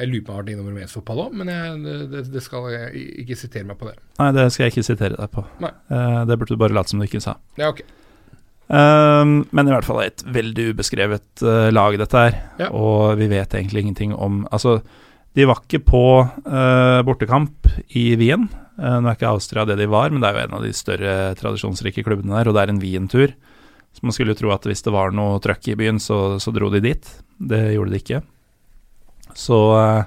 Jeg 0.00 0.08
lurer 0.10 0.24
på 0.26 0.32
om 0.32 0.34
han 0.34 0.40
har 0.40 0.42
vært 0.42 0.54
innom 0.56 0.70
rumensk 0.72 0.96
fotball 0.98 1.20
òg, 1.28 1.36
men 1.38 1.50
jeg, 1.52 2.00
det, 2.10 2.22
det, 2.34 2.42
skal 2.42 2.66
jeg 2.72 3.04
ikke 3.22 3.36
sitere 3.38 3.68
meg 3.68 3.78
på 3.78 3.86
det. 3.86 3.94
Nei, 4.18 4.32
det 4.34 4.48
skal 4.50 4.64
jeg 4.64 4.74
ikke 4.74 4.86
sitere 4.88 5.20
deg 5.20 5.30
på. 5.30 5.44
Uh, 5.62 6.24
det 6.26 6.38
burde 6.40 6.56
du 6.56 6.58
bare 6.58 6.74
late 6.74 6.90
som 6.90 6.98
du 6.98 7.06
ikke 7.06 7.22
sa. 7.22 7.36
Ja, 7.60 7.70
ok. 7.70 7.84
Um, 8.64 9.44
men 9.54 9.68
i 9.68 9.74
hvert 9.74 9.86
fall 9.86 10.02
et 10.02 10.24
veldig 10.26 10.72
ubeskrevet 10.72 11.44
uh, 11.46 11.70
lag, 11.70 11.94
dette 12.00 12.24
her. 12.26 12.38
Ja. 12.64 12.72
Og 12.74 13.14
vi 13.20 13.30
vet 13.30 13.54
egentlig 13.54 13.84
ingenting 13.84 14.16
om 14.16 14.42
Altså, 14.50 14.80
de 15.38 15.46
var 15.46 15.62
ikke 15.62 15.84
på 15.86 16.04
uh, 16.24 17.00
bortekamp 17.06 17.70
i 17.94 18.08
Wien. 18.18 18.48
Nå 18.78 19.06
er 19.06 19.14
ikke 19.14 19.30
Austria 19.30 19.64
det 19.68 19.76
de 19.78 19.86
var, 19.90 20.10
men 20.10 20.22
det 20.22 20.30
er 20.30 20.38
jo 20.38 20.46
en 20.48 20.56
av 20.58 20.64
de 20.64 20.72
større 20.74 21.12
tradisjonsrike 21.38 22.02
klubbene 22.06 22.34
der, 22.34 22.50
og 22.50 22.56
det 22.56 22.64
er 22.64 22.72
en 22.72 22.80
Wien-tur. 22.82 23.34
Så 23.94 24.02
man 24.02 24.14
skulle 24.14 24.34
jo 24.34 24.40
tro 24.40 24.50
at 24.54 24.66
hvis 24.66 24.82
det 24.82 24.92
var 24.94 25.14
noe 25.14 25.38
trøkk 25.42 25.70
i 25.70 25.76
byen, 25.78 26.00
så, 26.02 26.40
så 26.42 26.50
dro 26.54 26.70
de 26.72 26.82
dit. 26.82 27.10
Det 27.38 27.60
gjorde 27.76 27.94
de 27.94 28.00
ikke. 28.02 28.20
Så 29.38 29.58
uh, 29.78 30.02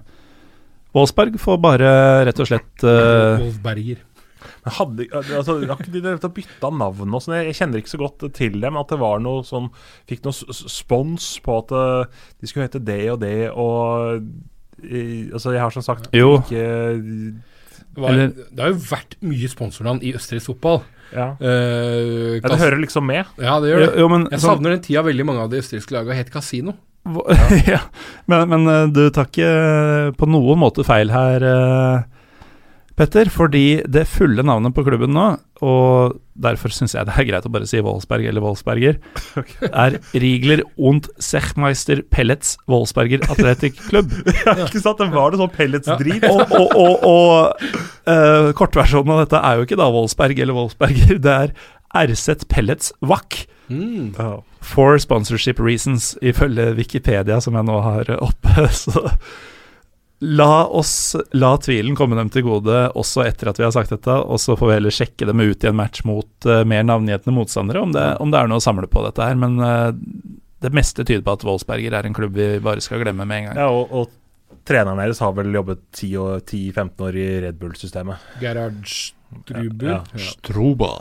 Wolfsberg 0.96 1.40
får 1.40 1.62
bare 1.64 1.94
rett 2.28 2.44
og 2.44 2.50
slett 2.50 2.84
uh, 2.84 3.40
Wolfsberger. 3.40 4.04
Men 4.64 4.76
hadde, 4.76 5.08
altså, 5.16 5.58
Har 5.64 5.80
ikke 5.80 6.04
de 6.04 6.32
bytta 6.36 6.72
navn 6.76 7.16
og 7.16 7.24
sånn? 7.24 7.38
Jeg 7.48 7.56
kjenner 7.58 7.80
ikke 7.80 7.94
så 7.94 8.02
godt 8.02 8.28
til 8.36 8.60
dem. 8.60 8.80
At 8.80 8.92
det 8.92 9.00
var 9.02 9.24
noe 9.24 9.46
sånn 9.48 9.72
Fikk 10.08 10.28
noe 10.28 10.36
spons 10.56 11.32
på 11.44 11.58
at 11.64 11.72
de 11.72 12.50
skulle 12.50 12.68
hete 12.68 12.84
det 12.84 13.02
og 13.14 13.24
det 13.24 13.40
og 13.56 14.28
Altså, 14.78 15.56
jeg 15.56 15.62
har 15.64 15.74
som 15.74 15.82
sagt 15.82 16.12
jo. 16.14 16.36
ikke 16.38 16.62
det, 17.98 18.10
Eller, 18.14 18.34
det 18.54 18.64
har 18.64 18.74
jo 18.74 18.80
vært 18.92 19.18
mye 19.26 19.50
sponsornavn 19.50 20.04
i 20.06 20.14
østerriksk 20.18 20.54
fotball. 20.54 20.84
Ja. 21.16 21.32
Uh, 21.40 22.36
ja. 22.38 22.44
det 22.44 22.60
hører 22.60 22.82
liksom 22.82 23.08
med. 23.08 23.30
Ja, 23.40 23.58
det 23.64 23.72
gjør 23.72 23.86
det. 23.86 23.94
Jo, 24.02 24.10
men, 24.12 24.28
jeg 24.32 24.42
sånn- 24.42 24.58
savner 24.58 24.76
den 24.76 24.84
tida 24.86 25.06
veldig 25.08 25.26
mange 25.26 25.46
av 25.46 25.50
de 25.54 25.62
østerrikske 25.64 25.96
lagene 25.96 26.20
het 26.20 26.30
Casino. 26.34 26.76
Ja. 27.08 27.48
ja. 27.78 27.82
Men, 28.28 28.50
men, 28.52 28.68
eh, 28.68 28.86
du 28.92 29.06
tar 29.16 29.30
ikke 29.30 29.48
eh, 29.48 30.10
på 30.20 30.28
noen 30.28 30.60
måte 30.60 30.84
feil 30.88 31.14
her, 31.14 31.46
Petter. 32.98 33.30
Fordi 33.34 33.84
det 33.86 34.08
fulle 34.10 34.46
navnet 34.46 34.74
på 34.76 34.84
klubben 34.88 35.14
nå, 35.14 35.28
og 35.66 36.18
derfor 36.38 36.74
syns 36.74 36.94
jeg 36.94 37.08
det 37.08 37.16
er 37.18 37.28
greit 37.30 37.46
å 37.48 37.52
bare 37.54 37.68
si 37.70 37.82
Wolfsberg 37.82 38.28
eller 38.30 38.44
Wolfsberger, 38.46 39.00
okay. 39.42 39.70
er 39.70 39.98
Riegler 40.14 40.64
und 40.78 41.10
Sechmeister 41.22 42.04
Pellets 42.14 42.56
Wolfsberger 42.70 43.24
Athletic 43.30 43.80
Club. 43.88 44.14
ja, 44.46 44.58
ikke 44.66 44.82
sant? 44.84 45.02
Det 45.02 45.10
var 45.14 45.34
det 45.34 45.42
sånn 45.42 45.54
pelletsdrit. 45.54 46.26
Ja. 46.26 46.34
og 46.34 46.56
og, 46.58 46.78
og, 46.78 47.08
og 47.08 48.10
uh, 48.10 48.54
kortversjonen 48.58 49.14
av 49.16 49.26
dette 49.26 49.42
er 49.42 49.60
jo 49.60 49.68
ikke 49.68 49.80
da 49.80 49.92
Wolfsberg 49.94 50.42
eller 50.42 50.58
Wolfsberger, 50.58 51.22
det 51.22 51.38
er 51.38 51.58
RZ 51.98 52.48
Pellets 52.50 52.92
Wack. 53.02 53.46
Mm. 53.70 54.14
For 54.64 54.98
sponsorship 54.98 55.60
reasons, 55.60 56.16
ifølge 56.22 56.74
Wikipedia, 56.78 57.40
som 57.44 57.56
jeg 57.56 57.68
nå 57.68 57.78
har 57.84 58.12
oppe. 58.18 58.68
Så 58.82 59.06
La 60.20 60.66
oss 60.66 61.16
la 61.38 61.52
tvilen 61.62 61.94
komme 61.98 62.18
dem 62.18 62.32
til 62.34 62.48
gode 62.48 62.88
også 62.98 63.22
etter 63.28 63.52
at 63.52 63.60
vi 63.60 63.66
har 63.68 63.74
sagt 63.76 63.92
dette, 63.94 64.14
og 64.18 64.42
så 64.42 64.56
får 64.58 64.72
vi 64.72 64.78
heller 64.80 64.96
sjekke 64.96 65.28
dem 65.30 65.44
ut 65.44 65.62
i 65.62 65.70
en 65.70 65.78
match 65.78 66.02
mot 66.10 66.48
uh, 66.50 66.64
mer 66.66 66.88
navngjetne 66.88 67.36
motstandere, 67.36 67.84
om 67.86 67.94
det, 67.94 68.06
om 68.24 68.34
det, 68.34 68.40
er 68.40 68.50
noe 68.50 68.58
å 68.58 68.66
samle 68.66 68.90
på 68.90 69.04
dette 69.06 69.22
her. 69.22 69.38
Men 69.38 69.60
uh, 69.62 69.92
det 70.66 70.74
meste 70.74 71.06
tyder 71.06 71.22
på 71.26 71.36
at 71.38 71.46
Wolfsberger 71.46 71.94
er 71.94 72.10
en 72.10 72.18
klubb 72.18 72.34
vi 72.38 72.56
bare 72.66 72.82
skal 72.82 73.04
glemme 73.04 73.28
med 73.30 73.44
en 73.44 73.50
gang. 73.52 73.62
Ja, 73.62 73.70
og, 73.70 73.94
og 73.94 74.58
treneren 74.68 75.04
deres 75.04 75.22
har 75.22 75.38
vel 75.38 75.54
jobbet 75.54 75.86
10-15 75.94 77.06
år 77.06 77.20
i 77.22 77.28
Red 77.46 77.62
Bull-systemet. 77.62 78.26
Gerhard 78.42 78.82
Struber. 78.90 79.92
Ja, 79.92 80.02
ja. 80.18 80.32
Struba. 80.32 80.92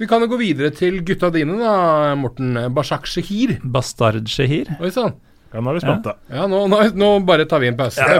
Vi 0.00 0.08
kan 0.08 0.24
jo 0.24 0.30
gå 0.32 0.40
videre 0.40 0.72
til 0.72 1.02
gutta 1.04 1.28
dine, 1.34 1.58
da, 1.60 2.14
Morten. 2.16 2.56
Bashak 2.72 3.10
Shehir. 3.10 3.58
Bastard 3.60 4.32
Shehir. 4.32 4.72
Oi 4.80 4.92
sann. 4.94 5.18
Ja, 5.54 5.60
nå 5.62 5.70
er 5.70 5.76
vi 5.76 5.82
spente. 5.84 6.12
Ja, 6.32 6.40
ja 6.40 6.44
nå, 6.50 6.64
nå, 6.66 6.80
nå, 6.98 7.08
bare 7.26 7.44
tar 7.46 7.62
vi 7.62 7.68
en 7.70 7.76
pause. 7.78 8.02
Ja. 8.02 8.18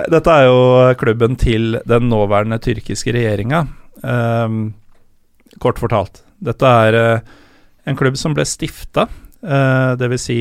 Dette 0.14 0.32
er 0.32 0.46
jo 0.48 0.60
klubben 1.00 1.36
til 1.40 1.76
den 1.88 2.08
nåværende 2.08 2.56
tyrkiske 2.64 3.12
regjeringa. 3.12 3.66
Um, 4.00 4.62
kort 5.60 5.80
fortalt. 5.82 6.22
Dette 6.40 6.70
er 6.86 6.96
uh, 6.96 7.20
en 7.84 7.98
klubb 8.00 8.16
som 8.16 8.32
ble 8.36 8.48
stifta. 8.48 9.10
Uh, 9.44 9.92
Dvs. 10.00 10.24
Si, 10.24 10.38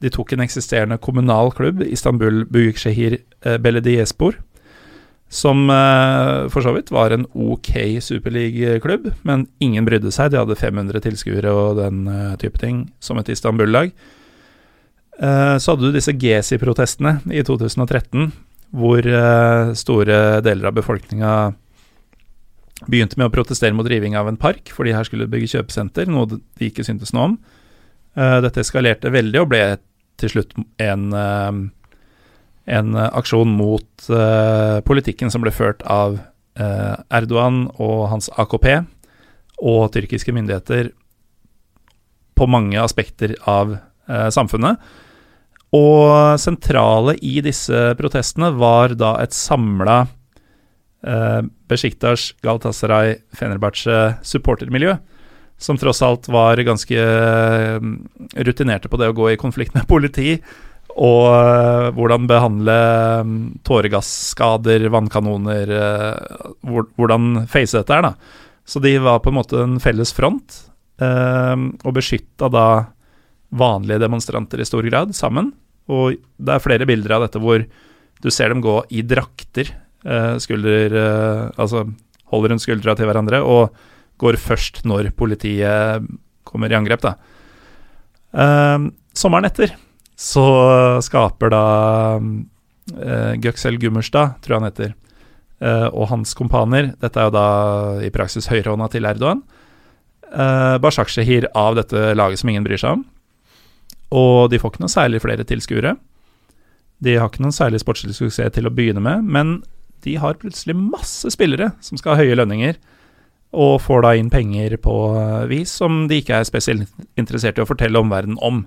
de 0.00 0.12
tok 0.12 0.32
en 0.32 0.44
eksisterende 0.46 0.96
kommunal 1.02 1.52
klubb, 1.56 1.84
Istanbul 1.84 2.46
Büyükşehir 2.48 3.18
uh, 3.20 3.58
Belediyespor, 3.60 4.40
som 5.28 5.70
uh, 5.70 6.46
for 6.52 6.62
så 6.62 6.72
vidt 6.76 6.92
var 6.94 7.10
en 7.10 7.26
ok 7.34 7.98
superligaklubb, 8.02 9.10
men 9.26 9.46
ingen 9.58 9.86
brydde 9.86 10.12
seg. 10.14 10.30
De 10.30 10.38
hadde 10.38 10.58
500 10.58 11.02
tilskuere 11.02 11.50
og 11.50 11.80
den 11.80 12.04
uh, 12.06 12.36
type 12.40 12.60
ting, 12.62 12.84
som 13.02 13.18
et 13.18 13.30
Istanbul-lag. 13.34 13.90
Uh, 15.18 15.56
så 15.58 15.74
hadde 15.74 15.88
du 15.88 15.96
disse 15.96 16.14
Gesi-protestene 16.14 17.18
i 17.34 17.42
2013, 17.46 18.30
hvor 18.76 19.06
store 19.78 20.16
deler 20.44 20.68
av 20.68 20.74
befolkninga 20.74 21.32
begynte 22.90 23.16
med 23.16 23.30
å 23.30 23.32
protestere 23.32 23.72
mot 23.72 23.86
riving 23.88 24.18
av 24.18 24.28
en 24.28 24.36
park, 24.36 24.72
fordi 24.74 24.92
her 24.92 25.06
skulle 25.06 25.28
bygge 25.30 25.52
kjøpesenter, 25.54 26.10
noe 26.10 26.26
de 26.34 26.66
ikke 26.66 26.84
syntes 26.84 27.14
noe 27.14 27.30
om. 27.30 27.36
dette 28.42 28.60
eskalerte 28.60 29.14
veldig 29.14 29.40
og 29.40 29.48
ble 29.54 29.62
til 30.20 30.34
slutt 30.34 30.52
en 30.82 31.06
en 32.66 32.94
eh, 32.94 33.10
aksjon 33.14 33.50
mot 33.56 34.08
uh, 34.10 34.82
politikken 34.86 35.30
som 35.30 35.44
ble 35.44 35.52
ført 35.54 35.84
av 35.86 36.18
uh, 36.18 36.94
Erdogan 37.14 37.66
og 37.78 38.08
hans 38.10 38.28
AKP 38.34 38.68
og 39.62 39.82
tyrkiske 39.94 40.34
myndigheter 40.34 40.90
på 42.36 42.48
mange 42.50 42.78
aspekter 42.82 43.36
av 43.48 43.76
uh, 43.78 44.28
samfunnet. 44.34 44.82
Og 45.76 46.38
sentrale 46.40 47.16
i 47.24 47.38
disse 47.44 47.90
protestene 47.98 48.52
var 48.56 48.94
da 48.96 49.16
et 49.20 49.34
samla 49.34 49.96
eh, 51.02 51.40
Besjiktas, 51.68 52.30
Galatasaray, 52.40 53.16
Fenerbahçe 53.34 54.14
supportermiljø, 54.24 54.94
som 55.58 55.76
tross 55.80 56.04
alt 56.06 56.30
var 56.32 56.62
ganske 56.64 57.02
rutinerte 58.46 58.88
på 58.88 59.00
det 59.02 59.10
å 59.10 59.16
gå 59.18 59.32
i 59.32 59.40
konflikt 59.40 59.74
med 59.76 59.88
politi 59.90 60.36
og 60.96 61.26
uh, 61.28 61.90
hvordan 61.92 62.24
behandle 62.28 62.76
um, 63.20 63.36
tåregasskader, 63.66 64.86
vannkanoner 64.92 65.72
uh, 65.76 66.46
Hvordan 66.96 67.44
face 67.52 67.76
dette 67.76 67.92
her, 67.92 68.06
da. 68.06 68.14
Så 68.66 68.80
de 68.82 68.94
var 69.04 69.20
på 69.22 69.30
en 69.30 69.36
måte 69.36 69.60
en 69.60 69.76
felles 69.82 70.14
front, 70.16 70.56
uh, 71.04 71.56
og 71.84 71.96
beskytta 71.98 72.48
da 72.52 72.66
vanlige 73.56 74.00
demonstranter 74.02 74.60
i 74.62 74.68
stor 74.68 74.88
grad 74.88 75.12
sammen. 75.16 75.52
Og 75.92 76.16
det 76.16 76.56
er 76.56 76.64
flere 76.64 76.88
bilder 76.88 77.18
av 77.18 77.26
dette 77.26 77.44
hvor 77.44 77.62
du 78.24 78.32
ser 78.32 78.50
dem 78.50 78.64
gå 78.64 78.80
i 78.96 79.04
drakter, 79.06 79.68
skulder 80.42 80.92
Altså 81.58 81.80
holder 82.30 82.52
rundt 82.52 82.62
skuldra 82.62 82.94
til 82.98 83.08
hverandre, 83.08 83.40
og 83.42 83.74
går 84.22 84.38
først 84.38 84.84
når 84.86 85.12
politiet 85.18 86.06
kommer 86.46 86.70
i 86.70 86.78
angrep, 86.78 87.02
da. 87.02 87.14
sommeren 89.14 89.48
etter 89.50 89.74
så 90.16 90.46
skaper 91.04 91.52
da 91.52 91.64
uh, 92.16 93.32
Göksel 93.42 93.76
Gummerstad, 93.80 94.38
tror 94.40 94.56
jeg 94.56 94.62
han 94.62 94.70
heter, 94.70 94.94
uh, 95.60 95.88
og 95.92 96.08
hans 96.12 96.32
kompaner 96.36 96.94
Dette 97.02 97.20
er 97.20 97.28
jo 97.28 97.36
da 97.36 97.48
i 98.06 98.12
praksis 98.14 98.48
høyrehånda 98.48 98.88
til 98.94 99.08
Erdogan. 99.08 99.44
Uh, 100.32 100.80
Bashak 100.82 101.12
Shehir 101.12 101.50
av 101.54 101.76
dette 101.78 102.14
laget 102.16 102.40
som 102.40 102.50
ingen 102.50 102.64
bryr 102.66 102.80
seg 102.80 102.98
om. 102.98 103.06
Og 104.16 104.48
de 104.50 104.60
får 104.62 104.72
ikke 104.72 104.84
noe 104.86 104.92
særlig 104.92 105.20
flere 105.22 105.46
tilskuere. 105.46 105.96
De 107.04 107.16
har 107.20 107.28
ikke 107.28 107.44
noen 107.44 107.54
særlig 107.54 107.82
sportslig 107.82 108.16
suksess 108.16 108.54
til 108.56 108.68
å 108.68 108.72
begynne 108.72 109.02
med, 109.04 109.24
men 109.28 109.58
de 110.06 110.16
har 110.20 110.38
plutselig 110.40 110.76
masse 110.78 111.28
spillere 111.34 111.72
som 111.84 111.98
skal 111.98 112.14
ha 112.14 112.24
høye 112.24 112.36
lønninger, 112.38 112.78
og 113.56 113.80
får 113.84 114.04
da 114.04 114.12
inn 114.18 114.30
penger 114.32 114.76
på 114.82 114.94
vis 115.50 115.72
som 115.80 116.04
de 116.10 116.20
ikke 116.20 116.40
er 116.40 116.48
spesielt 116.48 116.88
interessert 117.20 117.58
i 117.58 117.64
å 117.64 117.68
fortelle 117.68 118.00
omverdenen 118.00 118.40
om. 118.44 118.64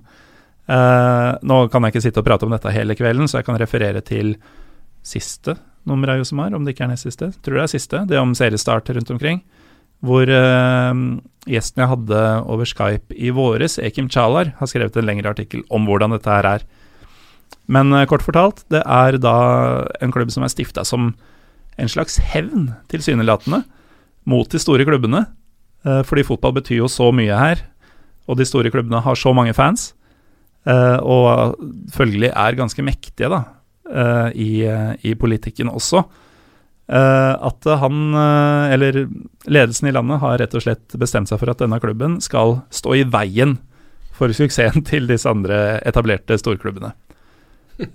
Uh, 0.68 1.34
nå 1.46 1.64
kan 1.70 1.82
jeg 1.86 1.94
ikke 1.94 2.02
sitte 2.04 2.22
og 2.22 2.26
prate 2.26 2.46
om 2.46 2.52
dette 2.54 2.72
hele 2.74 2.94
kvelden, 2.98 3.28
så 3.30 3.40
jeg 3.40 3.48
kan 3.48 3.58
referere 3.58 4.02
til 4.06 4.36
siste 5.06 5.56
nummer 5.88 6.12
av 6.12 6.20
Josemar, 6.20 6.52
om 6.54 6.66
det 6.66 6.74
ikke 6.74 6.84
er 6.86 6.92
nest 6.92 7.08
siste. 7.08 7.30
Tror 7.40 7.58
det 7.58 7.64
er 7.64 7.72
siste, 7.72 8.02
det 8.10 8.20
om 8.20 8.36
seriestart 8.36 8.90
rundt 8.94 9.10
omkring. 9.14 9.40
Hvor 10.04 10.28
uh, 10.28 10.92
gjesten 11.50 11.82
jeg 11.82 11.92
hadde 11.94 12.20
over 12.52 12.68
Skype 12.68 13.16
i 13.16 13.32
våres, 13.34 13.78
Ekim 13.82 14.10
Chalar, 14.12 14.54
har 14.60 14.70
skrevet 14.70 14.96
en 15.00 15.08
lengre 15.08 15.32
artikkel 15.32 15.64
om 15.72 15.88
hvordan 15.88 16.14
dette 16.14 16.30
her 16.30 16.48
er. 16.54 16.68
Men 17.70 17.92
uh, 17.96 18.06
kort 18.10 18.24
fortalt, 18.26 18.64
det 18.72 18.84
er 18.84 19.18
da 19.20 19.36
en 20.04 20.14
klubb 20.14 20.30
som 20.34 20.46
er 20.46 20.52
stifta 20.52 20.86
som 20.86 21.14
en 21.80 21.88
slags 21.90 22.18
hevn, 22.32 22.74
tilsynelatende, 22.92 23.62
mot 24.28 24.50
de 24.52 24.60
store 24.60 24.84
klubbene. 24.84 25.24
Fordi 25.80 26.26
fotball 26.28 26.52
betyr 26.58 26.82
jo 26.82 26.88
så 26.92 27.06
mye 27.08 27.32
her, 27.32 27.62
og 28.28 28.36
de 28.36 28.44
store 28.44 28.68
klubbene 28.68 28.98
har 29.00 29.16
så 29.16 29.32
mange 29.32 29.54
fans. 29.56 29.94
Og 30.68 31.54
følgelig 31.94 32.28
er 32.36 32.56
ganske 32.58 32.82
mektige, 32.84 33.30
da, 33.32 33.38
i, 34.36 34.50
i 35.08 35.14
politikken 35.16 35.70
også. 35.72 36.02
Uh, 36.90 37.36
at 37.46 37.66
han, 37.78 37.98
uh, 38.16 38.72
eller 38.74 39.04
ledelsen 39.46 39.86
i 39.88 39.92
landet, 39.94 40.18
har 40.18 40.40
rett 40.42 40.54
og 40.58 40.64
slett 40.64 40.96
bestemt 40.98 41.30
seg 41.30 41.38
for 41.38 41.52
at 41.52 41.60
denne 41.62 41.78
klubben 41.78 42.16
skal 42.24 42.56
stå 42.74 42.96
i 42.98 43.04
veien 43.06 43.60
for 44.16 44.34
suksessen 44.34 44.82
til 44.90 45.06
disse 45.10 45.30
andre 45.30 45.78
etablerte 45.86 46.38
storklubbene. 46.40 46.90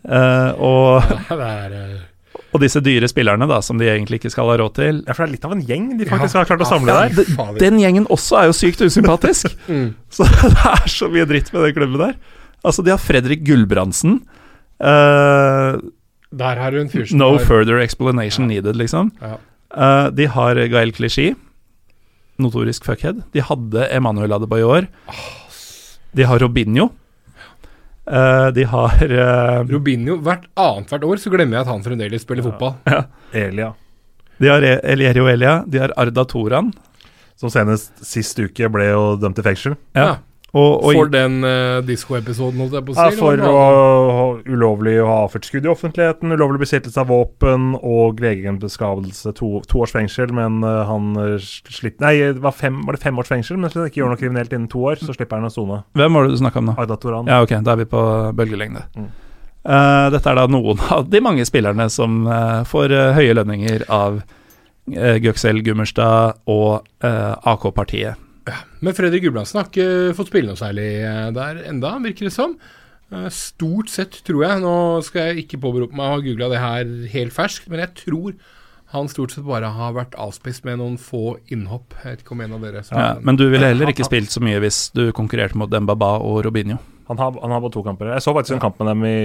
Uh, 0.07 0.55
og, 0.63 1.11
og, 2.53 2.55
disse 2.63 2.79
dyre 2.85 3.09
spillerne, 3.11 3.49
da, 3.51 3.59
som 3.65 3.81
de 3.81 3.89
egentlig 3.91 4.21
ikke 4.21 4.31
skal 4.33 4.53
ha 4.53 4.55
råd 4.63 4.77
til 4.79 5.03
Ja, 5.03 5.11
For 5.11 5.25
det 5.25 5.27
er 5.27 5.33
litt 5.35 5.49
av 5.49 5.57
en 5.57 5.65
gjeng 5.67 5.91
de 5.99 6.07
faktisk 6.07 6.31
ja, 6.31 6.45
har 6.45 6.49
klart 6.53 6.63
å 6.63 6.69
samle 6.71 6.95
ja, 6.95 7.11
der. 7.11 7.59
Den 7.59 7.83
gjengen 7.83 8.07
også 8.07 8.39
er 8.39 8.47
jo 8.47 8.55
sykt 8.55 8.85
usympatisk. 8.85 9.59
mm. 9.67 9.89
Så 10.07 10.29
det 10.31 10.55
er 10.71 10.87
så 10.95 11.11
mye 11.11 11.27
dritt 11.27 11.51
med 11.51 11.67
den 11.67 11.75
klubben 11.75 11.99
der. 12.07 12.15
Altså, 12.63 12.83
de 12.85 12.93
har 12.93 13.01
Fredrik 13.01 13.43
Gulbrandsen. 13.47 14.21
Uh, 14.79 15.79
der 16.35 16.59
har 16.59 16.71
du 16.71 16.81
en 16.81 16.91
fyr 16.91 17.05
som 17.07 17.19
No 17.21 17.33
har... 17.37 17.45
further 17.47 17.79
explanation 17.83 18.49
ja. 18.49 18.55
needed, 18.55 18.75
liksom. 18.79 19.11
Ja. 19.21 19.37
Uh, 19.75 20.07
de 20.15 20.27
har 20.31 20.59
Gael 20.71 20.93
Clichy, 20.95 21.33
notorisk 22.41 22.85
fuckhead. 22.87 23.23
De 23.33 23.43
hadde 23.43 23.87
Emanuel 23.91 24.35
Adebayor. 24.35 24.87
De 26.15 26.23
har 26.27 26.39
Robinho. 26.39 26.89
Uh, 28.05 28.51
de 28.53 28.63
har 28.69 29.01
uh, 29.01 29.63
Robinho 29.65 30.19
Hvert 30.21 30.43
annethvert 30.61 31.07
år 31.07 31.17
så 31.17 31.31
glemmer 31.33 31.57
jeg 31.57 31.65
at 31.65 31.71
han 31.71 31.81
fremdeles 31.81 32.21
spiller 32.21 32.45
fotball. 32.45 32.75
Ja. 32.85 32.99
Elia. 33.33 33.71
De 34.37 34.51
har 34.51 34.61
e- 34.67 34.81
Elierio 34.93 35.25
Elia. 35.31 35.63
De 35.65 35.81
har 35.81 35.93
Arda 35.97 36.25
Toran. 36.29 36.69
Som 37.39 37.49
senest 37.51 38.03
sist 38.05 38.37
uke 38.39 38.69
ble 38.71 38.91
jo 38.91 39.15
dømt 39.19 39.35
til 39.39 39.47
fengsel. 39.47 39.77
Ja. 39.97 40.19
Og, 40.55 40.85
og 40.87 40.95
for 40.95 41.09
den 41.11 41.41
uh, 41.43 41.81
diskoepisoden, 41.83 42.61
holdt 42.63 42.77
jeg 42.77 42.85
på 42.87 42.93
å 42.93 42.95
si? 42.95 43.03
Ja, 43.03 43.15
for 43.19 43.41
å, 43.43 43.55
å, 43.59 44.27
ulovlig 44.47 44.93
å 45.03 45.07
ha 45.09 45.17
avført 45.25 45.49
skudd 45.49 45.67
i 45.67 45.71
offentligheten, 45.71 46.31
ulovlig 46.31 46.61
besittelse 46.63 47.01
av 47.03 47.11
våpen 47.11 47.73
og 47.81 48.21
legemsbeskadelse. 48.23 49.33
To, 49.35 49.49
to, 49.67 49.81
års 49.83 49.91
fengsel, 49.95 50.31
men 50.35 50.63
uh, 50.63 50.85
han 50.87 51.11
slipper 51.43 51.75
slitt 51.79 51.99
Nei, 52.03 52.15
det 52.37 52.43
var, 52.43 52.55
fem, 52.55 52.79
var 52.87 52.95
det 52.95 53.03
fem 53.03 53.19
års 53.19 53.33
fengsel, 53.33 53.59
men 53.59 53.67
hvis 53.67 53.77
han 53.81 53.91
ikke 53.91 54.01
gjør 54.01 54.15
noe 54.15 54.21
kriminelt 54.21 54.55
innen 54.55 54.71
to 54.71 54.87
år, 54.87 55.03
så 55.03 55.15
slipper 55.15 55.41
han 55.41 55.49
å 55.49 55.51
sone. 55.51 55.83
Hvem 55.99 56.15
var 56.15 56.25
det 56.25 56.37
du 56.37 56.41
snakka 56.45 56.63
om 56.63 56.71
nå? 56.71 56.79
Aida 56.79 56.99
Toran. 57.03 57.31
Ja, 57.31 57.43
ok, 57.43 57.57
da 57.65 57.75
er 57.75 57.83
vi 57.83 57.91
på 57.91 58.07
bølgelengde. 58.39 58.87
Mm. 58.95 59.11
Uh, 59.65 60.07
dette 60.13 60.31
er 60.31 60.39
da 60.39 60.47
noen 60.47 60.87
av 60.95 61.07
de 61.11 61.25
mange 61.25 61.43
spillerne 61.47 61.89
som 61.91 62.23
får 62.69 62.95
høye 63.17 63.35
lønninger 63.35 63.89
av 63.91 64.21
uh, 64.23 65.15
Gøksel 65.19 65.65
Gummerstad 65.67 66.45
og 66.47 66.85
AK-partiet. 67.03 68.21
Ja, 68.45 68.61
men 68.85 68.93
Fredrik 68.97 69.25
Gulbrandsen 69.25 69.59
har 69.59 69.69
ikke 69.69 70.15
fått 70.17 70.29
spille 70.29 70.51
noe 70.51 70.59
særlig 70.59 70.89
eh, 71.01 71.29
der 71.35 71.63
enda, 71.69 71.95
virker 72.03 72.29
det 72.29 72.35
som. 72.35 72.57
Eh, 73.13 73.29
stort 73.33 73.89
sett, 73.93 74.19
tror 74.27 74.43
jeg. 74.45 74.61
Nå 74.63 74.75
skal 75.05 75.31
jeg 75.31 75.45
ikke 75.45 75.61
påberope 75.63 75.97
meg 75.97 76.05
å 76.05 76.17
ha 76.17 76.21
googla 76.25 76.51
det 76.53 76.61
her 76.61 76.93
helt 77.15 77.35
ferskt, 77.35 77.69
men 77.71 77.81
jeg 77.83 77.95
tror 78.05 78.37
han 78.93 79.09
stort 79.11 79.33
sett 79.33 79.45
bare 79.47 79.71
har 79.75 79.95
vært 79.95 80.15
avspist 80.21 80.65
med 80.67 80.79
noen 80.79 80.97
få 81.01 81.37
innhopp. 81.51 81.97
Jeg 82.03 82.15
vet 82.15 82.25
ikke 82.25 82.35
om 82.37 82.43
en 82.45 82.55
av 82.55 82.63
dere 82.63 82.83
ja, 82.85 83.07
Men 83.25 83.39
du 83.39 83.47
ville 83.49 83.71
heller 83.73 83.91
ikke 83.91 84.07
spilt 84.07 84.31
så 84.31 84.43
mye 84.45 84.61
hvis 84.63 84.87
du 84.95 85.09
konkurrerte 85.15 85.57
mot 85.59 85.71
Dembaba 85.71 86.15
og 86.23 86.43
Robinho? 86.45 86.77
Han 87.09 87.19
har, 87.21 87.35
han 87.37 87.53
har 87.53 87.61
bare 87.61 87.73
to 87.73 87.83
kamper. 87.85 88.13
Jeg 88.15 88.23
så 88.25 88.33
faktisk 88.33 88.55
en 88.55 88.63
kamp 88.63 88.79
med 88.81 88.89
dem 88.89 89.03
i 89.05 89.17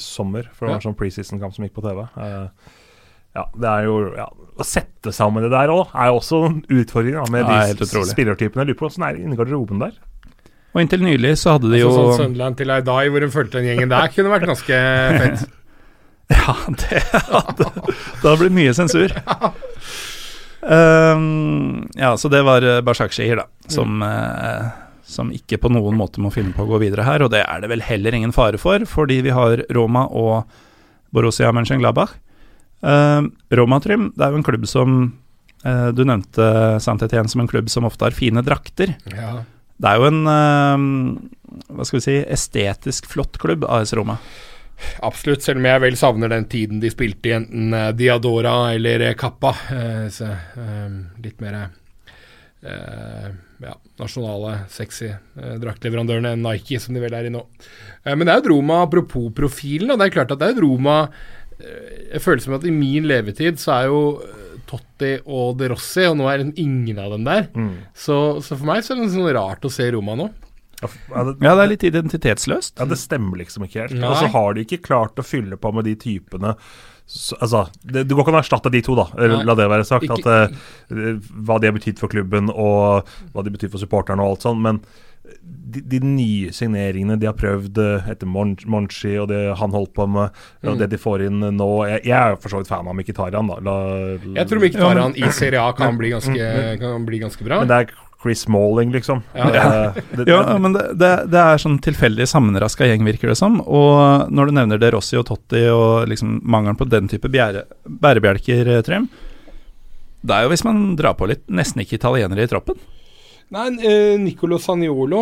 sommer, 0.00 0.48
for 0.54 0.66
det 0.66 0.72
var 0.72 0.80
en 0.80 0.86
sånn 0.88 0.98
preseason-kamp 0.98 1.54
som 1.54 1.66
gikk 1.66 1.76
på 1.76 1.84
TV. 1.84 2.00
Uh, 2.18 2.74
ja, 3.36 3.44
det 3.52 3.70
er 3.70 3.86
jo 3.86 3.96
ja, 4.16 4.26
Å 4.56 4.66
sette 4.66 5.12
sammen 5.14 5.44
det 5.44 5.52
der 5.52 5.72
òg 5.72 5.92
er 5.92 6.10
jo 6.10 6.20
også 6.20 6.42
en 6.48 6.60
utfordring 6.64 7.18
da, 7.18 7.24
med 7.32 7.44
ja, 7.44 7.74
de 7.76 7.88
spillertypene. 8.08 8.64
Jeg 8.64 8.70
lurer 8.72 8.78
på 8.78 8.88
åssen 8.88 9.04
det 9.04 9.10
er 9.12 9.18
inni 9.20 9.38
garderoben 9.38 9.82
der. 9.82 9.98
Og 10.72 10.82
inntil 10.82 11.04
nylig 11.04 11.34
så 11.40 11.56
hadde 11.56 11.70
de 11.72 11.80
altså, 11.80 12.00
jo 12.00 12.08
Sånn 12.12 12.22
Sunderland 12.22 12.58
til 12.60 12.72
Aidai, 12.72 13.04
hvor 13.12 13.24
hun 13.24 13.32
fulgte 13.32 13.60
den 13.60 13.70
gjengen 13.70 13.92
der, 13.92 14.10
kunne 14.12 14.32
vært 14.32 14.48
ganske 14.50 14.80
fett. 15.20 15.46
ja, 16.36 16.56
det 16.82 17.04
hadde 17.12 17.68
Det 17.84 18.24
hadde 18.24 18.40
blitt 18.42 18.56
mye 18.56 18.74
sensur. 18.76 19.14
um, 20.60 21.86
ja, 21.96 22.10
så 22.20 22.32
det 22.32 22.42
var 22.48 22.64
uh, 22.64 22.80
Bashak 22.84 23.16
Shehir, 23.16 23.40
da, 23.40 23.72
som 23.72 24.04
uh, 24.04 24.68
som 25.06 25.30
ikke 25.30 25.60
på 25.62 25.70
noen 25.70 25.94
måte 25.96 26.20
må 26.22 26.32
finne 26.34 26.52
på 26.54 26.64
å 26.64 26.70
gå 26.72 26.80
videre 26.82 27.06
her, 27.06 27.22
og 27.22 27.30
det 27.32 27.44
er 27.46 27.62
det 27.62 27.70
vel 27.70 27.84
heller 27.86 28.16
ingen 28.18 28.34
fare 28.34 28.58
for, 28.58 28.82
fordi 28.90 29.20
vi 29.24 29.34
har 29.34 29.62
Roma 29.74 30.06
og 30.10 30.50
Borussia 31.14 31.52
Mönchengladbach, 31.54 32.16
Uh, 32.86 33.26
Roma 33.50 33.80
Trym, 33.82 34.10
det 34.14 34.22
er 34.22 34.34
jo 34.34 34.38
en 34.38 34.46
klubb 34.46 34.66
som 34.70 34.98
uh, 35.66 35.88
Du 35.90 36.04
nevnte 36.06 36.44
Saint-Étienne 36.82 37.30
som 37.32 37.42
en 37.42 37.50
klubb 37.50 37.70
som 37.72 37.88
ofte 37.88 38.06
har 38.06 38.14
fine 38.14 38.44
drakter. 38.46 38.94
Ja. 39.10 39.40
Det 39.76 39.90
er 39.90 39.98
jo 39.98 40.10
en 40.12 40.20
uh, 40.30 41.72
hva 41.72 41.86
skal 41.86 41.98
vi 41.98 42.04
si, 42.04 42.18
estetisk 42.36 43.08
flott 43.10 43.40
klubb, 43.42 43.66
AS 43.66 43.94
Roma. 43.96 44.20
Absolutt, 45.06 45.42
selv 45.42 45.62
om 45.62 45.66
jeg 45.66 45.82
vel 45.82 45.96
savner 45.98 46.30
den 46.30 46.46
tiden 46.52 46.82
de 46.82 46.90
spilte 46.92 47.30
i 47.30 47.34
enten 47.38 47.72
Diadora 47.96 48.74
eller 48.74 49.06
Kappa. 49.16 49.54
Så, 50.12 50.28
litt 51.24 51.40
mer 51.40 51.56
ja, 52.60 53.72
nasjonale, 54.02 54.52
sexy 54.68 55.08
draktleverandørene 55.62 56.34
enn 56.36 56.44
Nike, 56.44 56.76
som 56.82 56.92
de 56.92 57.00
vel 57.00 57.16
er 57.16 57.30
i 57.30 57.32
nå. 57.32 57.40
men 58.10 58.26
det 58.26 58.34
er 58.34 58.42
jo 58.42 58.52
Roma, 58.52 58.82
apropos 58.84 59.32
profilen, 59.38 59.94
og 59.94 60.02
det 60.02 60.10
er 60.10 60.16
klart 60.18 60.36
at 60.36 60.44
det 60.44 60.52
er 60.52 60.60
Roma 60.60 60.98
Eh, 61.06 61.45
jeg 61.60 62.22
føler 62.24 62.42
som 62.44 62.56
at 62.58 62.66
i 62.68 62.74
min 62.74 63.06
levetid 63.08 63.60
så 63.60 63.78
er 63.78 63.88
jo 63.90 64.00
eh, 64.24 64.56
Totti 64.66 65.12
og 65.24 65.56
De 65.60 65.70
Rossi, 65.72 66.04
og 66.08 66.18
nå 66.18 66.26
er 66.28 66.42
ingen 66.58 66.98
av 67.00 67.14
dem 67.14 67.26
der. 67.26 67.46
Mm. 67.54 67.72
Så, 67.94 68.16
så, 68.42 68.56
for 68.56 68.66
meg 68.68 68.82
så 68.84 68.94
er 68.94 69.02
det 69.02 69.12
sånn 69.14 69.30
rart 69.36 69.64
å 69.64 69.72
se 69.72 69.86
Roma 69.94 70.16
nå. 70.18 70.28
Ja, 70.82 71.22
det, 71.24 71.36
ja, 71.40 71.54
det 71.56 71.62
er 71.62 71.70
litt 71.70 71.86
identitetsløst. 71.88 72.76
Ja, 72.80 72.88
det 72.90 72.98
stemmer 73.00 73.40
liksom 73.40 73.64
ikke 73.64 73.86
helt. 73.86 73.96
Nei. 73.96 74.10
Og 74.10 74.18
så 74.20 74.28
har 74.34 74.56
de 74.56 74.66
ikke 74.66 74.82
klart 74.84 75.16
å 75.18 75.24
fylle 75.24 75.56
på 75.60 75.72
med 75.72 75.88
de 75.88 75.96
typene 76.00 76.56
så, 77.06 77.36
altså, 77.40 77.66
det, 77.82 78.04
det, 78.04 78.14
går 78.14 78.24
ikke 78.24 78.32
an 78.32 78.40
å 78.40 78.42
erstatte 78.42 78.70
de 78.74 78.82
to, 78.82 78.96
da. 78.98 79.06
Nei. 79.14 79.42
La 79.46 79.54
det 79.54 79.68
være 79.70 79.86
sagt. 79.86 80.10
At, 80.10 80.26
uh, 80.26 81.18
hva 81.46 81.60
de 81.62 81.68
har 81.70 81.76
betydd 81.76 82.00
for 82.02 82.10
klubben, 82.10 82.50
og 82.50 83.06
hva 83.30 83.44
de 83.46 83.52
betyr 83.54 83.70
for 83.70 83.82
supporterne 83.82 84.24
og 84.24 84.34
alt 84.34 84.46
sånt. 84.48 84.64
Men 84.64 84.80
de, 85.38 85.84
de, 85.86 86.00
nye 86.02 86.50
signeringene 86.54 87.16
de 87.18 87.28
har 87.28 87.36
prøvd 87.38 87.78
eh, 87.82 88.10
etter 88.12 88.28
Monchi 88.30 89.16
og 89.18 89.26
det 89.32 89.40
han 89.58 89.72
holdt 89.74 89.90
på 89.96 90.06
med, 90.10 90.34
og 90.62 90.76
mm. 90.76 90.80
det 90.82 90.86
de 90.92 91.00
får 91.02 91.24
inn 91.26 91.40
nå 91.56 91.66
Jeg, 91.90 92.04
jeg 92.06 92.14
er 92.14 92.36
for 92.38 92.52
så 92.52 92.60
vidt 92.60 92.70
fan 92.70 92.86
av 92.86 92.94
Mkhitarian. 92.94 93.50
Da. 93.50 93.58
La, 93.66 93.76
la, 94.22 94.34
jeg 94.38 94.50
tror 94.50 94.62
Mkhitarian 94.62 95.16
ja, 95.18 95.26
i 95.26 95.34
Serie 95.34 95.62
A 95.62 95.72
kan 95.78 95.98
bli, 95.98 96.12
ganske, 96.14 96.34
mm. 96.34 96.82
kan 96.82 97.06
bli 97.08 97.22
ganske 97.22 97.46
bra. 97.46 97.62
Men 97.62 97.72
det 97.72 97.80
er 97.80 97.90
Chris 98.22 98.40
Smalling, 98.40 98.92
liksom. 98.92 99.22
Ja, 99.36 99.50
ja. 99.54 99.92
Det, 100.10 100.24
det, 100.24 100.30
ja 100.30 100.58
men 100.58 100.72
det, 100.72 100.86
det, 100.98 101.12
det, 101.30 101.42
er 101.42 101.60
sånn 101.60 101.78
tilfeldig 101.84 102.26
sammenraska 102.30 102.88
gjeng, 102.88 103.04
virker 103.06 103.30
det 103.30 103.38
som. 103.38 103.60
Og 103.60 104.32
når 104.32 104.48
du 104.48 104.56
nevner 104.56 104.80
det 104.82 104.90
Rossi 104.94 105.18
og 105.20 105.26
Totti 105.28 105.66
og 105.70 106.08
liksom 106.10 106.40
mangelen 106.42 106.78
på 106.80 106.88
den 106.88 107.10
type 107.12 107.30
bærebjelker, 107.30 108.72
eh, 108.78 108.82
Trym 108.86 109.08
Det 110.26 110.34
er 110.34 110.46
jo 110.46 110.52
hvis 110.54 110.64
man 110.66 110.84
drar 110.98 111.18
på 111.18 111.28
litt, 111.30 111.44
nesten 111.46 111.84
ikke 111.84 112.00
italienere 112.00 112.46
i 112.46 112.50
troppen. 112.50 112.80
Nei, 113.54 113.66
uh, 113.78 114.18
Nicolo 114.18 114.56
Saniolo, 114.58 115.20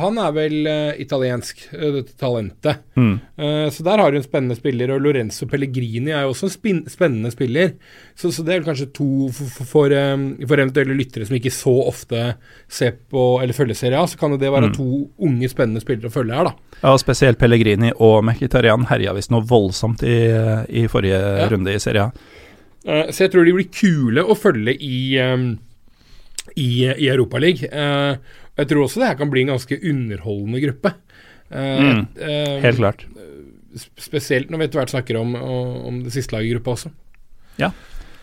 han 0.00 0.18
er 0.22 0.30
vel 0.32 0.54
uh, 0.64 0.92
italiensk, 1.00 1.58
uh, 1.74 1.88
dette 1.98 2.14
talentet. 2.16 2.80
Mm. 2.96 3.18
så 3.72 3.84
der 3.84 4.00
har 4.00 4.12
du 4.12 4.18
en 4.18 4.24
spennende 4.24 4.56
spiller. 4.56 4.92
Og 4.94 5.02
Lorenzo 5.04 5.46
Pellegrini 5.50 6.12
er 6.12 6.24
jo 6.24 6.32
også 6.32 6.48
en 6.48 6.80
spennende 6.88 7.32
spiller. 7.32 7.74
Så, 8.16 8.30
så, 8.32 8.44
det 8.44 8.54
er 8.54 8.60
vel 8.60 8.68
kanskje 8.70 8.88
to 8.96 9.28
for, 9.34 9.50
for, 9.52 9.68
for, 9.68 9.94
eventuelle 10.44 10.96
lyttere 10.96 11.26
som 11.28 11.36
ikke 11.36 11.52
så 11.52 11.74
ofte 11.90 12.22
ser 12.72 12.94
på 13.12 13.24
eller 13.42 13.56
følger 13.56 13.76
Serie 13.76 14.00
A, 14.00 14.06
så 14.08 14.20
kan 14.20 14.36
det 14.40 14.52
være 14.52 14.70
mm. 14.70 14.76
to 14.76 14.88
unge, 15.26 15.50
spennende 15.52 15.82
spillere 15.84 16.08
å 16.08 16.14
følge 16.14 16.38
her, 16.38 16.48
da. 16.48 16.78
Ja, 16.78 16.94
og 16.94 17.02
spesielt 17.02 17.40
Pellegrini 17.40 17.92
og 17.98 18.22
Mkhitarian 18.28 18.88
herja 18.88 19.12
visst 19.16 19.32
noe 19.34 19.44
voldsomt 19.48 20.04
i, 20.08 20.16
i 20.68 20.86
forrige 20.92 21.20
ja. 21.20 21.50
runde 21.52 21.74
i 21.74 21.82
Serie 21.82 22.08
A. 22.08 23.04
så 23.12 23.26
jeg 23.26 23.34
tror 23.34 23.46
de 23.46 23.56
blir 23.58 23.68
kule 23.72 24.24
å 24.24 24.38
følge 24.38 24.76
i 24.80 25.02
um, 25.20 25.52
i, 26.56 26.88
i 26.90 27.08
Europaligaen. 27.12 27.72
Uh, 27.72 28.42
jeg 28.58 28.68
tror 28.68 28.84
også 28.84 29.00
det 29.00 29.08
her 29.12 29.18
kan 29.20 29.32
bli 29.32 29.44
en 29.44 29.54
ganske 29.54 29.78
underholdende 29.78 30.62
gruppe. 30.66 30.94
Uh, 31.52 31.62
mm, 31.62 32.04
uh, 32.18 32.58
helt 32.66 32.82
klart. 32.82 33.06
Spesielt 34.00 34.52
når 34.52 34.60
vi 34.60 34.68
etter 34.68 34.82
hvert 34.82 34.92
snakker 34.92 35.20
om, 35.20 35.34
om 35.88 36.02
det 36.04 36.12
siste 36.12 36.36
laget 36.36 36.50
i 36.50 36.54
gruppa 36.56 36.76
også. 36.76 36.92
Ja, 37.60 37.72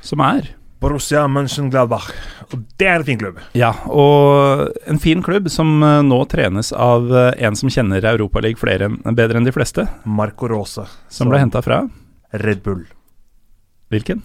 som 0.06 0.22
er 0.26 0.52
Borussia 0.80 1.26
Mönchengladbach. 1.28 2.08
Og 2.54 2.62
det 2.80 2.88
er 2.88 3.02
en 3.02 3.06
fin 3.08 3.20
klubb. 3.20 3.40
Ja, 3.58 3.74
og 3.91 4.70
en 4.88 5.00
fin 5.04 5.22
klubb 5.24 5.50
som 5.52 5.84
eh, 5.84 6.00
nå 6.08 6.22
trenes 6.32 6.72
av 6.72 7.10
eh, 7.12 7.34
en 7.44 7.58
som 7.60 7.72
kjenner 7.74 8.08
Europaligaen 8.14 9.02
bedre 9.12 9.41
enn 9.41 9.48
de 9.48 9.54
fleste. 9.56 9.86
Marco 10.08 10.48
Rose. 10.48 10.88
Som 11.12 11.32
ble 11.32 11.41
henta 11.44 11.62
fra 11.66 11.84
Red 12.32 12.64
Bull. 12.64 12.86
Hvilken? 13.91 14.24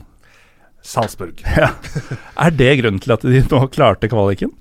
Salzburg. 0.85 1.40
Ja. 1.56 1.73
Er 2.36 2.52
det 2.52 2.77
grunnen 2.82 3.01
til 3.02 3.15
at 3.15 3.24
de 3.24 3.40
nå 3.48 3.65
klarte 3.73 4.11
kvaliken? 4.12 4.52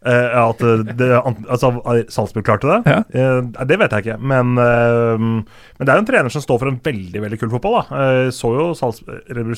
Uh, 0.00 0.32
at 0.48 0.62
det, 0.96 1.10
altså, 1.12 1.68
Salzburg 2.08 2.46
klarte 2.46 2.70
det? 2.70 2.78
Ja. 2.88 3.00
Uh, 3.36 3.66
det 3.68 3.76
vet 3.82 3.92
jeg 3.92 4.06
ikke. 4.06 4.16
Men, 4.32 4.54
uh, 4.56 5.20
men, 5.20 5.82
det 5.82 5.92
er 5.92 5.98
jo 5.98 6.04
en 6.06 6.08
trener 6.08 6.32
som 6.32 6.44
står 6.44 6.62
for 6.62 6.70
en 6.70 6.78
veldig 6.86 7.20
veldig 7.26 7.40
kul 7.42 7.52
fotball. 7.52 7.82
da 7.82 8.30
Så 8.32 8.54
jo 8.56 8.70
Salz, 8.78 9.02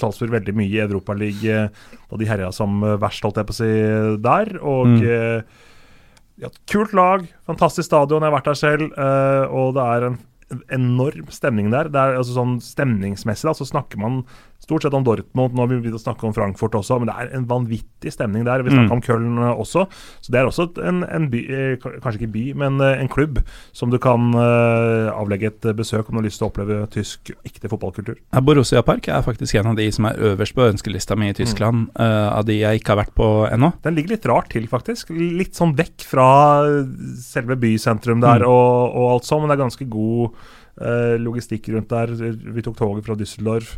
Salzburg 0.02 0.34
veldig 0.34 0.56
mye 0.58 0.72
i 0.72 0.82
Europaligaen 0.82 1.70
da 2.10 2.18
de 2.18 2.26
herja 2.26 2.50
som 2.54 2.82
verst, 2.82 3.22
holdt 3.22 3.38
jeg 3.38 3.50
på 3.52 3.54
å 3.54 3.60
si, 3.60 3.70
der. 4.26 4.52
Og 4.58 4.90
mm. 4.90 5.06
ja, 6.42 6.50
kult 6.74 6.98
lag, 6.98 7.22
fantastisk 7.46 7.86
stadion, 7.86 8.26
jeg 8.26 8.32
har 8.32 8.38
vært 8.40 8.50
der 8.50 8.58
selv. 8.58 8.98
og 9.54 9.78
det 9.78 9.86
er 9.94 10.08
en 10.10 10.20
enorm 10.74 11.30
stemning 11.32 11.70
der. 11.72 11.88
Det 11.92 12.00
er 12.00 12.18
altså 12.18 12.34
sånn 12.36 12.58
Stemningsmessig 12.64 13.48
da, 13.48 13.54
så 13.56 13.68
snakker 13.68 14.02
man 14.02 14.24
stort 14.62 14.84
sett 14.84 14.94
om 14.94 15.04
Dortmund. 15.04 15.54
Nå 15.54 15.64
har 15.64 15.70
vi 15.70 15.80
begynt 15.82 15.98
å 15.98 16.02
snakke 16.02 16.26
om 16.28 16.34
Frankfurt 16.36 16.76
også, 16.78 17.00
men 17.00 17.10
det 17.10 17.16
er 17.18 17.32
en 17.36 17.46
vanvittig 17.50 18.12
stemning 18.14 18.44
der. 18.46 18.62
Vi 18.62 18.70
snakker 18.70 18.92
mm. 18.92 18.94
om 18.94 19.02
Köln 19.02 19.40
eh, 19.42 19.62
også. 19.64 19.84
Så 20.22 20.34
det 20.34 20.38
er 20.38 20.48
også 20.48 20.68
en, 20.86 21.02
en, 21.02 21.26
by, 21.32 21.40
eh, 21.50 21.72
kanskje 21.82 22.20
ikke 22.20 22.32
by, 22.36 22.44
men 22.62 22.78
eh, 22.84 23.02
en 23.02 23.10
klubb 23.10 23.40
som 23.74 23.90
du 23.92 23.98
kan 24.02 24.30
avlegge 24.32 25.50
et 25.50 25.66
besøk 25.76 26.08
om 26.08 26.16
du 26.16 26.20
har 26.20 26.26
lyst 26.28 26.40
til 26.40 26.46
å 26.46 26.50
oppleve 26.50 26.78
tysk 26.92 27.32
ekte 27.42 27.70
fotballkultur. 27.70 28.20
Borussia 28.44 28.82
Park 28.86 29.08
er 29.10 29.24
faktisk 29.26 29.58
en 29.58 29.72
av 29.72 29.78
de 29.78 29.88
som 29.94 30.06
er 30.08 30.20
øverst 30.30 30.56
på 30.56 30.64
ønskelista 30.68 31.16
mi 31.18 31.32
i 31.32 31.36
Tyskland, 31.36 31.88
mm. 31.90 32.00
av 32.32 32.46
de 32.48 32.60
jeg 32.60 32.80
ikke 32.80 32.94
har 32.94 33.02
vært 33.02 33.14
på 33.18 33.28
ennå. 33.48 33.72
Den 33.84 33.96
ligger 33.98 34.14
litt 34.14 34.28
rart 34.30 34.50
til, 34.54 34.68
faktisk. 34.70 35.12
Litt 35.12 35.58
sånn 35.58 35.74
vekk 35.78 36.06
fra 36.08 36.28
selve 37.20 37.58
bysentrum 37.60 38.22
der 38.22 38.46
mm. 38.46 38.50
og, 38.50 38.96
og 39.00 39.12
alt 39.16 39.28
sånn, 39.28 39.44
men 39.44 39.52
det 39.52 39.58
er 39.58 39.64
ganske 39.66 39.88
god 39.92 40.42
logistikk 41.20 41.66
rundt 41.74 41.90
der. 41.92 42.14
Vi 42.16 42.62
tok 42.64 42.78
toget 42.78 43.04
fra 43.04 43.16
Düsseldorf. 43.18 43.74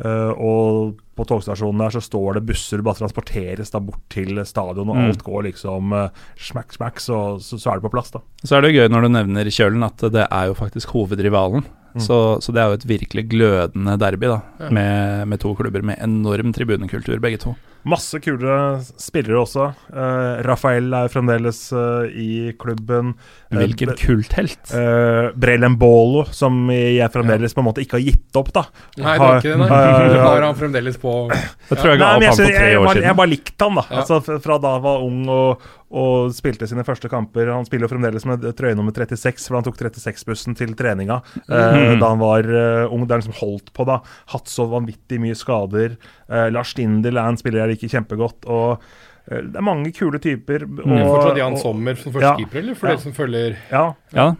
Uh, 0.00 0.32
og 0.40 1.00
på 1.18 1.26
togstasjonen 1.28 1.82
der 1.82 1.92
så 1.92 2.00
står 2.00 2.38
det 2.38 2.46
busser 2.48 2.80
bare 2.84 3.02
transporteres 3.02 3.72
da 3.74 3.82
bort 3.84 4.00
til 4.12 4.40
stadion, 4.48 4.88
og 4.88 4.96
mm. 4.96 5.02
alt 5.10 5.24
går 5.26 5.44
liksom 5.50 5.92
uh, 5.92 6.22
smack, 6.40 6.72
smack, 6.72 7.02
så, 7.04 7.18
så, 7.42 7.58
så, 7.60 7.66
er 7.68 7.80
det 7.80 7.84
på 7.84 7.92
plass, 7.92 8.14
da. 8.14 8.22
Så 8.40 8.56
er 8.56 8.64
det 8.64 8.72
jo 8.72 8.80
gøy 8.80 8.92
når 8.92 9.04
du 9.04 9.12
nevner 9.18 9.52
Kjølen, 9.52 9.84
at 9.84 10.06
det 10.14 10.24
er 10.24 10.48
jo 10.48 10.56
faktisk 10.56 10.94
hovedrivalen. 10.96 11.66
Mm. 11.90 12.04
Så, 12.04 12.16
så, 12.40 12.54
det 12.54 12.62
er 12.62 12.70
jo 12.70 12.78
et 12.78 12.88
virkelig 12.88 13.26
glødende 13.32 13.96
derby, 14.00 14.30
da, 14.30 14.40
ja. 14.62 14.70
med, 14.72 15.28
med, 15.32 15.42
to 15.42 15.52
klubber 15.58 15.84
med 15.84 16.00
enorm 16.00 16.54
tribunekultur, 16.56 17.18
begge 17.20 17.42
to. 17.42 17.56
Masse 17.88 18.18
kule 18.20 18.56
spillere 19.00 19.38
også. 19.40 19.70
Uh, 19.88 20.40
Rafael 20.44 20.92
er 20.98 21.08
fremdeles 21.12 21.62
uh, 21.72 22.04
i 22.12 22.52
klubben. 22.60 23.14
Hvilken 23.54 23.94
uh, 23.94 23.96
kulthelt? 23.96 24.60
Uh, 24.74 25.30
Brelembolo, 25.40 26.26
som 26.36 26.68
jeg 26.74 27.08
fremdeles 27.14 27.54
ja. 27.54 27.56
på 27.56 27.64
en 27.64 27.68
måte 27.70 27.84
ikke 27.84 27.96
har 27.96 28.04
gitt 28.04 28.36
opp, 28.36 28.52
da. 28.52 28.66
Nei, 29.00 29.16
det 29.16 29.24
var 29.24 29.40
ikke 29.40 29.54
det, 29.54 29.58
nei. 29.64 30.20
har 30.26 30.46
han 30.50 30.60
fremdeles 30.60 31.00
på 31.00 31.16
Det 31.32 31.78
tror 31.80 31.94
jeg 31.94 32.02
ga 32.02 32.12
opp 32.12 32.28
han 32.28 32.36
for 32.36 32.52
tre 32.60 32.70
år 32.76 32.88
siden. 32.90 33.08
Jeg 33.08 33.20
bare 33.22 33.32
likte 33.32 33.70
han, 33.70 33.80
da. 33.80 33.86
Ja. 33.88 34.04
Altså, 34.04 34.40
fra 34.44 34.60
da 34.60 34.74
han 34.76 34.84
var 34.84 35.06
ung 35.06 35.22
og, 35.32 35.66
og 35.90 36.36
spilte 36.36 36.68
sine 36.68 36.84
første 36.84 37.08
kamper. 37.12 37.48
Han 37.48 37.64
spiller 37.68 37.88
jo 37.88 37.94
fremdeles 37.94 38.28
med 38.28 38.44
trøye 38.60 38.76
nummer 38.76 38.92
36, 38.92 39.48
for 39.48 39.56
han 39.56 39.68
tok 39.70 39.80
36-bussen 39.80 40.58
til 40.58 40.76
treninga 40.76 41.22
mm. 41.48 41.96
da 41.96 42.12
han 42.12 42.20
var 42.20 42.44
ung. 42.92 43.08
Det 43.08 43.16
er 43.16 43.24
liksom 43.24 43.40
holdt 43.40 43.72
på, 43.72 43.88
da. 43.88 44.02
Hatt 44.36 44.52
så 44.52 44.68
vanvittig 44.68 45.22
mye 45.24 45.38
skader. 45.38 45.96
Lars 46.30 46.74
Stindel 46.74 47.18
er 47.18 47.30
en 47.30 47.40
spiller 47.40 47.64
jeg 47.64 47.74
liker 47.74 47.94
kjempegodt. 47.96 48.46
og 48.46 48.84
eh, 49.30 49.42
det 49.46 49.56
er 49.56 49.66
mange 49.66 49.92
kule 49.96 50.20
typer. 50.22 50.66
Og, 50.68 50.84
det 50.84 51.00
er 51.00 51.08
fortsatt 51.08 51.42
Jan 51.42 51.58
Sommer 51.60 51.98
som 51.98 52.14
førstekeeper, 52.14 52.60
ja, 52.60 52.64
eller 52.64 52.78
for 52.78 52.90
ja. 52.90 52.94
dere 52.94 53.04
som 53.06 53.16
følger 53.16 53.58
Ja. 53.72 53.84
ja. 54.16 54.30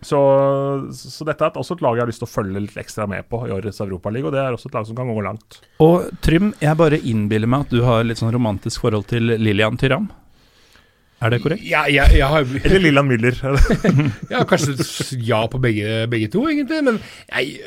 Så, 0.00 0.18
så, 0.96 1.26
dette 1.28 1.44
er 1.44 1.58
også 1.60 1.74
et 1.76 1.82
lag 1.84 1.98
jeg 1.98 2.06
har 2.06 2.08
lyst 2.08 2.22
til 2.22 2.28
å 2.28 2.32
følge 2.32 2.62
litt 2.64 2.76
ekstra 2.80 3.04
med 3.04 3.26
på 3.28 3.42
i 3.44 3.50
årets 3.52 3.82
Europaliga, 3.84 4.30
og 4.30 4.32
det 4.32 4.40
er 4.40 4.56
også 4.56 4.70
et 4.70 4.78
lag 4.78 4.86
som 4.88 4.96
kan 4.96 5.10
gå 5.12 5.24
langt. 5.26 5.58
Og 5.84 6.08
Trym, 6.24 6.54
jeg 6.62 6.78
bare 6.80 7.02
innbiller 7.04 7.50
meg 7.50 7.66
at 7.66 7.74
du 7.74 7.82
har 7.84 8.06
litt 8.06 8.20
sånn 8.20 8.32
romantisk 8.32 8.80
forhold 8.86 9.10
til 9.12 9.34
Lillian 9.36 9.76
Tyram. 9.80 10.08
Er 11.20 11.34
det 11.34 11.42
korrekt? 11.44 11.66
Ja, 11.68 11.84
jeg, 11.92 12.16
ja. 12.16 12.30
har... 12.32 12.48
Eller 12.64 12.80
Lillian 12.80 13.08
Müller. 13.10 13.36
ja, 14.32 14.40
kanskje 14.48 15.20
ja 15.20 15.42
på 15.52 15.60
begge, 15.60 16.06
begge 16.08 16.30
to, 16.32 16.46
egentlig. 16.48 16.80
Men 16.86 17.00
jeg 17.28 17.60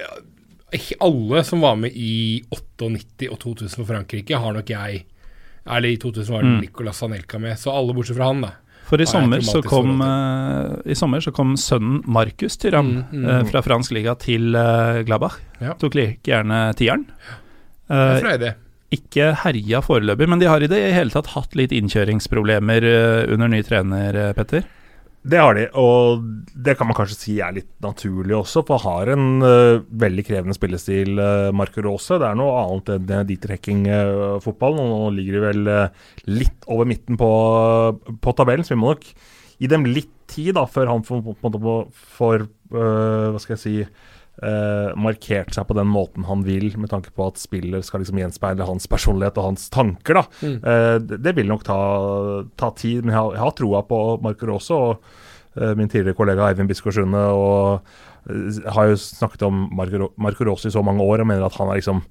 alle 1.04 1.44
som 1.46 1.62
var 1.64 1.78
med 1.80 1.96
i 1.96 2.44
98 2.50 3.30
og 3.30 3.40
2000 3.42 3.76
for 3.78 3.90
Frankrike, 3.90 4.38
har 4.40 4.56
nok 4.56 4.70
jeg 4.70 5.06
Eller 5.64 5.94
i 5.94 5.98
2000 5.98 6.34
var 6.34 6.44
det 6.44 6.50
mm. 6.50 6.60
Nicolas 6.66 7.04
Anelka 7.06 7.40
med, 7.40 7.56
så 7.60 7.72
alle 7.72 7.94
bortsett 7.96 8.18
fra 8.18 8.28
han, 8.34 8.42
da. 8.44 8.50
For 8.84 9.00
i 9.00 9.06
sommer, 9.08 9.40
så 9.48 9.62
kom, 9.64 10.02
uh, 10.04 10.76
i 10.84 10.96
sommer 10.98 11.24
så 11.24 11.32
kom 11.32 11.56
sønnen 11.60 12.02
Markus 12.04 12.58
Tyram 12.60 12.90
mm, 13.00 13.14
mm, 13.14 13.30
uh, 13.30 13.46
fra 13.48 13.62
fransk 13.64 13.96
liga 13.96 14.18
til 14.20 14.58
uh, 14.60 15.00
Glabach. 15.08 15.40
Ja. 15.64 15.78
Tok 15.80 15.96
like 15.96 16.28
gjerne 16.28 16.66
tieren. 16.76 17.08
Uh, 17.88 18.52
ikke 18.94 19.32
herja 19.46 19.80
foreløpig, 19.82 20.28
men 20.30 20.44
de 20.44 20.52
har 20.52 20.62
i 20.62 20.70
det 20.70 20.84
hele 20.94 21.16
tatt 21.16 21.32
hatt 21.32 21.56
litt 21.58 21.72
innkjøringsproblemer 21.74 22.86
under 23.34 23.50
ny 23.50 23.64
trener, 23.66 24.20
Petter? 24.38 24.68
Det 25.24 25.40
har 25.40 25.56
de, 25.56 25.70
og 25.80 26.24
det 26.66 26.74
kan 26.76 26.90
man 26.90 26.98
kanskje 26.98 27.16
si 27.16 27.34
er 27.40 27.54
litt 27.56 27.70
naturlig 27.84 28.36
også. 28.36 28.66
For 28.68 28.84
har 28.84 29.14
en 29.14 29.40
uh, 29.40 29.80
veldig 30.04 30.26
krevende 30.28 30.56
spillestil, 30.58 31.14
uh, 31.16 31.52
Marco 31.56 31.84
Rose. 31.86 32.18
Det 32.20 32.28
er 32.28 32.36
noe 32.36 32.58
annet 32.60 32.92
enn 32.98 33.14
uh, 33.32 33.54
Hecking-fotball, 33.56 34.76
Uh, 34.82 34.90
Nå 34.94 35.14
ligger 35.16 35.38
de 35.38 35.44
vel 35.46 35.72
litt 36.42 36.68
over 36.72 36.88
midten 36.90 37.20
på, 37.20 37.30
på, 38.20 38.34
tabellen, 38.36 38.68
så 38.68 38.76
vi 38.76 38.82
må 38.82 38.92
nok 38.94 39.08
gi 39.62 39.70
dem 39.72 39.88
litt 39.88 40.12
tid 40.28 40.58
da, 40.58 40.66
før 40.68 40.92
han 40.92 41.04
får, 41.08 41.24
får 42.18 42.46
Hva 42.74 43.40
skal 43.40 43.56
jeg 43.56 43.64
si 43.64 43.76
Uh, 44.42 44.90
markert 44.98 45.54
seg 45.54 45.68
på 45.70 45.76
den 45.78 45.86
måten 45.94 46.26
han 46.26 46.42
vil, 46.42 46.72
med 46.82 46.90
tanke 46.90 47.12
på 47.14 47.28
at 47.30 47.38
spillet 47.38 47.86
skal 47.86 48.02
liksom 48.02 48.18
gjenspeile 48.18 48.66
hans 48.66 48.88
personlighet 48.90 49.36
og 49.38 49.52
hans 49.52 49.68
tanker. 49.72 50.18
da. 50.18 50.24
Mm. 50.42 50.56
Uh, 50.64 50.96
det, 51.04 51.20
det, 51.22 51.36
vil 51.38 51.52
nok 51.52 51.62
ta, 51.68 51.78
ta, 52.58 52.72
tid, 52.74 53.04
men 53.04 53.14
jeg 53.14 53.20
har, 53.20 53.36
jeg 53.38 53.44
har 53.44 53.54
troa 53.60 53.84
på 53.86 54.00
Marco 54.26 54.50
Rose 54.50 54.74
og 54.74 55.06
uh, 55.62 55.76
min 55.78 55.86
tidligere 55.86 56.18
kollega 56.18 56.48
Eivind 56.48 56.72
Biskår 56.72 56.96
Sunde. 56.98 57.22
Og 57.30 58.74
har 58.74 58.90
jo 58.90 58.98
snakket 58.98 59.46
om 59.46 59.68
Marco, 59.78 60.10
Marco 60.18 60.56
i 60.56 60.74
så 60.74 60.82
mange 60.82 61.06
år 61.06 61.22
og 61.22 61.30
mener 61.30 61.46
at 61.46 61.60
han 61.60 61.70
er 61.70 61.80
liksom 61.82 62.02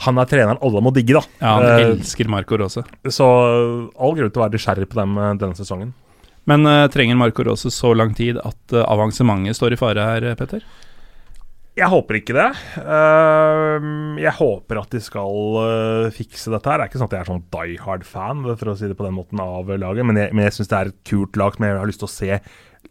han 0.00 0.16
er 0.16 0.28
treneren 0.28 0.60
alle 0.64 0.80
må 0.80 0.92
digge, 0.96 1.16
da. 1.16 1.20
Ja, 1.40 1.54
han 1.60 1.82
elsker 1.96 2.28
Marco 2.32 2.56
Rose. 2.60 2.84
Så 3.12 3.26
all 3.26 4.14
grunn 4.16 4.30
til 4.32 4.40
å 4.40 4.44
være 4.46 4.56
nysgjerrig 4.56 4.88
på 4.88 4.96
dem 5.00 5.18
denne 5.40 5.56
sesongen. 5.56 5.90
Men 6.48 6.64
trenger 6.92 7.18
Marco 7.20 7.44
Rose 7.44 7.72
så 7.72 7.92
lang 7.92 8.14
tid 8.16 8.40
at 8.40 8.78
avansementet 8.80 9.58
står 9.58 9.76
i 9.76 9.80
fare 9.80 10.06
her, 10.08 10.30
Petter? 10.40 10.64
Jeg 11.80 11.88
håper 11.88 12.18
ikke 12.18 12.34
det. 12.36 12.48
Uh, 12.76 14.16
jeg 14.20 14.32
håper 14.36 14.80
at 14.82 14.92
de 14.92 15.00
skal 15.00 15.36
uh, 15.56 16.12
fikse 16.12 16.52
dette 16.52 16.68
her. 16.68 16.80
Det 16.80 16.84
er 16.84 16.90
ikke 16.90 17.00
sånn 17.00 17.08
at 17.08 17.16
jeg 17.16 17.24
er 17.24 17.30
sånn 17.30 17.44
die 17.54 17.78
hard-fan 17.80 18.42
for 18.50 18.72
å 18.72 18.76
si 18.76 18.90
det 18.90 18.96
på 18.98 19.06
den 19.06 19.16
måten 19.16 19.40
av 19.40 19.70
laget, 19.72 20.04
men 20.08 20.20
jeg, 20.20 20.34
men 20.36 20.44
jeg 20.44 20.58
syns 20.58 20.72
det 20.72 20.80
er 20.80 20.90
et 20.90 20.98
kult 21.08 21.40
lag 21.40 21.56
som 21.56 21.66
jeg 21.66 21.78
har 21.80 21.88
lyst 21.88 22.02
til 22.04 22.10
å 22.10 22.12
se 22.12 22.40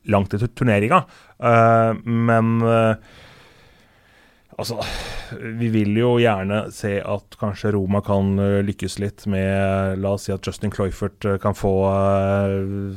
langt 0.09 0.33
i 0.33 0.41
turneringa. 0.41 1.03
Uh, 1.37 1.93
men 2.01 2.55
Altså, 4.59 4.75
vi 5.59 5.69
vil 5.71 5.95
jo 5.95 6.13
gjerne 6.19 6.65
se 6.75 6.97
at 6.99 7.37
kanskje 7.39 7.71
Roma 7.75 8.01
kan 8.03 8.33
eh, 8.43 8.59
lykkes 8.67 8.97
litt 8.99 9.23
med 9.31 10.01
La 10.03 10.13
oss 10.17 10.27
si 10.27 10.33
at 10.35 10.45
Justin 10.45 10.73
Cloyfert 10.73 11.27
eh, 11.29 11.37
kan 11.41 11.55
få 11.55 11.71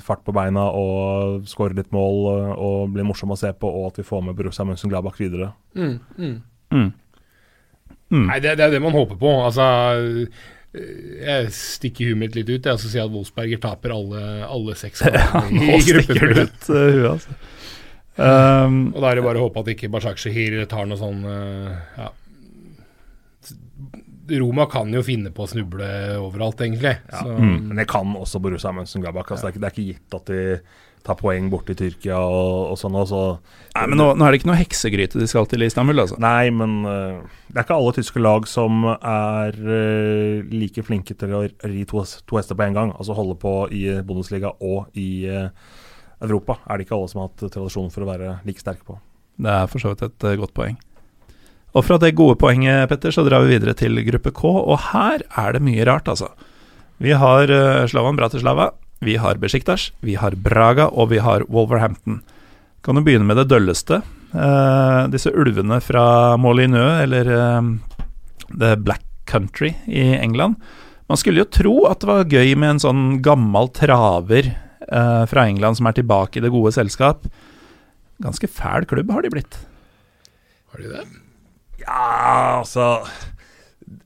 fart 0.02 0.24
på 0.26 0.34
beina 0.34 0.64
og 0.74 1.46
skåre 1.50 1.78
litt 1.78 1.92
mål 1.94 2.18
og 2.56 2.96
bli 2.96 3.06
morsom 3.06 3.34
å 3.34 3.38
se 3.38 3.52
på, 3.54 3.70
og 3.70 3.92
at 3.92 4.02
vi 4.02 4.08
får 4.08 4.26
med 4.26 4.38
Borussia 4.38 4.66
Mönchengladbach 4.66 5.20
videre. 5.22 5.52
Mm, 5.78 6.00
mm. 6.18 6.34
Mm. 6.72 6.90
mm. 8.10 8.26
Nei, 8.26 8.40
det, 8.42 8.56
det, 8.58 8.66
er 8.66 8.74
det 8.74 8.82
man 8.82 8.96
håper 8.96 9.20
på. 9.20 9.36
Altså 9.46 9.70
jeg 10.72 11.50
stikker 11.52 12.12
huet 12.12 12.20
mitt 12.22 12.36
litt 12.36 12.48
ut 12.48 12.66
og 12.72 12.78
så 12.80 12.88
sier 12.88 13.04
at 13.04 13.12
Wolfsberger 13.12 13.60
taper 13.60 13.92
alle, 13.92 14.22
alle 14.46 14.76
seks 14.78 15.04
kampene 15.04 15.66
ja, 15.68 15.76
i 15.76 15.84
gruppespillet. 15.84 16.62
Uh, 16.70 17.10
altså. 17.12 17.36
Um, 18.16 18.90
og 18.92 19.00
da 19.00 19.08
er 19.08 19.18
det 19.18 19.24
bare 19.24 19.40
å 19.40 19.46
håpe 19.46 19.62
at 19.62 19.70
ikke 19.72 19.88
Bashak 19.92 20.18
Shahir 20.20 20.58
tar 20.68 20.84
noe 20.84 21.00
sånn 21.00 21.22
uh, 21.24 21.70
ja. 21.96 22.10
Roma 24.38 24.66
kan 24.70 24.92
jo 24.92 25.00
finne 25.04 25.32
på 25.34 25.44
å 25.44 25.50
snuble 25.50 25.88
overalt, 26.20 26.60
egentlig. 26.64 26.94
Ja, 27.10 27.24
mm. 27.26 27.68
Men 27.68 27.80
det 27.80 27.88
kan 27.90 28.14
også 28.16 28.40
Borussia 28.40 28.70
Mönchengladbach. 28.72 29.32
Altså, 29.34 29.50
ja. 29.50 29.56
det, 29.58 29.66
er 29.66 29.74
ikke 29.74 29.88
gitt 29.90 30.16
at 30.16 30.30
de 30.30 30.42
tar 31.02 31.18
poeng 31.18 31.48
borte 31.50 31.74
i 31.74 31.78
Tyrkia 31.78 32.20
og, 32.22 32.72
og 32.72 32.78
sånn. 32.78 32.96
Så, 33.08 33.22
Nei, 33.74 33.84
men 33.90 33.98
nå, 33.98 34.08
nå, 34.14 34.24
er 34.24 34.32
det 34.32 34.40
ikke 34.40 34.50
noe 34.52 34.60
heksegryte 34.60 35.20
de 35.20 35.28
skal 35.30 35.48
til 35.50 35.64
i 35.64 35.68
Istanbul, 35.68 36.04
altså. 36.04 36.18
Nei, 36.22 36.52
men 36.54 36.78
uh, 36.86 37.42
det 37.50 37.58
er 37.58 37.66
ikke 37.66 37.78
alle 37.80 37.94
tyske 37.98 38.22
lag 38.22 38.48
som 38.50 38.86
er 38.94 39.58
uh, 39.58 40.52
like 40.54 40.86
flinke 40.86 41.18
til 41.18 41.36
å 41.36 41.44
ri 41.66 41.86
to, 41.90 42.04
to 42.28 42.38
hester 42.38 42.58
på 42.58 42.68
en 42.68 42.78
gang. 42.78 42.94
Altså 42.96 43.18
holde 43.18 43.36
på 43.42 43.56
i 43.74 43.88
Bundesliga 44.06 44.54
og 44.62 44.94
i 44.98 45.10
uh, 45.28 45.48
Europa 46.22 46.58
er 46.66 46.78
det 46.78 46.86
ikke 46.86 46.96
alle 46.98 47.10
som 47.10 47.22
har 47.22 47.30
hatt 47.30 47.52
tradisjon 47.52 47.90
for 47.92 48.04
å 48.04 48.08
være 48.08 48.38
like 48.46 48.62
sterke 48.62 48.86
på. 48.86 48.98
Det 49.42 49.52
er 49.52 49.68
for 49.70 49.82
så 49.82 49.92
vidt 49.92 50.04
et 50.06 50.26
uh, 50.28 50.38
godt 50.40 50.54
poeng. 50.56 50.78
Og 51.72 51.86
fra 51.86 51.96
det 52.00 52.12
gode 52.18 52.36
poenget, 52.40 52.84
Petter, 52.90 53.14
så 53.14 53.24
drar 53.24 53.44
vi 53.44 53.54
videre 53.54 53.74
til 53.76 53.96
gruppe 54.04 54.32
K, 54.36 54.44
og 54.44 54.76
her 54.92 55.24
er 55.40 55.56
det 55.56 55.62
mye 55.64 55.86
rart, 55.88 56.10
altså. 56.12 56.28
Vi 57.02 57.14
har 57.16 57.50
uh, 57.50 57.84
Slavan 57.88 58.18
Bratislava, 58.18 58.70
vi 59.02 59.16
har 59.18 59.40
Besjiktas, 59.42 59.90
vi 60.04 60.14
har 60.20 60.36
Braga, 60.38 60.90
og 60.92 61.10
vi 61.10 61.22
har 61.24 61.46
Wolverhampton. 61.48 62.20
Kan 62.84 62.98
jo 62.98 63.06
begynne 63.06 63.26
med 63.26 63.40
det 63.40 63.48
dølleste. 63.50 64.02
Uh, 64.32 65.08
disse 65.12 65.32
ulvene 65.32 65.80
fra 65.82 66.36
Molineux, 66.40 67.00
eller 67.02 67.32
uh, 67.32 67.72
The 68.52 68.76
Black 68.76 69.02
Country 69.26 69.72
i 69.88 70.12
England. 70.20 70.60
Man 71.08 71.18
skulle 71.20 71.42
jo 71.42 71.50
tro 71.50 71.74
at 71.90 72.00
det 72.00 72.08
var 72.08 72.30
gøy 72.30 72.54
med 72.56 72.76
en 72.76 72.82
sånn 72.84 73.02
gammel 73.24 73.72
traver 73.74 74.52
fra 74.92 75.46
England 75.48 75.78
som 75.78 75.88
er 75.88 75.96
tilbake 75.96 76.38
i 76.38 76.44
det 76.44 76.52
gode 76.52 76.72
selskap. 76.76 77.24
Ganske 78.22 78.50
fæl 78.50 78.84
klubb 78.90 79.10
har 79.14 79.24
de 79.24 79.30
blitt. 79.32 79.56
Har 80.72 80.82
de 80.82 80.90
det? 80.92 81.04
Ja, 81.82 82.58
altså 82.60 83.02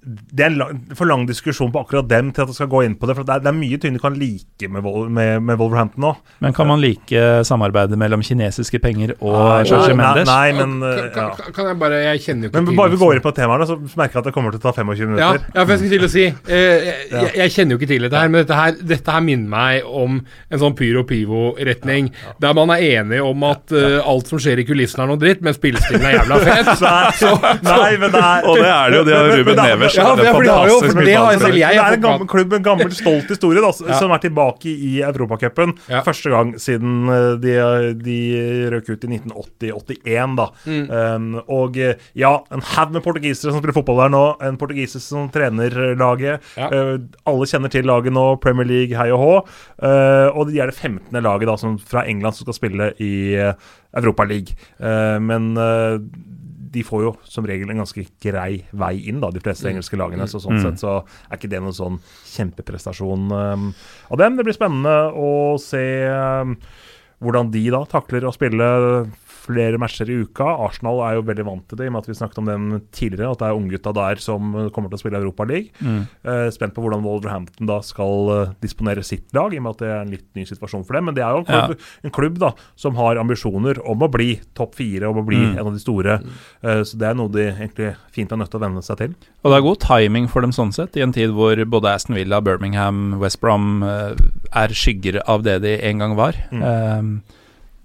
det 0.07 0.45
er 0.45 0.53
en 0.53 0.59
lang, 0.61 0.83
for 0.95 1.09
lang 1.11 1.24
diskusjon 1.27 1.73
på 1.74 1.81
akkurat 1.83 2.07
dem 2.07 2.28
til 2.35 2.45
at 2.45 2.53
jeg 2.53 2.61
skal 2.61 2.69
gå 2.70 2.83
inn 2.87 2.95
på 2.99 3.09
det. 3.09 3.16
for 3.19 3.27
Det 3.27 3.35
er, 3.35 3.43
det 3.43 3.51
er 3.51 3.57
mye 3.57 3.78
ting 3.83 3.97
du 3.97 4.01
kan 4.03 4.15
like 4.15 4.69
med, 4.70 4.87
med, 5.11 5.43
med 5.43 5.59
Wolverhampton 5.59 6.05
nå. 6.05 6.12
Men 6.45 6.55
kan 6.55 6.69
man 6.70 6.81
like 6.81 7.23
samarbeidet 7.49 7.99
mellom 7.99 8.23
kinesiske 8.23 8.78
penger 8.83 9.16
og 9.19 9.66
Jorge 9.66 9.97
Mendes? 9.99 10.31
Nei, 10.31 10.53
men 10.55 10.78
kan, 11.15 11.33
kan, 11.35 11.51
kan, 11.57 11.70
jeg 11.73 11.81
bare 11.81 12.03
Jeg 12.05 12.23
kjenner 12.23 12.47
jo 12.47 12.53
ikke 12.53 12.61
men 12.61 12.70
til 12.70 12.78
Bare 12.78 12.93
vi 12.95 13.01
går 13.01 13.16
inn 13.16 13.24
på 13.24 13.33
temaet, 13.35 13.66
så 13.66 13.78
merker 13.99 14.19
jeg 14.19 14.23
at 14.23 14.28
det 14.31 14.35
kommer 14.37 14.55
til 14.55 14.62
å 14.62 14.66
ta 14.69 14.74
25 14.77 15.11
minutter. 15.11 15.24
Ja, 15.24 15.59
ja 15.59 15.65
for 15.65 15.74
jeg 15.74 15.83
skulle 15.83 15.97
til 15.97 16.07
å 16.07 16.12
si 16.12 16.24
eh, 16.27 16.87
jeg, 16.87 17.09
jeg, 17.11 17.33
jeg, 17.41 17.55
kjenner 17.57 17.74
jo 17.74 17.81
ikke 17.81 17.91
til 17.91 18.07
dette 18.07 18.23
her, 18.23 18.31
men 18.31 18.45
dette 18.45 18.61
her, 18.61 18.78
dette 18.95 19.16
her 19.16 19.27
minner 19.27 19.51
meg 19.57 19.91
om 20.05 20.20
en 20.23 20.62
sånn 20.62 20.77
Pyro 20.78 21.03
Pivo-retning, 21.09 22.12
der 22.43 22.57
man 22.57 22.73
er 22.77 22.85
enig 23.01 23.20
om 23.24 23.47
at 23.49 23.74
uh, 23.74 23.99
alt 24.07 24.31
som 24.31 24.41
skjer 24.43 24.62
i 24.62 24.66
kulissene 24.69 25.07
er 25.07 25.11
noe 25.11 25.20
dritt, 25.20 25.43
men 25.45 25.57
spillestilen 25.57 26.07
er 26.07 26.19
jævla 26.20 26.41
fet. 26.47 26.73
så, 26.83 27.35
nei, 27.66 27.93
men 28.03 28.15
det 28.15 28.23
er, 28.23 28.47
og 28.51 28.61
det 28.61 28.70
er 28.70 28.93
det 28.93 29.01
jo. 29.01 29.05
De 29.07 29.16
har 29.16 29.31
Ruben 29.33 29.61
Nevers. 29.62 29.95
Ja, 29.97 30.12
for 30.12 30.44
det 30.47 30.52
har 30.52 30.70
jo, 30.70 30.78
for 30.85 31.02
det 31.02 31.16
har 31.16 31.39
selv 31.40 31.59
jeg 31.59 31.77
Det 31.77 31.82
er 31.85 31.97
en 31.97 32.05
gammel 32.05 32.31
klubb, 32.31 32.56
en 32.56 32.66
gammel, 32.66 32.93
stolt 32.97 33.31
historie, 33.32 33.62
da, 33.64 33.73
ja. 33.86 33.98
som 34.01 34.14
er 34.14 34.23
tilbake 34.23 34.70
i 34.73 34.93
Europacupen. 35.06 35.74
Ja. 35.90 36.02
Første 36.06 36.32
gang 36.32 36.55
siden 36.60 37.09
de, 37.43 37.56
de 38.01 38.18
røk 38.74 38.90
ut 38.93 39.06
i 39.06 39.12
1980-81, 39.18 40.36
da. 40.40 40.48
Mm. 40.66 40.85
Um, 40.90 41.28
og 41.52 41.78
ja, 41.78 42.32
en 42.55 42.64
haug 42.74 42.94
med 42.94 43.05
portugisere 43.05 43.52
som 43.52 43.60
spiller 43.60 43.77
fotball 43.77 44.05
der 44.05 44.14
nå. 44.14 44.24
En 44.47 44.59
portugiser 44.60 45.02
som 45.02 45.31
trener 45.32 45.74
laget. 45.98 46.44
Ja. 46.59 46.70
Uh, 46.70 46.94
alle 47.28 47.48
kjenner 47.51 47.73
til 47.73 47.89
laget 47.89 48.14
nå, 48.14 48.27
Premier 48.43 48.68
League, 48.68 48.97
hei 48.98 49.10
og 49.14 49.23
hå. 49.23 49.35
Uh, 49.82 50.28
og 50.36 50.51
de 50.51 50.60
er 50.62 50.70
det 50.70 50.78
15. 50.78 51.10
laget 51.23 51.51
da, 51.51 51.56
som, 51.60 51.77
fra 51.78 52.06
England 52.09 52.36
som 52.36 52.47
skal 52.47 52.59
spille 52.59 52.93
i 53.02 53.12
uh, 53.40 53.52
Europa 53.97 54.27
League. 54.28 54.56
Uh, 54.81 55.18
men 55.23 55.52
de 56.77 56.85
får 56.85 57.05
jo 57.07 57.12
som 57.24 57.47
regel 57.48 57.70
en 57.73 57.81
ganske 57.82 58.05
grei 58.23 58.61
vei 58.77 58.94
inn, 59.09 59.23
da, 59.23 59.31
de 59.32 59.43
fleste 59.43 59.66
mm. 59.66 59.70
engelske 59.73 60.01
lagene. 60.01 60.28
Så 60.28 60.43
sånn 60.43 60.59
mm. 60.59 60.65
sett 60.65 60.82
så 60.85 60.98
er 61.01 61.39
ikke 61.39 61.53
det 61.53 61.62
noen 61.65 61.77
sånn 61.77 62.01
kjempeprestasjon 62.35 63.31
um, 63.32 63.70
av 64.12 64.20
dem. 64.20 64.36
Det 64.36 64.47
blir 64.47 64.57
spennende 64.57 64.97
å 65.16 65.31
se 65.62 65.85
um, 66.12 66.57
hvordan 67.24 67.53
de 67.55 67.65
da 67.73 67.82
takler 67.89 68.28
å 68.28 68.35
spille 68.35 68.69
flere 69.47 69.78
matcher 69.81 70.10
i 70.10 70.18
uka. 70.24 70.47
Arsenal 70.66 71.01
er 71.06 71.16
jo 71.18 71.24
veldig 71.28 71.47
vant 71.47 71.64
til 71.70 71.78
det, 71.78 71.86
i 71.86 71.90
og 71.90 71.97
med 71.97 72.05
at 72.05 72.10
vi 72.10 72.16
snakket 72.18 72.40
om 72.43 72.51
dem 72.51 72.66
tidligere. 72.94 73.32
At 73.32 73.43
det 73.43 73.48
er 73.48 73.60
unggutta 73.60 73.93
der 73.97 74.23
som 74.23 74.55
kommer 74.74 74.90
til 74.90 74.98
å 74.98 75.02
spille 75.02 75.20
Europa 75.23 75.47
League. 75.48 75.73
Mm. 75.81 76.02
Uh, 76.27 76.47
spent 76.55 76.74
på 76.77 76.85
hvordan 76.85 77.05
Wolverhampton 77.06 77.70
da 77.70 77.78
skal 77.86 78.31
uh, 78.32 78.55
disponere 78.64 79.05
sitt 79.06 79.28
lag, 79.36 79.55
i 79.55 79.60
og 79.60 79.66
med 79.66 79.77
at 79.77 79.85
det 79.85 79.90
er 79.90 80.02
en 80.02 80.12
litt 80.16 80.27
ny 80.39 80.47
situasjon 80.48 80.86
for 80.86 80.98
dem. 80.98 81.09
Men 81.10 81.18
det 81.18 81.24
er 81.27 81.36
jo 81.36 81.44
en 81.44 81.48
klubb, 81.48 81.77
ja. 81.77 81.93
en 82.09 82.16
klubb 82.18 82.40
da, 82.43 82.52
som 82.86 82.98
har 83.01 83.23
ambisjoner 83.23 83.81
om 83.86 84.05
å 84.06 84.10
bli 84.12 84.31
topp 84.59 84.77
fire, 84.81 85.10
om 85.10 85.23
å 85.23 85.27
bli 85.27 85.43
mm. 85.43 85.55
en 85.55 85.64
av 85.64 85.73
de 85.74 85.82
store. 85.82 86.18
Uh, 86.64 86.82
så 86.86 87.01
det 87.01 87.10
er 87.10 87.18
noe 87.18 87.32
de 87.32 87.48
egentlig 87.48 87.94
fint 88.14 88.32
er 88.32 88.43
nødt 88.43 88.52
til 88.55 88.60
å 88.60 88.66
venne 88.66 88.85
seg 88.85 89.01
til. 89.02 89.16
Og 89.44 89.52
det 89.52 89.60
er 89.60 89.66
god 89.68 89.82
timing 89.85 90.31
for 90.32 90.47
dem 90.47 90.55
sånn 90.55 90.74
sett, 90.77 90.98
i 90.98 91.05
en 91.05 91.14
tid 91.14 91.35
hvor 91.36 91.60
både 91.70 91.94
Aston 91.94 92.18
Villa, 92.18 92.43
Birmingham, 92.44 93.18
West 93.23 93.40
Brom 93.43 93.82
er 93.86 94.73
skygger 94.77 95.20
av 95.28 95.44
det 95.47 95.60
de 95.64 95.77
en 95.86 96.02
gang 96.02 96.16
var. 96.18 96.39
Mm. 96.51 97.20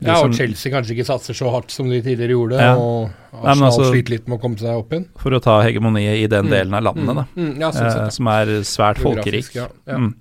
Ja, 0.01 0.17
og 0.23 0.33
Chelsea 0.33 0.71
kanskje 0.73 0.95
ikke 0.95 1.05
satser 1.05 1.37
så 1.37 1.49
hardt 1.53 1.73
som 1.73 1.89
de 1.91 1.99
tidligere 2.01 2.33
gjorde. 2.33 2.57
Ja. 2.57 2.73
Og 2.73 3.11
Arsenal 3.37 3.67
altså, 3.69 3.89
sliter 3.91 4.15
litt 4.15 4.29
med 4.29 4.39
å 4.39 4.41
komme 4.41 4.57
seg 4.57 4.79
opp 4.79 4.95
igjen. 4.95 5.03
For 5.21 5.37
å 5.37 5.39
ta 5.43 5.59
hegemoniet 5.61 6.23
i 6.23 6.29
den 6.31 6.47
mm. 6.47 6.53
delen 6.55 6.77
av 6.77 6.87
landet, 6.89 7.11
da. 7.19 7.25
Mm. 7.37 7.51
Ja, 7.61 7.69
sånn 7.75 7.89
eh, 7.91 8.07
som 8.15 8.29
er 8.33 8.53
svært 8.67 9.01
folkerik. 9.03 9.51
Ja, 9.53 9.67
mm. 9.85 10.15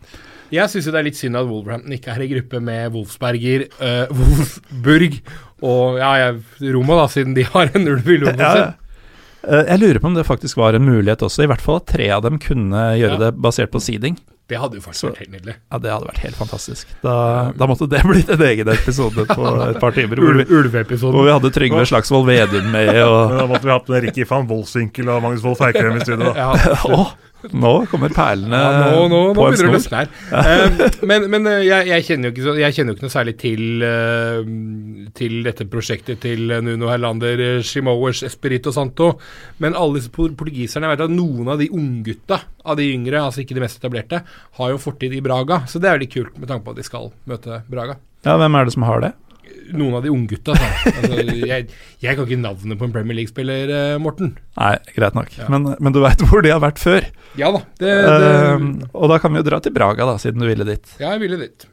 Jeg 0.51 0.73
syns 0.73 0.89
det 0.90 0.98
er 0.98 1.07
litt 1.07 1.16
synd 1.16 1.39
at 1.39 1.47
Wolverhampton 1.48 1.94
ikke 1.94 2.12
er 2.12 2.24
i 2.27 2.28
gruppe 2.32 2.61
med 2.66 2.90
Wolfsberger, 2.93 3.69
uh, 3.78 4.11
Wolfsburg 4.19 5.20
og 5.62 6.01
ja, 6.01 6.32
Roma, 6.74 6.97
da, 6.98 7.07
siden 7.12 7.36
de 7.39 7.47
har 7.47 7.70
en 7.70 7.86
ulv 7.86 8.09
i 8.11 8.19
logoen 8.19 8.57
sin. 8.57 8.77
Jeg 9.40 9.81
lurer 9.81 10.01
på 10.02 10.11
om 10.11 10.16
det 10.19 10.27
faktisk 10.28 10.59
var 10.61 10.77
en 10.77 10.85
mulighet 10.85 11.23
også, 11.24 11.47
i 11.47 11.48
hvert 11.48 11.62
fall 11.65 11.78
at 11.78 11.86
tre 11.89 12.11
av 12.12 12.27
dem 12.27 12.36
kunne 12.43 12.82
gjøre 12.98 13.16
det 13.23 13.31
basert 13.40 13.73
på 13.73 13.81
seeding. 13.81 14.19
Det 14.51 14.59
hadde 14.59 14.81
jo 14.81 14.82
faktisk 14.82 15.05
så, 15.05 15.10
vært 15.12 15.20
helt 15.22 15.35
nydelig. 15.36 15.52
Ja, 15.70 15.78
det 15.78 15.90
hadde 15.93 16.09
vært 16.09 16.22
helt 16.24 16.39
fantastisk. 16.40 16.89
Da, 17.05 17.14
da 17.55 17.68
måtte 17.70 17.86
det 17.90 18.01
blitt 18.09 18.32
en 18.35 18.43
egen 18.48 18.70
episode 18.72 19.27
på 19.31 19.52
et 19.68 19.78
par 19.82 19.94
timer. 19.94 20.18
Hvor, 20.18 20.40
Ulveepisoden. 20.43 21.14
Hvor 21.14 21.28
vi 21.28 21.35
hadde 21.36 21.52
Trygve 21.55 21.85
Slagsvold 21.86 22.27
Vedum 22.27 22.70
med. 22.74 22.90
Og 23.05 23.35
da 23.39 23.47
måtte 23.47 23.68
vi 23.68 23.74
hatt 23.77 23.93
med 23.94 24.06
Ricky 24.09 24.27
van 24.27 24.48
Voldsvinkel 24.51 25.12
og 25.14 25.22
Magnus 25.22 25.47
Wolff 25.47 25.62
Eikrem 25.68 26.01
i 26.01 26.02
studio. 26.02 26.35
Ja. 26.35 26.51
Nå 27.48 27.72
kommer 27.90 28.12
perlene 28.14 28.58
ja, 28.60 28.90
nå, 28.92 29.04
nå, 29.10 29.20
på 29.36 29.46
nå 29.46 29.50
en 29.50 29.58
snor. 29.60 29.76
Det 29.80 29.92
her. 29.94 30.10
uh, 30.30 30.98
men, 31.08 31.26
men 31.32 31.48
uh, 31.48 31.56
jeg, 31.64 31.88
jeg, 31.88 32.06
kjenner 32.08 32.34
ikke, 32.34 32.56
jeg 32.60 32.76
kjenner 32.76 32.92
jo 32.92 32.98
ikke 32.98 33.06
noe 33.06 33.14
særlig 33.14 33.34
til, 33.40 33.64
uh, 33.84 35.08
til 35.16 35.38
dette 35.46 35.66
prosjektet 35.70 36.20
til 36.24 36.52
Nuno 36.66 36.90
Herlander, 36.92 37.44
Shimowers, 37.66 38.22
Espirito 38.28 38.74
Santo. 38.74 39.12
Men 39.62 39.78
alle 39.78 40.00
disse 40.00 40.12
portugiserne 40.12 40.88
Jeg 40.88 40.96
vet 40.96 41.06
at 41.06 41.14
noen 41.14 41.48
av 41.52 41.60
de 41.60 41.70
unggutta 41.72 42.42
av 42.64 42.76
de 42.80 42.90
yngre, 42.92 43.22
altså 43.24 43.44
ikke 43.44 43.56
de 43.56 43.64
mest 43.64 43.80
etablerte, 43.80 44.22
har 44.60 44.74
jo 44.74 44.80
fortid 44.80 45.14
i 45.16 45.24
Braga. 45.24 45.62
Så 45.70 45.80
det 45.80 45.90
er 45.90 45.98
veldig 45.98 46.12
kult 46.12 46.38
med 46.38 46.50
tanke 46.50 46.66
på 46.66 46.76
at 46.76 46.82
de 46.82 46.86
skal 46.86 47.10
møte 47.30 47.62
Braga. 47.70 47.98
Ja, 48.26 48.36
Hvem 48.36 48.56
er 48.58 48.68
det 48.68 48.76
som 48.76 48.84
har 48.84 49.04
det? 49.04 49.14
Noen 49.76 49.97
av 49.98 50.05
de 50.05 50.12
unggutta. 50.12 50.55
Altså, 50.90 51.24
jeg, 51.24 51.66
jeg 52.02 52.18
kan 52.18 52.26
ikke 52.26 52.40
navnet 52.40 52.80
på 52.80 52.86
en 52.86 52.94
Premier 52.94 53.18
League-spiller, 53.20 53.72
eh, 53.76 53.97
Morten. 54.02 54.34
Nei, 54.59 54.74
greit 54.97 55.18
nok. 55.18 55.32
Ja. 55.38 55.48
Men, 55.52 55.72
men, 55.78 55.94
du 55.97 56.01
veit 56.05 56.22
hvor 56.26 56.44
de 56.47 56.52
har 56.55 56.62
vært 56.62 56.82
før. 56.82 57.06
Ja 57.38 57.52
da. 57.55 57.64
Det, 57.80 57.90
det... 57.90 58.30
Uh, 58.30 58.86
og 58.92 59.12
da 59.12 59.20
kan 59.22 59.34
vi 59.34 59.42
jo 59.42 59.48
dra 59.51 59.60
til 59.62 59.74
Braga, 59.76 60.09
da, 60.09 60.16
siden 60.22 60.42
du 60.42 60.48
ville 60.51 60.66
dit. 60.68 60.94
Ja, 60.98 61.14
jeg 61.14 61.24
ville 61.24 61.40
dit. 61.40 61.68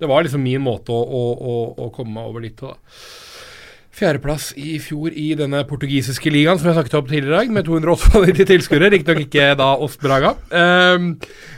Det 0.00 0.10
var 0.10 0.26
liksom 0.26 0.42
min 0.44 0.64
måte 0.64 0.92
å, 0.92 1.00
å, 1.04 1.22
å, 1.34 1.60
å 1.86 1.92
komme 1.94 2.18
meg 2.18 2.32
over 2.32 2.44
dit 2.44 2.56
på. 2.58 2.72
da. 2.74 3.22
Fjerdeplass 3.94 4.48
i 4.58 4.80
fjor 4.82 5.14
i 5.14 5.28
denne 5.38 5.60
portugisiske 5.70 6.30
ligaen 6.34 6.58
som 6.58 6.66
jeg 6.66 6.74
snakket 6.74 6.96
om 6.98 7.06
tidligere 7.06 7.28
i 7.30 7.44
dag, 7.44 7.52
med 7.54 7.68
298 7.68 8.46
tilskuere. 8.50 8.90
Riktignok 8.90 9.28
ikke 9.28 9.52
da 9.60 9.68
oss 9.86 9.94
Braga. 10.02 10.32
Um, 10.50 11.12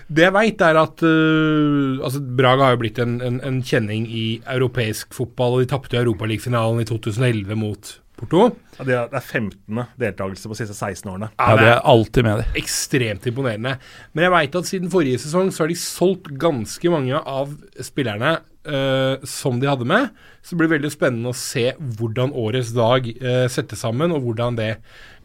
det 0.07 0.27
jeg 0.29 0.35
veit, 0.37 0.63
er 0.63 0.79
at 0.79 1.03
uh, 1.03 1.99
altså 2.07 2.21
Braga 2.39 2.69
har 2.69 2.77
jo 2.77 2.83
blitt 2.85 3.01
en, 3.03 3.19
en, 3.25 3.41
en 3.43 3.61
kjenning 3.67 4.07
i 4.07 4.27
europeisk 4.55 5.15
fotball. 5.17 5.57
og 5.57 5.65
De 5.65 5.71
tapte 5.73 5.99
Europaligafinalen 5.99 6.85
i 6.85 6.89
2011 6.89 7.59
mot 7.59 7.95
Porto. 8.17 8.47
Ja, 8.79 8.85
det, 8.89 8.97
er, 8.97 9.21
15. 9.21 9.83
deltakelse 10.01 10.49
på 10.49 10.55
de 10.55 10.61
siste 10.63 10.77
16 10.77 11.11
årene. 11.13 11.29
Ja, 11.37 11.57
det 11.59 11.69
er 11.69 11.83
alltid 11.91 12.25
med 12.25 12.41
det. 12.41 12.47
Ekstremt 12.63 13.27
imponerende. 13.29 13.75
Men 14.15 14.25
jeg 14.25 14.33
veit 14.33 14.57
at 14.57 14.69
siden 14.71 14.93
forrige 14.93 15.21
sesong 15.21 15.51
så 15.53 15.65
har 15.65 15.73
de 15.73 15.79
solgt 15.81 16.31
ganske 16.41 16.93
mange 16.93 17.21
av 17.21 17.53
spillerne 17.85 18.39
uh, 18.67 19.25
som 19.27 19.61
de 19.63 19.69
hadde 19.71 19.87
med. 19.89 20.11
Så 20.43 20.55
det 20.55 20.61
blir 20.61 20.73
veldig 20.77 20.91
spennende 20.93 21.33
å 21.33 21.37
se 21.37 21.71
hvordan 21.79 22.35
årets 22.37 22.73
dag 22.77 23.09
uh, 23.23 23.47
settes 23.53 23.83
sammen, 23.83 24.15
og 24.15 24.27
hvordan 24.27 24.59
det 24.59 24.71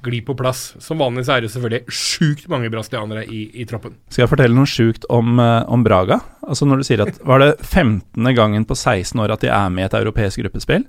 glir 0.05 0.23
på 0.26 0.35
plass. 0.38 0.72
Som 0.81 1.01
vanlig 1.01 1.27
så 1.27 1.35
er 1.35 1.43
det 1.45 1.51
selvfølgelig 1.53 1.93
sjukt 1.93 2.47
mange 2.51 2.72
brasilianere 2.73 3.26
i, 3.30 3.43
i, 3.53 3.68
troppen. 3.69 3.97
Skal 4.09 4.26
jeg 4.26 4.31
fortelle 4.31 4.57
noe 4.57 4.69
sjukt 4.69 5.05
om, 5.13 5.35
uh, 5.41 5.61
om, 5.72 5.85
Braga? 5.85 6.22
Altså 6.45 6.65
Når 6.69 6.81
du 6.81 6.88
sier 6.88 7.05
at 7.05 7.22
Var 7.26 7.43
det 7.43 7.51
15. 7.59 8.34
gangen 8.38 8.65
på 8.65 8.77
16 8.77 9.22
år 9.22 9.35
at 9.35 9.45
de 9.45 9.51
er 9.53 9.69
med 9.73 9.85
i 9.85 9.89
et 9.89 9.99
europeisk 10.01 10.41
gruppespill? 10.41 10.88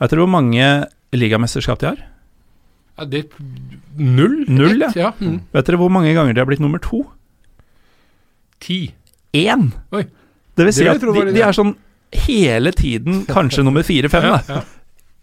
Vet 0.00 0.12
dere 0.12 0.24
hvor 0.24 0.32
mange 0.32 0.68
ligamesterskap 1.16 1.80
de 1.80 1.92
har? 1.94 2.04
Ja, 2.96 3.04
det 3.04 3.26
Null? 3.96 4.44
Null, 4.48 4.80
ja. 4.84 4.90
ja. 4.96 5.10
Mm. 5.20 5.40
Vet 5.52 5.68
dere 5.68 5.80
hvor 5.80 5.92
mange 5.92 6.12
ganger 6.16 6.36
de 6.36 6.42
har 6.42 6.48
blitt 6.48 6.60
nummer 6.64 6.80
to? 6.82 7.04
Ti. 8.60 8.94
Én! 9.36 9.70
Oi. 9.96 10.06
Det 10.56 10.66
vil 10.68 10.74
si 10.74 10.86
det 10.86 10.96
at 10.96 11.04
de, 11.04 11.26
de, 11.36 11.44
er 11.44 11.56
sånn 11.56 11.74
hele 12.26 12.72
tiden 12.72 13.24
kanskje 13.28 13.64
nummer 13.66 13.84
fire-fem. 13.86 14.26
Ja, 14.30 14.40
ja. 14.48 14.64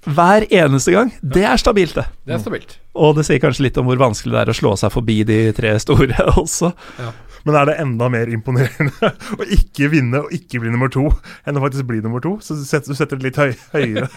Hver 0.03 0.43
eneste 0.51 0.91
gang. 0.91 1.13
Det 1.21 1.45
er 1.47 1.59
stabilt, 1.59 1.95
det. 1.95 2.05
Det 2.27 2.35
er 2.35 2.41
stabilt. 2.41 2.77
Og 2.93 3.15
det 3.17 3.23
sier 3.27 3.39
kanskje 3.41 3.69
litt 3.69 3.77
om 3.79 3.87
hvor 3.87 4.01
vanskelig 4.01 4.35
det 4.35 4.41
er 4.41 4.51
å 4.51 4.57
slå 4.57 4.73
seg 4.79 4.91
forbi 4.93 5.21
de 5.27 5.37
tre 5.55 5.77
store 5.81 6.25
også. 6.41 6.73
Ja. 6.99 7.13
Men 7.43 7.57
er 7.59 7.67
det 7.67 7.73
enda 7.83 8.07
mer 8.11 8.29
imponerende 8.31 9.09
å 9.39 9.47
ikke 9.51 9.89
vinne 9.91 10.21
og 10.23 10.35
ikke 10.35 10.61
bli 10.63 10.71
nummer 10.71 10.91
to, 10.91 11.09
enn 11.47 11.59
å 11.59 11.63
faktisk 11.63 11.87
bli 11.89 11.99
nummer 12.03 12.23
to? 12.23 12.37
Så 12.43 12.55
du 12.55 12.63
setter, 12.67 12.93
du 12.93 12.99
setter 12.99 13.19
det 13.19 13.27
litt 13.27 13.39
høy, 13.39 13.51
høyere. 13.73 14.07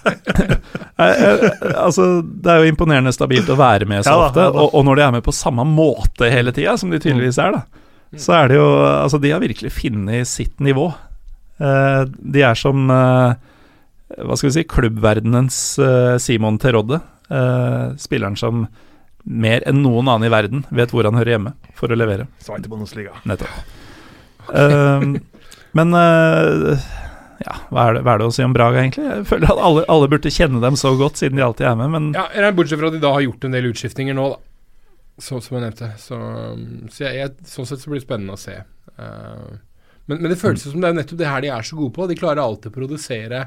altså, 1.87 2.07
det 2.23 2.53
er 2.53 2.63
jo 2.63 2.71
imponerende 2.71 3.15
stabilt 3.15 3.51
å 3.51 3.59
være 3.59 3.89
med 3.91 4.07
så 4.07 4.15
ja, 4.15 4.29
ofte, 4.29 4.47
ja, 4.47 4.53
og, 4.55 4.71
og, 4.71 4.87
når 4.87 5.01
de 5.01 5.07
er 5.09 5.17
med 5.19 5.27
på 5.27 5.35
samme 5.35 5.67
måte 5.67 6.31
hele 6.31 6.55
tida, 6.55 6.77
som 6.79 6.95
de 6.95 7.03
tydeligvis 7.03 7.41
er, 7.43 7.59
da, 7.59 7.83
så 8.23 8.37
er 8.39 8.53
det 8.53 8.61
jo 8.61 8.69
Altså, 8.87 9.19
de 9.23 9.35
har 9.35 9.43
virkelig 9.43 9.75
funnet 9.75 10.31
sitt 10.31 10.63
nivå. 10.63 10.87
Uh, 11.57 12.05
de 12.21 12.43
er 12.45 12.59
som 12.59 12.91
uh, 12.93 13.33
Hva 14.13 14.37
skal 14.37 14.51
vi 14.51 14.57
si 14.59 14.67
klubbverdenens 14.69 15.61
uh, 15.81 16.17
Simon 16.23 16.61
Terodde. 16.63 17.01
spilleren 17.99 18.37
som 18.39 18.69
mer 19.27 19.65
enn 19.67 19.81
noen 19.83 20.07
annen 20.07 20.29
i 20.29 20.31
verden 20.31 20.63
vet 20.71 20.93
hvor 20.95 21.09
han 21.09 21.17
hører 21.19 21.33
hjemme, 21.35 21.53
for 21.75 21.91
å 21.91 21.99
levere. 21.99 22.29
Svarte 22.39 22.71
Bundesliga. 22.71 23.17
Nettopp. 23.27 23.57
Ehm, 24.55 25.17
men 25.77 25.95
eh, 25.99 26.87
ja, 27.43 27.57
hva 27.71 27.89
er, 27.89 27.97
det, 27.99 28.05
hva 28.07 28.15
er 28.15 28.23
det 28.23 28.29
å 28.29 28.35
si 28.35 28.47
om 28.47 28.55
Braga, 28.55 28.81
egentlig? 28.81 29.07
Jeg 29.11 29.27
føler 29.29 29.51
at 29.53 29.63
alle, 29.69 29.85
alle 29.93 30.11
burde 30.13 30.33
kjenne 30.33 30.63
dem 30.63 30.79
så 30.79 30.95
godt, 30.99 31.19
siden 31.21 31.41
de 31.41 31.47
alltid 31.47 31.69
er 31.69 31.81
med, 31.83 31.93
men 31.93 32.11
Ja, 32.17 32.53
Bortsett 32.57 32.81
fra 32.81 32.93
at 32.93 32.97
de 32.97 33.03
da 33.03 33.13
har 33.17 33.27
gjort 33.27 33.49
en 33.49 33.59
del 33.59 33.71
utskiftninger 33.73 34.17
nå, 34.17 34.29
da. 34.37 34.43
Så, 35.17 35.41
som 35.41 35.57
jeg 35.57 35.65
nevnte. 35.65 35.91
Så, 35.97 36.17
um, 36.21 36.65
så 36.93 37.07
jeg, 37.07 37.19
jeg, 37.23 37.47
sånn 37.49 37.69
sett 37.69 37.81
så 37.81 37.89
blir 37.89 38.03
det 38.03 38.05
spennende 38.05 38.35
å 38.37 38.41
se. 38.41 38.59
Uh, 39.01 39.57
men, 40.07 40.21
men 40.21 40.33
det 40.33 40.39
føles 40.41 40.65
som 40.67 40.83
det 40.83 40.91
er 40.91 40.99
nettopp 40.99 41.21
det 41.21 41.31
her 41.31 41.45
de 41.45 41.53
er 41.55 41.67
så 41.67 41.79
gode 41.79 41.95
på. 41.97 42.07
De 42.11 42.19
klarer 42.19 42.43
alltid 42.43 42.71
å 42.71 42.77
produsere, 42.77 43.47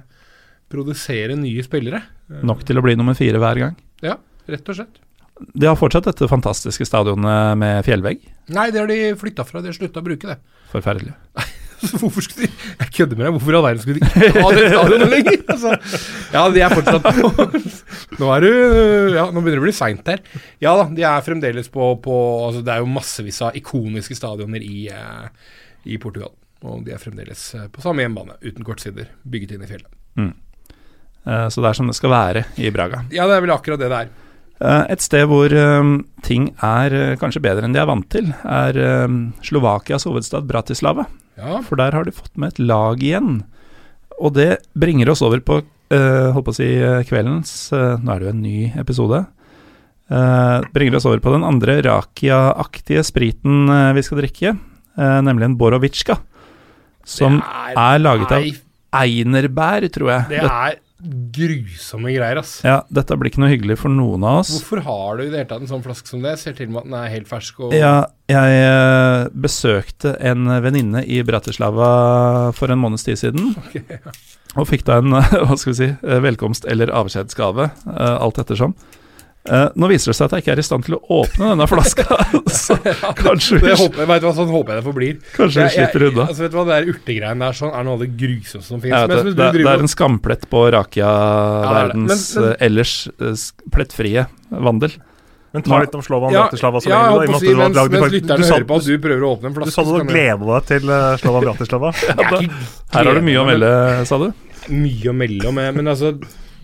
produsere 0.71 1.37
nye 1.39 1.63
spillere. 1.65 2.01
Uh, 2.31 2.41
nok 2.47 2.65
til 2.67 2.79
å 2.79 2.83
bli 2.85 2.97
nummer 2.99 3.17
fire 3.17 3.41
hver 3.41 3.61
gang. 3.63 3.77
Ja, 4.05 4.17
rett 4.49 4.71
og 4.71 4.81
slett. 4.81 4.99
De 5.39 5.69
har 5.69 5.77
fortsatt 5.79 6.09
dette 6.09 6.27
fantastiske 6.27 6.83
stadionet 6.87 7.55
med 7.59 7.79
fjellvegg. 7.87 8.25
Nei, 8.51 8.67
det 8.75 8.81
har 8.81 8.89
de 8.91 8.99
flytta 9.19 9.45
fra. 9.47 9.63
De 9.63 9.71
har 9.71 9.77
slutta 9.77 10.01
å 10.01 10.05
bruke 10.05 10.27
det. 10.27 10.35
Forferdelig. 10.73 11.15
Hvorfor 11.79 12.25
skulle 12.25 12.47
de 12.49 12.73
Jeg 12.81 12.91
kødder 12.97 13.15
med 13.15 13.25
deg. 13.25 13.35
Hvorfor 13.37 13.53
i 13.53 13.55
all 13.55 13.63
verden 13.63 13.83
skulle 13.83 13.99
de 13.99 14.07
ikke 14.09 14.43
ha 14.43 14.49
det 14.51 14.65
stadionet 14.73 15.11
lenger? 15.15 15.37
Altså, 15.53 15.75
ja, 16.33 16.41
de 16.51 16.63
er 16.65 16.75
fortsatt 16.75 17.07
Nå 18.19 18.33
er 18.35 18.43
du 18.43 18.49
Ja, 19.15 19.29
nå 19.31 19.39
begynner 19.39 19.61
det 19.61 19.63
å 19.63 19.67
bli 19.69 19.75
seint 19.77 20.11
her. 20.11 20.19
Ja 20.59 20.75
da, 20.75 20.89
de 20.91 21.07
er 21.07 21.23
fremdeles 21.23 21.71
på, 21.71 21.93
på 22.03 22.17
altså, 22.49 22.65
Det 22.65 22.75
er 22.75 22.83
jo 22.83 22.91
massevis 22.91 23.39
av 23.47 23.55
ikoniske 23.55 24.17
stadioner 24.19 24.65
i, 24.65 24.89
uh, 24.91 25.29
i 25.87 25.99
Portugal. 26.01 26.33
Og 26.67 26.81
de 26.83 26.91
er 26.91 26.99
fremdeles 26.99 27.43
uh, 27.55 27.67
på 27.71 27.83
samme 27.83 28.03
hjemmebane, 28.03 28.35
uten 28.43 28.65
kortsider, 28.67 29.07
bygget 29.23 29.53
inn 29.55 29.63
i 29.63 29.69
fjellet. 29.69 29.91
Mm. 30.19 30.33
Uh, 31.23 31.47
så 31.47 31.61
det 31.61 31.69
er 31.69 31.77
som 31.77 31.87
det 31.87 31.95
skal 31.95 32.11
være 32.11 32.43
i 32.59 32.71
Braga. 32.73 33.05
Ja, 33.15 33.27
det 33.29 33.37
er 33.37 33.45
vel 33.45 33.53
akkurat 33.55 33.79
det 33.79 33.91
det 33.91 34.01
er. 34.01 34.11
Et 34.91 34.99
sted 34.99 35.23
hvor 35.31 35.53
ting 36.27 36.49
er 36.59 36.93
kanskje 37.21 37.39
bedre 37.45 37.63
enn 37.63 37.71
de 37.71 37.79
er 37.79 37.87
vant 37.87 38.09
til, 38.11 38.25
er 38.43 38.75
Slovakias 39.47 40.03
hovedstad 40.03 40.49
Bratislava. 40.49 41.05
Ja. 41.39 41.61
For 41.63 41.79
der 41.79 41.95
har 41.95 42.03
de 42.03 42.11
fått 42.11 42.35
med 42.35 42.51
et 42.51 42.59
lag 42.59 42.99
igjen. 42.99 43.37
Og 44.19 44.33
det 44.35 44.57
bringer 44.75 45.13
oss 45.13 45.23
over 45.23 45.39
på 45.39 45.61
holdt 45.63 46.43
på 46.49 46.51
å 46.51 46.57
si 46.57 46.67
kveldens 47.07 47.53
Nå 47.71 48.11
er 48.11 48.19
det 48.19 48.27
jo 48.27 48.33
en 48.33 48.43
ny 48.43 48.57
episode. 48.83 49.21
Bringer 50.75 50.99
oss 50.99 51.07
over 51.07 51.23
på 51.23 51.31
den 51.37 51.47
andre 51.47 51.79
Rakia-aktige 51.87 53.05
spriten 53.07 53.71
vi 53.95 54.03
skal 54.03 54.25
drikke, 54.25 54.57
nemlig 54.99 55.53
en 55.53 55.57
Borovitsjka. 55.61 56.19
Som 57.09 57.39
er, 57.41 57.73
er, 57.73 57.97
laget 58.01 58.35
av 58.35 58.45
einerbær, 58.99 59.87
tror 59.93 60.13
jeg. 60.13 60.29
Det 60.31 60.45
er 60.45 60.79
grusomme 60.99 62.11
greier, 62.11 62.41
ass. 62.41 62.57
Ja, 62.65 62.81
dette 62.91 63.15
blir 63.15 63.31
ikke 63.31 63.41
noe 63.43 63.51
hyggelig 63.53 63.77
for 63.79 63.93
noen 63.93 64.23
av 64.27 64.41
oss. 64.41 64.51
Hvorfor 64.57 64.81
har 64.83 65.19
du 65.19 65.23
i 65.23 65.29
det 65.29 65.41
hele 65.41 65.49
tatt 65.51 65.63
en 65.63 65.71
sånn 65.71 65.83
flaske 65.85 66.11
som 66.11 66.23
det? 66.25 66.35
Ser 66.41 66.57
til 66.57 66.71
med 66.73 66.81
at 66.81 66.89
den 66.89 66.97
er 66.99 67.13
helt 67.13 67.29
fersk 67.29 67.61
og 67.63 67.75
Ja, 67.77 67.93
jeg 68.29 68.65
uh, 68.67 69.29
besøkte 69.31 70.17
en 70.19 70.51
venninne 70.65 71.05
i 71.07 71.21
Bratislava 71.25 71.89
for 72.57 72.73
en 72.73 72.81
måneds 72.83 73.07
tid 73.07 73.21
siden. 73.21 73.53
Okay, 73.63 73.85
ja. 73.95 74.17
Og 74.57 74.67
fikk 74.67 74.83
da 74.89 74.99
en, 74.99 75.15
hva 75.45 75.55
skal 75.55 75.71
vi 75.71 75.77
si, 75.79 75.89
velkomst- 76.25 76.67
eller 76.67 76.91
avskjedsgave, 76.99 77.69
uh, 77.87 78.15
alt 78.19 78.43
ettersom. 78.43 78.75
Uh, 79.47 79.69
nå 79.79 79.87
viser 79.87 80.11
det 80.11 80.17
seg 80.17 80.27
at 80.27 80.33
jeg 80.35 80.43
ikke 80.43 80.51
er 80.51 80.59
i 80.61 80.63
stand 80.67 80.83
til 80.85 80.97
å 80.97 80.99
åpne 81.21 81.53
denne 81.53 81.65
flaska. 81.71 82.05
så 82.65 82.75
kanskje 83.17 83.61
vi, 83.63 83.71
håper, 83.71 84.09
vet 84.09 84.21
du 84.21 84.27
hva, 84.27 84.33
sånn 84.35 84.49
håper 84.51 84.73
jeg 84.73 84.81
det 84.81 84.85
forblir. 84.85 85.13
Kanskje 85.37 85.63
vi 85.63 85.75
slipper 85.77 86.05
unna. 86.09 86.25
Altså, 86.27 86.43
vet 86.43 86.51
du 86.51 86.57
hva, 86.59 86.65
Det 86.67 86.75
der 86.75 86.89
urtegreiene 86.91 87.47
der 87.47 87.57
sånn, 87.57 87.71
er 87.71 87.85
noe 87.87 87.95
av 87.95 88.03
det 88.03 88.09
grusomste 88.19 88.67
som 88.67 88.81
finnes. 88.83 89.07
Det, 89.09 89.21
det, 89.31 89.47
det, 89.55 89.63
er 89.63 89.85
en 89.85 89.91
skamplett 89.91 90.43
på 90.51 90.63
Rakia-verdens 90.75 92.25
ja, 92.35 92.43
uh, 92.49 92.65
ellers 92.67 92.97
uh, 93.15 93.31
plettfrie 93.73 94.25
vandel. 94.51 94.99
Men 95.55 95.65
ta 95.65 95.79
litt 95.81 95.95
om 95.97 96.03
Slovan 96.05 96.35
ja, 96.35 96.43
Bratislava. 96.45 96.83
Ja, 96.85 96.99
jeg 97.07 97.15
holdt 97.15 97.39
si, 97.41 97.55
mens, 97.57 97.79
mens 97.95 98.13
lytterne 98.13 98.51
hører 98.51 98.67
på 98.69 98.77
at 98.83 98.91
du 98.91 98.99
prøver 99.01 99.23
å 99.23 99.31
åpne 99.37 99.49
en 99.49 99.55
flaske. 99.55 99.71
Du 99.71 99.79
sa 99.79 99.87
du 99.87 100.11
gleda 100.11 100.51
deg 100.51 100.67
til 100.69 100.91
uh, 100.91 101.15
Slovan 101.23 101.47
Bratislava. 101.47 101.95
ja, 102.11 102.19
da, 102.19 102.43
her 102.99 103.09
har 103.09 103.17
du 103.17 103.25
mye 103.31 103.39
å 103.39 103.47
melde, 103.47 103.73
sa 104.11 104.21
du? 104.21 104.29
Mye 104.69 105.09
å 105.09 105.15
melde 105.15 105.49
om, 105.49 105.63
men 105.79 105.89
altså 105.95 106.13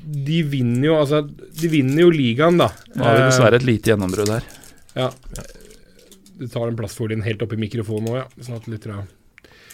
de 0.06 0.41
vinner 0.45 0.90
jo 0.90 0.95
altså, 0.99 1.22
De 1.26 1.69
vinner 1.72 2.06
jo 2.06 2.11
ligaen, 2.14 2.60
da. 2.61 2.69
Nå 2.94 3.06
har 3.06 3.18
vi 3.18 3.27
dessverre 3.27 3.60
et 3.60 3.68
lite 3.68 3.91
gjennombrudd 3.91 4.32
her. 4.36 4.49
Ja. 4.95 5.10
Du 6.36 6.48
tar 6.52 6.68
den 6.68 6.77
plastfolien 6.80 7.23
helt 7.26 7.41
opp 7.45 7.56
i 7.56 7.60
mikrofonen 7.60 8.11
òg, 8.11 8.19
ja. 8.22 8.26
Sånn 8.45 8.60
at 8.60 8.68
litt, 8.72 8.86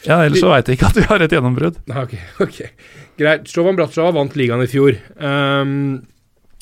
Ja, 0.05 0.21
ellers 0.21 0.41
så 0.43 0.53
veit 0.53 0.69
jeg 0.69 0.79
ikke 0.79 0.91
at 0.91 1.01
vi 1.01 1.07
har 1.09 1.25
et 1.25 1.35
gjennombrudd. 1.35 1.81
Ok, 2.03 2.15
ok. 2.45 2.61
Greit. 3.19 3.51
Slovan 3.51 3.77
Bratislava 3.79 4.15
vant 4.19 4.37
ligaen 4.39 4.63
i 4.63 4.71
fjor. 4.71 4.97
Um, 5.17 5.75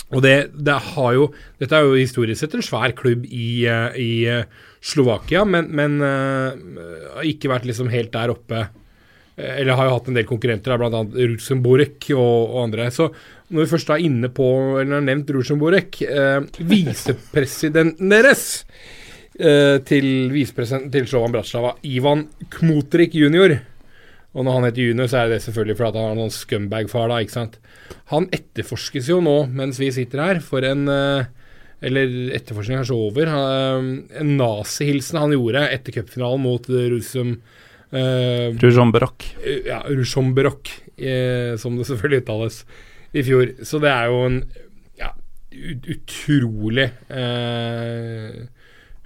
og 0.10 0.24
det, 0.26 0.36
det, 0.58 0.74
har 0.96 1.12
jo 1.14 1.28
Dette 1.62 1.78
er 1.78 1.86
jo 1.86 2.00
historisk 2.00 2.42
sett 2.42 2.56
en 2.58 2.66
svær 2.66 2.96
klubb 2.98 3.28
i, 3.30 3.68
uh, 3.70 3.94
i 3.94 4.26
uh, 4.26 4.68
Slovakia, 4.82 5.44
men, 5.46 5.70
men 5.76 6.00
uh, 6.02 6.56
har 7.20 7.28
ikke 7.30 7.52
vært 7.52 7.68
liksom 7.70 7.92
helt 7.94 8.14
der 8.16 8.34
oppe. 8.34 8.66
Eller 9.40 9.78
har 9.78 9.88
jo 9.88 9.94
hatt 9.96 10.08
en 10.12 10.18
del 10.18 10.28
konkurrenter, 10.28 10.76
bl.a. 10.76 11.04
Rosenborg 11.16 12.10
og, 12.12 12.40
og 12.50 12.58
andre. 12.66 12.90
Så 12.92 13.08
når 13.50 13.66
vi 13.66 13.72
først 13.72 13.92
er 13.94 14.04
inne 14.06 14.30
på, 14.34 14.48
eller 14.80 15.00
har 15.00 15.06
nevnt 15.06 15.32
Rosenborg, 15.34 16.02
eh, 16.06 16.40
visepresidenten 16.70 18.12
deres 18.12 18.44
eh, 19.40 19.80
til 19.90 20.30
visepresidenten 20.34 20.94
til 20.94 21.10
Slovan 21.10 21.34
Bratislava, 21.34 21.74
Ivan 21.90 22.28
Kmotrik 22.54 23.18
jr. 23.18 23.58
Og 24.38 24.46
når 24.46 24.56
han 24.56 24.68
heter 24.70 24.92
junior, 24.92 25.10
så 25.10 25.24
er 25.24 25.34
det 25.34 25.42
selvfølgelig 25.42 25.78
fordi 25.80 26.02
han 26.02 26.12
har 26.12 26.20
noen 26.20 26.34
scumbag-far, 26.34 27.10
da, 27.10 27.18
ikke 27.24 27.38
sant. 27.40 27.58
Han 28.14 28.30
etterforskes 28.36 29.10
jo 29.10 29.18
nå, 29.26 29.40
mens 29.50 29.82
vi 29.82 29.90
sitter 29.96 30.22
her, 30.22 30.42
for 30.46 30.66
en 30.66 30.86
eh, 30.94 31.36
Eller 31.80 32.34
etterforskningen 32.36 32.82
er 32.82 32.88
så 32.90 32.96
over. 33.00 33.30
En 34.20 34.32
nazihilsen 34.36 35.16
han 35.16 35.32
gjorde 35.32 35.62
etter 35.72 35.94
cupfinalen 35.96 36.42
mot 36.44 36.66
Rusum 36.68 37.38
Uh, 37.90 38.54
Rujomberok. 38.62 39.26
Ja, 39.66 39.80
Rujomberok, 39.88 40.70
eh, 40.98 41.56
som 41.58 41.78
det 41.78 41.88
selvfølgelig 41.88 42.22
uttales 42.22 42.60
i 43.14 43.24
fjor. 43.26 43.56
Så 43.66 43.82
det 43.84 43.92
er 43.92 44.10
jo 44.12 44.22
en 44.28 44.40
ja, 45.00 45.12
utrolig 45.96 46.90
eh, 47.10 48.40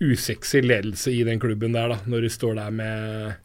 usexy 0.03 0.63
ledelse 0.63 1.13
i 1.13 1.23
den 1.27 1.41
klubben 1.41 1.75
der, 1.75 1.93
da, 1.93 1.99
når 2.09 2.25
du 2.25 2.33
står 2.33 2.57
der 2.59 2.73
med, 2.75 3.35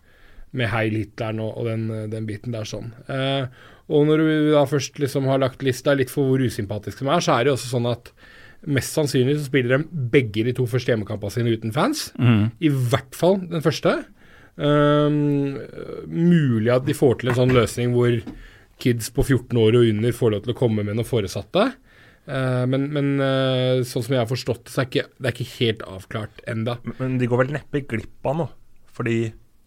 med 0.57 0.73
Heil 0.73 0.97
Hitleren 0.99 1.43
og, 1.45 1.55
og 1.61 1.71
den, 1.71 1.89
den, 2.13 2.27
biten 2.29 2.57
der 2.57 2.69
sånn. 2.69 2.91
Eh, 3.11 3.47
og 3.89 4.05
når 4.09 4.21
du 4.21 4.33
da 4.53 4.67
først 4.69 4.99
liksom 5.01 5.29
har 5.31 5.41
lagt 5.41 5.65
lista 5.65 5.95
litt 5.97 6.13
for 6.13 6.29
hvor 6.29 6.43
usympatisk 6.45 7.01
de 7.01 7.09
er, 7.09 7.25
så 7.25 7.37
er 7.37 7.47
det 7.47 7.53
jo 7.53 7.57
også 7.57 7.73
sånn 7.73 7.89
at 7.89 8.13
mest 8.69 8.97
sannsynlig 8.97 9.39
så 9.39 9.47
spiller 9.47 9.79
de 9.79 10.07
begge 10.13 10.43
de 10.45 10.53
to 10.57 10.67
første 10.69 10.91
hjemmekampene 10.91 11.33
sine 11.33 11.55
uten 11.55 11.73
fans. 11.73 12.09
Mm. 12.19 12.49
I 12.59 12.73
hvert 12.75 13.17
fall 13.17 13.39
den 13.49 13.65
første. 13.65 14.01
Um, 14.59 15.55
mulig 16.11 16.73
at 16.75 16.87
de 16.89 16.97
får 16.99 17.21
til 17.21 17.31
en 17.31 17.39
sånn 17.39 17.55
løsning 17.55 17.93
hvor 17.95 18.17
kids 18.83 19.11
på 19.15 19.25
14 19.27 19.59
år 19.61 19.79
og 19.79 19.91
under 19.93 20.15
får 20.15 20.35
lov 20.35 20.45
til 20.45 20.55
å 20.55 20.59
komme 20.59 20.85
med 20.87 20.99
noen 20.99 21.09
foresatte. 21.09 21.71
Uh, 22.29 22.65
men, 22.69 22.87
men 22.93 23.11
uh, 23.23 23.81
sånn 23.89 24.05
som 24.05 24.15
jeg 24.15 24.23
har 24.23 24.31
forstått 24.31 24.67
det, 24.67 24.73
så 24.75 24.83
er 24.83 24.89
ikke, 24.91 25.07
det 25.17 25.31
er 25.31 25.37
ikke 25.37 25.53
helt 25.59 25.85
avklart 25.89 26.43
enda. 26.51 26.79
Men, 26.99 27.17
de 27.21 27.29
går 27.31 27.45
vel 27.45 27.55
neppe 27.57 27.85
glipp 27.89 28.29
av 28.29 28.41
noe? 28.43 28.53
Fordi 28.99 29.19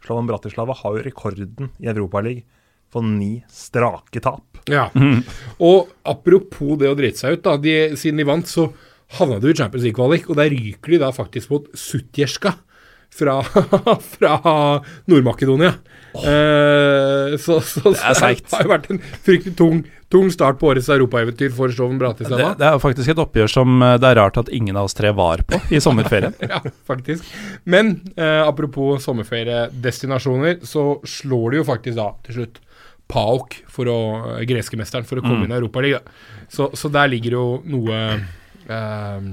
Slovan 0.05 0.29
Bratislava 0.29 0.75
har 0.81 0.97
jo 0.97 1.05
rekorden 1.05 1.71
i 1.81 1.89
Europaligaen 1.91 2.47
for 2.91 3.07
ni 3.07 3.37
strake 3.47 4.19
tap. 4.23 4.59
Ja. 4.69 4.89
Mm. 4.93 5.21
Og 5.67 5.91
apropos 6.03 6.75
det 6.81 6.89
å 6.91 6.97
drite 6.97 7.21
seg 7.21 7.37
ut, 7.37 7.45
da. 7.45 7.55
De, 7.61 7.75
siden 7.99 8.19
de 8.19 8.27
vant, 8.27 8.47
så 8.47 8.67
havna 9.17 9.39
de 9.39 9.51
i 9.51 9.55
Champions 9.55 9.85
League-kvalik, 9.87 10.27
og 10.29 10.37
der 10.39 10.51
ryker 10.51 10.93
de 10.93 10.99
da 11.01 11.11
faktisk 11.15 11.53
mot 11.53 11.69
Sutjerska 11.77 12.53
fra, 13.15 13.39
fra 14.15 14.35
Nord-Makedonia. 15.05 15.73
Oh. 16.13 16.27
Eh, 16.27 17.37
så, 17.37 17.61
så, 17.61 17.93
så, 17.93 18.13
det 18.19 18.43
har 18.51 18.65
jo 18.65 18.71
vært 18.71 18.89
en 18.91 18.99
fryktelig 19.23 19.53
tung, 19.59 19.83
tung 20.11 20.31
start 20.33 20.59
på 20.59 20.71
årets 20.71 20.89
europaeventyr 20.91 21.53
for 21.55 21.71
Sloven 21.71 21.99
Bratislava. 22.01 22.51
Det, 22.51 22.63
det, 22.63 22.71
er 22.71 22.81
faktisk 22.83 23.13
et 23.13 23.21
oppgjør 23.23 23.51
som 23.51 23.77
eh, 23.85 23.95
det 24.01 24.09
er 24.11 24.19
rart 24.19 24.39
at 24.41 24.51
ingen 24.51 24.79
av 24.79 24.89
oss 24.89 24.97
tre 24.97 25.13
var 25.15 25.43
på 25.47 25.59
i 25.71 25.79
sommerferien. 25.83 26.35
ja, 26.51 26.59
faktisk. 26.87 27.29
Men 27.63 27.93
eh, 28.15 28.41
apropos 28.43 29.03
sommerferiedestinasjoner, 29.07 30.59
så 30.67 30.85
slår 31.07 31.55
de 31.55 31.61
jo 31.61 31.69
faktisk 31.71 31.99
da 31.99 32.11
til 32.27 32.41
slutt 32.41 32.61
Paok, 33.11 33.57
for 33.67 33.91
å, 33.91 33.99
eh, 34.37 34.43
greske 34.47 34.79
mesteren, 34.79 35.07
for 35.07 35.19
å 35.19 35.25
komme 35.25 35.43
mm. 35.43 35.47
inn 35.47 35.55
i 35.55 35.59
Europaligaen. 35.59 36.11
Så, 36.51 36.69
så 36.75 36.91
der 36.91 37.11
ligger 37.11 37.37
jo 37.37 37.45
noe 37.71 37.97
eh, 38.11 39.31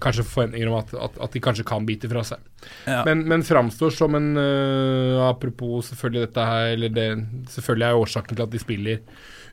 kanskje 0.00 0.24
forventninger 0.24 0.68
om 0.70 0.78
at, 0.78 0.92
at, 0.94 1.16
at, 1.20 1.32
de 1.32 1.42
kanskje 1.44 1.64
kan 1.68 1.86
bite 1.88 2.08
fra 2.10 2.22
seg. 2.24 2.42
Ja. 2.88 3.02
Men, 3.06 3.24
men 3.28 3.44
framstår 3.44 3.92
som 3.94 4.16
en 4.16 4.32
uh, 4.38 5.28
Apropos 5.28 5.90
selvfølgelig 5.92 6.26
dette 6.26 6.46
her 6.48 6.70
eller 6.72 6.92
det, 6.92 7.08
Selvfølgelig 7.52 7.88
er 7.88 8.04
årsaken 8.04 8.36
til 8.38 8.46
at 8.46 8.54
de 8.54 8.62
spiller 8.62 9.02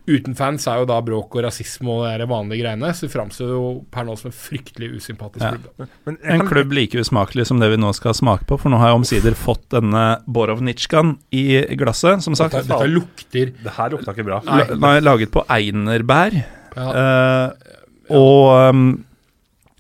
uten 0.04 0.36
fans, 0.36 0.66
er 0.68 0.82
jo 0.82 0.88
da 0.90 0.98
bråk 1.00 1.38
og 1.38 1.46
rasisme 1.46 1.94
og 1.94 2.20
de 2.20 2.26
vanlige 2.28 2.66
greiene. 2.66 2.90
Så 2.92 3.06
det 3.06 3.14
framstår 3.14 3.54
jo 3.54 3.62
per 3.94 4.04
nå 4.04 4.18
som 4.20 4.34
en 4.34 4.36
fryktelig 4.36 4.90
usympatisk 4.98 5.46
ja. 5.46 5.54
klubb. 5.56 5.94
Men, 6.10 6.18
en 6.36 6.44
klubb 6.50 6.76
like 6.76 7.00
usmakelig 7.00 7.46
som 7.48 7.62
det 7.62 7.70
vi 7.72 7.78
nå 7.80 7.94
skal 7.96 8.16
smake 8.18 8.44
på, 8.50 8.58
for 8.60 8.74
nå 8.74 8.82
har 8.82 8.92
jeg 8.92 9.00
omsider 9.00 9.38
fått 9.40 9.64
denne 9.72 10.04
Borovnitsjkan 10.28 11.16
i 11.32 11.46
glasset, 11.80 12.20
som 12.26 12.36
sagt. 12.36 12.58
Dette, 12.58 12.74
dette 12.74 12.92
lukter 12.92 13.56
Det 13.64 13.78
her 13.78 13.96
lukta 13.96 14.12
ikke 14.12 14.28
bra. 14.28 14.42
Nei 14.76 14.98
laget 15.04 15.32
på 15.32 15.46
einerbær. 15.48 16.36
Ja. 16.74 16.92
Uh, 16.92 17.80
og 18.12 18.74
um, 18.76 18.86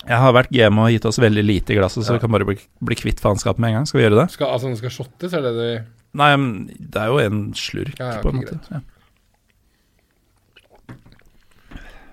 Jeg 0.07 0.17
har 0.19 0.33
vært 0.35 0.49
GM 0.51 0.79
og 0.83 0.89
gitt 0.91 1.05
oss 1.05 1.17
veldig 1.19 1.43
lite 1.45 1.71
i 1.73 1.77
glasset, 1.77 2.03
så 2.03 2.11
Ja. 2.11 2.17
vi 2.17 2.19
kan 2.19 2.31
bare 2.31 2.45
bli, 2.45 2.57
bli 2.83 2.95
kvitt 2.95 3.19
faenskapet 3.23 3.59
med 3.59 3.69
en 3.69 3.75
gang. 3.79 3.85
Skal 3.87 4.01
vi 4.01 4.05
gjøre 4.09 4.19
det? 4.21 4.31
Skal, 4.31 4.47
altså, 4.47 4.67
den 4.67 4.75
skal 4.77 4.89
shottes, 4.89 5.33
er 5.33 5.41
det 5.41 5.53
det 5.55 5.85
Nei, 6.13 6.35
men 6.35 6.67
det 6.77 6.95
er 7.01 7.07
jo 7.07 7.17
en 7.17 7.53
slurk, 7.53 7.97
Ja, 7.99 8.11
ja, 8.15 8.21
på 8.21 8.29
en 8.29 8.41
måte. 8.43 8.59
Ja. 8.69 8.81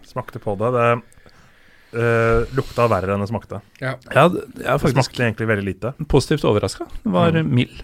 Smakte 0.06 0.38
på 0.42 0.54
det. 0.58 0.70
Det 0.74 2.00
eh, 2.00 2.54
lukta 2.56 2.86
verre 2.90 3.14
enn 3.14 3.20
det 3.24 3.28
smakte. 3.30 3.60
Ja. 3.82 3.96
Ja, 4.14 4.28
det- 4.28 4.44
jeg 4.64 4.78
Det 4.80 4.92
smakte 4.94 5.22
egentlig 5.24 5.46
veldig 5.48 5.64
lite. 5.64 5.92
positivt 6.08 6.44
overraska. 6.44 6.86
Var 7.04 7.32
Mm. 7.32 7.50
mild. 7.50 7.82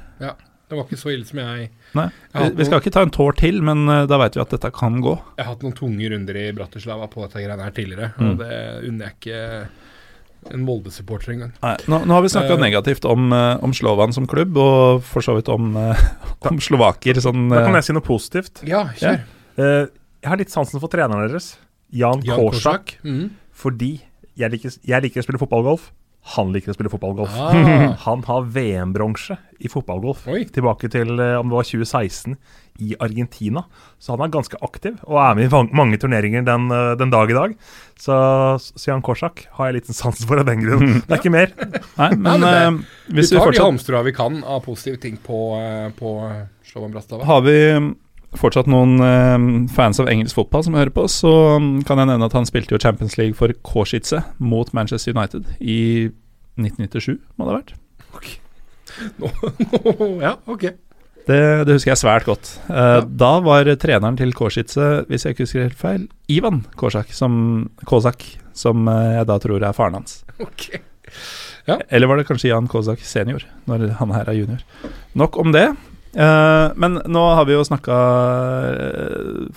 Det 0.69 0.75
var 0.77 0.83
ikke 0.85 0.99
så 0.99 1.13
ille 1.15 1.25
som 1.25 1.39
jeg 1.39 1.71
Nei, 1.95 2.11
Jeg 2.35 2.57
vi, 2.57 2.65
skal 2.65 2.81
ikke 2.81 2.91
ta 2.93 3.03
en 3.03 3.11
tår 3.11 3.33
til, 3.37 3.63
men 3.63 3.89
eh, 3.89 4.07
da 4.07 4.19
veit 4.19 4.35
vi 4.35 4.41
at 4.41 4.51
dette 4.51 4.73
kan 4.73 5.01
gå. 5.01 5.17
Jeg 5.39 5.47
har 5.47 5.55
hatt 5.55 5.63
noen 5.63 5.73
tunge 5.75 6.11
runder 6.11 6.35
i 6.37 6.53
Bratislava 6.53 7.09
på 7.09 7.23
dette 7.23 7.35
greiene 7.47 7.63
her 7.63 7.71
tidligere, 7.71 8.13
Mm. 8.19 8.31
og 8.31 8.39
det 8.39 8.89
unner 8.89 9.05
jeg 9.07 9.15
ikke 9.21 9.69
en 10.55 10.65
Molde-supporter 10.67 11.33
engang. 11.35 11.53
Nå, 11.91 12.01
nå 12.07 12.17
har 12.17 12.25
vi 12.25 12.31
snakka 12.33 12.57
uh, 12.57 12.61
negativt 12.63 13.07
om, 13.09 13.29
eh, 13.35 13.65
om 13.65 13.75
Slovan 13.77 14.15
som 14.17 14.27
klubb, 14.31 14.57
og 14.61 15.03
for 15.07 15.25
så 15.25 15.35
vidt 15.39 15.51
om, 15.53 15.73
eh, 15.81 16.03
om 16.51 16.61
slovaker 16.63 17.21
sånn 17.23 17.49
Da 17.51 17.63
kan 17.65 17.75
eh, 17.75 17.81
jeg 17.81 17.89
si 17.91 17.97
noe 17.97 18.07
positivt. 18.07 18.63
Ja, 18.69 18.87
kjør. 18.97 19.21
Ja. 19.57 19.71
jeg 20.23 20.31
har 20.31 20.41
litt 20.41 20.53
sansen 20.53 20.83
for 20.83 20.93
treneren 20.93 21.29
deres, 21.29 21.55
Jan, 21.95 22.21
Jan 22.27 22.39
Korsak, 22.41 22.97
Mm. 23.05 23.31
fordi 23.55 24.01
jeg 24.37 24.53
liker, 24.53 24.75
jeg 24.85 25.03
liker 25.03 25.23
å 25.23 25.25
spille 25.25 25.41
fotballgolf. 25.41 25.91
Han 26.35 26.51
liker 26.53 26.73
å 26.73 26.75
spille 26.75 26.91
fotballgolf. 26.91 27.35
Ah. 27.39 27.95
Han 28.07 28.25
har 28.27 28.49
VM-bronse 28.51 29.37
i 29.63 29.71
fotballgolf. 29.71 30.25
Oi. 30.33 30.43
Tilbake 30.51 30.91
til 30.91 31.15
eh, 31.23 31.37
om 31.39 31.53
det 31.53 31.55
var 31.61 31.69
2016 31.69 32.35
i 32.79 32.95
Argentina. 33.01 33.65
Så 33.99 34.15
han 34.15 34.25
er 34.25 34.33
ganske 34.35 34.59
aktiv 34.65 34.97
og 35.07 35.19
er 35.23 35.37
med 35.39 35.49
i 35.49 35.63
mange 35.77 35.99
turneringer 36.01 36.45
den, 36.47 36.71
eh, 36.73 36.95
den 37.01 37.13
dag 37.13 37.31
i 37.31 37.37
dag. 37.37 37.55
Så, 38.01 38.15
Sian 38.77 39.03
Korsak 39.03 39.47
har 39.57 39.71
jeg 39.71 39.81
litt 39.81 39.93
sans 39.93 40.25
for 40.29 40.41
av 40.41 40.49
den 40.49 40.65
grunn. 40.65 41.01
Det 41.07 41.17
er 41.17 41.21
ikke 41.23 41.35
mer. 41.35 41.53
Nei, 41.97 42.11
men, 42.17 42.45
eh, 42.45 42.71
Vi 43.09 43.21
hvis 43.21 43.33
vi 43.33 43.39
tar 43.39 43.47
de 43.47 43.53
fortsatt 43.53 43.67
halmstrå 43.67 44.05
vi 44.05 44.13
kan 44.13 44.43
av 44.45 44.65
positive 44.65 45.01
ting 45.01 45.17
på, 45.17 45.57
eh, 45.61 45.91
på 45.97 46.17
Slovan 46.65 46.93
Bratislava. 46.93 47.25
Har 47.25 47.41
vi 47.43 47.57
mm, 47.73 47.97
fortsatt 48.37 48.69
noen 48.69 49.01
uh, 49.01 49.69
fans 49.73 50.01
av 50.03 50.11
engelsk 50.13 50.37
fotball 50.37 50.65
som 50.67 50.75
hører 50.77 50.93
på, 50.93 51.07
så 51.09 51.59
mm, 51.63 51.85
kan 51.89 51.99
jeg 52.03 52.11
nevne 52.11 52.29
at 52.29 52.37
han 52.37 52.49
spilte 52.49 52.75
jo 52.75 52.83
Champions 52.83 53.17
League 53.17 53.35
for 53.39 53.53
Korsitze 53.65 54.23
mot 54.39 54.73
Manchester 54.77 55.17
United 55.17 55.47
i 55.61 56.11
1997, 56.61 57.17
må 57.37 57.47
det 57.47 57.55
ha 57.55 57.61
vært. 57.61 57.75
ja, 60.27 60.37
ok. 60.49 60.69
Det, 61.27 61.39
det 61.67 61.75
husker 61.75 61.91
jeg 61.91 61.99
svært 61.99 62.27
godt. 62.29 62.53
Eh, 62.71 63.01
Da 63.19 63.33
var 63.43 63.67
treneren 63.83 64.19
til 64.19 64.31
Korsitze, 64.37 65.03
hvis 65.11 65.27
jeg 65.27 65.35
ikke 65.35 65.47
husker 65.47 65.65
helt 65.67 65.81
feil, 65.81 66.05
Ivan 66.31 66.61
Korsak, 66.79 67.11
som, 67.15 67.67
Kozak, 67.89 68.23
som 68.55 68.87
eh, 68.93 69.17
jeg 69.19 69.27
da 69.31 69.39
tror 69.43 69.65
er 69.67 69.75
faren 69.75 69.99
hans. 69.99 70.21
ok. 70.47 70.69
Eller 71.67 72.07
var 72.07 72.21
det 72.21 72.29
kanskje 72.29 72.53
Jan 72.53 72.69
Kozak 72.71 73.03
senior, 73.03 73.43
når 73.67 73.89
han 73.99 74.15
her 74.15 74.31
er 74.31 74.39
junior. 74.39 74.63
Nok 75.19 75.39
om 75.43 75.51
det. 75.55 75.67
Uh, 76.17 76.71
men 76.81 77.01
nå 77.13 77.23
har 77.37 77.45
vi 77.45 77.53
jo 77.57 77.65
snakka 77.67 77.97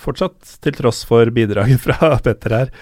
fortsatt, 0.02 0.56
til 0.60 0.74
tross 0.76 1.04
for 1.08 1.30
bidraget 1.32 1.80
fra 1.80 2.10
Petter 2.24 2.56
her, 2.56 2.72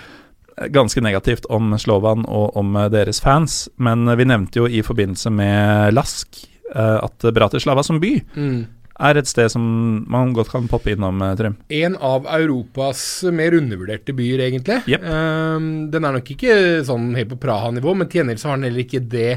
ganske 0.74 1.02
negativt 1.04 1.46
om 1.54 1.76
Slovan 1.78 2.24
og 2.26 2.56
om 2.58 2.72
deres 2.90 3.20
fans. 3.22 3.66
Men 3.76 4.08
vi 4.18 4.26
nevnte 4.26 4.64
jo 4.64 4.66
i 4.66 4.80
forbindelse 4.82 5.30
med 5.30 5.92
Lask 5.94 6.40
at 6.74 7.24
Bratislava 7.32 7.84
som 7.86 8.00
by 8.02 8.10
Mm. 8.36 8.66
Er 8.98 9.20
et 9.20 9.30
sted 9.30 9.50
som 9.52 9.62
man 10.10 10.32
godt 10.36 10.50
kan 10.52 10.66
poppe 10.70 10.92
innom, 10.94 11.22
eh, 11.22 11.36
Trym. 11.38 11.56
En 11.68 11.96
av 11.96 12.26
Europas 12.26 13.22
mer 13.32 13.54
undervurderte 13.58 14.14
byer, 14.16 14.42
egentlig. 14.48 14.82
Yep. 14.90 15.02
Um, 15.04 15.90
den 15.92 16.04
er 16.04 16.18
nok 16.18 16.34
ikke 16.34 16.84
sånn 16.86 17.14
helt 17.18 17.30
på 17.30 17.40
Praha-nivå, 17.46 17.94
men 17.96 18.08
til 18.08 18.22
gjengjeld 18.22 18.42
så 18.42 18.50
har 18.50 18.60
den 18.60 18.70
heller 18.70 18.86
ikke 18.86 19.04
det 19.08 19.32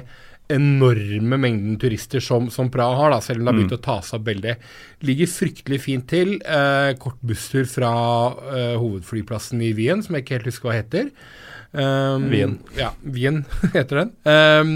enorme 0.52 1.38
mengden 1.40 1.78
turister 1.80 2.20
som, 2.24 2.50
som 2.52 2.72
Praha 2.74 2.98
har, 2.98 3.14
da, 3.14 3.22
selv 3.24 3.40
om 3.40 3.46
det 3.46 3.52
har 3.52 3.60
begynt 3.60 3.78
å 3.78 3.86
ta 3.86 3.98
seg 4.04 4.20
opp 4.20 4.28
veldig. 4.28 4.56
Ligger 5.08 5.32
fryktelig 5.32 5.80
fint 5.86 6.08
til. 6.12 6.34
Eh, 6.42 6.92
kort 7.02 7.22
busstur 7.24 7.70
fra 7.70 7.94
eh, 8.52 8.76
hovedflyplassen 8.82 9.64
i 9.64 9.72
Wien, 9.78 10.04
som 10.04 10.18
jeg 10.18 10.26
ikke 10.26 10.40
helt 10.40 10.52
husker 10.52 10.70
hva 10.72 10.78
heter. 10.82 11.12
Um, 11.72 12.28
Wien. 12.28 12.58
Ja, 12.76 12.92
Wien 13.00 13.46
heter 13.78 14.04
den. 14.04 14.16
Um, 14.28 14.74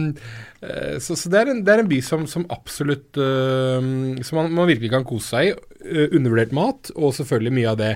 så, 1.04 1.16
så 1.20 1.30
det, 1.32 1.40
er 1.42 1.52
en, 1.52 1.62
det 1.66 1.74
er 1.74 1.82
en 1.84 1.90
by 1.90 2.00
som, 2.06 2.24
som 2.30 2.46
absolutt 2.54 3.18
uh, 3.20 3.80
Som 4.26 4.40
man, 4.40 4.54
man 4.56 4.70
virkelig 4.70 4.92
kan 4.94 5.06
kose 5.08 5.28
seg 5.34 5.50
i. 5.50 5.56
Uh, 5.86 6.08
undervurdert 6.18 6.54
mat, 6.56 6.90
og 6.98 7.14
selvfølgelig 7.18 7.54
mye 7.54 7.72
av 7.74 7.78
det 7.82 7.92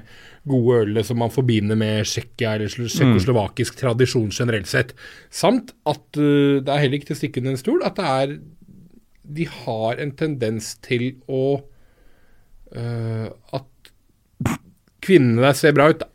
gode 0.49 0.83
ølet 0.83 1.07
som 1.07 1.17
man 1.21 1.33
forbinder 1.33 1.77
med 1.79 2.05
Tsjekkia 2.05 2.55
eller 2.57 2.69
tsjekkoslovakisk 2.69 3.75
mm. 3.75 3.79
tradisjon 3.81 4.29
generelt 4.33 4.69
sett. 4.69 4.93
Samt 5.33 5.73
at 5.89 6.21
uh, 6.21 6.59
det 6.61 6.69
er 6.69 6.83
heller 6.83 6.99
ikke 6.99 7.11
til 7.11 7.17
å 7.17 7.21
stikke 7.23 7.41
under 7.41 7.55
en 7.55 7.61
stol 7.61 7.83
at 7.87 7.97
det 7.97 8.13
er 8.13 8.37
De 9.39 9.49
har 9.63 9.99
en 10.01 10.13
tendens 10.17 10.71
til 10.85 11.11
å 11.29 11.59
eh, 12.73 13.27
At 13.53 14.55
kvinnene 15.05 15.43
der 15.43 15.57
ser 15.57 15.75
bra 15.77 15.89
ut, 15.91 16.01
da. 16.01 16.09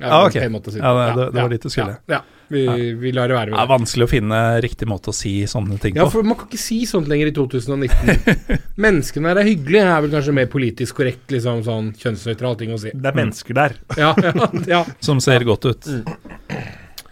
er 0.00 0.08
Ah, 0.10 0.26
okay. 0.26 0.48
si 0.48 0.78
Ja, 0.78 0.92
det- 0.94 1.16
det- 1.16 1.32
det 1.32 1.42
var 1.42 1.48
dit 1.48 1.62
du 1.62 1.68
skulle. 1.68 1.98
Ja, 2.08 2.14
ja. 2.20 2.22
Vi, 2.48 2.62
vi 3.00 3.12
lar 3.14 3.28
det 3.28 3.36
være 3.36 3.50
med 3.50 3.56
Det 3.56 3.58
Det 3.58 3.64
er 3.64 3.72
vanskelig 3.72 4.06
å 4.06 4.10
finne 4.10 4.40
riktig 4.62 4.88
måte 4.90 5.10
å 5.10 5.16
si 5.16 5.34
sånne 5.50 5.78
ting 5.82 5.96
på. 5.96 6.02
ja, 6.04 6.08
for 6.12 6.26
man 6.26 6.38
kan 6.38 6.50
ikke 6.50 6.62
si 6.62 6.80
sånt 6.88 7.10
lenger 7.10 7.32
i 7.32 7.34
2019. 7.36 8.58
Menneskene 8.86 9.32
der 9.32 9.42
er 9.42 9.50
hyggelige, 9.50 9.86
er 9.90 10.04
vel 10.04 10.14
kanskje 10.14 10.36
mer 10.38 10.50
politisk 10.52 11.00
korrekt, 11.00 11.26
liksom 11.34 11.62
sånn 11.66 11.92
kjønnsnøytral 11.98 12.58
ting 12.60 12.74
å 12.76 12.80
si. 12.82 12.92
Det 12.94 13.12
er 13.12 13.22
mennesker 13.22 13.58
der. 13.58 13.78
Ja, 14.06 14.12
ja, 14.20 14.50
ja. 14.68 14.82
Som 15.02 15.22
ser 15.24 15.42
godt 15.48 15.64
ut. 15.66 15.86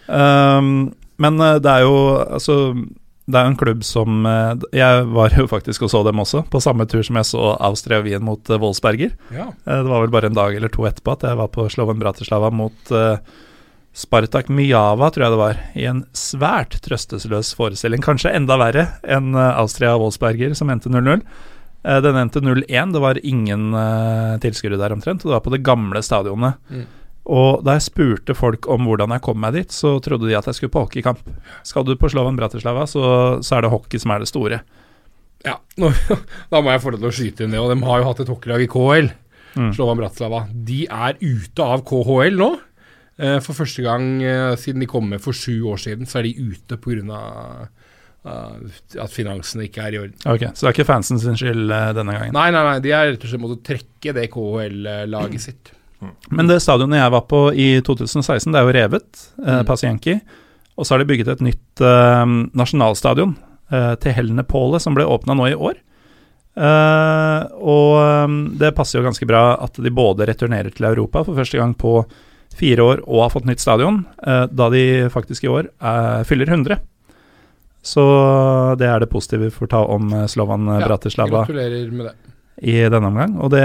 Um, 0.07 0.93
men 1.17 1.41
eh, 1.41 1.57
det 1.65 1.71
er 1.71 1.87
jo 1.87 1.97
altså 2.21 2.59
det 3.25 3.39
er 3.39 3.47
jo 3.47 3.53
en 3.55 3.57
klubb 3.57 3.85
som 3.89 4.27
eh, 4.29 4.67
Jeg 4.77 5.07
var 5.15 5.33
jo 5.33 5.47
faktisk 5.49 5.87
og 5.87 5.93
så 5.93 6.03
dem 6.05 6.21
også, 6.21 6.43
på 6.53 6.61
samme 6.61 6.85
tur 6.91 7.01
som 7.07 7.17
jeg 7.17 7.31
så 7.31 7.55
Austria 7.71 8.03
Wien 8.05 8.25
mot 8.25 8.51
eh, 8.51 8.61
Wolfsberger. 8.61 9.15
ja. 9.33 9.49
Det 9.65 9.89
var 9.89 10.05
vel 10.05 10.13
bare 10.13 10.29
en 10.29 10.37
dag 10.37 10.57
eller 10.57 10.73
to 10.73 10.85
etterpå 10.89 11.17
at 11.17 11.25
jeg 11.31 11.41
var 11.41 11.49
på 11.55 11.65
Sloven 11.73 12.03
Bratislava 12.03 12.53
mot 12.53 12.95
Spartak 13.95 14.49
Myjava, 14.51 15.07
tror 15.15 15.23
jeg 15.25 15.33
det 15.35 15.39
var, 15.39 15.59
i 15.79 15.85
en 15.87 16.01
svært 16.19 16.81
trøstesløs 16.83 17.53
forestilling. 17.55 18.03
Kanskje 18.03 18.33
enda 18.35 18.57
verre 18.59 18.89
enn 19.07 19.37
eh, 19.39 19.53
Austria 19.61 19.93
Wolfsberger, 20.01 20.57
som 20.59 20.73
endte 20.75 20.91
0-0. 20.91 21.23
Eh, 21.85 22.01
den 22.03 22.19
endte 22.19 22.43
0-1, 22.43 22.95
det 22.97 23.03
var 23.05 23.21
ingen 23.23 23.71
uh, 23.77 24.35
tilskuere 24.43 24.81
der 24.81 24.97
omtrent, 24.97 25.23
og 25.23 25.31
det 25.31 25.37
var 25.37 25.45
på 25.47 25.55
det 25.55 25.63
gamle 25.67 26.03
stadionet. 26.03 26.59
Mm. 26.75 26.85
Og 27.39 27.63
da 27.65 27.79
jeg 27.79 27.87
spurte 27.87 28.35
folk 28.37 28.67
om 28.69 28.85
hvordan 28.91 29.15
jeg 29.15 29.23
kom 29.25 29.39
meg 29.41 29.55
dit, 29.57 29.71
så 29.73 29.95
trodde 30.05 30.27
de 30.29 30.35
at 30.37 30.51
jeg 30.51 30.59
skulle 30.59 30.75
på 30.75 30.83
hockeykamp. 30.89 31.23
Skal 31.65 31.87
du 31.87 31.95
på 31.97 32.11
Slovan 32.13 32.37
Bratislava, 32.37 32.89
så, 32.91 33.05
så 33.47 33.57
er 33.57 33.65
det 33.65 33.73
hockey 33.73 34.03
som 34.03 34.13
er 34.13 34.25
det 34.27 34.29
store. 34.33 34.59
ja. 35.47 35.55
Nå, 35.81 35.89
da 36.53 36.61
må 36.61 36.75
jeg 36.75 36.83
få 36.83 36.93
lov 36.93 37.01
til 37.07 37.13
å 37.13 37.15
skyte 37.15 37.47
inn 37.47 37.55
det, 37.55 37.63
og 37.63 37.71
de 37.73 37.79
har 37.87 38.03
jo 38.03 38.11
hatt 38.11 38.21
et 38.27 38.35
hockeylag 38.35 38.67
i 38.67 38.71
KHL, 38.75 39.15
Mm. 39.55 39.69
Slovan 39.71 40.01
Bratislava. 40.01 40.41
De 40.51 40.81
er 40.91 41.15
ute 41.21 41.63
av 41.63 41.85
KHL 41.87 42.35
nå. 42.41 42.49
Eh, 43.19 43.39
For 43.45 43.55
første 43.55 43.83
gang 43.85 44.23
eh, 44.23 44.57
siden 44.59 44.83
de 44.83 44.89
kom 44.91 45.07
med 45.13 45.21
for 45.23 45.33
sju 45.37 45.61
år 45.71 45.79
siden, 45.79 46.07
så 46.11 46.19
er 46.19 46.29
de 46.29 46.35
ute 46.51 46.79
pga. 46.83 47.21
At 48.25 49.13
finansene 49.13 49.67
ikke 49.67 49.83
er 49.85 49.93
i 49.93 49.99
orden. 50.01 50.15
Ok, 50.33 50.47
Så 50.57 50.65
det 50.65 50.69
er 50.71 50.75
ikke 50.79 50.87
fansen 50.89 51.19
sin 51.21 51.37
skyld 51.37 51.69
eh, 51.71 51.91
denne 51.93 52.15
gangen. 52.17 52.33
Nei, 52.33 52.47
nei, 52.55 52.63
nei, 52.65 52.79
de 52.81 52.93
er 52.97 53.11
rett 53.13 53.25
og 53.27 53.29
slett 53.31 53.43
måttet 53.43 53.65
trekke 53.69 54.15
det 54.17 54.31
KHL-laget 54.33 55.43
sitt. 55.45 55.73
Men 56.33 56.49
det 56.49 56.57
stadionet 56.65 57.01
jeg 57.03 57.13
var 57.15 57.23
på 57.29 57.43
i 57.53 57.67
2016, 57.85 58.49
det 58.53 58.61
er 58.61 58.65
jo 58.69 58.75
revet, 58.79 59.11
eh, 59.45 59.59
Mm. 59.61 59.67
Pasienki. 59.69 60.17
Og 60.75 60.85
så 60.89 60.95
har 60.95 61.05
de 61.05 61.07
bygget 61.13 61.29
et 61.37 61.45
nytt 61.45 61.81
eh, 61.85 62.25
nasjonalstadion 62.57 63.37
eh, 63.71 63.95
til 64.03 64.17
Helene 64.17 64.43
Påle, 64.49 64.81
som 64.83 64.97
ble 64.97 65.05
åpna 65.07 65.37
nå 65.37 65.51
i 65.53 65.55
år. 65.55 65.77
Eh, 66.57 67.45
og 67.61 68.57
det 68.59 68.73
passer 68.77 68.99
jo 69.01 69.05
ganske 69.07 69.27
bra 69.29 69.45
at 69.65 69.77
de 69.83 69.91
både 69.95 70.27
returnerer 70.33 70.73
til 70.75 70.87
Europa 70.89 71.23
for 71.27 71.37
første 71.39 71.59
gang 71.61 71.75
på 71.77 72.01
fire 72.55 72.83
år 72.85 73.03
og 73.07 73.23
har 73.25 73.33
fått 73.35 73.47
nytt 73.49 73.61
stadion, 73.63 74.03
eh, 74.27 74.45
da 74.51 74.69
de 74.71 74.85
faktisk 75.13 75.45
i 75.45 75.51
år 75.53 75.69
eh, 75.83 76.23
fyller 76.29 76.47
100. 76.51 76.79
Så 77.85 78.01
det 78.81 78.87
er 78.89 79.03
det 79.03 79.11
positive 79.13 79.51
vi 79.51 79.53
får 79.53 79.69
ta 79.75 79.83
om 79.93 80.13
eh, 80.17 80.27
Slovan 80.31 80.65
Ja, 80.71 80.87
Bratislava 80.87 81.43
Gratulerer 81.45 81.91
med 81.93 82.07
det. 82.07 82.15
i 82.65 82.79
denne 82.89 83.11
omgang, 83.11 83.35
og 83.43 83.51
det 83.53 83.65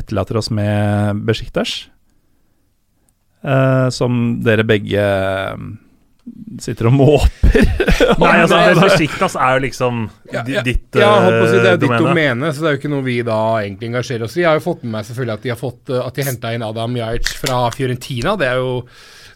etterlater 0.00 0.40
oss 0.40 0.50
med 0.50 1.20
Besjiktas. 1.28 1.88
eh, 3.44 3.88
som 3.94 4.40
dere 4.44 4.64
begge 4.68 5.04
sitter 6.60 6.90
og 6.90 6.94
måper. 6.98 7.62
Nei, 8.20 8.34
altså, 8.42 8.58
altså- 8.58 8.88
Besiktas 8.88 9.36
er 9.36 9.54
jo 9.56 9.62
liksom 9.64 10.02
Ja, 10.32 10.42
ja, 10.46 10.64
ditt 10.66 10.98
ja, 11.00 11.08
å 11.26 11.46
si, 11.48 11.56
det 11.56 11.62
er 11.62 11.70
eh, 11.70 11.76
jo 11.78 11.82
ditt 11.86 11.96
domene. 12.04 12.52
så 12.52 12.64
det 12.64 12.68
er 12.70 12.76
jo 12.76 12.80
ikke 12.82 12.92
noe 12.92 13.06
vi 13.06 13.16
da 13.26 13.38
egentlig 13.62 13.90
engasjerer 13.90 14.26
oss 14.26 14.36
i. 14.36 14.42
Jeg 14.44 14.50
har 14.50 14.60
jo 14.60 14.66
fått 14.66 14.84
med 14.84 14.94
meg 14.98 15.08
selvfølgelig 15.08 15.38
at 15.38 15.46
de 15.46 15.54
har 15.54 15.58
fått 15.60 15.94
uh, 15.94 16.02
At 16.04 16.20
de 16.20 16.26
henta 16.28 16.52
inn 16.56 16.66
Adam 16.66 17.00
Jajic 17.00 17.32
fra 17.40 17.62
Fiorentina. 17.74 18.36
Det 18.40 18.50
er 18.50 18.60
jo 18.60 18.74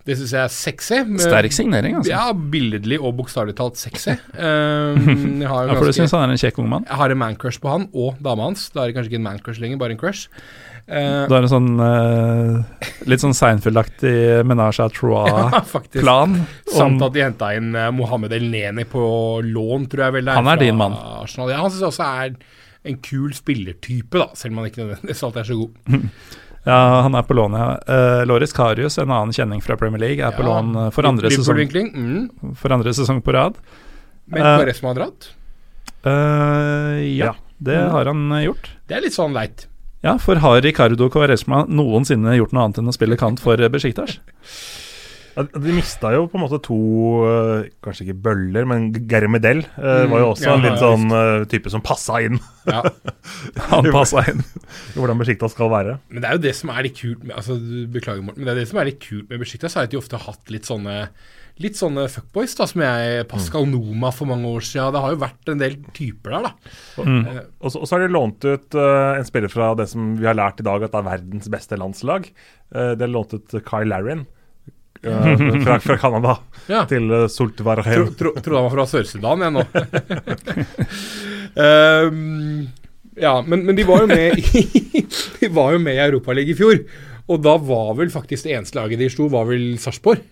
Det 0.05 0.19
syns 0.21 0.35
jeg 0.37 0.43
er 0.43 0.53
sexy. 0.53 0.99
Sterk 1.25 1.55
signering, 1.57 1.97
altså. 1.97 2.13
Ja, 2.13 2.27
billedlig 2.37 2.99
og 3.01 3.15
bokstavelig 3.23 3.57
talt 3.57 3.81
sexy. 3.81 4.19
Um, 4.35 5.41
jeg 5.41 5.49
har 5.49 5.65
jo 5.65 5.73
Ja, 5.73 5.79
for 5.79 5.89
du 5.89 5.97
syns 5.97 6.13
han 6.13 6.27
er 6.29 6.35
en 6.35 6.41
kjekk 6.41 6.59
ung 6.61 6.69
mann? 6.69 6.85
jeg 6.89 6.99
har 7.01 7.11
en 7.15 7.19
mancrush 7.19 7.63
på 7.63 7.71
han 7.73 7.89
og 7.95 8.21
dama 8.23 8.51
hans. 8.51 8.69
Da 8.75 8.83
er 8.85 8.93
det 8.93 8.99
kanskje 8.99 9.15
ikke 9.15 9.23
en 9.23 9.29
mancrush 9.31 9.63
lenger, 9.63 9.81
bare 9.81 9.97
en 9.97 10.01
crush. 10.01 10.29
Eh, 10.87 11.27
Du 11.29 11.33
har 11.33 11.43
en 11.47 11.49
sånn 11.49 11.69
uh, 11.81 12.83
litt 13.09 13.23
sånn 13.23 13.33
Seinfeld-aktig 13.37 14.43
Menage 14.45 14.85
à. 14.85 14.89
Trois-plan. 14.93 16.35
Samt 16.69 17.01
at 17.07 17.15
de 17.15 17.23
henta 17.25 17.55
inn 17.57 17.71
eh, 17.75 17.89
Mohammed 17.97 18.33
El 18.37 18.51
Neni 18.53 18.85
på 18.85 19.05
lån, 19.47 19.87
tror 19.89 20.05
jeg 20.09 20.17
vel 20.19 20.29
det 20.29 20.35
er. 20.35 20.41
Han 20.43 20.53
er 20.53 20.61
din 20.61 20.77
mann. 20.77 20.93
Arsenal. 21.23 21.51
Ja, 21.55 21.63
han 21.65 21.73
syns 21.73 21.87
også 21.89 22.05
er 22.27 22.35
en 22.85 22.99
kul 23.01 23.33
spillertype, 23.33 24.13
da, 24.21 24.27
selv 24.37 24.53
om 24.53 24.61
han 24.61 24.69
ikke 24.69 24.83
nødvendigvis 24.85 25.23
alltid 25.25 25.41
er 25.45 25.53
så 25.53 25.61
god. 25.63 26.09
Ja, 26.65 27.03
han 27.05 27.13
er 27.13 27.27
på 27.29 27.35
lån, 27.37 27.53
ja. 27.61 27.65
Uh, 27.85 28.23
Loris 28.25 28.55
Karius, 28.57 28.95
en 28.97 29.11
annen 29.13 29.35
kjenning 29.37 29.61
fra 29.61 29.75
Premier 29.77 30.01
League, 30.01 30.25
er 30.25 30.33
på 30.33 30.47
lån 30.47 30.71
for 30.97 31.05
andre, 31.05 31.29
sesong, 31.29 31.59
Mm. 31.93 32.55
for 32.57 32.73
andre 32.73 32.95
sesong 32.97 33.19
på 33.21 33.35
rad. 33.37 33.59
Men 34.33 34.41
Kvaresma 34.41 34.95
har 34.95 34.97
dratt. 35.03 35.27
Ja, 36.05 37.27
Ja. 37.29 37.35
det 37.61 37.77
har 37.93 38.09
han 38.09 38.33
gjort. 38.41 38.71
Det 38.89 38.97
er 38.97 39.05
litt 39.05 39.13
sånn 39.13 39.37
leit. 39.37 39.67
Ja, 40.05 40.19
for 40.21 40.37
har 40.45 40.61
Ricardo 40.65 41.09
Quaresma 41.13 41.65
noensinne 41.67 42.37
gjort 42.37 42.53
noe 42.53 42.67
annet 42.69 42.83
enn 42.83 42.91
å 42.93 42.97
spille 42.97 43.17
kant 43.21 43.41
for 43.43 43.57
Besjiktas? 43.73 44.19
Besiktas? 44.19 44.81
Ja, 45.35 45.43
De 45.51 45.73
mista 45.75 46.13
jo 46.15 46.29
på 46.31 46.39
en 46.39 46.45
måte 46.45 46.61
to 46.63 46.77
eh, 47.27 47.65
Kanskje 47.83 48.05
ikke 48.07 48.21
bøller, 48.29 48.69
men 48.71 48.85
Germedel 49.11 49.65
Medel 49.65 49.65
eh, 49.65 50.05
Mm, 50.05 50.13
var 50.13 50.21
jo 50.23 50.29
også 50.31 50.47
ja, 50.47 50.53
en 50.55 50.63
litt 50.63 50.79
sånn 50.79 51.07
eh, 51.11 51.47
type 51.51 51.73
som 51.73 51.83
passa 51.83 52.21
inn 52.23 52.39
Ja. 52.71 52.85
Han 53.73 53.89
passa 53.91 54.23
inn. 54.31 54.45
i 54.95 54.99
hvordan 55.01 55.19
Besiktas 55.25 55.57
skal 55.57 55.73
være. 55.73 55.97
Men 56.13 56.23
det 56.23 56.31
er 56.31 56.39
jo 56.39 56.45
det 56.47 56.55
som 56.61 56.71
er 56.71 56.87
litt 56.87 57.01
kult 57.01 57.25
med 57.27 57.35
altså, 57.41 57.57
du- 57.59 57.89
Beklager, 57.97 58.23
Morten, 58.23 58.45
men 58.45 58.47
det 58.47 58.55
er 58.55 58.61
det 58.63 58.69
som 58.71 58.79
er 58.85 58.93
litt 58.93 59.01
kult 59.03 59.27
med 59.33 59.43
Besiktas, 59.43 59.75
er 59.77 59.89
at 59.89 59.97
de 59.97 59.99
ofte 59.99 60.21
har 60.21 60.29
hatt 60.31 60.55
litt 60.55 60.69
sånne 60.71 61.01
Litt 61.63 61.79
sånne 61.79 62.09
fuckboys, 62.11 62.57
da, 62.59 62.67
som 62.67 62.83
jeg 62.83 63.27
Pascal 63.31 63.69
Noma 63.71 64.11
for 64.11 64.27
mange 64.27 64.49
år 64.51 64.65
siden. 64.67 64.91
Det 64.97 65.03
har 65.05 65.13
jo 65.15 65.21
vært 65.23 65.51
en 65.53 65.61
del 65.61 65.77
typer 65.95 66.35
der, 66.35 66.49
da. 66.49 66.73
Mm. 67.07 67.21
Uh, 67.29 67.43
Og 67.61 67.71
så, 67.71 67.79
og 67.79 67.87
så 67.87 67.95
har 67.95 68.03
de 68.03 68.15
lånt 68.17 68.47
ut 68.49 68.79
uh, 68.79 69.15
en 69.21 69.29
spiller 69.29 69.53
fra 69.53 69.71
det 69.79 69.87
som 69.93 70.17
vi 70.19 70.27
har 70.27 70.35
lært 70.35 70.59
i 70.59 70.67
dag 70.67 70.83
at 70.83 70.91
det 70.91 70.99
er 70.99 71.07
verdens 71.13 71.51
beste 71.55 71.79
landslag. 71.79 72.27
Uh, 72.75 72.95
de 72.99 73.07
har 73.07 73.13
lånt 73.13 73.37
ut 73.37 73.55
Kyle 73.63 73.87
Larrin 73.93 74.27
fra, 75.65 75.79
fra 75.85 75.99
Canada 76.01 76.39
ja. 76.67 76.83
til 76.91 77.07
uh, 77.13 77.29
Soltvarheim. 77.31 78.03
Tro, 78.03 78.19
tro, 78.19 78.35
trodde 78.41 78.59
han 78.59 78.67
var 78.67 78.75
fra 78.75 78.89
Sør-Sudan, 78.91 79.47
jeg 79.47 79.55
nå. 79.55 79.63
Ehm, 81.55 82.67
ja, 83.15 83.37
men, 83.47 83.61
men 83.63 83.77
de 83.79 83.85
var 83.87 84.01
jo 84.03 84.09
med 84.11 84.41
i, 84.43 84.63
De 85.41 85.51
var 85.55 85.75
jo 85.77 85.83
med 85.83 85.95
i 85.95 86.03
Europaligaen 86.03 86.51
i 86.51 86.59
fjor. 86.59 86.81
Og 87.31 87.41
da 87.45 87.55
var 87.63 87.95
vel 88.01 88.11
faktisk 88.13 88.49
det 88.49 88.57
eneste 88.57 88.77
laget 88.77 89.01
de 89.01 89.09
slo, 89.13 89.29
var 89.33 89.47
vel 89.49 89.77
Sarpsborg. 89.81 90.25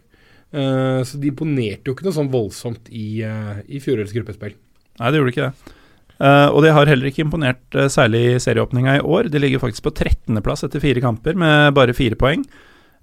Eh, 0.53 1.03
så 1.09 1.21
de 1.21 1.31
imponerte 1.33 1.89
jo 1.89 1.97
ikke 1.97 2.07
noe 2.07 2.17
sånn 2.17 2.33
voldsomt 2.33 2.91
i, 2.93 3.23
uh, 3.25 3.63
i 3.67 3.81
fjorårets 3.81 4.13
gruppespill. 4.17 4.57
Nei, 5.01 5.09
det 5.09 5.21
gjorde 5.21 5.33
ikke 5.33 5.49
det. 5.49 5.79
Uh, 6.23 6.49
og 6.53 6.61
de 6.63 6.75
har 6.77 6.87
heller 6.87 7.09
ikke 7.09 7.25
imponert 7.25 7.79
uh, 7.79 7.89
særlig 7.91 8.21
i 8.35 8.41
serieåpninga 8.43 8.99
i 8.99 9.03
år. 9.03 9.31
De 9.33 9.41
ligger 9.43 9.63
faktisk 9.63 9.89
på 9.89 9.95
13.-plass 9.97 10.67
etter 10.69 10.83
fire 10.85 11.03
kamper, 11.03 11.39
med 11.41 11.73
bare 11.75 11.97
fire 11.97 12.19
poeng. 12.21 12.45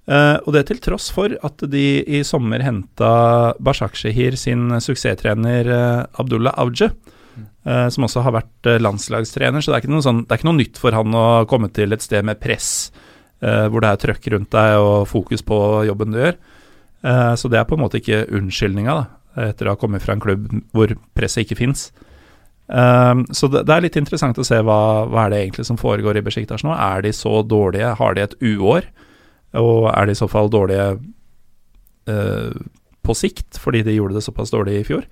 Uh, 0.09 0.37
og 0.45 0.53
det 0.55 0.67
til 0.69 0.79
tross 0.81 1.09
for 1.13 1.33
at 1.45 1.65
de 1.69 1.85
i 2.07 2.21
sommer 2.25 2.63
henta 2.65 3.11
Bashakshehir 3.61 4.37
sin 4.39 4.71
suksesstrener 4.81 5.69
Abdullah 6.21 6.55
Avje, 6.61 6.93
eh, 7.65 7.87
som 7.89 8.05
også 8.07 8.23
har 8.25 8.35
vært 8.39 8.69
eh, 8.69 8.79
landslagstrener. 8.81 9.63
Så 9.63 9.73
det 9.73 9.81
er, 9.81 10.01
sånn, 10.05 10.23
det 10.25 10.33
er 10.33 10.41
ikke 10.41 10.49
noe 10.49 10.59
nytt 10.59 10.79
for 10.81 10.95
han 10.95 11.15
å 11.15 11.27
komme 11.49 11.71
til 11.73 11.95
et 11.95 12.05
sted 12.05 12.25
med 12.25 12.39
press, 12.41 12.91
eh, 13.41 13.67
hvor 13.67 13.83
det 13.83 13.91
er 13.91 14.01
trøkk 14.05 14.31
rundt 14.35 14.51
deg 14.55 14.79
og 14.83 15.09
fokus 15.09 15.45
på 15.45 15.59
jobben 15.89 16.15
du 16.15 16.21
gjør. 16.21 16.39
Eh, 17.05 17.33
så 17.39 17.51
det 17.51 17.59
er 17.59 17.67
på 17.69 17.77
en 17.77 17.83
måte 17.85 18.01
ikke 18.01 18.25
unnskyldninga, 18.35 18.99
etter 19.39 19.69
å 19.69 19.75
ha 19.75 19.79
kommet 19.79 20.03
fra 20.03 20.15
en 20.15 20.23
klubb 20.23 20.49
hvor 20.75 20.95
presset 21.17 21.45
ikke 21.45 21.59
fins. 21.61 21.89
Um, 22.69 23.23
så 23.33 23.47
det, 23.49 23.63
er 23.65 23.81
litt 23.81 23.95
interessant 23.97 24.37
å 24.37 24.45
se 24.45 24.59
hva, 24.61 25.05
hva 25.09 25.23
er 25.23 25.31
det 25.33 25.37
egentlig 25.41 25.63
som 25.65 25.79
foregår 25.79 26.19
i 26.19 26.21
Besjiktas 26.25 26.61
nå. 26.65 26.75
Er 26.75 27.01
de 27.01 27.13
så 27.17 27.39
dårlige? 27.41 27.95
Har 27.97 28.13
de 28.13 28.25
et 28.27 28.35
uår? 28.45 28.85
Og 29.57 29.87
er 29.89 30.05
de 30.05 30.13
i 30.13 30.19
så 30.19 30.27
fall 30.29 30.51
dårlige 30.53 30.91
eh, 32.09 32.59
på 33.01 33.15
sikt, 33.17 33.57
fordi 33.57 33.81
de 33.87 33.97
gjorde 33.97 34.19
det 34.19 34.25
såpass 34.25 34.53
dårlig 34.53 34.83
i 34.83 34.85
fjor? 34.85 35.07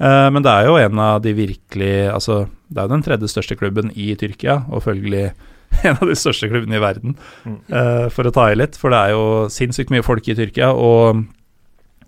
Eh, 0.00 0.28
men 0.32 0.44
det 0.46 0.54
er 0.54 0.70
jo 0.70 0.78
en 0.80 1.02
av 1.02 1.20
de 1.24 1.34
virkelig 1.36 1.92
Altså, 2.14 2.46
det 2.70 2.80
er 2.80 2.88
jo 2.88 2.94
den 2.94 3.04
tredje 3.04 3.32
største 3.34 3.58
klubben 3.60 3.92
i 3.92 4.14
Tyrkia, 4.16 4.62
og 4.72 4.86
følgelig 4.86 5.26
en 5.84 5.96
av 6.00 6.06
de 6.08 6.16
største 6.18 6.48
klubbene 6.50 6.78
i 6.78 6.82
verden, 6.82 7.16
Mm. 7.44 7.58
uh, 7.72 8.06
for 8.14 8.24
å 8.28 8.32
ta 8.34 8.48
i 8.50 8.56
litt. 8.58 8.76
For 8.80 8.90
det 8.94 8.98
er 8.98 9.14
jo 9.14 9.26
sinnssykt 9.52 9.92
mye 9.94 10.04
folk 10.06 10.26
i 10.28 10.34
Tyrkia, 10.38 10.72
og 10.74 11.24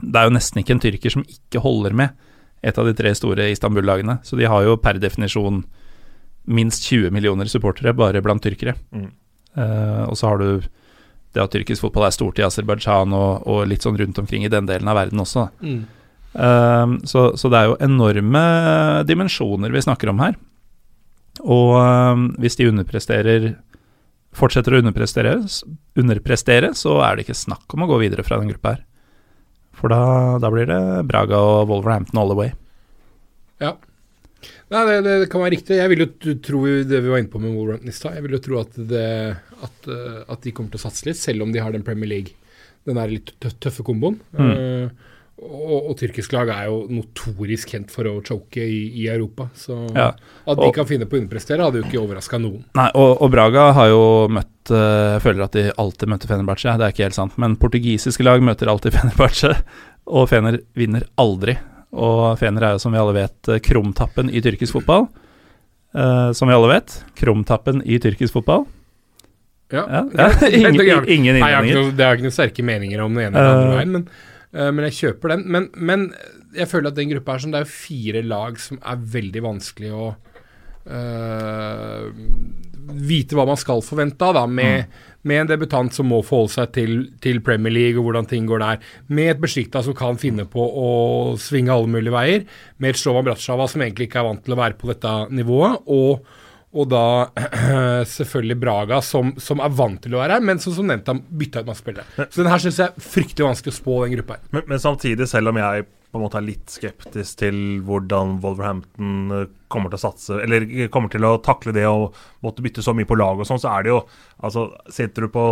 det 0.01 0.17
er 0.17 0.29
jo 0.31 0.35
nesten 0.37 0.63
ikke 0.63 0.75
en 0.79 0.83
tyrker 0.83 1.13
som 1.13 1.25
ikke 1.29 1.61
holder 1.61 1.93
med 1.93 2.11
et 2.65 2.77
av 2.81 2.87
de 2.89 2.93
tre 2.97 3.13
store 3.17 3.51
Istanbul-lagene. 3.53 4.19
Så 4.25 4.37
de 4.37 4.49
har 4.49 4.65
jo 4.65 4.77
per 4.81 4.99
definisjon 5.01 5.63
minst 6.51 6.85
20 6.89 7.13
millioner 7.15 7.49
supportere 7.53 7.93
bare 7.97 8.23
blant 8.25 8.43
tyrkere. 8.43 8.75
Mm. 8.97 9.11
Uh, 9.57 10.05
og 10.09 10.17
så 10.17 10.31
har 10.33 10.41
du 10.41 10.63
det 11.35 11.43
at 11.45 11.53
tyrkisk 11.55 11.85
fotball 11.85 12.09
er 12.09 12.15
stort 12.17 12.41
i 12.41 12.45
Aserbajdsjan 12.47 13.13
og, 13.15 13.45
og 13.47 13.67
litt 13.71 13.85
sånn 13.87 13.99
rundt 14.01 14.19
omkring 14.19 14.43
i 14.45 14.51
den 14.51 14.67
delen 14.67 14.89
av 14.91 14.97
verden 14.99 15.21
også. 15.23 15.47
Mm. 15.63 15.83
Uh, 16.35 16.97
så, 17.07 17.29
så 17.39 17.51
det 17.53 17.61
er 17.61 17.69
jo 17.71 17.79
enorme 17.87 18.43
dimensjoner 19.07 19.71
vi 19.75 19.83
snakker 19.85 20.11
om 20.13 20.23
her. 20.25 20.35
Og 21.41 21.75
eh, 21.81 22.25
hvis 22.45 22.59
de 22.61 22.71
underpresterer 22.71 23.51
fortsetter 24.37 24.77
å 24.77 24.81
underprestere, 24.81 25.35
underprestere, 25.99 26.73
så 26.79 27.01
er 27.03 27.17
det 27.17 27.27
ikke 27.27 27.39
snakk 27.39 27.75
om 27.75 27.85
å 27.85 27.91
gå 27.91 28.01
videre 28.05 28.25
fra 28.27 28.39
den 28.41 28.51
gruppa 28.53 28.77
her. 28.77 28.83
For 29.81 29.93
da, 29.93 30.03
da 30.43 30.51
blir 30.53 30.69
det 30.69 30.81
Braga 31.09 31.39
og 31.41 31.71
Wolverhampton 31.71 32.21
all 32.21 32.31
the 32.31 32.39
way. 32.39 32.53
Ja. 33.63 33.75
Nei, 34.71 34.83
det, 34.87 35.01
det, 35.07 35.29
kan 35.33 35.43
være 35.43 35.57
riktig. 35.57 35.79
Jeg 35.81 35.93
vil 35.93 36.05
jo 36.05 36.35
tro 36.45 36.63
det 36.87 37.01
vi 37.03 37.13
var 37.13 37.23
inne 37.23 37.33
på 37.33 37.41
med 37.43 37.57
Wolverhampton 37.57 37.93
i 37.93 37.97
stad. 37.97 38.19
Jeg 38.19 38.27
vil 38.27 38.37
jo 38.37 38.43
tro 38.45 38.61
at, 38.61 38.77
det, 38.93 39.07
at, 39.67 39.89
eh, 39.91 40.21
at 40.31 40.45
de 40.47 40.55
kommer 40.57 40.73
til 40.73 40.83
å 40.83 40.85
satse 40.87 41.09
litt, 41.09 41.21
selv 41.21 41.47
om 41.47 41.55
de 41.55 41.63
har 41.63 41.75
den 41.75 41.87
Premier 41.87 42.13
League, 42.13 42.37
den 42.89 43.01
der 43.01 43.11
litt 43.13 43.35
tøffe 43.41 43.85
komboen. 43.87 44.21
Mm. 44.37 44.53
Eh, 44.53 45.10
og, 45.41 45.91
og 45.91 45.95
tyrkisk 45.97 46.33
lag 46.37 46.51
er 46.53 46.67
jo 46.69 46.83
notorisk 46.93 47.71
kjent 47.73 47.91
for 47.95 48.05
å 48.11 48.17
choke 48.27 48.61
i, 48.61 48.81
i 49.03 49.07
Europa. 49.09 49.47
Så 49.57 49.77
Ja. 49.97 50.11
at 50.47 50.59
de 50.61 50.69
kan 50.77 50.87
finne 50.89 51.07
på 51.09 51.17
å 51.17 51.21
underprestere, 51.23 51.65
hadde 51.65 51.81
jo 51.81 51.87
ikke 51.89 52.03
overraska 52.03 52.39
noen. 52.43 52.65
Nei, 52.77 52.91
og, 52.95 53.23
og 53.25 53.31
Braga 53.33 53.71
har 53.77 53.89
jo 53.93 54.03
møtt 54.29 54.71
eh, 54.71 55.15
Jeg 55.17 55.23
føler 55.25 55.45
at 55.47 55.53
de 55.57 55.65
alltid 55.81 56.13
møter 56.13 56.29
Fenerbahçe, 56.29 56.75
det 56.77 56.87
er 56.89 56.93
ikke 56.95 57.07
helt 57.09 57.17
sant. 57.19 57.39
Men 57.41 57.57
portugisiske 57.57 58.27
lag 58.27 58.43
møter 58.45 58.69
alltid 58.69 58.93
Fenerbahçe, 58.99 59.55
og 60.11 60.29
Fener 60.29 60.61
vinner 60.77 61.07
aldri. 61.21 61.57
Og 61.91 62.37
Fener 62.39 62.63
er 62.69 62.77
jo, 62.77 62.83
som 62.85 62.93
vi 62.95 63.01
alle 63.01 63.17
vet, 63.17 63.39
eh, 63.49 63.59
krumtappen 63.65 64.29
i 64.31 64.43
tyrkisk 64.45 64.77
fotball. 64.77 65.09
Eh, 65.97 66.29
som 66.39 66.47
vi 66.47 66.55
alle 66.55 66.69
vet, 66.77 67.01
krumtappen 67.19 67.81
i 67.89 67.97
tyrkisk 68.03 68.37
fotball. 68.37 68.67
Ja, 69.71 69.85
ja, 69.87 70.01
ingen, 70.51 70.75
ingen 70.75 70.81
ikke 70.83 71.15
innvendinger. 71.15 71.93
det 71.95 72.03
er 72.05 72.13
ikke 72.19 72.25
noen 72.27 72.35
sterke 72.35 72.65
meninger 72.67 73.03
om 73.05 73.15
den 73.15 73.29
ene 73.29 73.39
eller 73.39 73.55
andre 73.55 73.71
Eh. 73.71 73.77
veien, 73.79 73.93
men, 73.95 74.07
men 74.51 74.87
jeg 74.89 74.97
kjøper 74.99 75.35
den. 75.35 75.45
Men, 75.47 75.69
men 75.77 76.09
jeg 76.57 76.71
føler 76.71 76.91
at 76.91 76.99
den 76.99 77.13
gruppa 77.13 77.37
her, 77.37 77.45
sånn, 77.45 77.55
det 77.55 77.63
er 77.63 77.69
jo 77.69 77.75
fire 77.77 78.25
lag 78.27 78.59
som 78.63 78.81
er 78.83 79.07
veldig 79.15 79.43
vanskelig 79.45 79.93
å 79.95 80.09
uh, 80.91 82.09
vite 83.11 83.39
hva 83.39 83.47
man 83.49 83.61
skal 83.61 83.85
forvente 83.87 84.27
av, 84.27 84.35
da, 84.41 84.45
med, 84.51 84.91
med 85.29 85.45
en 85.45 85.51
debutant 85.53 85.95
som 85.95 86.09
må 86.11 86.23
forholde 86.27 86.55
seg 86.57 86.75
til, 86.75 86.97
til 87.23 87.43
Premier 87.47 87.75
League 87.75 88.01
og 88.01 88.09
hvordan 88.09 88.29
ting 88.31 88.49
går 88.49 88.65
der, 88.65 88.83
med 89.13 89.35
et 89.35 89.43
Besjikta 89.43 89.85
som 89.87 89.97
kan 89.97 90.19
finne 90.21 90.49
på 90.51 90.65
å 90.65 90.91
svinge 91.41 91.75
alle 91.75 91.91
mulige 91.91 92.17
veier, 92.17 92.47
med 92.83 92.95
et 92.95 93.01
Slovan 93.01 93.29
Bratislava 93.29 93.69
som 93.71 93.85
egentlig 93.85 94.11
ikke 94.11 94.23
er 94.23 94.31
vant 94.33 94.45
til 94.47 94.57
å 94.57 94.63
være 94.63 94.79
på 94.81 94.91
dette 94.91 95.17
nivået, 95.37 95.85
og 95.87 96.39
og 96.71 96.91
da 96.91 97.05
selvfølgelig 98.17 98.59
Braga, 98.63 99.01
som, 99.03 99.33
som 99.43 99.63
er 99.63 99.73
vant 99.75 100.03
til 100.05 100.15
å 100.15 100.21
være 100.23 100.39
her, 100.39 100.45
men 100.47 100.61
som, 100.63 100.75
som 100.77 100.87
nevnt 100.87 101.09
har 101.11 101.19
bytta 101.19 101.65
ut 101.65 101.71
masse 101.71 101.83
spillere. 101.83 102.29
Så 102.31 102.45
den 102.45 102.51
her 102.53 102.63
syns 102.63 102.79
jeg 102.79 102.93
er 102.93 103.09
fryktelig 103.11 103.49
vanskelig 103.49 103.75
å 103.75 103.79
spå, 103.81 103.97
den 104.05 104.15
gruppa 104.19 104.39
her. 104.39 104.45
Men, 104.55 104.69
men 104.71 104.83
samtidig, 104.83 105.27
selv 105.31 105.51
om 105.51 105.59
jeg 105.59 105.89
på 106.11 106.19
en 106.19 106.25
måte 106.25 106.41
er 106.41 106.47
litt 106.47 106.73
skeptisk 106.73 107.39
til 107.39 107.59
hvordan 107.87 108.39
Wolverhampton 108.43 109.35
eh, 109.35 109.51
kommer 109.71 109.93
til 109.93 110.01
å 110.01 110.03
satse, 110.03 110.39
eller 110.43 110.67
eh, 110.67 110.89
kommer 110.91 111.11
til 111.13 111.27
å 111.27 111.37
takle 111.43 111.75
det 111.75 111.85
å 111.87 112.09
måtte 112.43 112.65
bytte 112.67 112.83
så 112.83 112.95
mye 112.99 113.07
på 113.07 113.19
lag 113.19 113.39
og 113.39 113.47
sånn, 113.47 113.63
så 113.63 113.71
er 113.77 113.87
det 113.87 113.95
jo 113.95 114.03
Altså, 114.41 114.71
sitter 114.89 115.27
du 115.27 115.29
på 115.35 115.43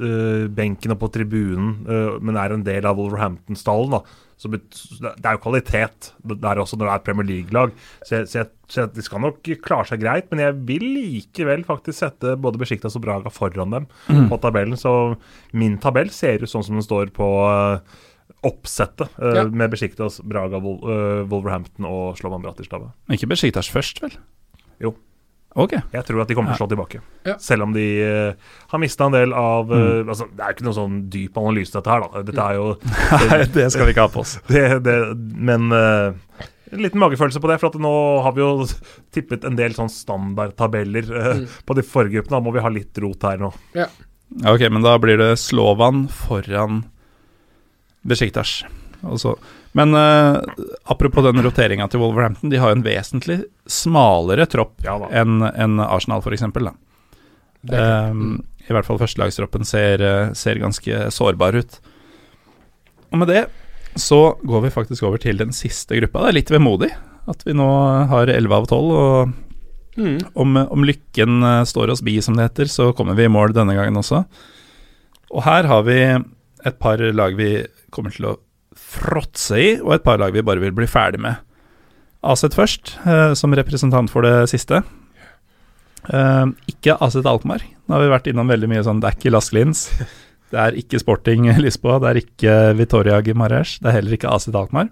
eh, 0.00 0.46
benken 0.48 0.94
og 0.94 1.02
på 1.02 1.10
tribunen, 1.12 1.74
eh, 1.84 2.14
men 2.24 2.38
er 2.40 2.54
en 2.54 2.62
del 2.64 2.86
av 2.88 2.96
Wolverhampton-stallen, 2.96 3.98
da, 3.98 4.00
så 4.38 4.48
det 4.54 5.26
er 5.26 5.34
jo 5.34 5.40
kvalitet 5.42 6.12
der 6.22 6.60
også 6.62 6.78
når 6.78 6.86
det 6.86 6.92
er 6.94 7.04
Premier 7.08 7.26
League-lag. 7.26 7.72
Så, 8.06 8.20
så, 8.30 8.44
så 8.70 8.84
de 8.94 9.02
skal 9.02 9.24
nok 9.24 9.42
klare 9.64 9.88
seg 9.90 10.00
greit, 10.04 10.28
men 10.30 10.44
jeg 10.44 10.54
vil 10.68 10.84
likevel 10.94 11.64
faktisk 11.66 11.98
sette 12.04 12.36
både 12.38 12.60
Besiktas 12.62 12.94
og 12.94 13.02
Braga 13.02 13.32
foran 13.34 13.74
dem 13.74 13.88
på 14.30 14.38
tabellen. 14.44 14.78
Så 14.78 14.92
min 15.58 15.74
tabell 15.82 16.12
ser 16.14 16.44
ut 16.44 16.52
sånn 16.52 16.62
som 16.68 16.78
den 16.78 16.86
står 16.86 17.10
på 17.18 17.26
eh, 17.48 17.98
oppsettet, 18.46 19.10
eh, 19.18 19.40
Ja. 19.40 19.44
med 19.50 19.72
Besiktas, 19.74 20.20
Braga, 20.22 20.56
eh, 20.62 21.24
Wolverhampton 21.26 21.84
og 21.90 22.16
Slovan 22.20 22.42
Bratislava. 22.46 22.92
Ikke 23.10 23.26
Besiktas 23.34 23.66
først, 23.74 23.98
vel? 24.04 24.14
Jo. 24.80 24.94
Ok. 25.56 25.72
Jeg 25.94 26.04
tror 26.04 26.22
at 26.22 26.28
de 26.28 26.36
kommer 26.36 26.52
til 26.52 26.58
å 26.58 26.60
slå 26.60 26.68
tilbake. 26.70 27.00
Ja. 27.26 27.34
Selv 27.42 27.64
om 27.66 27.72
de 27.74 27.86
uh, 28.04 28.50
har 28.72 28.82
mista 28.82 29.08
en 29.08 29.14
del 29.16 29.32
av 29.34 29.72
eh, 29.72 30.02
altså, 30.04 30.28
Det 30.28 30.44
er 30.44 30.52
jo 30.52 30.56
ikke 30.58 30.66
noe 30.68 30.76
sånn 30.76 30.98
dyp 31.10 31.40
analyse, 31.40 31.72
dette 31.74 31.94
her. 31.94 32.04
da. 32.04 32.22
Dette 32.28 32.44
er 32.44 32.58
jo 32.58 32.66
Nei, 33.30 33.40
det 33.56 33.66
skal 33.74 33.88
vi 33.88 33.94
ikke 33.96 34.04
ha 34.06 34.12
på 34.12 34.22
oss. 34.22 34.36
det, 34.52 34.66
det, 34.84 34.96
Men 35.16 35.72
uh, 35.72 36.44
en 36.68 36.84
liten 36.84 37.00
magefølelse 37.00 37.40
på 37.42 37.50
det, 37.50 37.56
for 37.62 37.72
at 37.72 37.80
nå 37.80 37.94
har 38.26 38.36
vi 38.36 38.44
jo 38.44 38.68
tippet 39.16 39.46
en 39.48 39.56
del 39.58 39.74
sånn 39.76 39.90
standardtabeller 39.92 41.08
mm. 41.08 41.42
på 41.66 41.78
de 41.78 41.86
forrige 41.86 42.18
gruppene. 42.18 42.36
Da 42.36 42.44
må 42.44 42.54
vi 42.54 42.64
ha 42.68 42.72
litt 42.72 43.02
rot 43.02 43.26
her 43.30 43.40
nå. 43.40 43.50
Ja. 43.78 43.88
Ok, 44.52 44.66
men 44.68 44.84
da 44.84 44.98
blir 45.00 45.16
det 45.20 45.32
Slovan 45.40 46.04
foran 46.12 46.84
Besjiktas. 48.08 48.60
Men 49.78 49.94
uh, 49.94 50.40
apropos 50.90 51.22
den 51.26 51.42
roteringa 51.44 51.86
til 51.90 52.02
Wolverhampton, 52.02 52.50
de 52.50 52.58
har 52.58 52.72
jo 52.72 52.80
en 52.80 52.86
vesentlig 52.86 53.38
smalere 53.70 54.48
tropp 54.50 54.82
ja, 54.82 54.96
enn 55.14 55.44
en 55.52 55.78
Arsenal, 55.84 56.24
f.eks. 56.24 56.42
Um, 57.68 58.40
I 58.66 58.74
hvert 58.74 58.86
fall 58.86 59.00
førstelagstroppen 59.00 59.66
ser, 59.66 60.02
eh, 60.04 60.32
ser 60.36 60.60
ganske 60.62 61.08
sårbar 61.14 61.56
ut. 61.58 61.78
Og 63.12 63.22
med 63.22 63.30
det 63.30 63.46
så 63.98 64.36
går 64.46 64.66
vi 64.66 64.72
faktisk 64.74 65.06
over 65.08 65.20
til 65.22 65.38
den 65.40 65.54
siste 65.56 65.96
gruppa. 65.98 66.26
Det 66.26 66.30
er 66.30 66.38
litt 66.38 66.52
vemodig 66.52 66.90
at 67.28 67.44
vi 67.46 67.54
nå 67.56 67.68
har 68.10 68.30
11 68.32 68.56
av 68.56 68.66
12. 68.68 68.90
Og 68.98 69.98
mm. 69.98 70.18
om, 70.38 70.58
om, 70.64 70.86
lykken 70.86 71.42
eh, 71.42 71.62
står 71.68 71.94
oss 71.94 72.04
bi, 72.04 72.18
som 72.24 72.38
det 72.38 72.50
heter, 72.50 72.70
så 72.72 72.90
kommer 72.96 73.18
vi 73.18 73.28
i 73.28 73.32
mål 73.32 73.56
denne 73.56 73.76
gangen 73.78 74.00
også. 74.00 74.24
Og 75.32 75.44
her 75.44 75.68
har 75.68 75.86
vi 75.88 76.00
et 76.08 76.78
par 76.80 77.02
lag 77.14 77.36
vi 77.38 77.52
kommer 77.94 78.14
til 78.14 78.30
å 78.30 78.36
fråtse 78.76 79.58
i, 79.58 79.68
og 79.80 79.94
et 79.96 80.04
par 80.04 80.20
lag 80.20 80.34
vi 80.34 80.44
bare 80.44 80.62
vil 80.62 80.74
bli 80.76 80.88
ferdig 80.90 81.20
med. 81.24 81.40
Aset 82.26 82.56
først, 82.58 82.96
eh, 83.06 83.34
som 83.38 83.54
representant 83.54 84.10
for 84.10 84.26
det 84.26 84.48
siste. 84.50 84.82
Eh, 86.08 86.46
ikke 86.70 86.96
Aset 87.00 87.26
Alkmaar. 87.26 87.62
Nå 87.86 87.94
har 87.94 88.02
vi 88.04 88.12
vært 88.12 88.30
innom 88.30 88.48
veldig 88.48 88.68
mye 88.68 88.84
sånn 88.84 89.00
Det 89.00 89.08
er 89.08 89.16
ikke 89.16 89.32
Las 89.32 89.50
Det 89.50 90.58
er 90.58 90.72
ikke 90.80 91.00
Sporting 91.00 91.48
Lisboa, 91.64 91.98
det 92.00 92.08
er 92.08 92.20
ikke 92.22 92.76
Vitoria 92.78 93.20
Gimarez, 93.20 93.78
det 93.80 93.90
er 93.90 93.98
heller 94.00 94.16
ikke 94.16 94.32
Aset 94.32 94.56
Alkmaar. 94.56 94.88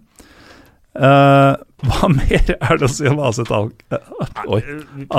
Uh, 0.97 1.57
hva 1.85 2.09
mer 2.19 2.55
er 2.57 2.79
det 2.81 2.87
å 2.87 2.89
si 2.89 3.05
om 3.11 3.19
Aset. 3.27 3.51
Uh, 3.53 3.99
oi, 4.49 4.63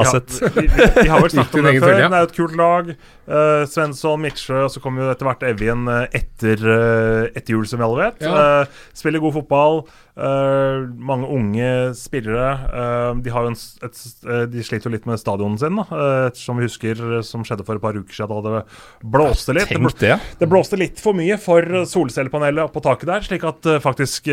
Aset. 0.02 0.40
Vi, 0.56 0.64
vi, 0.66 0.88
vi, 0.96 1.06
har 1.12 1.22
vel 1.22 1.34
snakket 1.36 1.60
om 1.60 1.70
det 1.70 1.76
før. 1.84 1.94
Det 1.94 2.08
er 2.08 2.16
jo 2.16 2.30
et 2.30 2.36
kult 2.40 2.58
lag. 2.58 2.90
Uh, 3.28 3.62
Svensson, 3.70 4.24
Midtsjø, 4.24 4.64
og 4.66 4.74
så 4.74 4.82
kommer 4.82 5.06
jo 5.06 5.12
etter 5.14 5.30
hvert 5.30 5.46
Evjen 5.52 5.86
etter, 6.08 6.66
uh, 6.66 7.30
etter 7.30 7.54
jul, 7.54 7.68
som 7.70 7.82
vi 7.82 7.88
alle 7.88 8.10
vet. 8.10 8.26
Ja. 8.26 8.66
spiller 8.98 9.22
god 9.24 9.38
fotball. 9.38 9.82
Uh, 10.18 10.88
mange 10.98 11.28
unge 11.30 11.94
spillere. 11.94 12.50
Uh, 12.74 13.20
de, 13.22 13.30
en, 13.30 13.58
et, 13.86 14.00
uh, 14.26 14.46
de, 14.50 14.64
sliter 14.66 14.90
jo 14.90 14.94
litt 14.96 15.06
med 15.06 15.22
stadionet 15.22 15.62
sin, 15.62 15.78
da, 15.78 16.32
som 16.34 16.58
vi 16.58 16.66
husker 16.66 17.22
som 17.26 17.44
skjedde 17.46 17.66
for 17.68 17.78
et 17.78 17.84
par 17.84 17.98
uker 17.98 18.18
siden 18.18 18.42
da 18.48 18.56
det 18.58 18.64
blåste 19.06 19.54
litt. 19.54 19.70
Det, 19.70 19.94
det. 20.02 20.16
det, 20.42 20.50
blåste 20.50 20.80
litt 20.80 21.02
for 21.02 21.18
mye 21.18 21.38
for 21.42 21.84
solcellepanelet 21.86 22.74
på 22.74 22.84
taket 22.88 23.12
der, 23.12 23.28
slik 23.30 23.46
at 23.46 23.70
faktisk 23.84 24.32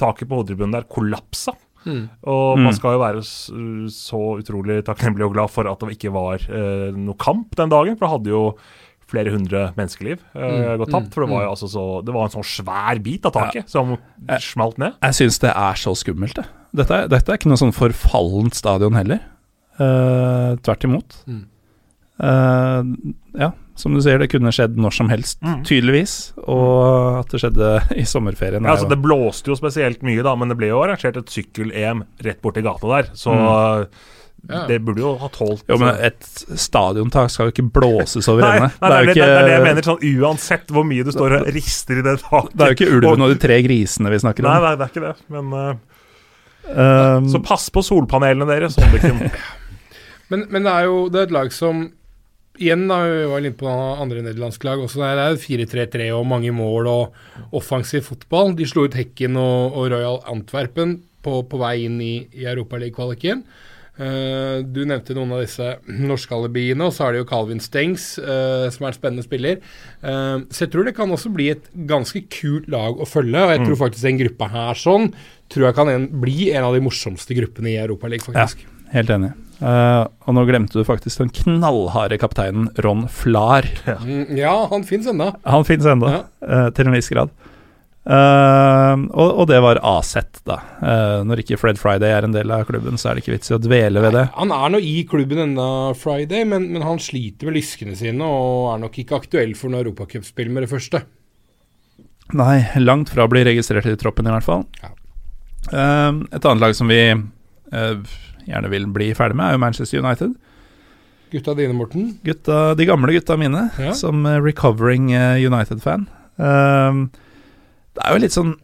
taket 0.00 0.30
på 0.30 0.40
hovedtribunen 0.40 0.78
der 0.78 0.88
kollapsa. 0.88 1.51
Mm. 1.84 2.04
Og 2.30 2.60
man 2.60 2.70
mm. 2.70 2.76
skal 2.78 2.96
jo 2.96 3.02
være 3.02 3.24
så 3.92 4.22
utrolig 4.38 4.80
takknemlig 4.86 5.26
og 5.26 5.36
glad 5.36 5.52
for 5.52 5.68
at 5.70 5.82
det 5.82 5.98
ikke 5.98 6.14
var 6.14 6.46
noe 6.94 7.18
kamp 7.20 7.56
den 7.58 7.72
dagen, 7.72 7.98
for 7.98 8.06
det 8.06 8.14
hadde 8.16 8.34
jo 8.34 8.44
flere 9.12 9.32
hundre 9.34 9.66
menneskeliv 9.76 10.20
uh, 10.32 10.40
mm, 10.40 10.80
gått 10.82 10.92
tapt. 10.94 11.12
For 11.14 11.24
det 11.24 11.30
var 11.32 11.44
jo 11.44 11.50
mm. 11.50 11.54
altså 11.54 11.70
så 11.72 11.84
Det 12.06 12.16
var 12.16 12.28
en 12.28 12.34
sånn 12.36 12.48
svær 12.48 13.02
bit 13.04 13.28
av 13.28 13.36
taket 13.36 13.64
ja. 13.64 13.68
som 13.70 13.94
smalt 14.52 14.80
ned. 14.82 14.98
Jeg 15.02 15.18
syns 15.20 15.40
det 15.44 15.52
er 15.52 15.80
så 15.80 15.94
skummelt, 15.98 16.38
det. 16.38 16.46
Dette, 16.82 17.02
dette, 17.12 17.28
er 17.28 17.40
ikke 17.40 17.52
noe 17.52 17.60
sånn 17.60 17.74
forfallent 17.76 18.56
stadion 18.56 18.96
heller. 18.96 19.20
Uh, 19.76 20.56
tvert 20.64 20.86
imot. 20.88 21.18
Mm. 21.28 21.44
Uh, 22.22 23.12
ja, 23.34 23.50
som 23.74 23.96
du 23.96 24.02
sier, 24.04 24.20
det 24.22 24.28
kunne 24.30 24.52
skjedd 24.54 24.76
når 24.78 24.94
som 24.94 25.10
helst, 25.10 25.40
mm. 25.42 25.60
tydeligvis. 25.66 26.16
Og 26.44 27.20
at 27.22 27.32
det 27.32 27.42
skjedde 27.42 27.70
i 28.02 28.06
sommerferien. 28.08 28.64
Ja, 28.64 28.76
altså, 28.76 28.90
det 28.90 29.00
blåste 29.02 29.52
jo 29.52 29.58
spesielt 29.58 30.04
mye, 30.06 30.22
da, 30.24 30.34
men 30.38 30.52
det 30.52 30.58
ble 30.60 30.72
jo 30.72 30.82
arrangert 30.84 31.18
et 31.18 31.32
sykkel-EM 31.32 32.04
rett 32.26 32.42
borti 32.44 32.64
gata 32.64 32.92
der. 32.96 33.14
Så 33.18 33.34
mm. 33.34 34.20
Ja. 34.50 34.64
Det 34.66 34.80
burde 34.82 34.98
jo 34.98 35.12
ha 35.20 35.28
tålt 35.30 35.68
Jo, 35.70 35.76
men 35.78 36.00
Et 36.02 36.24
stadiontak 36.58 37.30
skal 37.30 37.46
jo 37.46 37.52
ikke 37.52 37.68
blåses 37.76 38.26
over 38.26 38.42
ende. 38.48 38.72
Nei, 38.80 38.88
nei, 38.90 38.90
det, 38.90 38.96
er 38.96 39.06
det, 39.06 39.14
det, 39.14 39.28
er 39.28 39.46
det 39.46 39.52
jeg 39.52 39.64
mener. 39.68 39.86
sånn 39.86 40.06
Uansett 40.18 40.72
hvor 40.74 40.86
mye 40.88 41.06
du 41.06 41.12
står 41.14 41.36
og 41.36 41.50
rister 41.54 42.00
i 42.00 42.02
det 42.02 42.16
taket. 42.24 42.56
Det 42.58 42.66
er 42.66 42.72
jo 42.72 42.78
ikke 42.80 42.96
ulven 42.96 43.22
og 43.22 43.30
de 43.30 43.38
tre 43.44 43.60
grisene 43.62 44.10
vi 44.10 44.18
snakker 44.24 44.42
om. 44.42 44.50
Nei, 44.50 44.64
nei 44.64 44.72
det 44.80 44.88
er 44.88 44.90
ikke 44.90 45.04
det. 45.04 45.14
Men 45.36 45.54
uh, 45.54 45.70
um, 46.74 47.30
Så 47.30 47.42
pass 47.46 47.68
på 47.70 47.86
solpanelene 47.86 48.48
deres. 48.50 48.74
Sånn 48.74 49.22
men, 50.34 50.46
men 50.50 50.66
det 50.66 50.74
er 50.74 50.90
jo 50.90 51.04
det 51.06 51.22
er 51.22 51.30
et 51.30 51.36
lag 51.38 51.54
som 51.54 51.86
Igjen, 52.62 52.84
da, 52.90 53.00
vi 53.08 53.24
var 53.26 53.42
litt 53.42 53.58
på 53.58 53.70
andre 53.70 54.22
nederlandske 54.22 54.68
lag 54.68 54.82
også. 54.84 55.02
Det 55.02 55.24
er 55.24 55.40
4-3-3 55.42 56.12
og 56.14 56.28
mange 56.30 56.52
mål 56.54 56.90
og 56.90 57.56
offensiv 57.58 58.06
fotball. 58.06 58.54
De 58.58 58.68
slo 58.70 58.86
ut 58.86 58.98
Hekken 58.98 59.38
og, 59.40 59.74
og 59.74 59.90
Royal 59.90 60.22
Antwerpen 60.30 61.00
på, 61.26 61.42
på 61.48 61.60
vei 61.60 61.76
inn 61.88 61.98
i, 62.02 62.14
i 62.38 62.46
Europaliga-kvaliken. 62.50 63.42
Uh, 63.92 64.64
du 64.64 64.86
nevnte 64.88 65.12
noen 65.12 65.34
av 65.36 65.42
disse 65.42 65.66
norske 65.84 66.32
alibiene, 66.32 66.86
og 66.86 66.94
så 66.96 67.04
er 67.04 67.12
det 67.12 67.20
jo 67.20 67.28
Calvin 67.28 67.60
Stengs, 67.60 68.06
uh, 68.22 68.70
som 68.72 68.86
er 68.86 68.92
en 68.92 68.96
spennende 68.96 69.26
spiller. 69.26 69.60
Uh, 70.00 70.48
så 70.48 70.64
jeg 70.64 70.72
tror 70.72 70.88
det 70.88 70.94
kan 70.96 71.12
også 71.12 71.32
bli 71.34 71.50
et 71.52 71.68
ganske 71.90 72.24
kult 72.32 72.70
lag 72.72 72.96
å 72.96 73.08
følge, 73.08 73.36
og 73.36 73.52
jeg 73.52 73.62
mm. 73.62 73.68
tror 73.68 73.80
faktisk 73.84 74.08
den 74.08 74.22
gruppa 74.22 74.48
her 74.54 74.80
sånn 74.80 75.10
tror 75.52 75.68
jeg 75.68 75.76
kan 75.76 75.92
en, 75.92 76.08
bli 76.22 76.48
en 76.54 76.70
av 76.70 76.76
de 76.76 76.80
morsomste 76.84 77.36
gruppene 77.36 77.74
i 77.74 77.80
Europaligaen, 77.82 78.24
faktisk. 78.30 78.64
Ja, 78.64 78.92
helt 78.96 79.12
enig. 79.12 79.34
Og 79.62 80.34
nå 80.34 80.42
glemte 80.48 80.74
du 80.74 80.86
faktisk 80.86 81.20
den 81.22 81.30
knallharde 81.36 82.18
kapteinen 82.18 82.66
Ron 82.82 83.04
Flar. 83.10 83.68
Ja, 83.86 83.98
mm, 84.02 84.34
ja 84.38 84.54
han 84.72 84.82
fins 84.88 85.06
ennå. 85.10 85.28
Han 85.46 85.66
fins 85.68 85.86
ennå, 85.86 86.10
ja. 86.10 86.66
til 86.74 86.90
en 86.90 86.96
viss 86.96 87.10
grad. 87.12 87.30
Uh, 88.02 88.98
og, 89.14 89.28
og, 89.28 89.44
det 89.46 89.60
var 89.62 89.78
Aset, 89.86 90.40
da. 90.48 90.56
Uh, 90.82 91.20
når 91.26 91.44
ikke 91.44 91.58
Fred 91.60 91.78
Friday 91.78 92.10
er 92.10 92.26
en 92.26 92.34
del 92.34 92.50
av 92.50 92.64
klubben, 92.66 92.98
så 92.98 93.10
er 93.10 93.14
det 93.14 93.22
ikke 93.22 93.36
vits 93.36 93.52
i 93.52 93.54
å 93.54 93.60
dvele 93.62 94.02
ved 94.02 94.16
det. 94.18 94.24
Han 94.34 94.54
er 94.54 94.72
nå 94.74 94.80
i 94.82 94.96
klubben 95.08 95.44
ennå, 95.44 95.66
Friday, 95.98 96.42
men, 96.48 96.66
men, 96.74 96.82
han 96.86 96.98
sliter 97.02 97.46
med 97.46 97.60
lyskene 97.60 97.94
sine 97.98 98.26
og 98.26 98.72
er 98.72 98.82
nok 98.82 98.98
ikke 99.04 99.20
aktuell 99.22 99.54
for 99.58 99.70
noe 99.70 99.84
europacupspill 99.84 100.50
med 100.50 100.66
det 100.66 100.72
første. 100.72 101.04
Nei, 102.38 102.56
langt 102.82 103.12
fra 103.12 103.28
å 103.28 103.30
bli 103.30 103.44
registrert 103.46 103.86
i 103.86 103.94
troppen, 104.00 104.26
i 104.26 104.34
hvert 104.34 104.48
fall. 104.48 104.66
Ja. 104.82 104.92
Uh, 105.70 106.24
et 106.34 106.42
annet 106.42 106.64
lag 106.64 106.74
som 106.74 106.90
vi 106.90 107.04
gjerne 108.48 108.70
vil 108.72 108.88
bli 108.94 109.12
ferdig 109.18 109.38
med, 109.38 109.48
er 109.48 109.56
jo 109.56 109.62
Manchester 109.62 110.02
United. 110.02 110.34
Gutta 111.32 111.54
dine, 111.56 111.76
Morten? 111.76 112.10
Gutta, 112.26 112.74
de 112.76 112.86
gamle 112.88 113.14
gutta 113.16 113.38
mine, 113.40 113.68
ja. 113.80 113.94
som 113.96 114.26
recovering 114.44 115.10
United-fan. 115.40 116.04
Uh, 116.36 117.08
det 117.92 118.04
er 118.04 118.14
jo 118.14 118.22
litt 118.22 118.36
sånn 118.36 118.54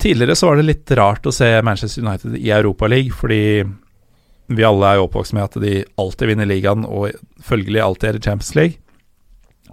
Tidligere 0.00 0.34
så 0.36 0.48
var 0.48 0.58
det 0.58 0.64
litt 0.64 0.90
rart 0.96 1.26
å 1.28 1.32
se 1.34 1.48
Manchester 1.64 2.00
United 2.00 2.38
i 2.38 2.48
Europaligaen, 2.56 3.12
fordi 3.12 3.42
vi 4.56 4.64
alle 4.64 4.88
er 4.88 4.96
jo 4.96 5.04
oppvokst 5.06 5.34
med 5.36 5.44
at 5.44 5.58
de 5.60 5.74
alltid 6.00 6.30
vinner 6.32 6.48
ligaen, 6.48 6.86
og 6.88 7.12
følgelig 7.44 7.82
alltid 7.84 8.08
er 8.08 8.18
i 8.18 8.22
Champions 8.24 8.54
League. 8.56 8.80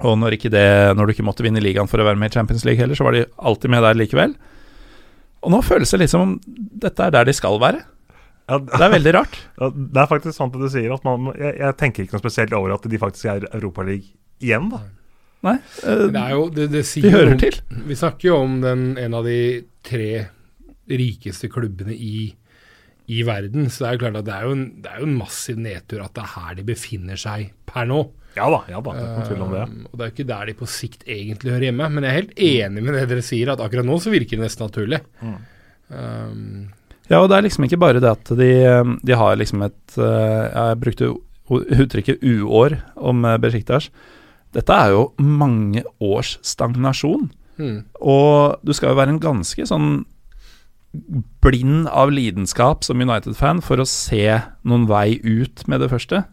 Og 0.04 0.16
når, 0.20 0.38
det, 0.52 0.68
når, 0.96 1.08
du 1.08 1.14
ikke 1.16 1.26
måtte 1.28 1.44
vinne 1.44 1.64
ligaen 1.64 1.90
for 1.92 2.00
å 2.00 2.08
være 2.08 2.20
med 2.20 2.32
i 2.32 2.38
Champions 2.38 2.64
League 2.68 2.80
heller, 2.80 2.96
så 2.96 3.08
var 3.08 3.16
de 3.16 3.26
alltid 3.36 3.74
med 3.74 3.84
der 3.84 4.00
likevel. 4.00 4.36
Og 5.44 5.54
nå 5.54 5.62
føles 5.64 5.92
det 5.92 6.02
litt 6.02 6.12
som 6.12 6.26
om 6.26 6.36
dette 6.48 7.06
er 7.06 7.16
der 7.16 7.28
de 7.28 7.36
skal 7.36 7.60
være. 7.62 7.82
Ja, 8.50 8.58
det 8.66 8.82
er 8.82 8.96
veldig 8.96 9.14
rart. 9.16 9.36
Ja, 9.60 9.70
det 9.76 10.02
er 10.02 10.10
faktisk 10.10 10.38
sant 10.38 10.56
det 10.56 10.64
du 10.64 10.72
sier. 10.74 10.94
at 10.96 11.06
Man, 11.06 11.30
jeg, 11.38 11.54
jeg, 11.60 11.76
tenker 11.80 12.06
ikke 12.06 12.18
noe 12.18 12.24
spesielt 12.24 12.56
over 12.58 12.74
at 12.76 12.88
de 12.90 13.02
faktisk 13.02 13.30
er 13.30 13.46
Europaliga 13.52 14.10
igjen, 14.40 14.70
da. 14.72 14.82
Nei, 15.46 15.56
uh, 15.86 16.06
det 16.12 16.20
er 16.20 16.34
jo, 16.36 16.44
det, 16.52 16.68
det 16.74 16.84
de 16.84 17.14
hører 17.14 17.34
om, 17.34 17.40
til. 17.40 17.58
Vi 17.88 17.98
snakker 18.00 18.32
jo 18.32 18.42
om 18.44 18.60
den, 18.64 18.86
en 19.00 19.16
av 19.16 19.28
de 19.28 19.40
tre 19.88 20.12
rikeste 20.90 21.48
klubbene 21.52 21.96
i, 21.96 22.30
i 23.08 23.20
verden. 23.28 23.70
Så 23.72 23.84
det 23.84 23.90
er 23.90 23.98
jo 23.98 24.02
klart 24.04 24.20
at 24.20 24.28
det 24.28 24.36
er 24.36 24.48
jo, 24.48 24.56
en, 24.58 24.66
det 24.84 24.92
er 24.92 25.04
jo 25.04 25.10
en 25.10 25.20
massiv 25.20 25.62
nedtur 25.64 26.04
at 26.04 26.16
det 26.18 26.26
er 26.26 26.34
her 26.34 26.58
de 26.60 26.66
befinner 26.68 27.20
seg 27.20 27.54
per 27.70 27.88
nå. 27.88 28.02
Ja 28.36 28.50
da, 28.52 28.60
ja 28.70 28.82
da, 28.84 28.96
det 28.96 29.04
er 29.04 29.14
ikke 29.14 29.30
tvil 29.32 29.46
om 29.46 29.56
det. 29.56 29.62
Uh, 29.70 29.86
og 29.86 29.94
det 29.94 30.04
er 30.04 30.12
jo 30.12 30.16
ikke 30.16 30.32
der 30.34 30.50
de 30.50 30.58
på 30.60 30.72
sikt 30.80 31.08
egentlig 31.08 31.56
hører 31.56 31.70
hjemme. 31.70 31.92
Men 31.96 32.08
jeg 32.08 32.12
er 32.12 32.20
helt 32.20 32.44
enig 32.50 32.84
med 32.84 33.00
det 33.00 33.06
dere 33.14 33.30
sier, 33.30 33.54
at 33.54 33.64
akkurat 33.64 33.88
nå 33.88 34.02
så 34.04 34.14
virker 34.14 34.40
det 34.40 34.46
nesten 34.48 34.68
naturlig. 34.68 35.02
Mm. 35.24 35.40
Um, 35.90 36.68
ja, 37.10 37.20
og 37.20 37.30
det 37.30 37.38
er 37.38 37.46
liksom 37.48 37.66
ikke 37.66 37.82
bare 37.82 38.02
det 38.04 38.12
at 38.12 38.32
de, 38.38 38.52
de 39.06 39.18
har 39.18 39.40
liksom 39.40 39.64
et 39.66 39.98
uh, 39.98 40.46
Jeg 40.46 40.80
brukte 40.84 41.12
uttrykket 41.50 42.22
uår 42.22 42.78
om 43.02 43.26
Besjiktas. 43.42 43.90
Dette 44.54 44.74
er 44.74 44.94
jo 44.94 45.08
mange 45.18 45.82
års 45.98 46.36
stagnasjon. 46.46 47.32
Mm. 47.58 47.80
Og 47.98 48.62
du 48.62 48.74
skal 48.78 48.94
jo 48.94 49.00
være 49.00 49.16
en 49.16 49.24
ganske 49.24 49.66
sånn 49.66 50.04
blind 51.44 51.90
av 51.90 52.10
lidenskap 52.14 52.86
som 52.86 53.02
United-fan 53.02 53.62
for 53.66 53.82
å 53.82 53.88
se 53.90 54.40
noen 54.66 54.88
vei 54.90 55.20
ut 55.22 55.66
med 55.70 55.84
det 55.84 55.90
første. 55.92 56.24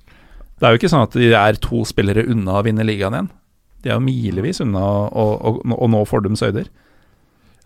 Det 0.57 0.65
er 0.65 0.73
jo 0.73 0.81
ikke 0.81 0.93
sånn 0.93 1.05
at 1.05 1.17
de 1.17 1.33
er 1.37 1.59
to 1.61 1.83
spillere 1.89 2.25
unna 2.33 2.61
å 2.61 2.65
vinne 2.65 2.87
ligaen 2.87 3.17
igjen. 3.17 3.33
De 3.85 3.91
er 3.91 3.99
jo 3.99 4.07
milevis 4.07 4.63
unna 4.65 4.81
å, 5.13 5.27
å, 5.37 5.53
å 5.77 5.89
nå 5.93 6.01
Fordums 6.09 6.45
øyder. 6.47 6.71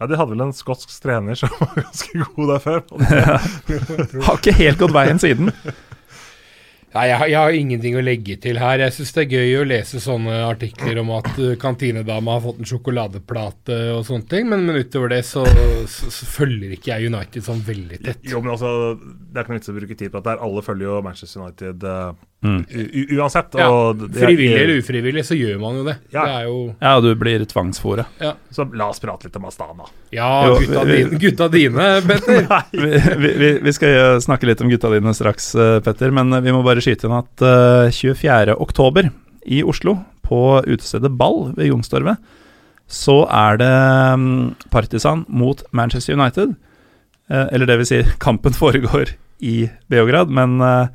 Ja, 0.00 0.06
de 0.08 0.16
hadde 0.16 0.32
vel 0.32 0.40
en 0.46 0.54
skotsk 0.56 0.88
trener 1.04 1.36
som 1.36 1.52
var 1.60 1.74
ganske 1.82 2.24
god 2.34 2.52
der 2.54 2.62
før. 2.64 2.82
Har 4.24 4.38
ikke 4.40 4.54
helt 4.56 4.80
gått 4.80 4.94
veien 4.96 5.20
siden. 5.20 5.50
Nei, 6.90 7.04
jeg, 7.06 7.18
har- 7.20 7.28
jeg 7.30 7.38
har 7.38 7.54
ingenting 7.54 7.94
å 7.94 8.02
legge 8.02 8.34
til 8.42 8.58
her. 8.58 8.80
Jeg 8.82 8.94
syns 8.96 9.12
det 9.14 9.22
er 9.22 9.34
gøy 9.36 9.52
å 9.60 9.66
lese 9.68 10.00
sånne 10.02 10.40
artikler 10.48 10.98
om 11.04 11.12
at 11.14 11.28
uh, 11.38 11.52
kantinedama 11.60 12.34
har 12.34 12.42
fått 12.48 12.58
en 12.64 12.66
sjokoladeplate 12.66 13.76
og 13.94 14.00
sånne 14.08 14.26
ting, 14.32 14.48
men, 14.50 14.64
men 14.66 14.80
utover 14.80 15.12
det 15.12 15.20
så, 15.28 15.44
så, 15.86 16.10
så 16.10 16.26
følger 16.32 16.74
ikke 16.74 16.90
jeg 16.96 17.12
United 17.12 17.46
sånn 17.46 17.62
veldig 17.68 18.00
tett. 18.08 18.24
Jo, 18.26 18.40
men 18.42 18.56
altså, 18.56 18.72
Det 18.98 19.36
er 19.38 19.44
ikke 19.46 19.54
noe 19.54 19.60
vits 19.60 19.70
å 19.70 19.76
bruke 19.78 19.98
tid 20.00 20.10
på 20.16 20.24
at 20.24 20.32
her. 20.32 20.42
Alle 20.48 20.64
følger 20.66 20.88
jo 20.90 20.98
Manchester 21.06 21.44
United 21.44 21.86
eh, 21.92 22.10
Mm. 22.42 22.62
uansett. 23.18 23.52
Ja, 23.60 23.66
og 23.68 23.98
det 24.00 24.16
Frivillig 24.22 24.54
eller 24.62 24.78
ufrivillig, 24.80 25.24
så 25.28 25.36
gjør 25.36 25.58
man 25.60 25.74
jo 25.76 25.82
det. 25.84 25.96
Ja. 26.14 26.22
Det 26.24 26.34
er 26.38 26.44
jo 26.48 26.74
Ja, 26.80 26.92
du 27.04 27.10
blir 27.20 27.42
tvangsfòret. 27.44 28.06
Ja, 28.20 28.30
Så 28.50 28.64
la 28.74 28.86
oss 28.88 29.00
prate 29.02 29.24
litt 29.28 29.36
om 29.36 29.44
Astana. 29.44 29.84
ja 30.10 30.46
Jo, 30.48 30.54
gutta, 30.62 30.84
vi- 30.88 30.96
dine, 31.04 31.18
gutta 31.20 31.48
dine, 31.52 31.88
Petter. 32.00 32.46
Vi, 32.72 33.34
vi, 33.36 33.50
vi- 33.60 33.72
skal 33.76 34.20
snakke 34.24 34.46
litt 34.48 34.60
om 34.64 34.70
gutta 34.72 34.88
dine 34.94 35.12
straks, 35.14 35.54
eh, 35.54 35.80
Petter, 35.84 36.10
men 36.10 36.30
vi 36.42 36.50
må 36.56 36.62
bare 36.64 36.80
skyte 36.80 37.04
inn 37.10 37.18
at 37.18 37.44
uh, 37.44 37.90
24. 37.92 38.56
oktober 38.56 39.10
i 39.46 39.62
Oslo, 39.62 39.98
på 40.24 40.40
utestedet 40.64 41.10
Ball 41.18 41.52
ved 41.56 41.66
Youngstorget, 41.68 42.16
så 42.88 43.26
er 43.28 43.56
det 43.60 43.70
um, 44.14 44.54
Partisan 44.70 45.26
mot 45.28 45.60
Manchester 45.72 46.14
United. 46.16 46.56
Uh, 47.30 47.46
Eller 47.52 47.66
det 47.66 47.76
vil 47.82 47.86
si, 47.86 48.00
kampen 48.18 48.52
foregår 48.56 49.12
i 49.40 49.68
Beograd, 49.88 50.28
men 50.30 50.60
eh, 50.60 50.88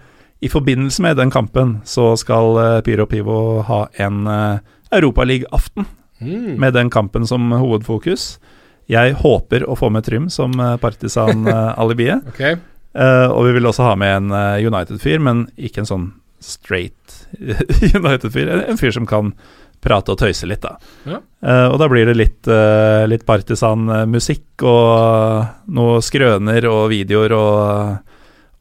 i 0.45 0.49
forbindelse 0.51 1.01
med 1.01 1.17
den 1.17 1.33
kampen 1.33 1.79
så 1.89 2.11
skal 2.21 2.57
eh, 2.61 2.79
Pyro 2.85 3.07
Pivo 3.09 3.37
ha 3.65 3.85
en 4.05 4.25
uh, 4.29 4.57
Europaliga-aften 4.93 5.87
Mm. 6.21 6.59
med 6.59 6.73
den 6.73 6.89
kampen 6.89 7.27
som 7.27 7.51
hovedfokus. 7.51 8.39
Jeg 8.87 9.15
håper 9.19 9.65
å 9.67 9.75
få 9.75 9.89
med 9.91 10.05
Trym 10.05 10.29
som 10.29 10.53
eh, 10.59 10.77
partisan-alibiet. 10.77 12.27
okay. 12.31 12.57
Uh, 12.95 13.27
og 13.33 13.49
vi 13.49 13.57
vil 13.57 13.67
også 13.67 13.89
ha 13.89 13.95
med 13.99 14.13
en 14.15 14.31
eh, 14.31 14.67
United-fyr, 14.67 15.19
men 15.19 15.47
ikke 15.57 15.83
en 15.83 15.89
sånn 15.89 16.07
straight 16.39 17.25
United-fyr. 17.99 18.47
En, 18.47 18.63
en 18.71 18.79
fyr 18.79 18.95
som 18.95 19.07
kan 19.09 19.33
prate 19.83 20.13
og 20.13 20.21
tøyse 20.21 20.47
litt, 20.47 20.63
da. 20.63 20.77
Ja. 21.03 21.19
Uh, 21.43 21.67
og 21.73 21.79
da 21.81 21.89
blir 21.91 22.07
det 22.07 22.15
litt, 22.15 22.47
litt 23.11 23.25
partisan-musikk 23.27 24.63
og 24.65 25.73
noe 25.75 25.99
skrøner 26.05 26.69
og 26.71 26.87
videoer 26.93 27.35
og, 27.35 28.14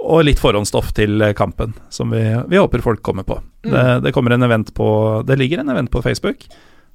og 0.05 0.25
litt 0.27 0.41
forhåndsstoff 0.43 0.93
til 0.97 1.23
kampen, 1.39 1.73
som 1.93 2.13
vi, 2.13 2.23
vi 2.51 2.61
håper 2.61 2.85
folk 2.85 3.03
kommer 3.05 3.27
på. 3.27 3.39
Mm. 3.65 3.73
Det, 3.73 3.85
det 4.07 4.13
kommer 4.17 4.35
en 4.37 4.45
event 4.45 4.75
på 4.77 4.87
Det 5.25 5.39
ligger 5.41 5.63
en 5.63 5.73
event 5.73 5.91
på 5.91 6.03
Facebook 6.05 6.45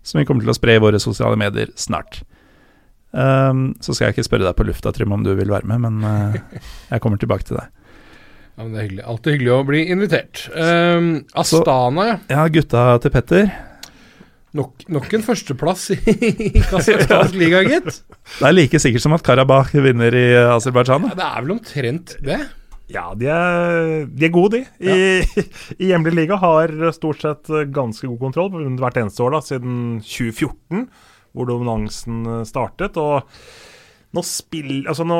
som 0.05 0.21
vi 0.21 0.25
kommer 0.27 0.45
til 0.45 0.53
å 0.53 0.57
spre 0.57 0.77
i 0.77 0.81
våre 0.81 0.99
sosiale 1.01 1.39
medier 1.39 1.71
snart. 1.79 2.21
Um, 3.11 3.71
så 3.81 3.95
skal 3.95 4.09
jeg 4.09 4.17
ikke 4.19 4.27
spørre 4.27 4.45
deg 4.45 4.57
på 4.57 4.67
lufta, 4.67 4.93
Trym, 4.93 5.13
om 5.15 5.23
du 5.25 5.31
vil 5.37 5.49
være 5.49 5.67
med, 5.69 5.81
men 5.81 6.03
uh, 6.05 6.61
jeg 6.91 7.03
kommer 7.03 7.21
tilbake 7.21 7.47
til 7.47 7.57
deg. 7.57 7.71
Ja, 8.59 8.65
men 8.65 8.75
det 8.75 8.79
er 8.79 8.85
hyggelig. 8.87 9.07
Alltid 9.13 9.35
hyggelig 9.35 9.55
å 9.55 9.63
bli 9.65 9.81
invitert. 9.95 10.43
Um, 10.53 11.09
Astana, 11.39 12.05
ja. 12.11 12.19
Ja, 12.31 12.45
gutta 12.53 12.85
til 13.03 13.13
Petter. 13.15 13.49
Nok, 14.57 14.85
nok 14.89 15.11
en 15.13 15.23
førsteplass 15.25 15.91
i 15.93 16.61
Kasakhstans 16.71 17.35
liga, 17.37 17.61
gitt. 17.67 18.01
Det 18.39 18.47
er 18.49 18.55
like 18.55 18.81
sikkert 18.81 19.03
som 19.05 19.13
at 19.17 19.25
Karabakh 19.25 19.75
vinner 19.85 20.15
i 20.17 20.25
Aserbajdsjan. 20.55 21.11
Ja, 21.11 21.17
det 21.19 21.27
er 21.27 21.45
vel 21.45 21.53
omtrent 21.57 22.15
det. 22.25 22.39
Ja, 22.89 23.11
de 23.13 23.29
er, 23.29 24.05
de 24.09 24.25
er 24.25 24.33
gode, 24.33 24.59
de. 24.59 24.89
I, 24.89 25.43
i 25.81 25.91
hjemlig 25.91 26.15
liga 26.17 26.39
har 26.41 26.73
stort 26.95 27.21
sett 27.21 27.51
ganske 27.73 28.09
god 28.09 28.19
kontroll 28.21 28.51
på 28.55 28.65
hvert 28.81 29.01
eneste 29.03 29.25
år 29.25 29.37
da, 29.37 29.41
siden 29.45 29.79
2014, 30.01 30.87
hvor 31.37 31.49
dominansen 31.49 32.45
startet. 32.49 32.97
og 32.97 33.29
nå, 34.09 34.23
spill, 34.25 34.87
altså 34.89 35.05
nå, 35.05 35.17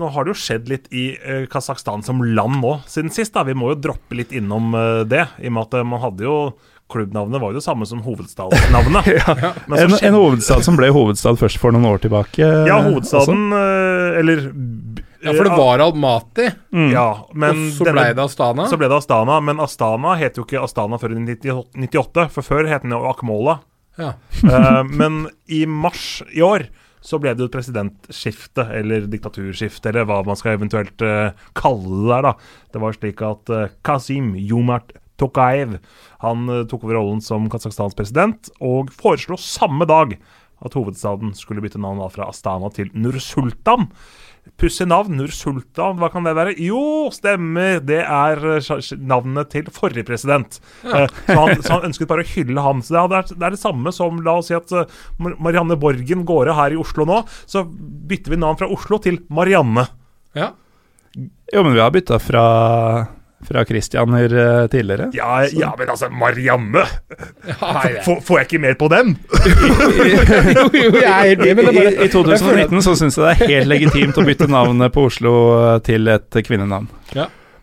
nå 0.00 0.08
har 0.14 0.24
det 0.24 0.32
jo 0.32 0.40
skjedd 0.40 0.70
litt 0.72 0.86
i 0.96 1.10
eh, 1.20 1.42
Kasakhstan 1.52 2.04
som 2.06 2.22
land 2.24 2.62
nå 2.62 2.78
siden 2.88 3.12
sist. 3.12 3.34
da, 3.34 3.44
Vi 3.44 3.56
må 3.56 3.74
jo 3.74 3.80
droppe 3.90 4.16
litt 4.16 4.32
innom 4.32 4.72
eh, 4.78 5.02
det, 5.08 5.26
i 5.42 5.50
og 5.50 5.56
med 5.56 5.66
at 5.66 5.76
eh, 5.80 5.90
man 5.92 6.00
hadde 6.04 6.24
jo 6.24 6.38
Klubbnavnet 6.94 7.40
var 7.40 7.48
jo 7.50 7.56
det 7.56 7.64
samme 7.64 7.86
som 7.88 8.02
hovedstadsnavnet. 8.04 9.06
ja, 9.16 9.52
En, 9.72 9.94
en 9.96 10.16
hovedstad 10.18 10.66
som 10.66 10.76
ble 10.76 10.90
hovedstad 10.92 11.38
først 11.40 11.56
for 11.58 11.72
noen 11.72 11.88
år 11.88 12.02
tilbake. 12.02 12.44
Ja, 12.68 12.76
hovedstaden, 12.84 13.46
eh, 13.56 14.18
eller 14.20 14.42
Ja, 15.24 15.34
for 15.34 15.48
det 15.48 15.56
var 15.56 15.82
Almati, 15.84 16.48
Mm. 16.74 16.90
Ja, 16.92 17.08
men 17.32 17.66
og 17.68 17.74
så 17.76 17.86
ble 17.88 18.06
det 18.14 18.24
Astana. 18.24 18.66
Så 18.70 18.78
ble 18.80 18.88
det 18.90 18.98
Astana, 18.98 19.40
men 19.40 19.60
Astana 19.62 20.16
het 20.20 20.36
jo 20.36 20.44
ikke 20.46 20.62
Astana 20.62 20.98
før 21.00 21.14
i 21.16 21.22
98, 21.24 22.28
for 22.34 22.42
før 22.46 22.68
het 22.70 22.82
den 22.84 22.94
jo 22.96 23.04
Akmola. 23.08 23.60
Ja. 23.98 24.14
uh, 24.42 24.82
men 24.90 25.28
i 25.46 25.64
mars 25.70 26.22
i 26.34 26.42
år 26.42 26.66
så 27.04 27.20
ble 27.20 27.34
det 27.34 27.44
jo 27.44 27.50
et 27.50 27.54
presidentskifte, 27.54 28.64
eller 28.80 29.04
diktaturskifte, 29.12 29.90
eller 29.90 30.06
hva 30.08 30.22
man 30.26 30.38
skal 30.40 30.56
eventuelt 30.56 31.04
uh, 31.04 31.36
kalle 31.54 32.00
det 32.00 32.10
der, 32.10 32.28
da. 32.30 32.34
Det 32.72 32.82
var 32.82 32.96
slik 32.96 33.24
at 33.24 33.52
uh, 33.52 33.66
Kasim 33.86 34.32
Jomart 34.40 34.96
Tokayev 35.20 35.78
han 36.24 36.48
eh, 36.48 36.64
tok 36.66 36.86
over 36.86 36.98
rollen 36.98 37.20
som 37.22 37.46
Kasakhstans 37.52 37.96
president, 37.98 38.50
og 38.64 38.92
foreslo 38.94 39.38
samme 39.40 39.86
dag 39.88 40.16
at 40.64 40.76
hovedstaden 40.78 41.34
skulle 41.36 41.62
bytte 41.64 41.80
navn 41.82 42.02
fra 42.12 42.30
Astana 42.30 42.70
til 42.74 42.90
Nur-Sultan. 42.96 43.90
Pussig 44.60 44.86
navn, 44.86 45.16
Nur-Sultan, 45.18 45.96
hva 45.98 46.08
kan 46.12 46.22
det 46.26 46.34
være? 46.36 46.52
Jo, 46.62 47.08
stemmer, 47.12 47.80
det 47.82 48.02
er 48.04 48.42
eh, 48.54 48.90
navnet 49.02 49.48
til 49.50 49.66
forrige 49.74 50.04
president. 50.06 50.60
Ja. 50.84 51.06
så, 51.26 51.36
han, 51.40 51.62
så 51.64 51.72
han 51.78 51.88
ønsket 51.88 52.10
bare 52.10 52.22
å 52.22 52.28
hylle 52.28 52.62
ham. 52.62 52.82
Så 52.84 52.94
det 52.94 53.00
er, 53.18 53.26
det 53.34 53.46
er- 53.48 53.56
det 53.56 53.62
samme 53.62 53.92
som 53.96 54.20
La 54.22 54.36
oss 54.38 54.52
si 54.52 54.54
at 54.56 54.70
eh, 54.78 54.86
Marianne 55.18 55.74
Borgen 55.80 56.22
går 56.28 56.52
av 56.52 56.60
her 56.60 56.76
i 56.76 56.78
Oslo 56.80 57.06
nå. 57.08 57.22
Så 57.50 57.64
bytter 57.66 58.36
vi 58.36 58.40
navn 58.44 58.60
fra 58.60 58.70
Oslo 58.70 59.00
til 59.02 59.22
Marianne. 59.28 59.88
ja. 60.38 60.52
Jo, 61.54 61.60
men 61.62 61.76
vi 61.76 61.78
har 61.78 61.92
bytta 61.94 62.16
fra, 62.18 62.40
fra 63.44 63.64
Christianer 63.68 64.34
eh, 64.40 64.66
tidligere. 64.72 65.10
Ja, 65.16 65.44
ja 65.52 65.72
men 65.78 65.90
altså, 65.92 66.08
Marianne! 66.12 66.84
Får, 68.04 68.20
får 68.24 68.40
jeg 68.40 68.48
ikke 68.48 68.62
mer 68.64 68.76
på 68.80 68.88
den? 68.92 69.14
jo, 70.58 70.66
jo, 70.72 70.90
jeg 70.96 71.10
er 71.10 71.30
helt 71.34 71.46
enig, 71.46 71.56
men 71.60 71.70
det 71.70 71.74
I, 71.74 71.78
bare 71.78 72.08
I 72.08 72.12
2019 72.12 72.84
så 72.86 72.96
syns 72.98 73.18
jeg 73.18 73.24
det 73.24 73.32
er 73.32 73.54
helt 73.54 73.72
legitimt 73.72 74.20
å 74.20 74.26
bytte 74.26 74.48
navnet 74.50 74.94
på 74.94 75.08
Oslo 75.10 75.34
eh, 75.58 75.78
til 75.86 76.12
et 76.12 76.40
kvinnenavn. 76.46 76.88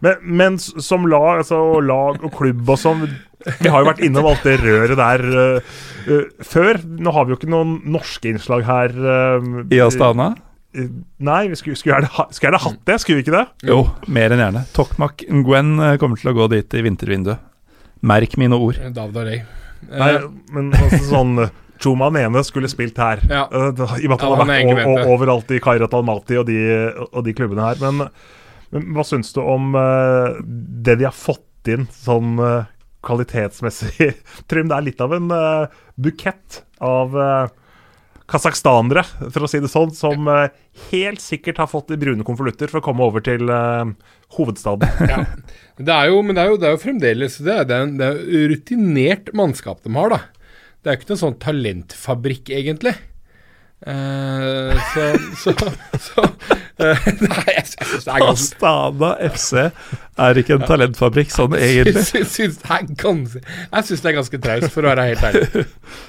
Men, 0.01 0.21
men 0.21 0.57
som 0.61 1.05
lag, 1.09 1.43
altså, 1.43 1.59
og 1.75 1.83
lag 1.85 2.23
og 2.25 2.31
klubb 2.33 2.69
og 2.73 2.79
sånn 2.81 3.03
Vi 3.61 3.69
har 3.69 3.83
jo 3.83 3.89
vært 3.91 4.01
innom 4.05 4.29
alt 4.31 4.45
det 4.45 4.55
røret 4.61 4.97
der 4.97 5.23
uh, 5.33 5.75
uh, 6.09 6.25
før. 6.45 6.77
Nå 6.81 7.13
har 7.13 7.25
vi 7.25 7.33
jo 7.33 7.39
ikke 7.39 7.49
noen 7.49 7.79
norske 7.89 8.29
innslag 8.29 8.65
her. 8.67 8.93
Uh, 8.93 9.63
I 9.73 9.81
Astana? 9.81 10.31
Nei, 10.71 11.47
vi 11.51 11.57
skulle, 11.59 11.75
skulle, 11.75 11.97
gjerne, 11.97 12.11
ha, 12.15 12.27
skulle 12.31 12.49
gjerne 12.49 12.63
hatt 12.63 12.83
det, 12.87 12.97
skulle 13.03 13.19
vi 13.19 13.25
ikke 13.25 13.35
det? 13.35 13.45
Jo, 13.67 13.81
mer 14.11 14.33
enn 14.33 14.43
gjerne. 14.43 14.65
Tokmak 14.75 15.25
Ngwen 15.27 15.73
eh, 15.79 15.95
kommer 16.01 16.21
til 16.21 16.31
å 16.31 16.35
gå 16.37 16.47
dit 16.53 16.77
i 16.77 16.83
vintervinduet. 16.85 17.49
Merk 18.07 18.37
mine 18.41 18.57
ord. 18.57 18.79
David 18.95 19.19
Arey. 19.21 19.41
Nei, 19.91 20.13
men 20.53 20.71
altså, 20.77 21.01
sånn 21.09 21.33
Chuma 21.81 22.09
Nene 22.13 22.43
skulle 22.45 22.69
spilt 22.71 22.99
her. 23.01 23.21
Ja. 23.29 23.45
I 23.49 23.71
og 23.73 23.79
med 23.81 24.15
at 24.15 24.25
han 24.25 24.35
har 24.35 24.51
er 24.53 24.67
vært 24.69 24.85
og, 24.85 24.99
og 25.01 25.13
overalt 25.15 25.53
i 25.53 25.61
Kairat 25.61 25.95
Almaty 25.97 26.37
og 26.39 26.45
de, 26.49 26.59
og 27.09 27.23
de 27.25 27.33
klubbene 27.37 27.65
her. 27.65 27.81
Men, 27.81 28.11
men 28.73 28.91
hva 28.95 29.05
syns 29.07 29.33
du 29.35 29.41
om 29.41 29.73
uh, 29.77 30.37
det 30.41 30.99
de 31.01 31.09
har 31.09 31.17
fått 31.17 31.71
inn 31.73 31.87
sånn 31.93 32.37
uh, 32.41 32.69
kvalitetsmessig? 33.05 34.11
Trym, 34.49 34.69
det 34.69 34.77
er 34.77 34.87
litt 34.91 35.01
av 35.01 35.17
en 35.17 35.33
uh, 35.33 35.81
bukett 36.01 36.63
av 36.81 37.17
øh, 37.17 37.49
kasakhstanere, 38.31 39.03
for 39.33 39.45
å 39.45 39.49
si 39.51 39.59
det 39.63 39.71
sånn, 39.71 39.91
som 39.95 40.29
øh, 40.31 40.47
helt 40.91 41.21
sikkert 41.23 41.59
har 41.61 41.69
fått 41.71 41.91
de 41.91 41.99
brune 41.99 42.25
konvolutter 42.27 42.71
for 42.71 42.79
å 42.79 42.85
komme 42.85 43.03
over 43.05 43.23
til 43.25 43.51
uh, 43.51 43.91
hovedstaden. 44.37 44.87
Ja. 45.11 45.25
Det 45.81 45.93
er 45.93 46.11
jo, 46.11 46.19
men 46.23 46.37
det 46.37 46.43
er 46.43 46.51
jo, 46.51 46.57
det 46.61 46.67
er 46.69 46.75
jo 46.75 46.81
fremdeles 46.83 47.39
det 47.41 47.53
er, 47.55 47.63
det 47.65 47.77
er 47.77 47.93
det 47.97 48.07
er 48.07 48.43
rutinert 48.51 49.31
mannskap 49.37 49.81
de 49.83 49.93
har, 49.95 50.13
da. 50.13 50.19
Det 50.81 50.89
er 50.89 50.95
jo 50.95 51.01
ikke 51.01 51.11
noen 51.11 51.21
sånn 51.23 51.39
talentfabrikk, 51.41 52.51
egentlig. 52.57 52.93
Eh, 53.81 54.81
så 54.93 55.05
så, 55.41 55.53
så 55.97 56.21
uh, 56.21 57.05
Nei, 57.17 57.45
jeg 57.49 57.63
syns 57.71 58.03
det 58.05 58.11
er 58.13 58.21
ganske 58.21 58.27
Astana 58.29 59.09
FC 59.25 59.63
er 60.21 60.37
ikke 60.37 60.59
en 60.59 60.65
talentfabrikk 60.69 61.31
sånn 61.33 61.55
egentlig. 61.57 62.03
Jeg 62.13 62.27
syns 62.29 62.59
det 62.61 62.75
er 62.75 62.83
ganske 63.01 63.41
det 63.41 64.11
er 64.11 64.17
ganske 64.19 64.39
traust, 64.43 64.69
for 64.75 64.85
å 64.85 64.91
være 64.91 65.07
helt 65.09 65.23
ærlig. 65.25 65.63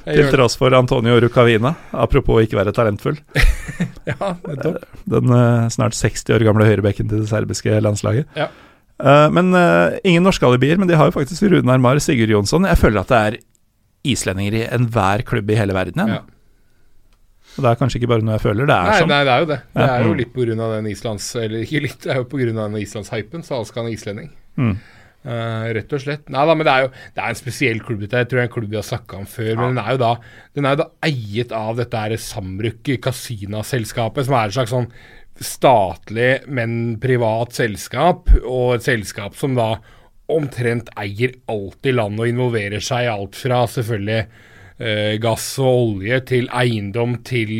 Til 0.05 0.28
tross 0.35 0.59
for 0.61 0.77
Antonio 0.77 1.16
Rucavina, 1.23 1.73
apropos 1.97 2.43
ikke 2.44 2.61
være 2.61 2.77
talentfull. 2.77 3.16
Ja, 4.03 4.32
nettopp. 4.35 4.82
Den 5.07 5.31
uh, 5.31 5.69
snart 5.70 5.94
60 5.94 6.35
år 6.35 6.43
gamle 6.43 6.66
høyrebekken 6.66 7.07
til 7.07 7.23
det 7.23 7.31
serbiske 7.31 7.77
landslaget. 7.85 8.27
Ja. 8.35 8.49
Eh, 9.03 9.28
men 9.35 9.55
eh, 9.55 9.99
ingen 10.07 10.27
norske 10.27 10.47
alibier, 10.47 10.78
men 10.78 10.90
de 10.90 10.99
har 10.99 11.11
jo 11.11 11.16
faktisk 11.16 11.49
Runar 11.51 11.81
Mar, 11.82 11.99
Sigurd 12.03 12.31
Jonsson. 12.31 12.69
Jeg 12.69 12.81
føler 12.81 13.03
at 13.03 13.12
det 13.12 13.20
er 13.23 13.39
islendinger 14.12 14.59
i 14.59 14.66
enhver 14.74 15.24
klubb 15.27 15.51
i 15.51 15.59
hele 15.59 15.77
verden. 15.77 16.03
Ja. 16.11 16.23
Ja. 17.53 17.59
Og 17.59 17.65
det 17.66 17.70
er 17.70 17.79
kanskje 17.83 18.01
ikke 18.01 18.09
bare 18.09 18.24
noe 18.24 18.39
jeg 18.39 18.45
føler, 18.47 18.66
det 18.66 18.74
er 18.79 18.89
Nei, 18.89 18.99
sånn. 19.03 19.09
nei, 19.12 19.24
det 19.29 19.33
er 19.33 19.41
jo 19.45 19.47
det. 19.53 19.61
Det 19.77 19.85
er 19.91 20.03
jo 20.07 20.12
Mm. 20.12 20.16
litt 20.23 20.61
av 20.61 20.73
den 20.77 20.87
islands... 20.93 21.37
Eller 21.37 21.62
ikke 21.66 21.83
litt, 21.85 22.01
det 22.01 22.11
er 22.15 22.16
jo 22.23 22.24
på 22.24 22.41
grunn 22.41 22.59
av 22.59 22.70
den 22.73 22.83
islandshypen, 22.83 23.43
så 23.45 23.59
alle 23.61 23.87
er 23.89 23.93
islending. 23.93 24.31
Mm. 24.57 24.77
Uh, 25.23 25.69
rett 25.77 25.93
og 25.95 26.01
slett. 26.03 26.24
Nei 26.35 26.45
da, 26.49 26.55
men 26.59 26.66
det 26.66 26.73
er 26.73 26.81
jo 26.83 26.89
det 27.15 27.23
er 27.23 27.29
en 27.29 27.39
spesiell 27.39 27.79
klubb. 27.87 28.01
Dette. 28.03 28.16
Jeg 28.24 28.27
tror 28.29 28.41
det 28.41 28.43
er 28.43 28.49
en 28.49 28.55
klubb 28.57 28.70
vi 28.73 28.79
har 28.81 28.83
snakka 28.89 29.19
om 29.20 29.27
før. 29.31 29.53
Men 29.55 29.77
den 29.77 29.85
er 29.85 29.91
jo 29.93 30.01
da 30.03 30.09
Den 30.57 30.66
er 30.66 30.70
jo 30.74 30.81
da 30.83 30.89
eiet 31.07 31.53
av 31.55 31.77
dette 31.79 32.01
her 32.03 32.16
Samruk 32.19 32.91
Casina-selskapet, 33.05 34.27
som 34.27 34.35
er 34.35 34.49
et 34.51 34.57
slags 34.57 34.73
sånn 34.74 34.89
statlig, 35.39 36.43
men 36.51 36.97
privat 37.03 37.55
selskap. 37.55 38.33
Og 38.43 38.74
et 38.81 38.87
selskap 38.87 39.37
som 39.39 39.55
da 39.59 39.77
omtrent 40.33 40.89
eier 40.99 41.35
alt 41.51 41.87
i 41.87 41.93
landet 41.95 42.24
og 42.24 42.31
involverer 42.31 42.83
seg 42.83 43.07
i 43.07 43.12
alt 43.12 43.37
fra 43.39 43.62
selvfølgelig 43.69 44.27
gass 45.23 45.47
og 45.63 45.69
olje 45.73 46.17
til 46.33 46.49
eiendom 46.51 47.19
til 47.27 47.51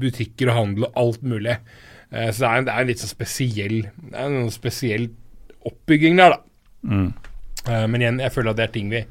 butikker 0.00 0.50
og 0.52 0.58
handel 0.58 0.88
og 0.88 0.98
alt 1.02 1.22
mulig. 1.24 1.56
Eh, 2.10 2.30
så 2.30 2.42
det 2.42 2.48
er, 2.48 2.58
en, 2.58 2.66
det 2.66 2.74
er 2.74 2.82
en 2.82 2.90
litt 2.90 3.02
sånn 3.02 3.10
spesiell 3.10 3.78
Det 3.82 4.12
er 4.14 4.28
en 4.28 4.52
spesiell 4.54 5.08
oppbygging 5.66 6.20
der, 6.20 6.36
da. 6.36 6.42
Mm. 6.86 7.08
Eh, 7.66 7.86
men 7.90 8.04
igjen, 8.04 8.20
jeg 8.22 8.34
føler 8.34 8.52
at 8.52 8.60
det 8.60 8.68
er 8.68 8.74
ting 8.76 8.92
vi 8.92 9.02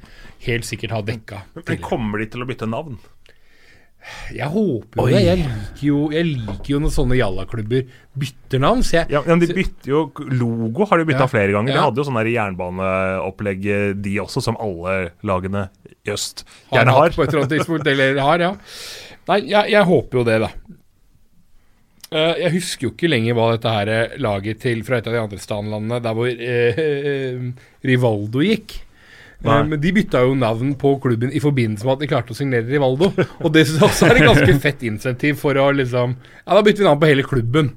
helt 0.46 0.68
sikkert 0.68 0.96
har 0.96 1.06
dekka. 1.08 1.44
Men 1.58 1.84
kommer 1.84 2.22
de 2.22 2.30
til 2.32 2.46
å 2.46 2.48
bytte 2.48 2.70
navn? 2.70 3.00
Jeg 4.36 4.48
håper 4.54 5.00
jo 5.00 5.04
Oi. 5.06 5.12
det. 5.14 5.22
Jeg 5.26 5.38
liker 5.42 5.86
jo, 5.88 6.00
jeg 6.14 6.26
liker 6.30 6.70
jo 6.76 6.80
når 6.84 6.92
sånne 6.94 7.18
jallaklubber 7.18 7.88
bytter 8.18 8.60
navn. 8.62 8.84
Så 8.86 9.00
jeg, 9.00 9.10
Ja, 9.16 9.22
men 9.26 9.40
De 9.40 9.48
bytter 9.54 9.90
jo 9.92 10.02
Logo 10.30 10.86
har 10.86 10.98
de 11.02 11.06
bytta 11.10 11.26
Ja. 11.26 11.28
flere 11.28 11.52
ganger. 11.52 11.74
De 11.74 11.80
Ja. 11.80 11.86
hadde 11.90 11.98
jo 11.98 12.04
sånn 12.08 12.20
der 12.22 12.32
jernbaneopplegg, 12.32 14.02
de 14.02 14.16
også, 14.20 14.42
som 14.44 14.58
alle 14.62 15.12
lagene 15.24 15.70
i 16.06 16.12
øst 16.12 16.44
gjerne 16.72 16.94
hatt 16.94 17.02
har. 17.02 17.10
på 17.18 17.24
et 17.24 17.30
eller 17.34 17.44
annet 17.46 17.58
tidspunkt. 17.58 17.88
Eller 17.88 18.20
har, 18.22 18.40
ja. 18.40 18.56
Nei, 19.28 19.40
jeg, 19.50 19.72
jeg 19.72 19.84
håper 19.86 20.18
jo 20.20 20.24
det, 20.24 20.40
da. 20.42 20.50
Eh, 22.16 22.36
jeg 22.46 22.52
husker 22.54 22.88
jo 22.88 22.92
ikke 22.94 23.10
lenger 23.10 23.34
hva 23.34 23.48
dette 23.58 23.72
her 23.74 23.90
eh, 23.90 24.18
laget 24.22 24.60
til 24.62 24.84
fra 24.86 24.98
et 25.02 25.08
av 25.08 25.14
de 25.14 25.20
andre 25.20 25.40
stanlandene, 25.42 25.98
der 26.06 26.14
hvor 26.14 26.28
eh, 26.30 27.52
Rivaldo 27.84 28.44
gikk. 28.46 28.78
Eh, 29.46 29.66
men 29.70 29.82
de 29.82 29.94
bytta 29.96 30.24
jo 30.26 30.36
navn 30.38 30.76
på 30.82 30.96
klubben 31.04 31.34
i 31.34 31.42
forbindelse 31.44 31.88
med 31.88 31.98
at 31.98 32.04
de 32.04 32.12
klarte 32.12 32.36
å 32.36 32.38
signere 32.38 32.68
Rivaldo. 32.70 33.12
Og 33.44 33.52
det 33.54 33.68
synes 33.68 33.82
jeg 33.82 33.90
også 33.90 34.10
er 34.10 34.20
et 34.20 34.30
ganske 34.30 34.60
fett 34.68 34.86
insentiv 34.88 35.42
for 35.42 35.58
å 35.62 35.72
liksom 35.76 36.18
Ja, 36.18 36.56
da 36.56 36.64
bytter 36.66 36.84
vi 36.84 36.90
navn 36.90 37.04
på 37.04 37.12
hele 37.12 37.28
klubben. 37.28 37.74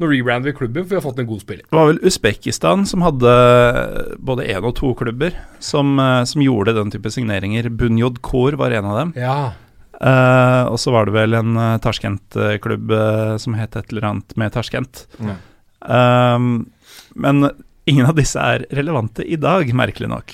Nå 0.00 0.08
rebrander 0.08 0.48
vi 0.48 0.56
klubben, 0.56 0.84
for 0.86 0.94
vi 0.94 0.96
har 0.96 1.04
fått 1.04 1.18
en 1.20 1.28
god 1.28 1.42
spiller. 1.42 1.64
Det 1.68 1.76
var 1.76 1.90
vel 1.90 1.98
Usbekistan 2.08 2.86
som 2.88 3.02
hadde 3.04 3.32
både 4.16 4.46
én 4.48 4.64
og 4.64 4.72
to 4.78 4.94
klubber 4.96 5.34
som, 5.60 5.98
eh, 6.00 6.22
som 6.24 6.44
gjorde 6.44 6.76
den 6.78 6.92
type 6.94 7.12
signeringer. 7.12 7.68
Bunyod 7.68 8.22
Kor 8.24 8.56
var 8.56 8.72
en 8.72 8.88
av 8.88 8.96
dem. 9.02 9.12
Ja. 9.20 9.52
Uh, 10.00 10.64
og 10.72 10.78
så 10.80 10.94
var 10.94 11.04
det 11.04 11.12
vel 11.12 11.36
en 11.36 11.58
uh, 11.60 11.76
Tashkent-klubb 11.84 12.92
uh, 12.96 13.34
som 13.36 13.52
het 13.58 13.76
et 13.76 13.90
eller 13.92 14.06
annet 14.08 14.32
med 14.40 14.54
Tashkent. 14.54 15.02
Mm. 15.20 15.34
Um, 15.84 16.46
men 17.12 17.50
ingen 17.84 18.08
av 18.08 18.16
disse 18.16 18.40
er 18.40 18.64
relevante 18.72 19.26
i 19.28 19.36
dag, 19.36 19.68
merkelig 19.76 20.08
nok. 20.08 20.32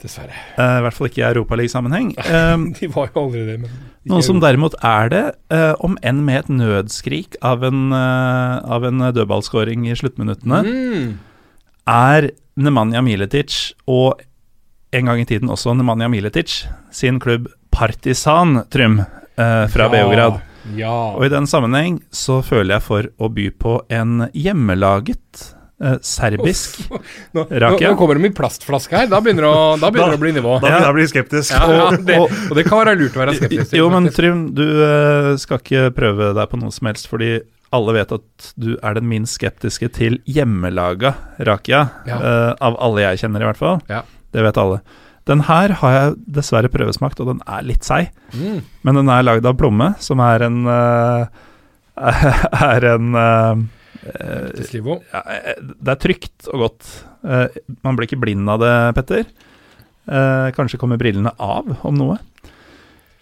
Dessverre. 0.00 0.36
Uh, 0.56 0.78
I 0.78 0.84
hvert 0.86 0.96
fall 0.96 1.08
ikke 1.10 1.20
i 1.20 1.26
Europaligasammenheng. 1.28 2.12
Um, 2.24 2.70
De 2.78 2.88
var 2.92 3.10
jo 3.10 3.24
aldri 3.26 3.44
det, 3.48 3.58
men 3.64 3.74
Noe 4.08 4.24
som 4.24 4.40
derimot 4.40 4.76
er 4.86 5.12
det, 5.12 5.24
uh, 5.52 5.74
om 5.84 5.98
enn 6.06 6.22
med 6.24 6.44
et 6.44 6.52
nødskrik 6.62 7.36
av 7.44 7.66
en, 7.68 7.90
uh, 7.92 8.64
av 8.64 8.86
en 8.88 9.10
dødballskåring 9.12 9.84
i 9.90 9.96
sluttminuttene, 10.00 10.62
mm. 10.64 11.06
er 11.92 12.30
Nemanja 12.60 13.04
Miletic 13.04 13.60
og 13.90 14.22
en 14.96 15.06
gang 15.06 15.20
i 15.22 15.28
tiden 15.28 15.52
også 15.52 15.76
Nemanja 15.76 16.08
Miletic 16.10 16.62
sin 16.94 17.20
klubb 17.22 17.50
Partisan, 17.70 18.64
Trym, 18.72 18.98
fra 19.36 19.86
ja. 19.86 19.92
Beograd. 19.92 20.40
Ja. 20.76 21.14
Og 21.14 21.22
i 21.24 21.30
den 21.32 21.46
sammenheng 21.48 22.00
så 22.12 22.40
føler 22.44 22.74
jeg 22.76 22.84
for 22.84 23.08
å 23.16 23.30
by 23.32 23.46
på 23.62 23.78
en 23.94 24.26
hjemmelaget 24.36 25.44
eh, 25.80 25.96
serbisk 26.02 26.80
Nå, 26.90 26.98
nå, 27.34 27.44
Rakia? 27.64 27.90
nå 27.92 27.96
kommer 27.98 28.18
de 28.20 28.28
i 28.28 28.32
plastflaske 28.36 28.96
her. 28.96 29.06
Da 29.10 29.20
begynner 29.24 29.46
det 29.46 29.50
å, 29.50 29.62
da 29.80 29.90
begynner 29.90 30.14
det 30.16 30.20
å 30.20 30.24
bli 30.24 30.32
nivå. 30.36 30.56
Da 30.60 30.66
begynner 30.68 30.86
jeg 30.88 30.94
å 30.94 30.98
bli 30.98 31.06
skeptisk. 31.12 31.54
Ja, 31.54 31.70
ja, 31.72 31.90
det, 31.96 32.18
og- 32.20 32.56
det 32.58 32.64
kan 32.68 32.82
være 32.84 32.96
lurt 33.00 33.16
å 33.16 33.22
være 33.24 33.36
skeptisk. 33.38 33.74
Jo, 33.78 33.88
men. 33.92 34.08
Trym, 34.14 34.44
du 34.54 34.64
eh, 34.84 35.30
skal 35.40 35.58
ikke 35.62 35.90
prøve 35.96 36.32
deg 36.36 36.50
på 36.52 36.58
noe 36.60 36.70
som 36.74 36.86
helst, 36.90 37.08
fordi 37.10 37.40
alle 37.72 37.92
vet 37.94 38.10
at 38.16 38.48
du 38.58 38.72
er 38.82 38.96
den 38.98 39.06
minst 39.06 39.36
skeptiske 39.38 39.86
til 39.94 40.16
hjemmelaga 40.26 41.12
Rakia, 41.46 41.84
Ja. 42.08 42.16
eh, 42.18 42.54
av 42.60 42.74
alle 42.82 43.04
jeg 43.06 43.20
kjenner 43.22 43.44
i 43.44 43.46
hvert 43.52 43.60
fall. 43.60 43.78
Ja. 43.88 44.02
Det 44.34 44.42
vet 44.42 44.58
alle. 44.58 44.80
Den 45.30 45.44
her 45.46 45.68
har 45.78 45.92
jeg 45.94 46.14
dessverre 46.34 46.66
prøvesmakt, 46.72 47.20
og 47.22 47.28
den 47.30 47.40
er 47.46 47.62
litt 47.62 47.84
seig. 47.86 48.08
Mm. 48.34 48.62
Men 48.82 48.94
den 48.98 49.08
er 49.12 49.22
lagd 49.22 49.46
av 49.46 49.54
plomme, 49.60 49.92
som 50.02 50.18
er 50.24 50.42
en 50.48 50.64
eh, 50.66 51.26
Er 52.00 52.84
en 52.94 53.14
eh, 54.02 54.72
ja, 55.12 55.22
eh, 55.36 55.60
Det 55.60 55.92
er 55.94 56.00
trygt 56.00 56.48
og 56.52 56.66
godt. 56.66 56.90
Eh, 57.24 57.60
man 57.84 57.98
blir 57.98 58.08
ikke 58.08 58.20
blind 58.22 58.48
av 58.50 58.60
det, 58.62 58.74
Petter. 58.98 59.24
Eh, 60.10 60.48
kanskje 60.56 60.80
kommer 60.80 61.00
brillene 61.00 61.32
av, 61.38 61.68
om 61.86 61.96
noe. 61.98 62.18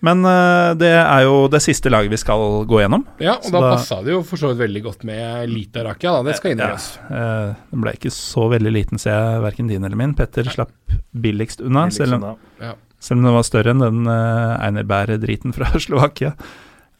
Men 0.06 0.22
eh, 0.22 0.72
det 0.78 0.92
er 0.94 1.24
jo 1.26 1.48
det 1.50 1.58
siste 1.64 1.90
laget 1.90 2.12
vi 2.14 2.20
skal 2.20 2.62
gå 2.70 2.82
gjennom. 2.84 3.02
Ja, 3.18 3.34
og 3.40 3.50
da, 3.50 3.60
da- 3.64 3.72
passa 3.74 3.98
det 4.06 4.14
jo 4.14 4.22
for 4.26 4.38
så 4.38 4.52
vidt 4.52 4.62
veldig 4.62 4.82
godt 4.86 5.02
med 5.08 5.50
Lita 5.50 5.82
Rakia, 5.86 6.12
da. 6.18 6.26
Det 6.30 6.36
skal 6.38 6.54
innrømmes. 6.54 6.90
oss 7.08 7.64
den 7.72 7.82
ble 7.82 7.94
ikke 7.98 8.12
så 8.14 8.46
veldig 8.52 8.74
liten, 8.74 9.02
ser 9.02 9.16
jeg, 9.16 9.42
verken 9.48 9.70
din 9.70 9.82
eller 9.84 9.98
min. 9.98 10.14
Petter 10.18 10.46
slapp 10.52 10.74
billigst 11.18 11.60
unna, 11.64 11.88
selv 11.94 12.18
om, 12.20 12.38
selv 13.00 13.18
om 13.20 13.26
den 13.28 13.36
var 13.36 13.46
større 13.46 13.74
enn 13.74 13.82
den 13.82 14.06
uh, 14.06 14.54
Einerbær-driten 14.62 15.54
fra 15.56 15.70
Slovakia. 15.86 16.34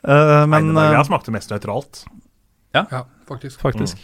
Uh, 0.07 0.45
men 0.51 0.71
eh, 0.77 0.93
jeg 0.95 1.09
smakte 1.09 1.35
mest 1.35 1.51
nøytralt. 1.53 2.05
Ja, 2.77 2.85
faktisk. 3.29 3.61
faktisk. 3.63 4.03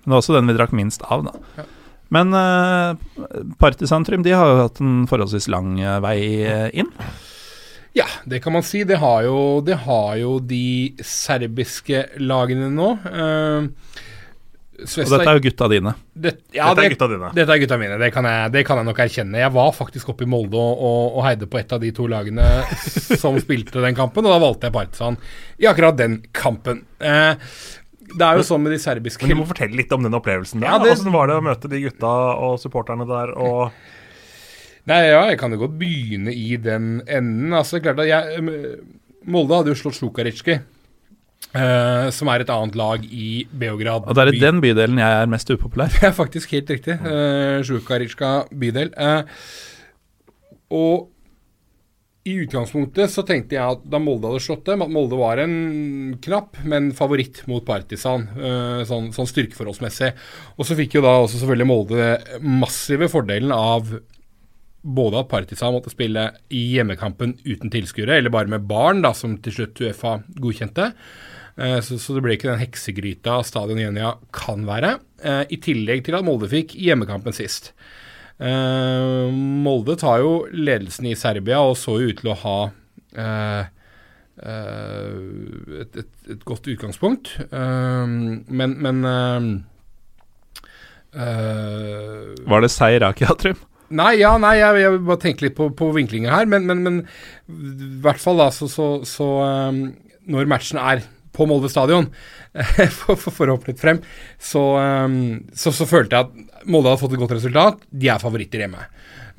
Men 0.00 0.08
det 0.08 0.14
var 0.14 0.22
også 0.22 0.38
den 0.38 0.48
vi 0.48 0.56
drakk 0.56 0.72
minst 0.76 1.04
av, 1.04 1.26
da. 1.28 1.36
Ja. 1.60 1.68
Men 2.10 2.34
uh, 2.34 2.96
Partisantrym 3.62 4.24
de 4.26 4.34
har 4.34 4.50
jo 4.50 4.62
hatt 4.64 4.80
en 4.82 5.04
forholdsvis 5.10 5.46
lang 5.52 5.76
eh, 5.78 5.98
vei 6.02 6.18
eh, 6.42 6.68
inn. 6.82 6.90
Ja, 7.94 8.06
det 8.26 8.42
kan 8.42 8.54
man 8.54 8.66
si. 8.66 8.82
Det 8.86 8.98
har 9.02 9.24
jo, 9.26 9.38
det 9.66 9.78
har 9.86 10.14
jo 10.18 10.38
de 10.42 10.94
serbiske 11.06 12.04
lagene 12.22 12.70
nå. 12.74 12.92
Uh, 13.06 13.66
Og 14.80 15.10
dette 15.12 15.26
er 15.26 15.38
jo 15.38 15.42
gutta 15.44 15.66
dine. 15.70 15.94
det, 16.14 16.34
ja, 16.54 16.70
Dette 16.70 16.82
er 16.82 16.82
det, 16.82 16.92
gutta 16.94 17.08
dine. 17.10 17.30
Dette 17.36 17.54
er 17.54 17.62
gutta 17.62 17.78
mine, 17.82 17.98
det 18.00 18.10
kan, 18.14 18.26
jeg, 18.26 18.52
det 18.54 18.62
kan 18.66 18.80
jeg 18.80 18.88
nok 18.88 19.02
erkjenne. 19.04 19.42
Jeg 19.42 19.54
var 19.54 19.74
faktisk 19.76 20.12
oppe 20.14 20.26
i 20.26 20.30
Molde 20.30 20.58
og, 20.58 20.84
og, 20.86 21.18
og 21.18 21.26
heide 21.26 21.50
på 21.50 21.60
et 21.60 21.74
av 21.76 21.82
de 21.82 21.90
to 21.94 22.06
lagene 22.10 22.46
som 23.22 23.38
spilte 23.42 23.82
den 23.84 23.98
kampen, 23.98 24.26
og 24.26 24.34
da 24.34 24.42
valgte 24.42 24.70
jeg 24.70 24.78
Partisan 24.78 25.18
i 25.60 25.68
akkurat 25.70 25.98
den 25.98 26.22
kampen. 26.34 26.86
Eh, 26.98 27.34
det 28.16 28.26
er 28.26 28.40
jo 28.40 28.44
sånn 28.46 28.62
med 28.64 28.72
de 28.74 28.78
serbiske 28.82 29.22
Men 29.26 29.36
du 29.36 29.40
må 29.42 29.46
fortelle 29.48 29.76
litt 29.76 29.92
om 29.92 30.02
den 30.02 30.16
opplevelsen. 30.18 30.60
der. 30.60 30.68
Ja, 30.68 30.78
det- 30.78 30.96
Hvordan 30.98 31.12
var 31.12 31.26
det 31.30 31.36
å 31.36 31.44
møte 31.46 31.68
de 31.70 31.80
gutta 31.84 32.12
og 32.38 32.58
supporterne 32.62 33.06
der? 33.08 33.34
Og 33.38 33.72
Nei, 34.88 35.02
ja, 35.10 35.26
jeg 35.28 35.38
kan 35.38 35.52
jo 35.52 35.58
godt 35.60 35.78
begynne 35.78 36.32
i 36.32 36.56
den 36.56 37.02
enden. 37.06 37.52
Altså, 37.52 37.82
klart 37.84 38.00
at 38.00 38.08
jeg 38.08 38.38
eh, 38.40 38.76
Molde 39.28 39.54
hadde 39.58 39.68
jo 39.74 39.76
slått 39.76 39.98
Slukaritski, 39.98 40.54
eh, 41.54 42.06
som 42.10 42.30
er 42.32 42.40
et 42.40 42.48
annet 42.50 42.74
lag 42.80 43.04
i 43.04 43.44
Beograd. 43.52 44.08
Og 44.08 44.16
det 44.16 44.24
er 44.24 44.32
i 44.32 44.40
den 44.40 44.60
bydelen 44.64 44.98
jeg 44.98 45.18
er 45.22 45.28
mest 45.30 45.52
upopulær. 45.52 45.92
Det 46.00 46.08
er 46.08 46.16
faktisk 46.16 46.50
helt 46.56 46.72
riktig. 46.72 46.96
Uh, 47.04 47.60
Sjukaritsjka 47.62 48.48
bydel. 48.56 48.90
Eh, 48.96 49.22
og 50.72 51.09
i 52.28 52.34
utgangspunktet 52.42 53.08
så 53.08 53.22
tenkte 53.24 53.56
jeg 53.56 53.64
at 53.76 53.84
da 53.88 53.98
Molde 54.02 54.28
hadde 54.28 54.42
slått 54.44 54.66
dem, 54.68 54.82
at 54.84 54.92
Molde 54.92 55.16
var 55.16 55.40
en 55.40 55.54
knapp, 56.20 56.58
men 56.68 56.90
favoritt 56.92 57.42
mot 57.48 57.64
Partisan, 57.64 58.26
eh, 58.36 58.82
sånn, 58.84 59.08
sånn 59.16 59.30
styrkeforholdsmessig. 59.30 60.12
Og 60.58 60.68
så 60.68 60.76
fikk 60.76 60.98
jo 60.98 61.04
da 61.06 61.14
også 61.22 61.40
selvfølgelig 61.40 61.70
Molde 61.70 62.10
massive 62.44 63.08
fordelen 63.08 63.54
av 63.56 63.94
både 64.84 65.20
at 65.20 65.28
Partisan 65.32 65.74
måtte 65.74 65.92
spille 65.92 66.26
i 66.56 66.62
hjemmekampen 66.76 67.38
uten 67.44 67.72
tilskuere, 67.72 68.18
eller 68.18 68.32
bare 68.32 68.48
med 68.52 68.68
barn, 68.68 69.02
da, 69.04 69.12
som 69.16 69.38
til 69.40 69.52
slutt 69.52 69.80
Uefa 69.84 70.18
godkjente. 70.40 70.92
Eh, 71.56 71.80
Så, 71.84 71.98
så 72.00 72.14
det 72.16 72.22
ble 72.24 72.36
ikke 72.36 72.52
den 72.52 72.62
heksegryta 72.62 73.40
Stadion 73.44 73.80
Jenia 73.80 74.14
kan 74.32 74.64
være. 74.68 74.98
eh, 75.24 75.44
I 75.50 75.56
tillegg 75.56 76.04
til 76.04 76.16
at 76.16 76.24
Molde 76.24 76.48
fikk 76.48 76.76
hjemmekampen 76.76 77.32
sist. 77.36 77.72
Eh, 78.40 79.32
Molde 79.64 79.98
tar 80.00 80.22
jo 80.22 80.32
ledelsen 80.48 81.10
i 81.10 81.16
Serbia 81.18 81.60
og 81.60 81.76
så 81.76 81.98
ut 82.00 82.22
til 82.22 82.32
å 82.32 82.38
ha 82.40 82.58
eh, 83.12 83.64
eh, 84.40 85.82
et, 85.82 85.98
et, 86.04 86.12
et 86.36 86.46
godt 86.48 86.70
utgangspunkt. 86.72 87.34
Men 87.50 88.78
men 88.80 89.02
Var 91.10 92.64
det 92.64 92.72
seier 92.72 93.04
Rakia, 93.04 93.36
Trym? 93.36 93.60
Nei, 93.90 94.20
ja, 94.20 94.36
nei, 94.38 94.54
jeg, 94.60 94.82
jeg 94.84 94.98
bare 95.02 95.18
tenke 95.18 95.48
litt 95.48 95.56
på, 95.58 95.66
på 95.74 95.88
vinklinga 95.96 96.30
her, 96.30 96.46
men, 96.46 96.62
men, 96.68 96.82
men 96.84 96.98
i 97.50 97.88
hvert 98.04 98.20
fall 98.22 98.38
da, 98.38 98.46
så, 98.54 98.68
så, 98.70 99.00
så 99.02 99.26
um, 99.42 99.80
Når 100.30 100.46
matchen 100.50 100.78
er 100.78 101.02
på 101.34 101.46
Molde 101.50 101.70
stadion, 101.72 102.06
for, 103.00 103.18
for, 103.18 103.34
for 103.34 103.50
å 103.50 103.56
hoppe 103.56 103.72
litt 103.72 103.82
frem, 103.82 103.98
så, 104.38 104.62
um, 104.78 105.40
så, 105.58 105.74
så 105.74 105.88
følte 105.90 106.20
jeg 106.20 106.28
at 106.28 106.49
Molde 106.66 106.90
hadde 106.90 107.00
fått 107.00 107.14
et 107.16 107.22
godt 107.22 107.36
resultat. 107.38 107.86
De 107.88 108.10
er 108.12 108.20
favoritter 108.22 108.64
hjemme. 108.64 108.84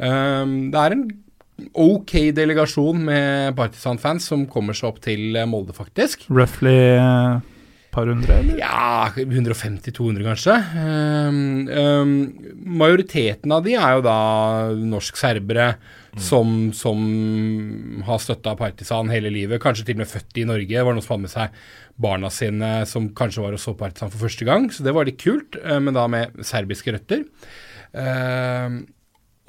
Um, 0.02 0.56
det 0.74 0.82
er 0.82 0.96
en 0.96 1.06
ok 1.78 2.14
delegasjon 2.34 3.04
med 3.06 3.56
Partisan-fans 3.58 4.26
som 4.32 4.48
kommer 4.50 4.78
seg 4.78 4.90
opp 4.90 5.02
til 5.04 5.38
eh, 5.38 5.48
Molde, 5.50 5.76
faktisk. 5.78 6.26
Roughly 6.34 6.74
eh, 6.96 7.42
par 7.94 8.10
hundre, 8.10 8.40
eller? 8.42 8.58
Ja, 8.62 9.12
150-200 9.14 10.26
kanskje. 10.26 10.58
Um, 10.74 11.68
um, 11.70 12.14
majoriteten 12.82 13.54
av 13.54 13.66
de 13.68 13.76
er 13.78 13.98
jo 13.98 14.06
da 14.08 14.20
norsk-serbere 14.80 15.74
som, 16.20 16.72
som 16.76 17.04
har 18.08 18.20
støtta 18.20 18.56
Partisan 18.60 19.12
hele 19.14 19.32
livet. 19.32 19.62
Kanskje 19.64 19.86
til 19.88 20.00
og 20.00 20.04
med 20.04 20.12
født 20.12 20.42
i 20.42 20.48
Norge. 20.48 20.72
Det 20.74 20.84
var 20.88 20.98
noen 20.98 21.06
som 21.06 21.16
hadde 21.16 21.28
med 21.28 21.34
seg 21.36 21.62
barna 22.00 22.32
sine 22.34 22.86
som 22.90 23.10
kanskje 23.18 23.44
var 23.44 23.58
og 23.58 23.62
så 23.62 23.76
Partisan 23.78 24.12
for 24.14 24.28
første 24.28 24.48
gang. 24.48 24.70
Så 24.72 24.86
det 24.86 24.96
var 24.96 25.08
litt 25.08 25.20
kult, 25.22 25.58
eh, 25.60 25.80
men 25.84 25.98
da 25.98 26.08
med 26.12 26.42
serbiske 26.48 26.96
røtter. 26.96 27.28
Uh, 27.92 28.82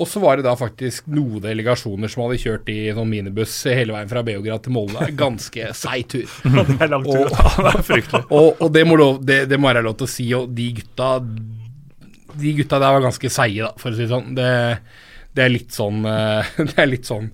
og 0.02 0.08
så 0.08 0.18
var 0.22 0.38
det 0.38 0.46
da 0.46 0.54
faktisk 0.58 1.06
noen 1.12 1.42
delegasjoner 1.44 2.10
som 2.10 2.24
hadde 2.24 2.40
kjørt 2.42 2.70
i 2.72 2.78
sånn 2.96 3.10
minibuss 3.10 3.54
hele 3.68 3.94
veien 3.94 4.10
fra 4.10 4.24
Beograd 4.26 4.64
til 4.64 4.74
Molde. 4.74 5.04
Ganske 5.18 5.68
seig 5.78 6.08
tur. 6.10 6.32
det 6.56 6.78
er 6.80 6.96
tur. 7.04 7.28
Og, 7.28 8.32
og, 8.38 8.48
og, 8.56 8.66
det, 8.74 8.82
må 8.88 8.96
lov, 8.98 9.20
det, 9.22 9.44
det 9.52 9.60
må 9.60 9.70
være 9.70 9.84
lov 9.86 10.00
til 10.00 10.08
å 10.08 10.12
si, 10.14 10.26
og 10.34 10.50
de 10.56 10.72
gutta 10.80 11.12
De 11.22 12.54
gutta 12.56 12.80
der 12.80 12.96
var 12.96 13.04
ganske 13.04 13.30
seige, 13.30 13.68
da, 13.68 13.72
for 13.78 13.92
å 13.92 13.98
si 13.98 14.06
det 14.06 14.10
sånn. 14.10 14.32
Det, 14.38 14.50
det 15.32 15.46
er 15.46 15.52
litt 15.52 15.72
sånn 15.72 16.02
Det 16.72 16.76
er 16.76 16.90
litt 16.90 17.08
sånn 17.08 17.30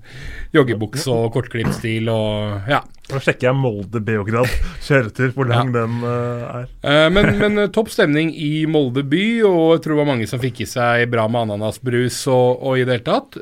joggebukse 0.54 1.10
og 1.12 1.32
kortklippstil 1.34 2.08
og 2.12 2.70
ja. 2.70 2.82
Nå 3.08 3.20
sjekker 3.24 3.48
jeg 3.48 3.56
Molde-Beograd 3.56 4.50
kjøretur, 4.84 5.30
hvor 5.32 5.48
lang 5.48 5.70
ja. 5.72 5.80
den 5.80 6.02
uh, 6.04 6.42
er. 6.58 6.66
Uh, 6.84 7.06
men, 7.12 7.30
men 7.40 7.62
uh, 7.62 7.68
topp 7.72 7.88
stemning 7.92 8.34
i 8.36 8.66
Molde 8.68 9.00
by, 9.08 9.22
og 9.48 9.62
jeg 9.72 9.84
tror 9.84 9.94
det 9.94 10.00
var 10.02 10.10
mange 10.10 10.28
som 10.28 10.42
fikk 10.42 10.60
i 10.60 10.68
seg 10.68 11.06
bra 11.08 11.24
med 11.32 11.46
ananasbrus 11.46 12.20
og, 12.28 12.60
og 12.60 12.76
i 12.76 12.84
det 12.84 12.98
hele 12.98 13.06
tatt. 13.08 13.38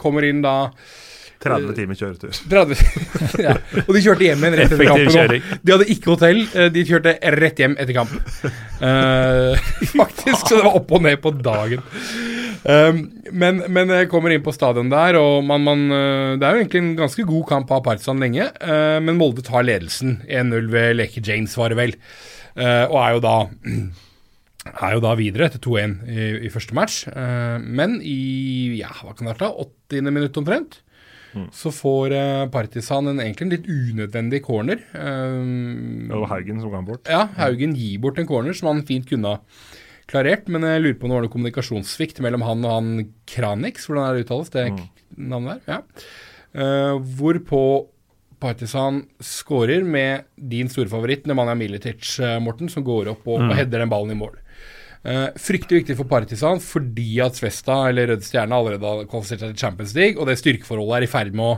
kommer 0.00 0.24
inn 0.24 0.40
da 0.44 0.56
30 1.42 1.74
timer 1.76 1.98
kjøretur. 1.98 2.36
30, 2.52 2.84
ja. 3.46 3.56
Og 3.84 3.90
de 3.96 4.04
kjørte 4.04 4.28
hjem 4.28 4.46
igjen 4.46 4.58
rett 4.60 4.76
etter 4.76 4.90
kampen. 4.90 5.58
De 5.64 5.74
hadde 5.74 5.88
ikke 5.96 6.12
hotell, 6.14 6.44
de 6.74 6.86
kjørte 6.86 7.16
rett 7.34 7.64
hjem 7.64 7.74
etter 7.80 7.96
kamp. 7.96 8.14
faktisk, 10.00 10.46
så 10.46 10.58
det 10.58 10.64
var 10.64 10.78
opp 10.78 10.94
og 10.94 11.04
ned 11.04 11.20
på 11.24 11.34
dagen. 11.42 11.84
Um, 12.64 13.00
men, 13.28 13.60
men, 13.68 13.90
jeg 13.92 14.08
kommer 14.08 14.32
inn 14.32 14.44
på 14.44 14.54
stadion 14.54 14.88
der, 14.92 15.18
og 15.20 15.44
man, 15.44 15.60
man, 15.66 15.82
eh, 15.92 16.36
det 16.40 16.46
er 16.46 16.56
jo 16.56 16.62
egentlig 16.62 16.80
en 16.80 16.94
ganske 16.96 17.26
god 17.28 17.44
kamp 17.50 17.74
av 17.76 17.82
Partisan 17.84 18.22
lenge. 18.22 18.46
Uh, 18.62 18.96
men 19.04 19.18
Molde 19.20 19.44
tar 19.44 19.66
ledelsen 19.66 20.22
1-0 20.24 20.70
ved 20.72 20.96
Leke 20.96 21.20
James, 21.24 21.58
var 21.60 21.74
det 21.74 21.80
vel. 21.80 21.94
Uh, 22.56 22.86
og 22.88 22.98
er 23.02 23.14
jo 23.16 23.22
da 23.24 23.36
er 24.86 24.96
jo 24.96 25.04
da 25.04 25.12
videre 25.18 25.50
etter 25.50 25.60
2-1 25.60 25.96
i, 26.08 26.30
i, 26.46 26.52
første 26.54 26.76
match. 26.78 27.02
Uh, 27.12 27.60
men 27.60 27.98
i 28.00 28.78
ja, 28.78 28.94
hva 29.02 29.12
kan 29.12 29.28
det 29.28 29.36
være, 29.36 29.68
80. 29.92 30.08
minutt 30.08 30.40
omtrent, 30.40 30.80
mm. 31.34 31.46
så 31.54 31.72
får 31.74 32.14
Partisan 32.54 33.10
en, 33.10 33.22
egentlig 33.22 33.46
en 33.46 33.54
litt 33.54 33.70
unødvendig 33.70 34.40
corner. 34.46 34.82
Um, 34.94 36.10
det 36.10 36.20
var 36.24 36.30
Haugen 36.36 36.60
som 36.62 36.72
ga 36.72 36.82
bort? 36.86 37.10
Ja, 37.10 37.26
Haugen 37.38 37.74
gir 37.78 38.02
bort 38.02 38.20
en 38.20 38.28
corner 38.28 38.56
som 38.56 38.70
han 38.72 38.84
fint 38.88 39.08
kunne 39.10 39.36
ha 39.36 39.40
klarert, 40.10 40.50
men 40.52 40.66
jeg 40.68 40.82
lurer 40.84 40.98
på 41.00 41.06
om 41.06 41.12
det 41.12 41.18
var 41.18 41.26
noe 41.26 41.32
kommunikasjonssvikt 41.32 42.20
mellom 42.24 42.44
han 42.44 42.64
og 42.66 42.76
han 42.76 42.92
Kranix, 43.30 43.88
hvordan 43.88 44.06
er 44.06 44.16
det 44.16 44.26
uttales, 44.26 44.52
det 44.54 44.68
mm. 44.74 44.84
navnet 45.32 45.64
der? 45.64 45.74
Ja. 45.74 46.06
Uh, 46.54 47.02
hvorpå 47.18 47.64
Partisan 48.44 49.04
skårer 49.24 49.84
med 49.86 50.26
din 50.36 50.68
store 50.68 50.90
favoritt, 50.92 51.24
Nemanja 51.26 51.54
Militic, 51.56 52.16
Morten, 52.44 52.68
som 52.68 52.84
går 52.84 53.14
opp 53.14 53.24
og, 53.24 53.40
mm. 53.40 53.48
og 53.48 53.56
header 53.56 53.80
den 53.80 53.92
ballen 53.92 54.12
i 54.12 54.18
mål. 54.18 54.34
Uh, 55.04 55.28
fryktelig 55.36 55.82
viktig 55.82 55.98
for 55.98 56.08
Partisan 56.08 56.62
fordi 56.64 57.18
at 57.20 57.36
Svesta, 57.36 57.82
eller 57.90 58.14
Rød 58.14 58.24
Stjerne, 58.24 58.56
allerede 58.56 58.88
har 58.88 59.06
kvalifisert 59.10 59.42
seg 59.42 59.52
til 59.52 59.60
Champions 59.60 59.92
League, 59.98 60.16
og 60.16 60.30
det 60.30 60.38
styrkeforholdet 60.40 60.96
er 60.96 61.08
i 61.08 61.14
ferd 61.18 61.36
med 61.36 61.52
å 61.52 61.54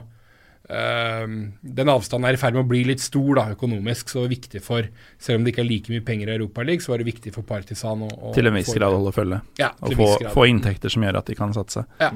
Uh, 0.66 1.52
den 1.62 1.90
avstanden 1.92 2.26
er 2.26 2.34
i 2.34 2.38
ferd 2.40 2.56
med 2.56 2.64
å 2.64 2.66
bli 2.66 2.80
litt 2.88 2.98
stor 2.98 3.38
da, 3.38 3.44
økonomisk, 3.54 4.08
så 4.10 4.18
det 4.18 4.22
var 4.24 4.32
viktig 4.32 4.62
for 4.66 4.88
Selv 5.22 5.38
om 5.38 5.44
det 5.46 5.52
ikke 5.52 5.62
er 5.62 5.68
like 5.68 5.92
mye 5.94 6.02
penger 6.02 6.32
i 6.32 6.34
Europaligaen, 6.34 6.82
så 6.82 6.90
var 6.90 6.98
det 6.98 7.06
viktig 7.06 7.30
for 7.36 7.46
Partisan 7.46 8.02
å, 8.02 8.08
å 8.10 8.32
Til 8.34 8.50
en 8.50 8.56
viss 8.58 8.72
grad 8.74 8.96
holde 8.96 9.12
følge. 9.14 9.38
Ja, 9.60 9.68
og 9.78 9.94
få, 9.94 10.08
få, 10.34 10.48
inntekter 10.50 10.90
som 10.90 11.06
gjør 11.06 11.20
at 11.20 11.30
de 11.30 11.38
kan 11.38 11.54
satse. 11.54 11.84
Ja. 12.02 12.10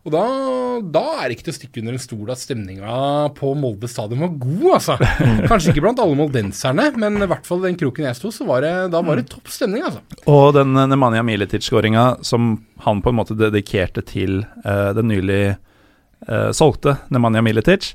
Og 0.00 0.12
da, 0.14 0.20
da, 0.80 1.02
er 1.20 1.28
det 1.28 1.34
ikke 1.36 1.44
til 1.50 1.52
å 1.52 1.56
stikke 1.58 1.80
under 1.82 1.96
en 1.96 2.00
stol 2.00 2.30
at 2.32 2.40
stemninga 2.40 2.92
på 3.36 3.50
Molde 3.58 3.88
stadion 3.90 4.22
var 4.24 4.32
god, 4.40 4.68
altså. 4.78 4.96
Kanskje 5.50 5.74
ikke 5.74 5.84
blant 5.84 6.00
alle 6.00 6.16
moldenserne, 6.16 6.86
men 6.96 7.20
i 7.20 7.28
hvert 7.28 7.44
fall 7.48 7.60
den 7.66 7.76
kroken 7.80 8.08
jeg 8.08 8.16
sto, 8.16 8.32
så 8.32 8.46
var 8.48 8.64
det, 8.64 8.72
da 8.94 9.02
var 9.04 9.20
det 9.20 9.26
mm. 9.26 9.30
topp 9.34 9.52
stemning, 9.52 9.84
altså. 9.84 10.00
Og 10.32 10.54
den 10.56 10.72
Nemanja 10.72 11.24
Militic-skåringa 11.28 12.06
som 12.24 12.54
han 12.86 13.04
på 13.04 13.12
en 13.12 13.20
måte 13.20 13.36
dedikerte 13.36 14.04
til 14.08 14.40
uh, 14.64 14.90
den 14.96 15.10
nylig 15.12 15.42
uh, 15.52 16.48
solgte 16.56 16.96
Nemanja 17.12 17.44
Militic, 17.44 17.92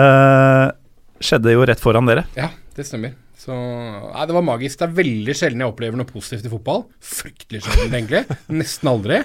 uh, 0.00 0.72
skjedde 1.20 1.52
jo 1.52 1.68
rett 1.68 1.84
foran 1.84 2.08
dere. 2.08 2.24
Ja, 2.40 2.54
det 2.78 2.88
stemmer. 2.88 3.12
Så 3.38 3.54
nei, 3.54 4.24
Det 4.26 4.34
var 4.34 4.42
magisk. 4.42 4.80
Det 4.80 4.86
er 4.88 4.96
veldig 4.96 5.34
sjelden 5.36 5.62
jeg 5.62 5.70
opplever 5.70 5.98
noe 6.00 6.08
positivt 6.08 6.48
i 6.48 6.50
fotball. 6.50 6.82
Fryktelig 6.98 7.60
sjelden, 7.62 7.94
egentlig. 7.94 8.38
Nesten 8.50 8.90
aldri. 8.90 9.20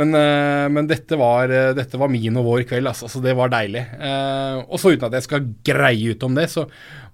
Men, 0.00 0.16
uh, 0.16 0.64
men 0.72 0.88
dette, 0.88 1.18
var, 1.20 1.52
uh, 1.52 1.74
dette, 1.76 2.00
var, 2.00 2.08
min 2.12 2.40
og 2.40 2.48
vår 2.48 2.64
kveld, 2.70 2.88
altså. 2.88 3.10
Så 3.12 3.20
det 3.24 3.36
var 3.36 3.52
deilig. 3.52 3.84
Uh, 4.00 4.64
og 4.64 4.80
så 4.80 4.94
uten 4.94 5.10
at 5.10 5.18
jeg 5.18 5.28
skal 5.28 5.52
greie 5.66 6.16
ut 6.16 6.24
om 6.24 6.40
det, 6.40 6.48
så 6.48 6.64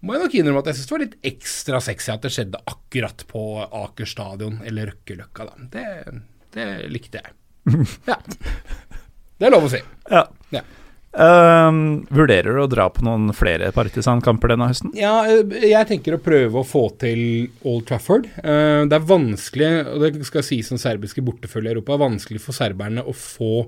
må 0.06 0.14
jeg 0.14 0.22
nok 0.22 0.38
innrømme 0.38 0.62
at 0.62 0.70
jeg 0.70 0.78
syns 0.78 0.86
det 0.86 0.94
var 0.94 1.04
litt 1.04 1.18
ekstra 1.32 1.82
sexy 1.82 2.14
at 2.14 2.24
det 2.28 2.34
skjedde 2.36 2.62
akkurat 2.70 3.26
på 3.26 3.44
Aker 3.66 4.08
stadion, 4.08 4.60
eller 4.62 4.92
Røkkeløkka, 4.92 5.50
da. 5.50 5.68
Det, 5.74 5.86
det 6.54 6.70
likte 6.94 7.24
jeg. 7.24 7.36
Ja. 8.12 8.20
Det 9.36 9.44
er 9.48 9.52
lov 9.52 9.66
å 9.66 9.68
si. 9.68 9.82
Ja. 10.08 10.22
ja. 10.54 10.62
Uh, 11.16 11.72
vurderer 12.12 12.52
du 12.52 12.60
å 12.60 12.68
dra 12.68 12.90
på 12.92 13.04
noen 13.06 13.30
flere 13.36 13.70
partisankamper 13.72 14.52
denne 14.52 14.68
høsten? 14.68 14.92
Ja, 14.98 15.22
eh, 15.24 15.54
jeg 15.70 15.88
tenker 15.88 16.18
å 16.18 16.22
prøve 16.22 16.60
å 16.60 16.66
få 16.66 16.90
til 17.00 17.48
Old 17.64 17.86
Trafford. 17.88 18.28
Uh, 18.42 18.84
det 18.84 18.98
er 18.98 19.08
vanskelig, 19.08 19.70
og 19.94 20.04
det 20.04 20.28
skal 20.28 20.44
sies 20.44 20.68
som 20.68 20.80
serbiske 20.80 21.24
bortefølge 21.24 21.72
i 21.72 21.76
Europa, 21.76 21.96
vanskelig 22.04 22.42
for 22.44 22.56
serberne 22.56 23.04
å 23.04 23.16
få 23.16 23.64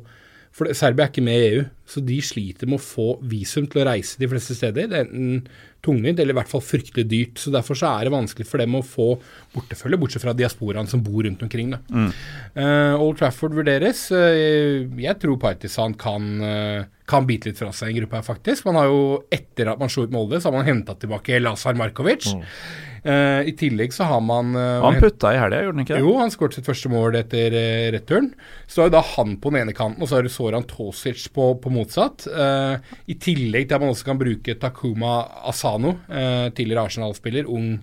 For 0.54 0.70
Serbia 0.74 1.06
er 1.06 1.12
ikke 1.12 1.24
med 1.24 1.38
i 1.38 1.48
EU, 1.52 1.64
så 1.88 2.02
de 2.04 2.18
sliter 2.24 2.68
med 2.68 2.80
å 2.80 2.84
få 2.84 3.08
visum 3.30 3.68
til 3.70 3.82
å 3.82 3.88
reise 3.88 4.20
de 4.20 4.28
fleste 4.30 4.56
steder. 4.58 4.88
Det 4.90 4.98
er 4.98 5.06
enten 5.06 5.42
tungvint 5.84 6.18
eller 6.18 6.34
i 6.34 6.38
hvert 6.38 6.50
fall 6.50 6.62
fryktelig 6.64 7.04
dyrt. 7.08 7.38
så 7.38 7.52
Derfor 7.54 7.78
så 7.78 7.92
er 7.92 8.08
det 8.08 8.14
vanskelig 8.14 8.46
for 8.48 8.62
dem 8.62 8.74
å 8.74 8.82
få 8.84 9.08
bortefølge, 9.54 10.00
bortsett 10.00 10.24
fra 10.24 10.34
diasporaen 10.36 10.90
som 10.90 11.02
bor 11.04 11.22
rundt 11.26 11.42
omkring. 11.46 11.74
Mm. 11.86 12.10
Uh, 12.56 12.94
Old 12.98 13.20
Trafford 13.20 13.54
vurderes. 13.56 14.08
Uh, 14.10 14.88
jeg 14.98 15.18
tror 15.22 15.38
Partisan 15.42 15.94
kan, 15.98 16.28
uh, 16.42 16.88
kan 17.08 17.28
bite 17.28 17.52
litt 17.52 17.60
fra 17.60 17.70
seg 17.76 17.92
en 17.92 18.00
gruppe 18.02 18.18
her, 18.18 18.26
faktisk. 18.26 18.66
Man 18.68 18.80
har 18.80 18.90
jo, 18.90 19.02
etter 19.32 19.70
at 19.72 19.80
man 19.80 19.92
slo 19.92 20.08
ut 20.08 20.14
Molde, 20.14 20.42
så 20.42 20.50
har 20.50 20.58
man 20.58 20.68
henta 20.68 20.98
tilbake 20.98 21.40
Lazar 21.44 21.78
Markovic. 21.78 22.26
Mm. 22.34 22.44
Uh, 23.04 23.46
I 23.46 23.54
tillegg 23.58 23.94
så 23.94 24.08
har 24.10 24.22
man 24.24 24.54
uh, 24.56 24.82
Han 24.84 24.98
putta 25.02 25.32
i 25.34 25.38
helga, 25.40 25.62
gjorde 25.64 25.78
han 25.78 25.84
ikke 25.84 25.96
det? 25.96 26.02
Jo, 26.04 26.14
han 26.18 26.32
skåret 26.34 26.58
sitt 26.58 26.68
første 26.68 26.90
mål 26.92 27.18
etter 27.20 27.54
uh, 27.54 27.88
returen. 27.94 28.30
Så 28.66 28.82
er 28.82 28.90
jo 28.90 28.96
da 28.96 29.04
han 29.14 29.36
på 29.40 29.52
den 29.52 29.62
ene 29.62 29.76
kanten, 29.76 30.02
og 30.02 30.10
så 30.10 30.18
har 30.18 30.26
du 30.26 30.32
Soran 30.32 30.66
Tosic 30.68 31.28
på, 31.34 31.50
på 31.62 31.72
motsatt. 31.72 32.26
I 32.28 33.16
tillegg 33.22 33.68
til 33.68 33.76
at 33.76 33.82
man 33.82 33.92
også 33.94 34.10
kan 34.10 34.20
bruke 34.20 34.56
Takuma 34.60 35.12
Asano, 35.48 35.94
tidligere 36.54 36.84
Arsenal-spiller, 36.88 37.48
ung 37.48 37.78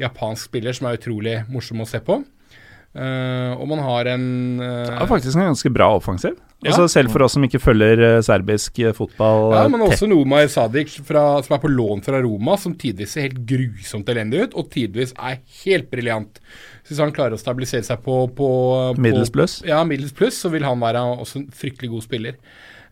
japansk 0.00 0.50
spiller 0.50 0.76
som 0.76 0.90
er 0.90 0.98
utrolig 0.98 1.38
morsom 1.48 1.80
å 1.82 1.88
se 1.88 2.02
på. 2.04 2.20
Uh, 2.96 3.52
og 3.60 3.66
man 3.68 3.80
har 3.84 4.08
en 4.08 4.22
uh, 4.56 4.86
Det 4.88 4.94
er 5.02 5.08
faktisk 5.10 5.36
en 5.36 5.50
ganske 5.50 5.70
bra 5.74 5.90
offensiv. 5.98 6.36
Ja. 6.64 6.70
Altså 6.70 6.86
Selv 6.88 7.10
for 7.12 7.26
oss 7.26 7.34
som 7.36 7.44
ikke 7.44 7.60
følger 7.60 8.00
uh, 8.00 8.20
serbisk 8.24 8.78
fotball 8.96 9.50
Ja, 9.52 9.64
men 9.68 9.82
også 9.84 10.06
Nomar 10.08 10.46
Sadic 10.48 10.94
fra, 11.04 11.26
som 11.44 11.58
er 11.58 11.60
på 11.60 11.68
lån 11.68 12.00
fra 12.06 12.22
Roma, 12.24 12.54
som 12.56 12.72
tidvis 12.72 13.12
ser 13.12 13.26
helt 13.26 13.42
grusomt 13.50 14.08
elendig 14.08 14.46
ut, 14.46 14.56
og 14.56 14.70
tidvis 14.72 15.12
er 15.12 15.42
helt 15.66 15.90
briljant. 15.92 16.40
Hvis 16.88 17.02
han 17.02 17.12
klarer 17.12 17.36
å 17.36 17.40
stabilisere 17.40 17.84
seg 17.84 18.00
på, 18.00 18.14
på, 18.38 18.48
på 18.96 19.04
Middels 19.04 19.34
pluss? 19.34 19.58
Ja, 19.66 19.82
middels 19.84 20.14
pluss, 20.16 20.38
så 20.40 20.48
vil 20.54 20.64
han 20.64 20.80
være 20.80 21.02
også 21.18 21.42
en 21.42 21.50
fryktelig 21.52 21.90
god 21.92 22.06
spiller. 22.06 22.38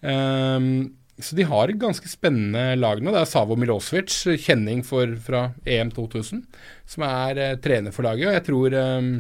Um, 0.02 0.90
så 1.16 1.38
de 1.38 1.46
har 1.48 1.70
et 1.70 1.80
ganske 1.80 2.10
spennende 2.10 2.74
lag 2.76 3.00
nå. 3.00 3.14
Det 3.14 3.22
er 3.22 3.30
Savo 3.30 3.56
Milosevic, 3.56 4.12
kjenning 4.42 4.82
for, 4.84 5.14
fra 5.24 5.46
EM 5.64 5.94
2000, 5.94 6.44
som 6.92 7.06
er 7.08 7.56
trener 7.64 7.94
for 7.94 8.04
laget. 8.04 8.28
Og 8.28 8.36
jeg 8.36 8.46
tror 8.50 8.76
um, 8.98 9.10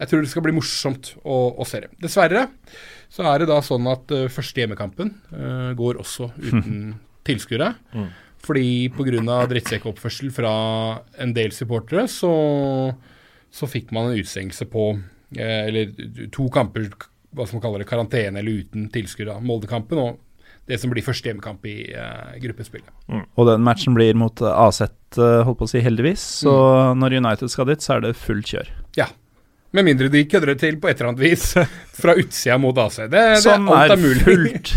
jeg 0.00 0.10
tror 0.10 0.24
det 0.24 0.30
skal 0.32 0.42
bli 0.42 0.54
morsomt 0.56 1.12
å, 1.22 1.38
å 1.54 1.66
se 1.68 1.84
det. 1.84 1.92
Dessverre 2.02 2.48
så 3.14 3.26
er 3.30 3.42
det 3.42 3.50
da 3.52 3.60
sånn 3.62 3.86
at 3.90 4.10
uh, 4.10 4.26
første 4.32 4.64
hjemmekampen 4.64 5.12
uh, 5.30 5.70
går 5.78 6.00
også 6.02 6.32
uten 6.40 6.96
tilskuere. 7.28 7.70
Mm. 7.94 8.10
Fordi 8.44 8.66
pga. 8.92 9.38
drittsekkoppførsel 9.48 10.34
fra 10.34 10.54
en 11.22 11.32
del 11.36 11.54
supportere, 11.56 12.08
så, 12.10 12.34
så 13.54 13.70
fikk 13.70 13.94
man 13.94 14.10
en 14.10 14.20
utstengelse 14.20 14.68
på 14.72 14.90
uh, 14.98 15.62
Eller 15.62 15.94
to 16.34 16.50
kamper, 16.52 16.90
hva 17.30 17.46
skal 17.46 17.60
man 17.60 17.66
kalle 17.68 17.82
det, 17.84 17.90
karantene 17.90 18.42
eller 18.42 18.64
uten 18.66 18.90
tilskuere. 18.90 19.38
Moldekampen 19.46 20.02
og 20.02 20.20
det 20.66 20.78
som 20.80 20.88
blir 20.90 21.04
første 21.04 21.28
hjemmekamp 21.28 21.66
i 21.68 21.92
uh, 21.94 22.34
gruppespillet. 22.42 22.90
Mm. 23.06 23.26
Og 23.36 23.46
den 23.46 23.62
matchen 23.62 23.94
blir 23.94 24.16
mot 24.18 24.42
AZ, 24.42 24.88
holdt 25.14 25.58
på 25.60 25.68
å 25.68 25.70
si, 25.70 25.82
heldigvis. 25.84 26.24
Så 26.42 26.54
mm. 26.54 27.02
når 27.02 27.20
United 27.20 27.52
skal 27.52 27.68
dit, 27.70 27.84
så 27.84 27.98
er 27.98 28.08
det 28.08 28.16
fullt 28.18 28.48
kjør. 28.56 28.72
Ja, 28.98 29.12
med 29.74 29.88
mindre 29.88 30.10
de 30.12 30.24
kødder 30.30 30.54
det 30.54 30.60
til 30.62 30.78
på 30.80 30.90
et 30.90 31.00
eller 31.00 31.12
annet 31.12 31.24
vis 31.24 31.50
fra 32.00 32.14
utsida 32.20 32.58
mot 32.62 32.78
AC. 32.86 33.02
Det, 33.10 33.24
som 33.44 33.66
det, 33.70 33.82
er, 33.82 34.00
mulig. 34.00 34.22
fullt, 34.24 34.72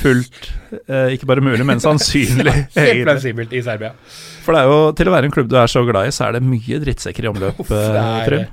fullt 0.00 0.50
eh, 0.82 1.14
ikke 1.14 1.30
bare 1.30 1.44
mulig, 1.44 1.64
men 1.66 1.82
sannsynlig. 1.82 2.54
Helt 2.78 3.06
plausibelt 3.06 3.54
i 3.54 3.62
Serbia. 3.66 3.94
For 4.44 4.56
det 4.56 4.62
er 4.62 4.70
jo, 4.72 4.84
til 4.98 5.10
å 5.10 5.16
være 5.16 5.30
en 5.30 5.34
klubb 5.34 5.50
du 5.50 5.58
er 5.60 5.70
så 5.70 5.84
glad 5.86 6.10
i, 6.10 6.14
så 6.14 6.28
er 6.28 6.38
det 6.38 6.46
mye 6.46 6.80
drittsekker 6.82 7.26
i 7.26 7.32
omløp, 7.32 7.66
Trym. 7.68 8.46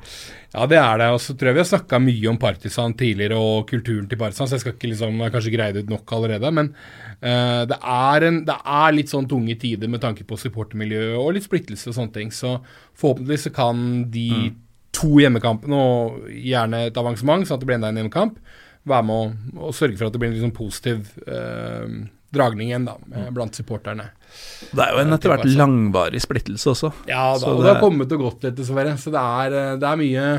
Ja, 0.57 0.63
det 0.65 0.77
er 0.79 1.01
det. 1.01 1.07
Og 1.13 1.19
så 1.21 1.33
tror 1.35 1.49
jeg 1.49 1.57
vi 1.57 1.61
har 1.61 1.69
snakka 1.69 1.99
mye 2.01 2.29
om 2.31 2.37
Partisan 2.41 2.93
tidligere, 2.97 3.37
og 3.37 3.67
kulturen 3.69 4.07
til 4.09 4.19
Partisan, 4.19 4.47
så 4.49 4.55
jeg 4.55 4.63
skal 4.63 4.75
ikke 4.77 4.91
liksom, 4.93 5.19
kanskje 5.33 5.53
greie 5.53 5.75
det 5.75 5.83
ut 5.85 5.91
nok 5.91 6.13
allerede. 6.17 6.51
Men 6.55 6.71
uh, 6.71 7.63
det, 7.69 7.77
er 7.77 8.27
en, 8.29 8.39
det, 8.47 8.55
er 8.77 8.95
litt 8.95 9.11
sånn 9.11 9.27
tunge 9.29 9.57
tider 9.59 9.91
med 9.91 10.01
tanke 10.05 10.25
på 10.27 10.39
supportermiljøet 10.39 11.17
og 11.19 11.35
litt 11.35 11.45
splittelse 11.45 11.91
og 11.91 11.97
sånne 11.99 12.15
ting. 12.15 12.31
Så 12.33 12.55
forhåpentligvis 12.97 13.49
så 13.49 13.53
kan 13.57 13.83
de 14.13 14.29
mm 14.31 14.55
to 14.97 15.09
hjemmekampene 15.21 15.79
og 15.79 16.27
gjerne 16.33 16.87
et 16.89 16.99
avansement, 16.99 17.47
sånn 17.47 17.59
at 17.59 17.63
det 17.63 17.69
blir 17.69 17.77
enda 17.79 17.91
en 17.93 18.01
hjemmekamp. 18.01 18.37
Være 18.87 19.07
med 19.07 19.15
å, 19.15 19.65
og 19.67 19.75
sørge 19.75 19.99
for 19.99 20.07
at 20.07 20.15
det 20.15 20.21
blir 20.21 20.31
en 20.31 20.37
liksom 20.37 20.53
positiv 20.55 21.11
eh, 21.27 21.97
dragning 22.33 22.71
igjen 22.71 22.87
da, 22.87 22.95
med, 23.07 23.29
blant 23.35 23.57
supporterne. 23.57 24.09
Det 24.71 24.83
er 24.83 24.95
jo 24.95 25.01
en 25.03 25.15
etter 25.15 25.33
hvert 25.33 25.49
langvarig 25.49 26.21
splittelse 26.23 26.71
også. 26.73 26.93
Ja 27.09 27.29
da, 27.39 27.51
og 27.51 27.63
det 27.63 27.75
har 27.75 27.83
kommet 27.83 28.15
og 28.15 28.23
gått 28.25 28.47
litt, 28.47 28.57
dessverre. 28.59 28.95
Så 28.99 29.13
det 29.13 29.21
er, 29.21 29.59
eh, 29.59 29.75
det 29.81 29.91
er 29.91 30.01
mye 30.01 30.31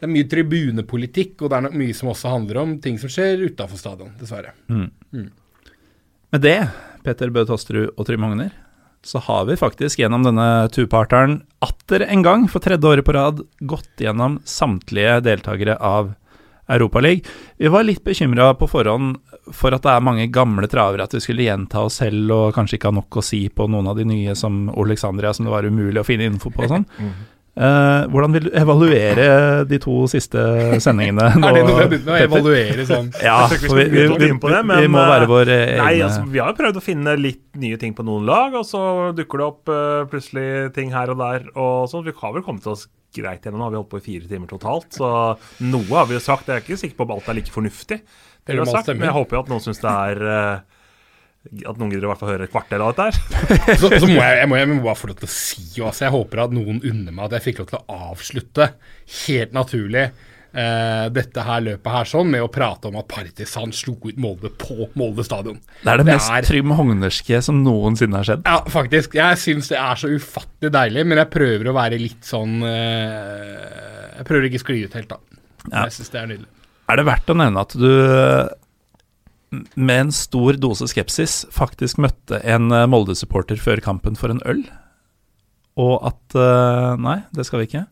det 0.00 0.06
er 0.08 0.12
mye 0.14 0.28
tribunepolitikk, 0.32 1.34
og 1.42 1.50
det 1.52 1.56
er 1.58 1.64
nok 1.66 1.74
mye 1.76 1.94
som 1.96 2.08
også 2.08 2.30
handler 2.32 2.62
om 2.62 2.70
ting 2.80 2.96
som 2.96 3.10
skjer 3.12 3.42
utafor 3.50 3.76
stadion, 3.76 4.14
dessverre. 4.16 4.54
Mm. 4.72 4.86
Mm. 5.12 5.26
Med 6.32 6.44
det, 6.46 6.56
Petter 7.04 7.32
Bø 7.34 7.42
Tosterud 7.44 7.90
og 7.90 8.06
Trym 8.08 8.24
Hogner, 8.24 8.54
så 9.06 9.18
har 9.24 9.46
vi 9.48 9.56
faktisk 9.56 9.98
gjennom 10.02 10.24
denne 10.26 10.68
two-parteren 10.74 11.40
atter 11.64 12.04
en 12.04 12.24
gang, 12.24 12.46
for 12.48 12.62
tredje 12.64 12.88
året 12.88 13.06
på 13.06 13.14
rad, 13.16 13.40
gått 13.60 14.02
gjennom 14.02 14.38
samtlige 14.44 15.20
deltakere 15.24 15.76
av 15.76 16.12
Europaligaen. 16.70 17.24
Vi 17.56 17.68
var 17.72 17.84
litt 17.84 18.04
bekymra 18.04 18.52
på 18.54 18.68
forhånd 18.70 19.16
for 19.56 19.74
at 19.74 19.82
det 19.82 19.90
er 19.90 20.04
mange 20.04 20.28
gamle 20.30 20.68
travere, 20.70 21.08
at 21.08 21.16
vi 21.16 21.22
skulle 21.24 21.46
gjenta 21.46 21.82
oss 21.86 21.98
selv 22.02 22.30
og 22.36 22.54
kanskje 22.54 22.78
ikke 22.78 22.92
ha 22.92 22.98
nok 23.00 23.18
å 23.18 23.24
si 23.24 23.42
på 23.48 23.66
noen 23.72 23.90
av 23.90 23.98
de 23.98 24.06
nye 24.06 24.36
som 24.38 24.68
Alexandria, 24.70 25.32
som 25.34 25.48
det 25.48 25.54
var 25.54 25.66
umulig 25.66 26.02
å 26.02 26.06
finne 26.06 26.28
info 26.30 26.52
på 26.54 26.66
og 26.66 26.74
sånn. 26.76 26.88
Uh, 27.58 28.06
hvordan 28.12 28.30
vil 28.36 28.44
du 28.46 28.52
evaluere 28.54 29.24
de 29.66 29.78
to 29.82 30.04
siste 30.08 30.38
sendingene? 30.80 31.32
Nå, 31.34 31.48
er 31.50 31.56
det 31.58 31.64
noe 31.66 31.86
med 31.90 32.06
å 32.06 32.18
evaluere 32.20 32.86
sånn? 32.86 33.10
Ja, 33.26 33.40
vi, 33.50 33.58
vi, 33.66 34.04
vi, 34.06 34.28
det, 34.30 34.60
men, 34.62 34.76
vi, 34.78 34.90
må 34.94 35.02
være 35.02 35.26
vår 35.28 35.50
egne 35.56 35.80
nei, 35.82 35.96
altså, 36.06 36.22
Vi 36.30 36.38
har 36.38 36.52
jo 36.52 36.58
prøvd 36.60 36.78
å 36.78 36.84
finne 36.84 37.16
litt 37.18 37.42
nye 37.60 37.80
ting 37.80 37.96
på 37.98 38.06
noen 38.06 38.28
lag, 38.28 38.54
og 38.54 38.62
så 38.68 38.84
dukker 39.18 39.42
det 39.42 39.48
opp 39.48 39.74
uh, 39.74 40.06
plutselig 40.12 40.70
ting 40.78 40.94
her 40.94 41.10
og 41.10 41.18
der. 41.24 41.50
og 41.58 41.90
så, 41.90 42.04
Vi 42.06 42.14
har 42.22 42.38
vel 42.38 42.46
kommet 42.46 42.70
oss 42.70 42.86
greit 43.18 43.42
gjennom. 43.42 43.58
Nå 43.58 43.66
har 43.66 43.74
vi 43.74 43.80
holdt 43.80 43.92
på 43.96 44.00
i 44.00 44.06
fire 44.06 44.30
timer 44.30 44.50
totalt, 44.54 44.92
så 44.94 45.10
noe 45.66 45.90
har 45.90 46.06
vi 46.06 46.16
jo 46.20 46.22
sagt. 46.22 46.46
Jeg 46.46 46.62
er 46.62 46.64
ikke 46.64 46.78
sikker 46.84 47.00
på 47.00 47.08
om 47.08 47.16
alt 47.16 47.32
er 47.32 47.40
like 47.40 47.54
fornuftig, 47.54 47.98
det 48.46 48.54
vi 48.54 48.62
har 48.62 48.70
sagt, 48.70 48.94
men 48.94 49.10
jeg 49.10 49.18
håper 49.18 49.36
jo 49.36 49.42
at 49.42 49.50
noen 49.50 49.64
syns 49.66 49.82
det 49.82 49.90
er 49.90 50.22
uh, 50.22 50.69
at 51.40 51.78
noen 51.80 51.88
gidder 51.88 52.04
i 52.04 52.10
hvert 52.10 52.20
fall 52.20 52.34
høre 52.34 52.46
et 52.46 52.52
kvarter 52.52 52.82
av 52.84 52.90
dette 52.92 53.06
her. 53.08 53.76
så, 53.80 53.88
så 53.88 54.04
må 54.04 54.18
jeg, 54.18 54.40
jeg, 54.42 54.48
må, 54.50 54.58
jeg, 54.60 54.68
må, 54.68 54.80
bare 54.84 54.98
få 54.98 55.08
lov 55.10 55.22
til 55.22 55.30
å 55.30 55.32
si 55.32 55.62
altså, 55.80 56.04
Jeg 56.04 56.12
håper 56.12 56.44
at 56.44 56.52
noen 56.56 56.82
unner 56.84 57.14
meg 57.14 57.28
at 57.28 57.38
jeg 57.38 57.46
fikk 57.48 57.62
lov 57.62 57.70
til 57.70 57.80
å 57.80 58.02
avslutte 58.10 58.66
helt 59.22 59.56
naturlig 59.56 60.10
uh, 60.10 61.06
dette 61.16 61.46
her 61.46 61.64
løpet 61.64 61.96
her 61.96 62.10
sånn 62.12 62.30
med 62.34 62.44
å 62.44 62.50
prate 62.52 62.90
om 62.90 63.00
at 63.00 63.08
Partisan 63.10 63.72
slo 63.76 63.96
ut 64.04 64.20
Molde 64.20 64.52
på 64.60 64.90
Molde 65.00 65.24
stadion. 65.26 65.58
Det 65.80 65.88
er 65.88 66.02
det, 66.02 66.06
det 66.10 66.18
mest 66.18 66.36
er, 66.36 66.46
Trym 66.50 66.76
Hognerske 66.76 67.42
som 67.48 67.64
noensinne 67.64 68.20
har 68.20 68.28
skjedd. 68.28 68.46
Ja, 68.46 68.60
faktisk. 68.76 69.16
Jeg 69.18 69.40
syns 69.40 69.72
det 69.72 69.80
er 69.80 70.00
så 70.04 70.12
ufattelig 70.12 70.74
deilig, 70.76 71.08
men 71.08 71.24
jeg 71.24 71.32
prøver 71.32 71.72
å 71.72 71.76
være 71.80 72.00
litt 72.04 72.26
sånn 72.26 72.60
uh, 72.60 74.16
Jeg 74.20 74.28
prøver 74.28 74.50
ikke 74.50 74.60
å 74.60 74.66
skli 74.68 74.82
ut 74.84 74.98
helt, 75.00 75.12
da. 75.16 75.40
Ja. 75.70 75.86
Jeg 75.86 75.96
syns 75.98 76.12
det 76.12 76.20
er 76.20 76.34
nydelig. 76.34 76.50
Er 76.90 76.98
det 76.98 77.06
verdt 77.06 77.30
å 77.30 77.38
nevne 77.38 77.62
at 77.64 77.78
du 77.78 77.90
med 79.50 79.96
en 80.06 80.12
stor 80.14 80.58
dose 80.62 80.86
skepsis 80.90 81.42
faktisk 81.54 81.98
møtte 82.02 82.38
en 82.46 82.70
eh, 82.74 82.86
Molde-supporter 82.90 83.58
før 83.60 83.82
kampen 83.84 84.18
for 84.18 84.32
en 84.32 84.42
øl. 84.48 84.62
Og 85.80 85.96
at 86.06 86.36
uh, 86.36 86.98
Nei, 87.00 87.20
det 87.34 87.46
skal 87.48 87.62
vi 87.62 87.70
ikke. 87.70 87.84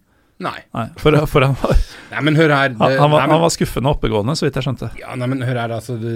Nei. 0.43 0.59
nei 0.75 0.85
for, 1.03 1.15
for, 1.27 1.43
han 1.43 1.57
var 1.59 1.73
Nei, 2.13 2.21
men 2.29 2.37
hør 2.39 2.53
her 2.55 2.69
det, 2.71 2.79
han, 2.79 2.93
han, 2.95 3.11
var, 3.11 3.25
nei, 3.25 3.27
men, 3.27 3.33
han, 3.35 3.43
var, 3.43 3.51
skuffende 3.51 3.91
oppegående, 3.91 4.37
så 4.39 4.47
vidt 4.47 4.59
jeg 4.59 4.67
skjønte. 4.69 4.91
Ja, 5.01 5.17
nei, 5.19 5.27
men 5.31 5.43
hør 5.43 5.59
her, 5.59 5.75
altså 5.75 5.97
det, 5.99 6.13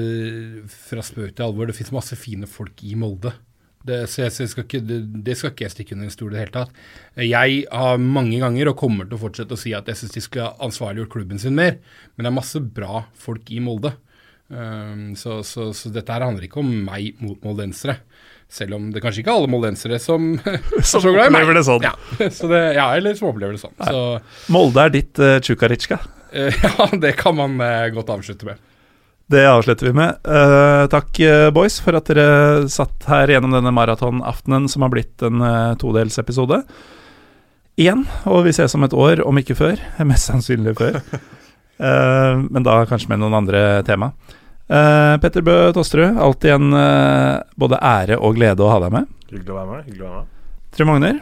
Fra 0.90 1.02
spøk 1.06 1.32
til 1.34 1.46
alvor, 1.46 1.70
det 1.70 1.74
fins 1.78 1.90
masse 1.94 2.18
fine 2.18 2.50
folk 2.50 2.84
i 2.86 2.94
Molde. 2.98 3.34
Det, 3.82 4.04
så 4.06 4.22
jeg, 4.22 4.34
så 4.34 4.44
jeg 4.44 4.52
skal 4.52 4.66
ikke, 4.68 4.80
det, 4.86 5.00
det, 5.26 5.34
skal 5.38 5.50
ikke 5.50 5.66
jeg 5.66 5.74
stikke 5.74 5.96
under 5.96 6.06
en 6.06 6.14
stol 6.14 6.30
i 6.30 6.36
det 6.36 6.44
hele 6.44 6.54
tatt. 6.54 6.76
Jeg 7.18 7.64
har 7.66 7.98
mange 7.98 8.38
ganger, 8.38 8.70
og 8.70 8.78
kommer 8.78 9.08
til 9.08 9.18
å 9.18 9.22
fortsette 9.24 9.58
å 9.58 9.58
si, 9.58 9.74
at 9.74 9.90
jeg 9.90 9.98
syns 9.98 10.14
de 10.14 10.22
skulle 10.22 10.52
ansvarliggjort 10.62 11.14
klubben 11.16 11.42
sin 11.42 11.58
mer. 11.58 11.80
Men 12.14 12.26
det 12.28 12.30
er 12.30 12.38
masse 12.38 12.62
bra 12.62 13.02
folk 13.18 13.50
i 13.50 13.58
Molde. 13.64 13.96
Um, 14.52 15.14
så, 15.16 15.38
så, 15.46 15.70
så, 15.72 15.88
dette 15.88 16.12
her 16.12 16.26
handler 16.26 16.44
ikke 16.44 16.60
om 16.60 16.68
meg 16.84 17.16
mot 17.24 17.38
moldensere. 17.44 17.96
Selv 18.52 18.76
om 18.76 18.90
det 18.92 19.00
kanskje 19.00 19.22
ikke 19.22 19.32
er 19.32 19.40
alle 19.40 19.48
moldensere 19.48 19.96
som, 20.02 20.34
som 20.90 21.00
så 21.00 21.08
glad 21.08 21.30
i 21.30 21.32
meg. 21.32 21.48
Det 21.56 21.62
sånn. 21.64 21.86
Ja, 21.86 21.94
det, 22.20 22.60
ja, 22.76 22.90
eller 22.98 23.16
som 23.16 23.30
opplever 23.30 23.56
det 23.56 23.62
sånn. 23.62 23.78
Så, 23.80 24.02
Molde 24.52 24.84
er 24.84 24.92
ditt 24.92 25.22
uh, 25.22 25.38
Tsjukaritsjka? 25.40 26.02
Uh, 26.34 26.52
ja, 26.66 26.90
det 27.00 27.14
kan 27.20 27.38
man 27.38 27.56
uh, 27.62 27.88
godt 27.94 28.12
avslutte 28.12 28.50
med. 28.50 28.60
Det 29.32 29.46
avslutter 29.48 29.88
vi 29.88 29.94
med. 29.96 30.18
Uh, 30.28 30.84
takk, 30.92 31.16
boys, 31.56 31.78
for 31.80 31.96
at 31.96 32.10
dere 32.10 32.68
satt 32.68 33.06
her 33.08 33.32
gjennom 33.32 33.54
denne 33.54 33.72
maratonaftenen 33.72 34.66
som 34.68 34.84
har 34.84 34.92
blitt 34.92 35.24
en 35.24 35.40
uh, 35.40 35.72
todelsepisode. 35.80 36.60
Igjen, 37.80 38.04
og 38.28 38.42
vi 38.44 38.52
ses 38.52 38.74
om 38.76 38.84
et 38.84 38.92
år, 38.92 39.22
om 39.24 39.38
ikke 39.40 39.56
før. 39.56 39.80
Mest 40.10 40.28
sannsynlig 40.28 40.76
før. 40.76 41.00
uh, 41.80 42.36
men 42.44 42.68
da 42.68 42.82
kanskje 42.90 43.14
med 43.14 43.24
noen 43.24 43.40
andre 43.40 43.80
tema. 43.88 44.12
Uh, 44.70 45.18
Petter 45.20 45.42
Bø 45.44 45.56
Tosterud, 45.74 46.18
alltid 46.22 46.54
en 46.54 46.76
uh, 46.76 47.42
både 47.58 47.80
ære 47.82 48.18
og 48.18 48.38
glede 48.38 48.62
å 48.64 48.70
ha 48.70 48.78
deg 48.84 48.94
med. 48.94 49.10
Hyggelig 49.32 49.52
å 49.52 49.58
være 49.58 49.72
med. 49.72 49.88
hyggelig 49.88 50.04
å 50.04 50.12
være 50.12 50.20
med. 50.20 50.30
Trym 50.72 50.88
Magner. 50.92 51.18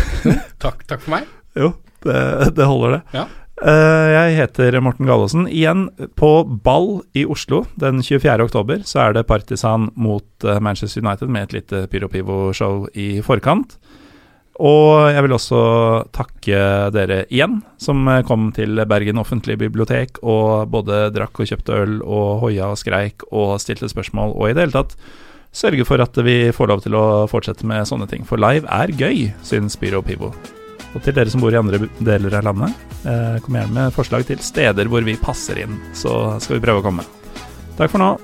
takk, 0.64 0.80
takk 0.88 1.04
for 1.04 1.14
meg. 1.18 1.28
Jo, 1.58 1.74
det, 2.06 2.16
det 2.56 2.66
holder, 2.66 2.96
det. 2.96 3.20
Ja. 3.20 3.26
Uh, 3.60 4.08
jeg 4.14 4.38
heter 4.38 4.78
Morten 4.80 5.06
Gallaasen. 5.06 5.44
Igjen 5.52 5.86
på 6.18 6.32
ball 6.64 7.02
i 7.12 7.26
Oslo 7.28 7.66
den 7.78 8.00
24. 8.02 8.48
oktober 8.48 8.82
så 8.88 9.04
er 9.04 9.18
det 9.18 9.28
Partisan 9.28 9.90
mot 10.00 10.48
Manchester 10.64 11.04
United 11.04 11.30
med 11.30 11.50
et 11.50 11.58
lite 11.60 11.84
Pyro 11.92 12.08
Pivo-show 12.10 12.86
i 12.96 13.20
forkant. 13.26 13.76
Og 14.60 15.08
jeg 15.08 15.24
vil 15.24 15.32
også 15.32 15.60
takke 16.12 16.60
dere 16.92 17.22
igjen, 17.32 17.62
som 17.80 18.04
kom 18.28 18.50
til 18.56 18.82
Bergen 18.90 19.20
offentlige 19.22 19.62
bibliotek 19.62 20.20
og 20.20 20.68
både 20.74 21.06
drakk 21.14 21.40
og 21.40 21.48
kjøpte 21.48 21.78
øl 21.80 21.96
og 22.04 22.44
hoia 22.44 22.68
og 22.68 22.78
skreik 22.80 23.24
og 23.30 23.56
stilte 23.62 23.88
spørsmål, 23.88 24.36
og 24.36 24.50
i 24.50 24.56
det 24.56 24.66
hele 24.66 24.76
tatt 24.76 24.96
sørge 25.56 25.86
for 25.88 26.02
at 26.02 26.16
vi 26.24 26.52
får 26.54 26.70
lov 26.70 26.84
til 26.84 26.96
å 26.98 27.04
fortsette 27.30 27.66
med 27.66 27.88
sånne 27.88 28.08
ting. 28.10 28.26
For 28.28 28.40
live 28.40 28.68
er 28.70 28.92
gøy, 28.94 29.30
syns 29.46 29.78
Byrå 29.80 30.02
Pivo. 30.06 30.34
Og 30.90 31.02
til 31.04 31.14
dere 31.14 31.30
som 31.30 31.42
bor 31.42 31.54
i 31.54 31.58
andre 31.60 31.84
deler 32.02 32.36
av 32.38 32.46
landet, 32.50 32.74
eh, 33.06 33.38
kom 33.42 33.54
gjerne 33.54 33.76
med 33.76 33.94
forslag 33.94 34.26
til 34.26 34.42
steder 34.42 34.90
hvor 34.90 35.06
vi 35.06 35.16
passer 35.16 35.62
inn, 35.62 35.78
så 35.94 36.36
skal 36.42 36.58
vi 36.58 36.64
prøve 36.66 36.82
å 36.82 36.86
komme. 36.90 37.06
Takk 37.78 37.94
for 37.94 38.02
nå. 38.02 38.14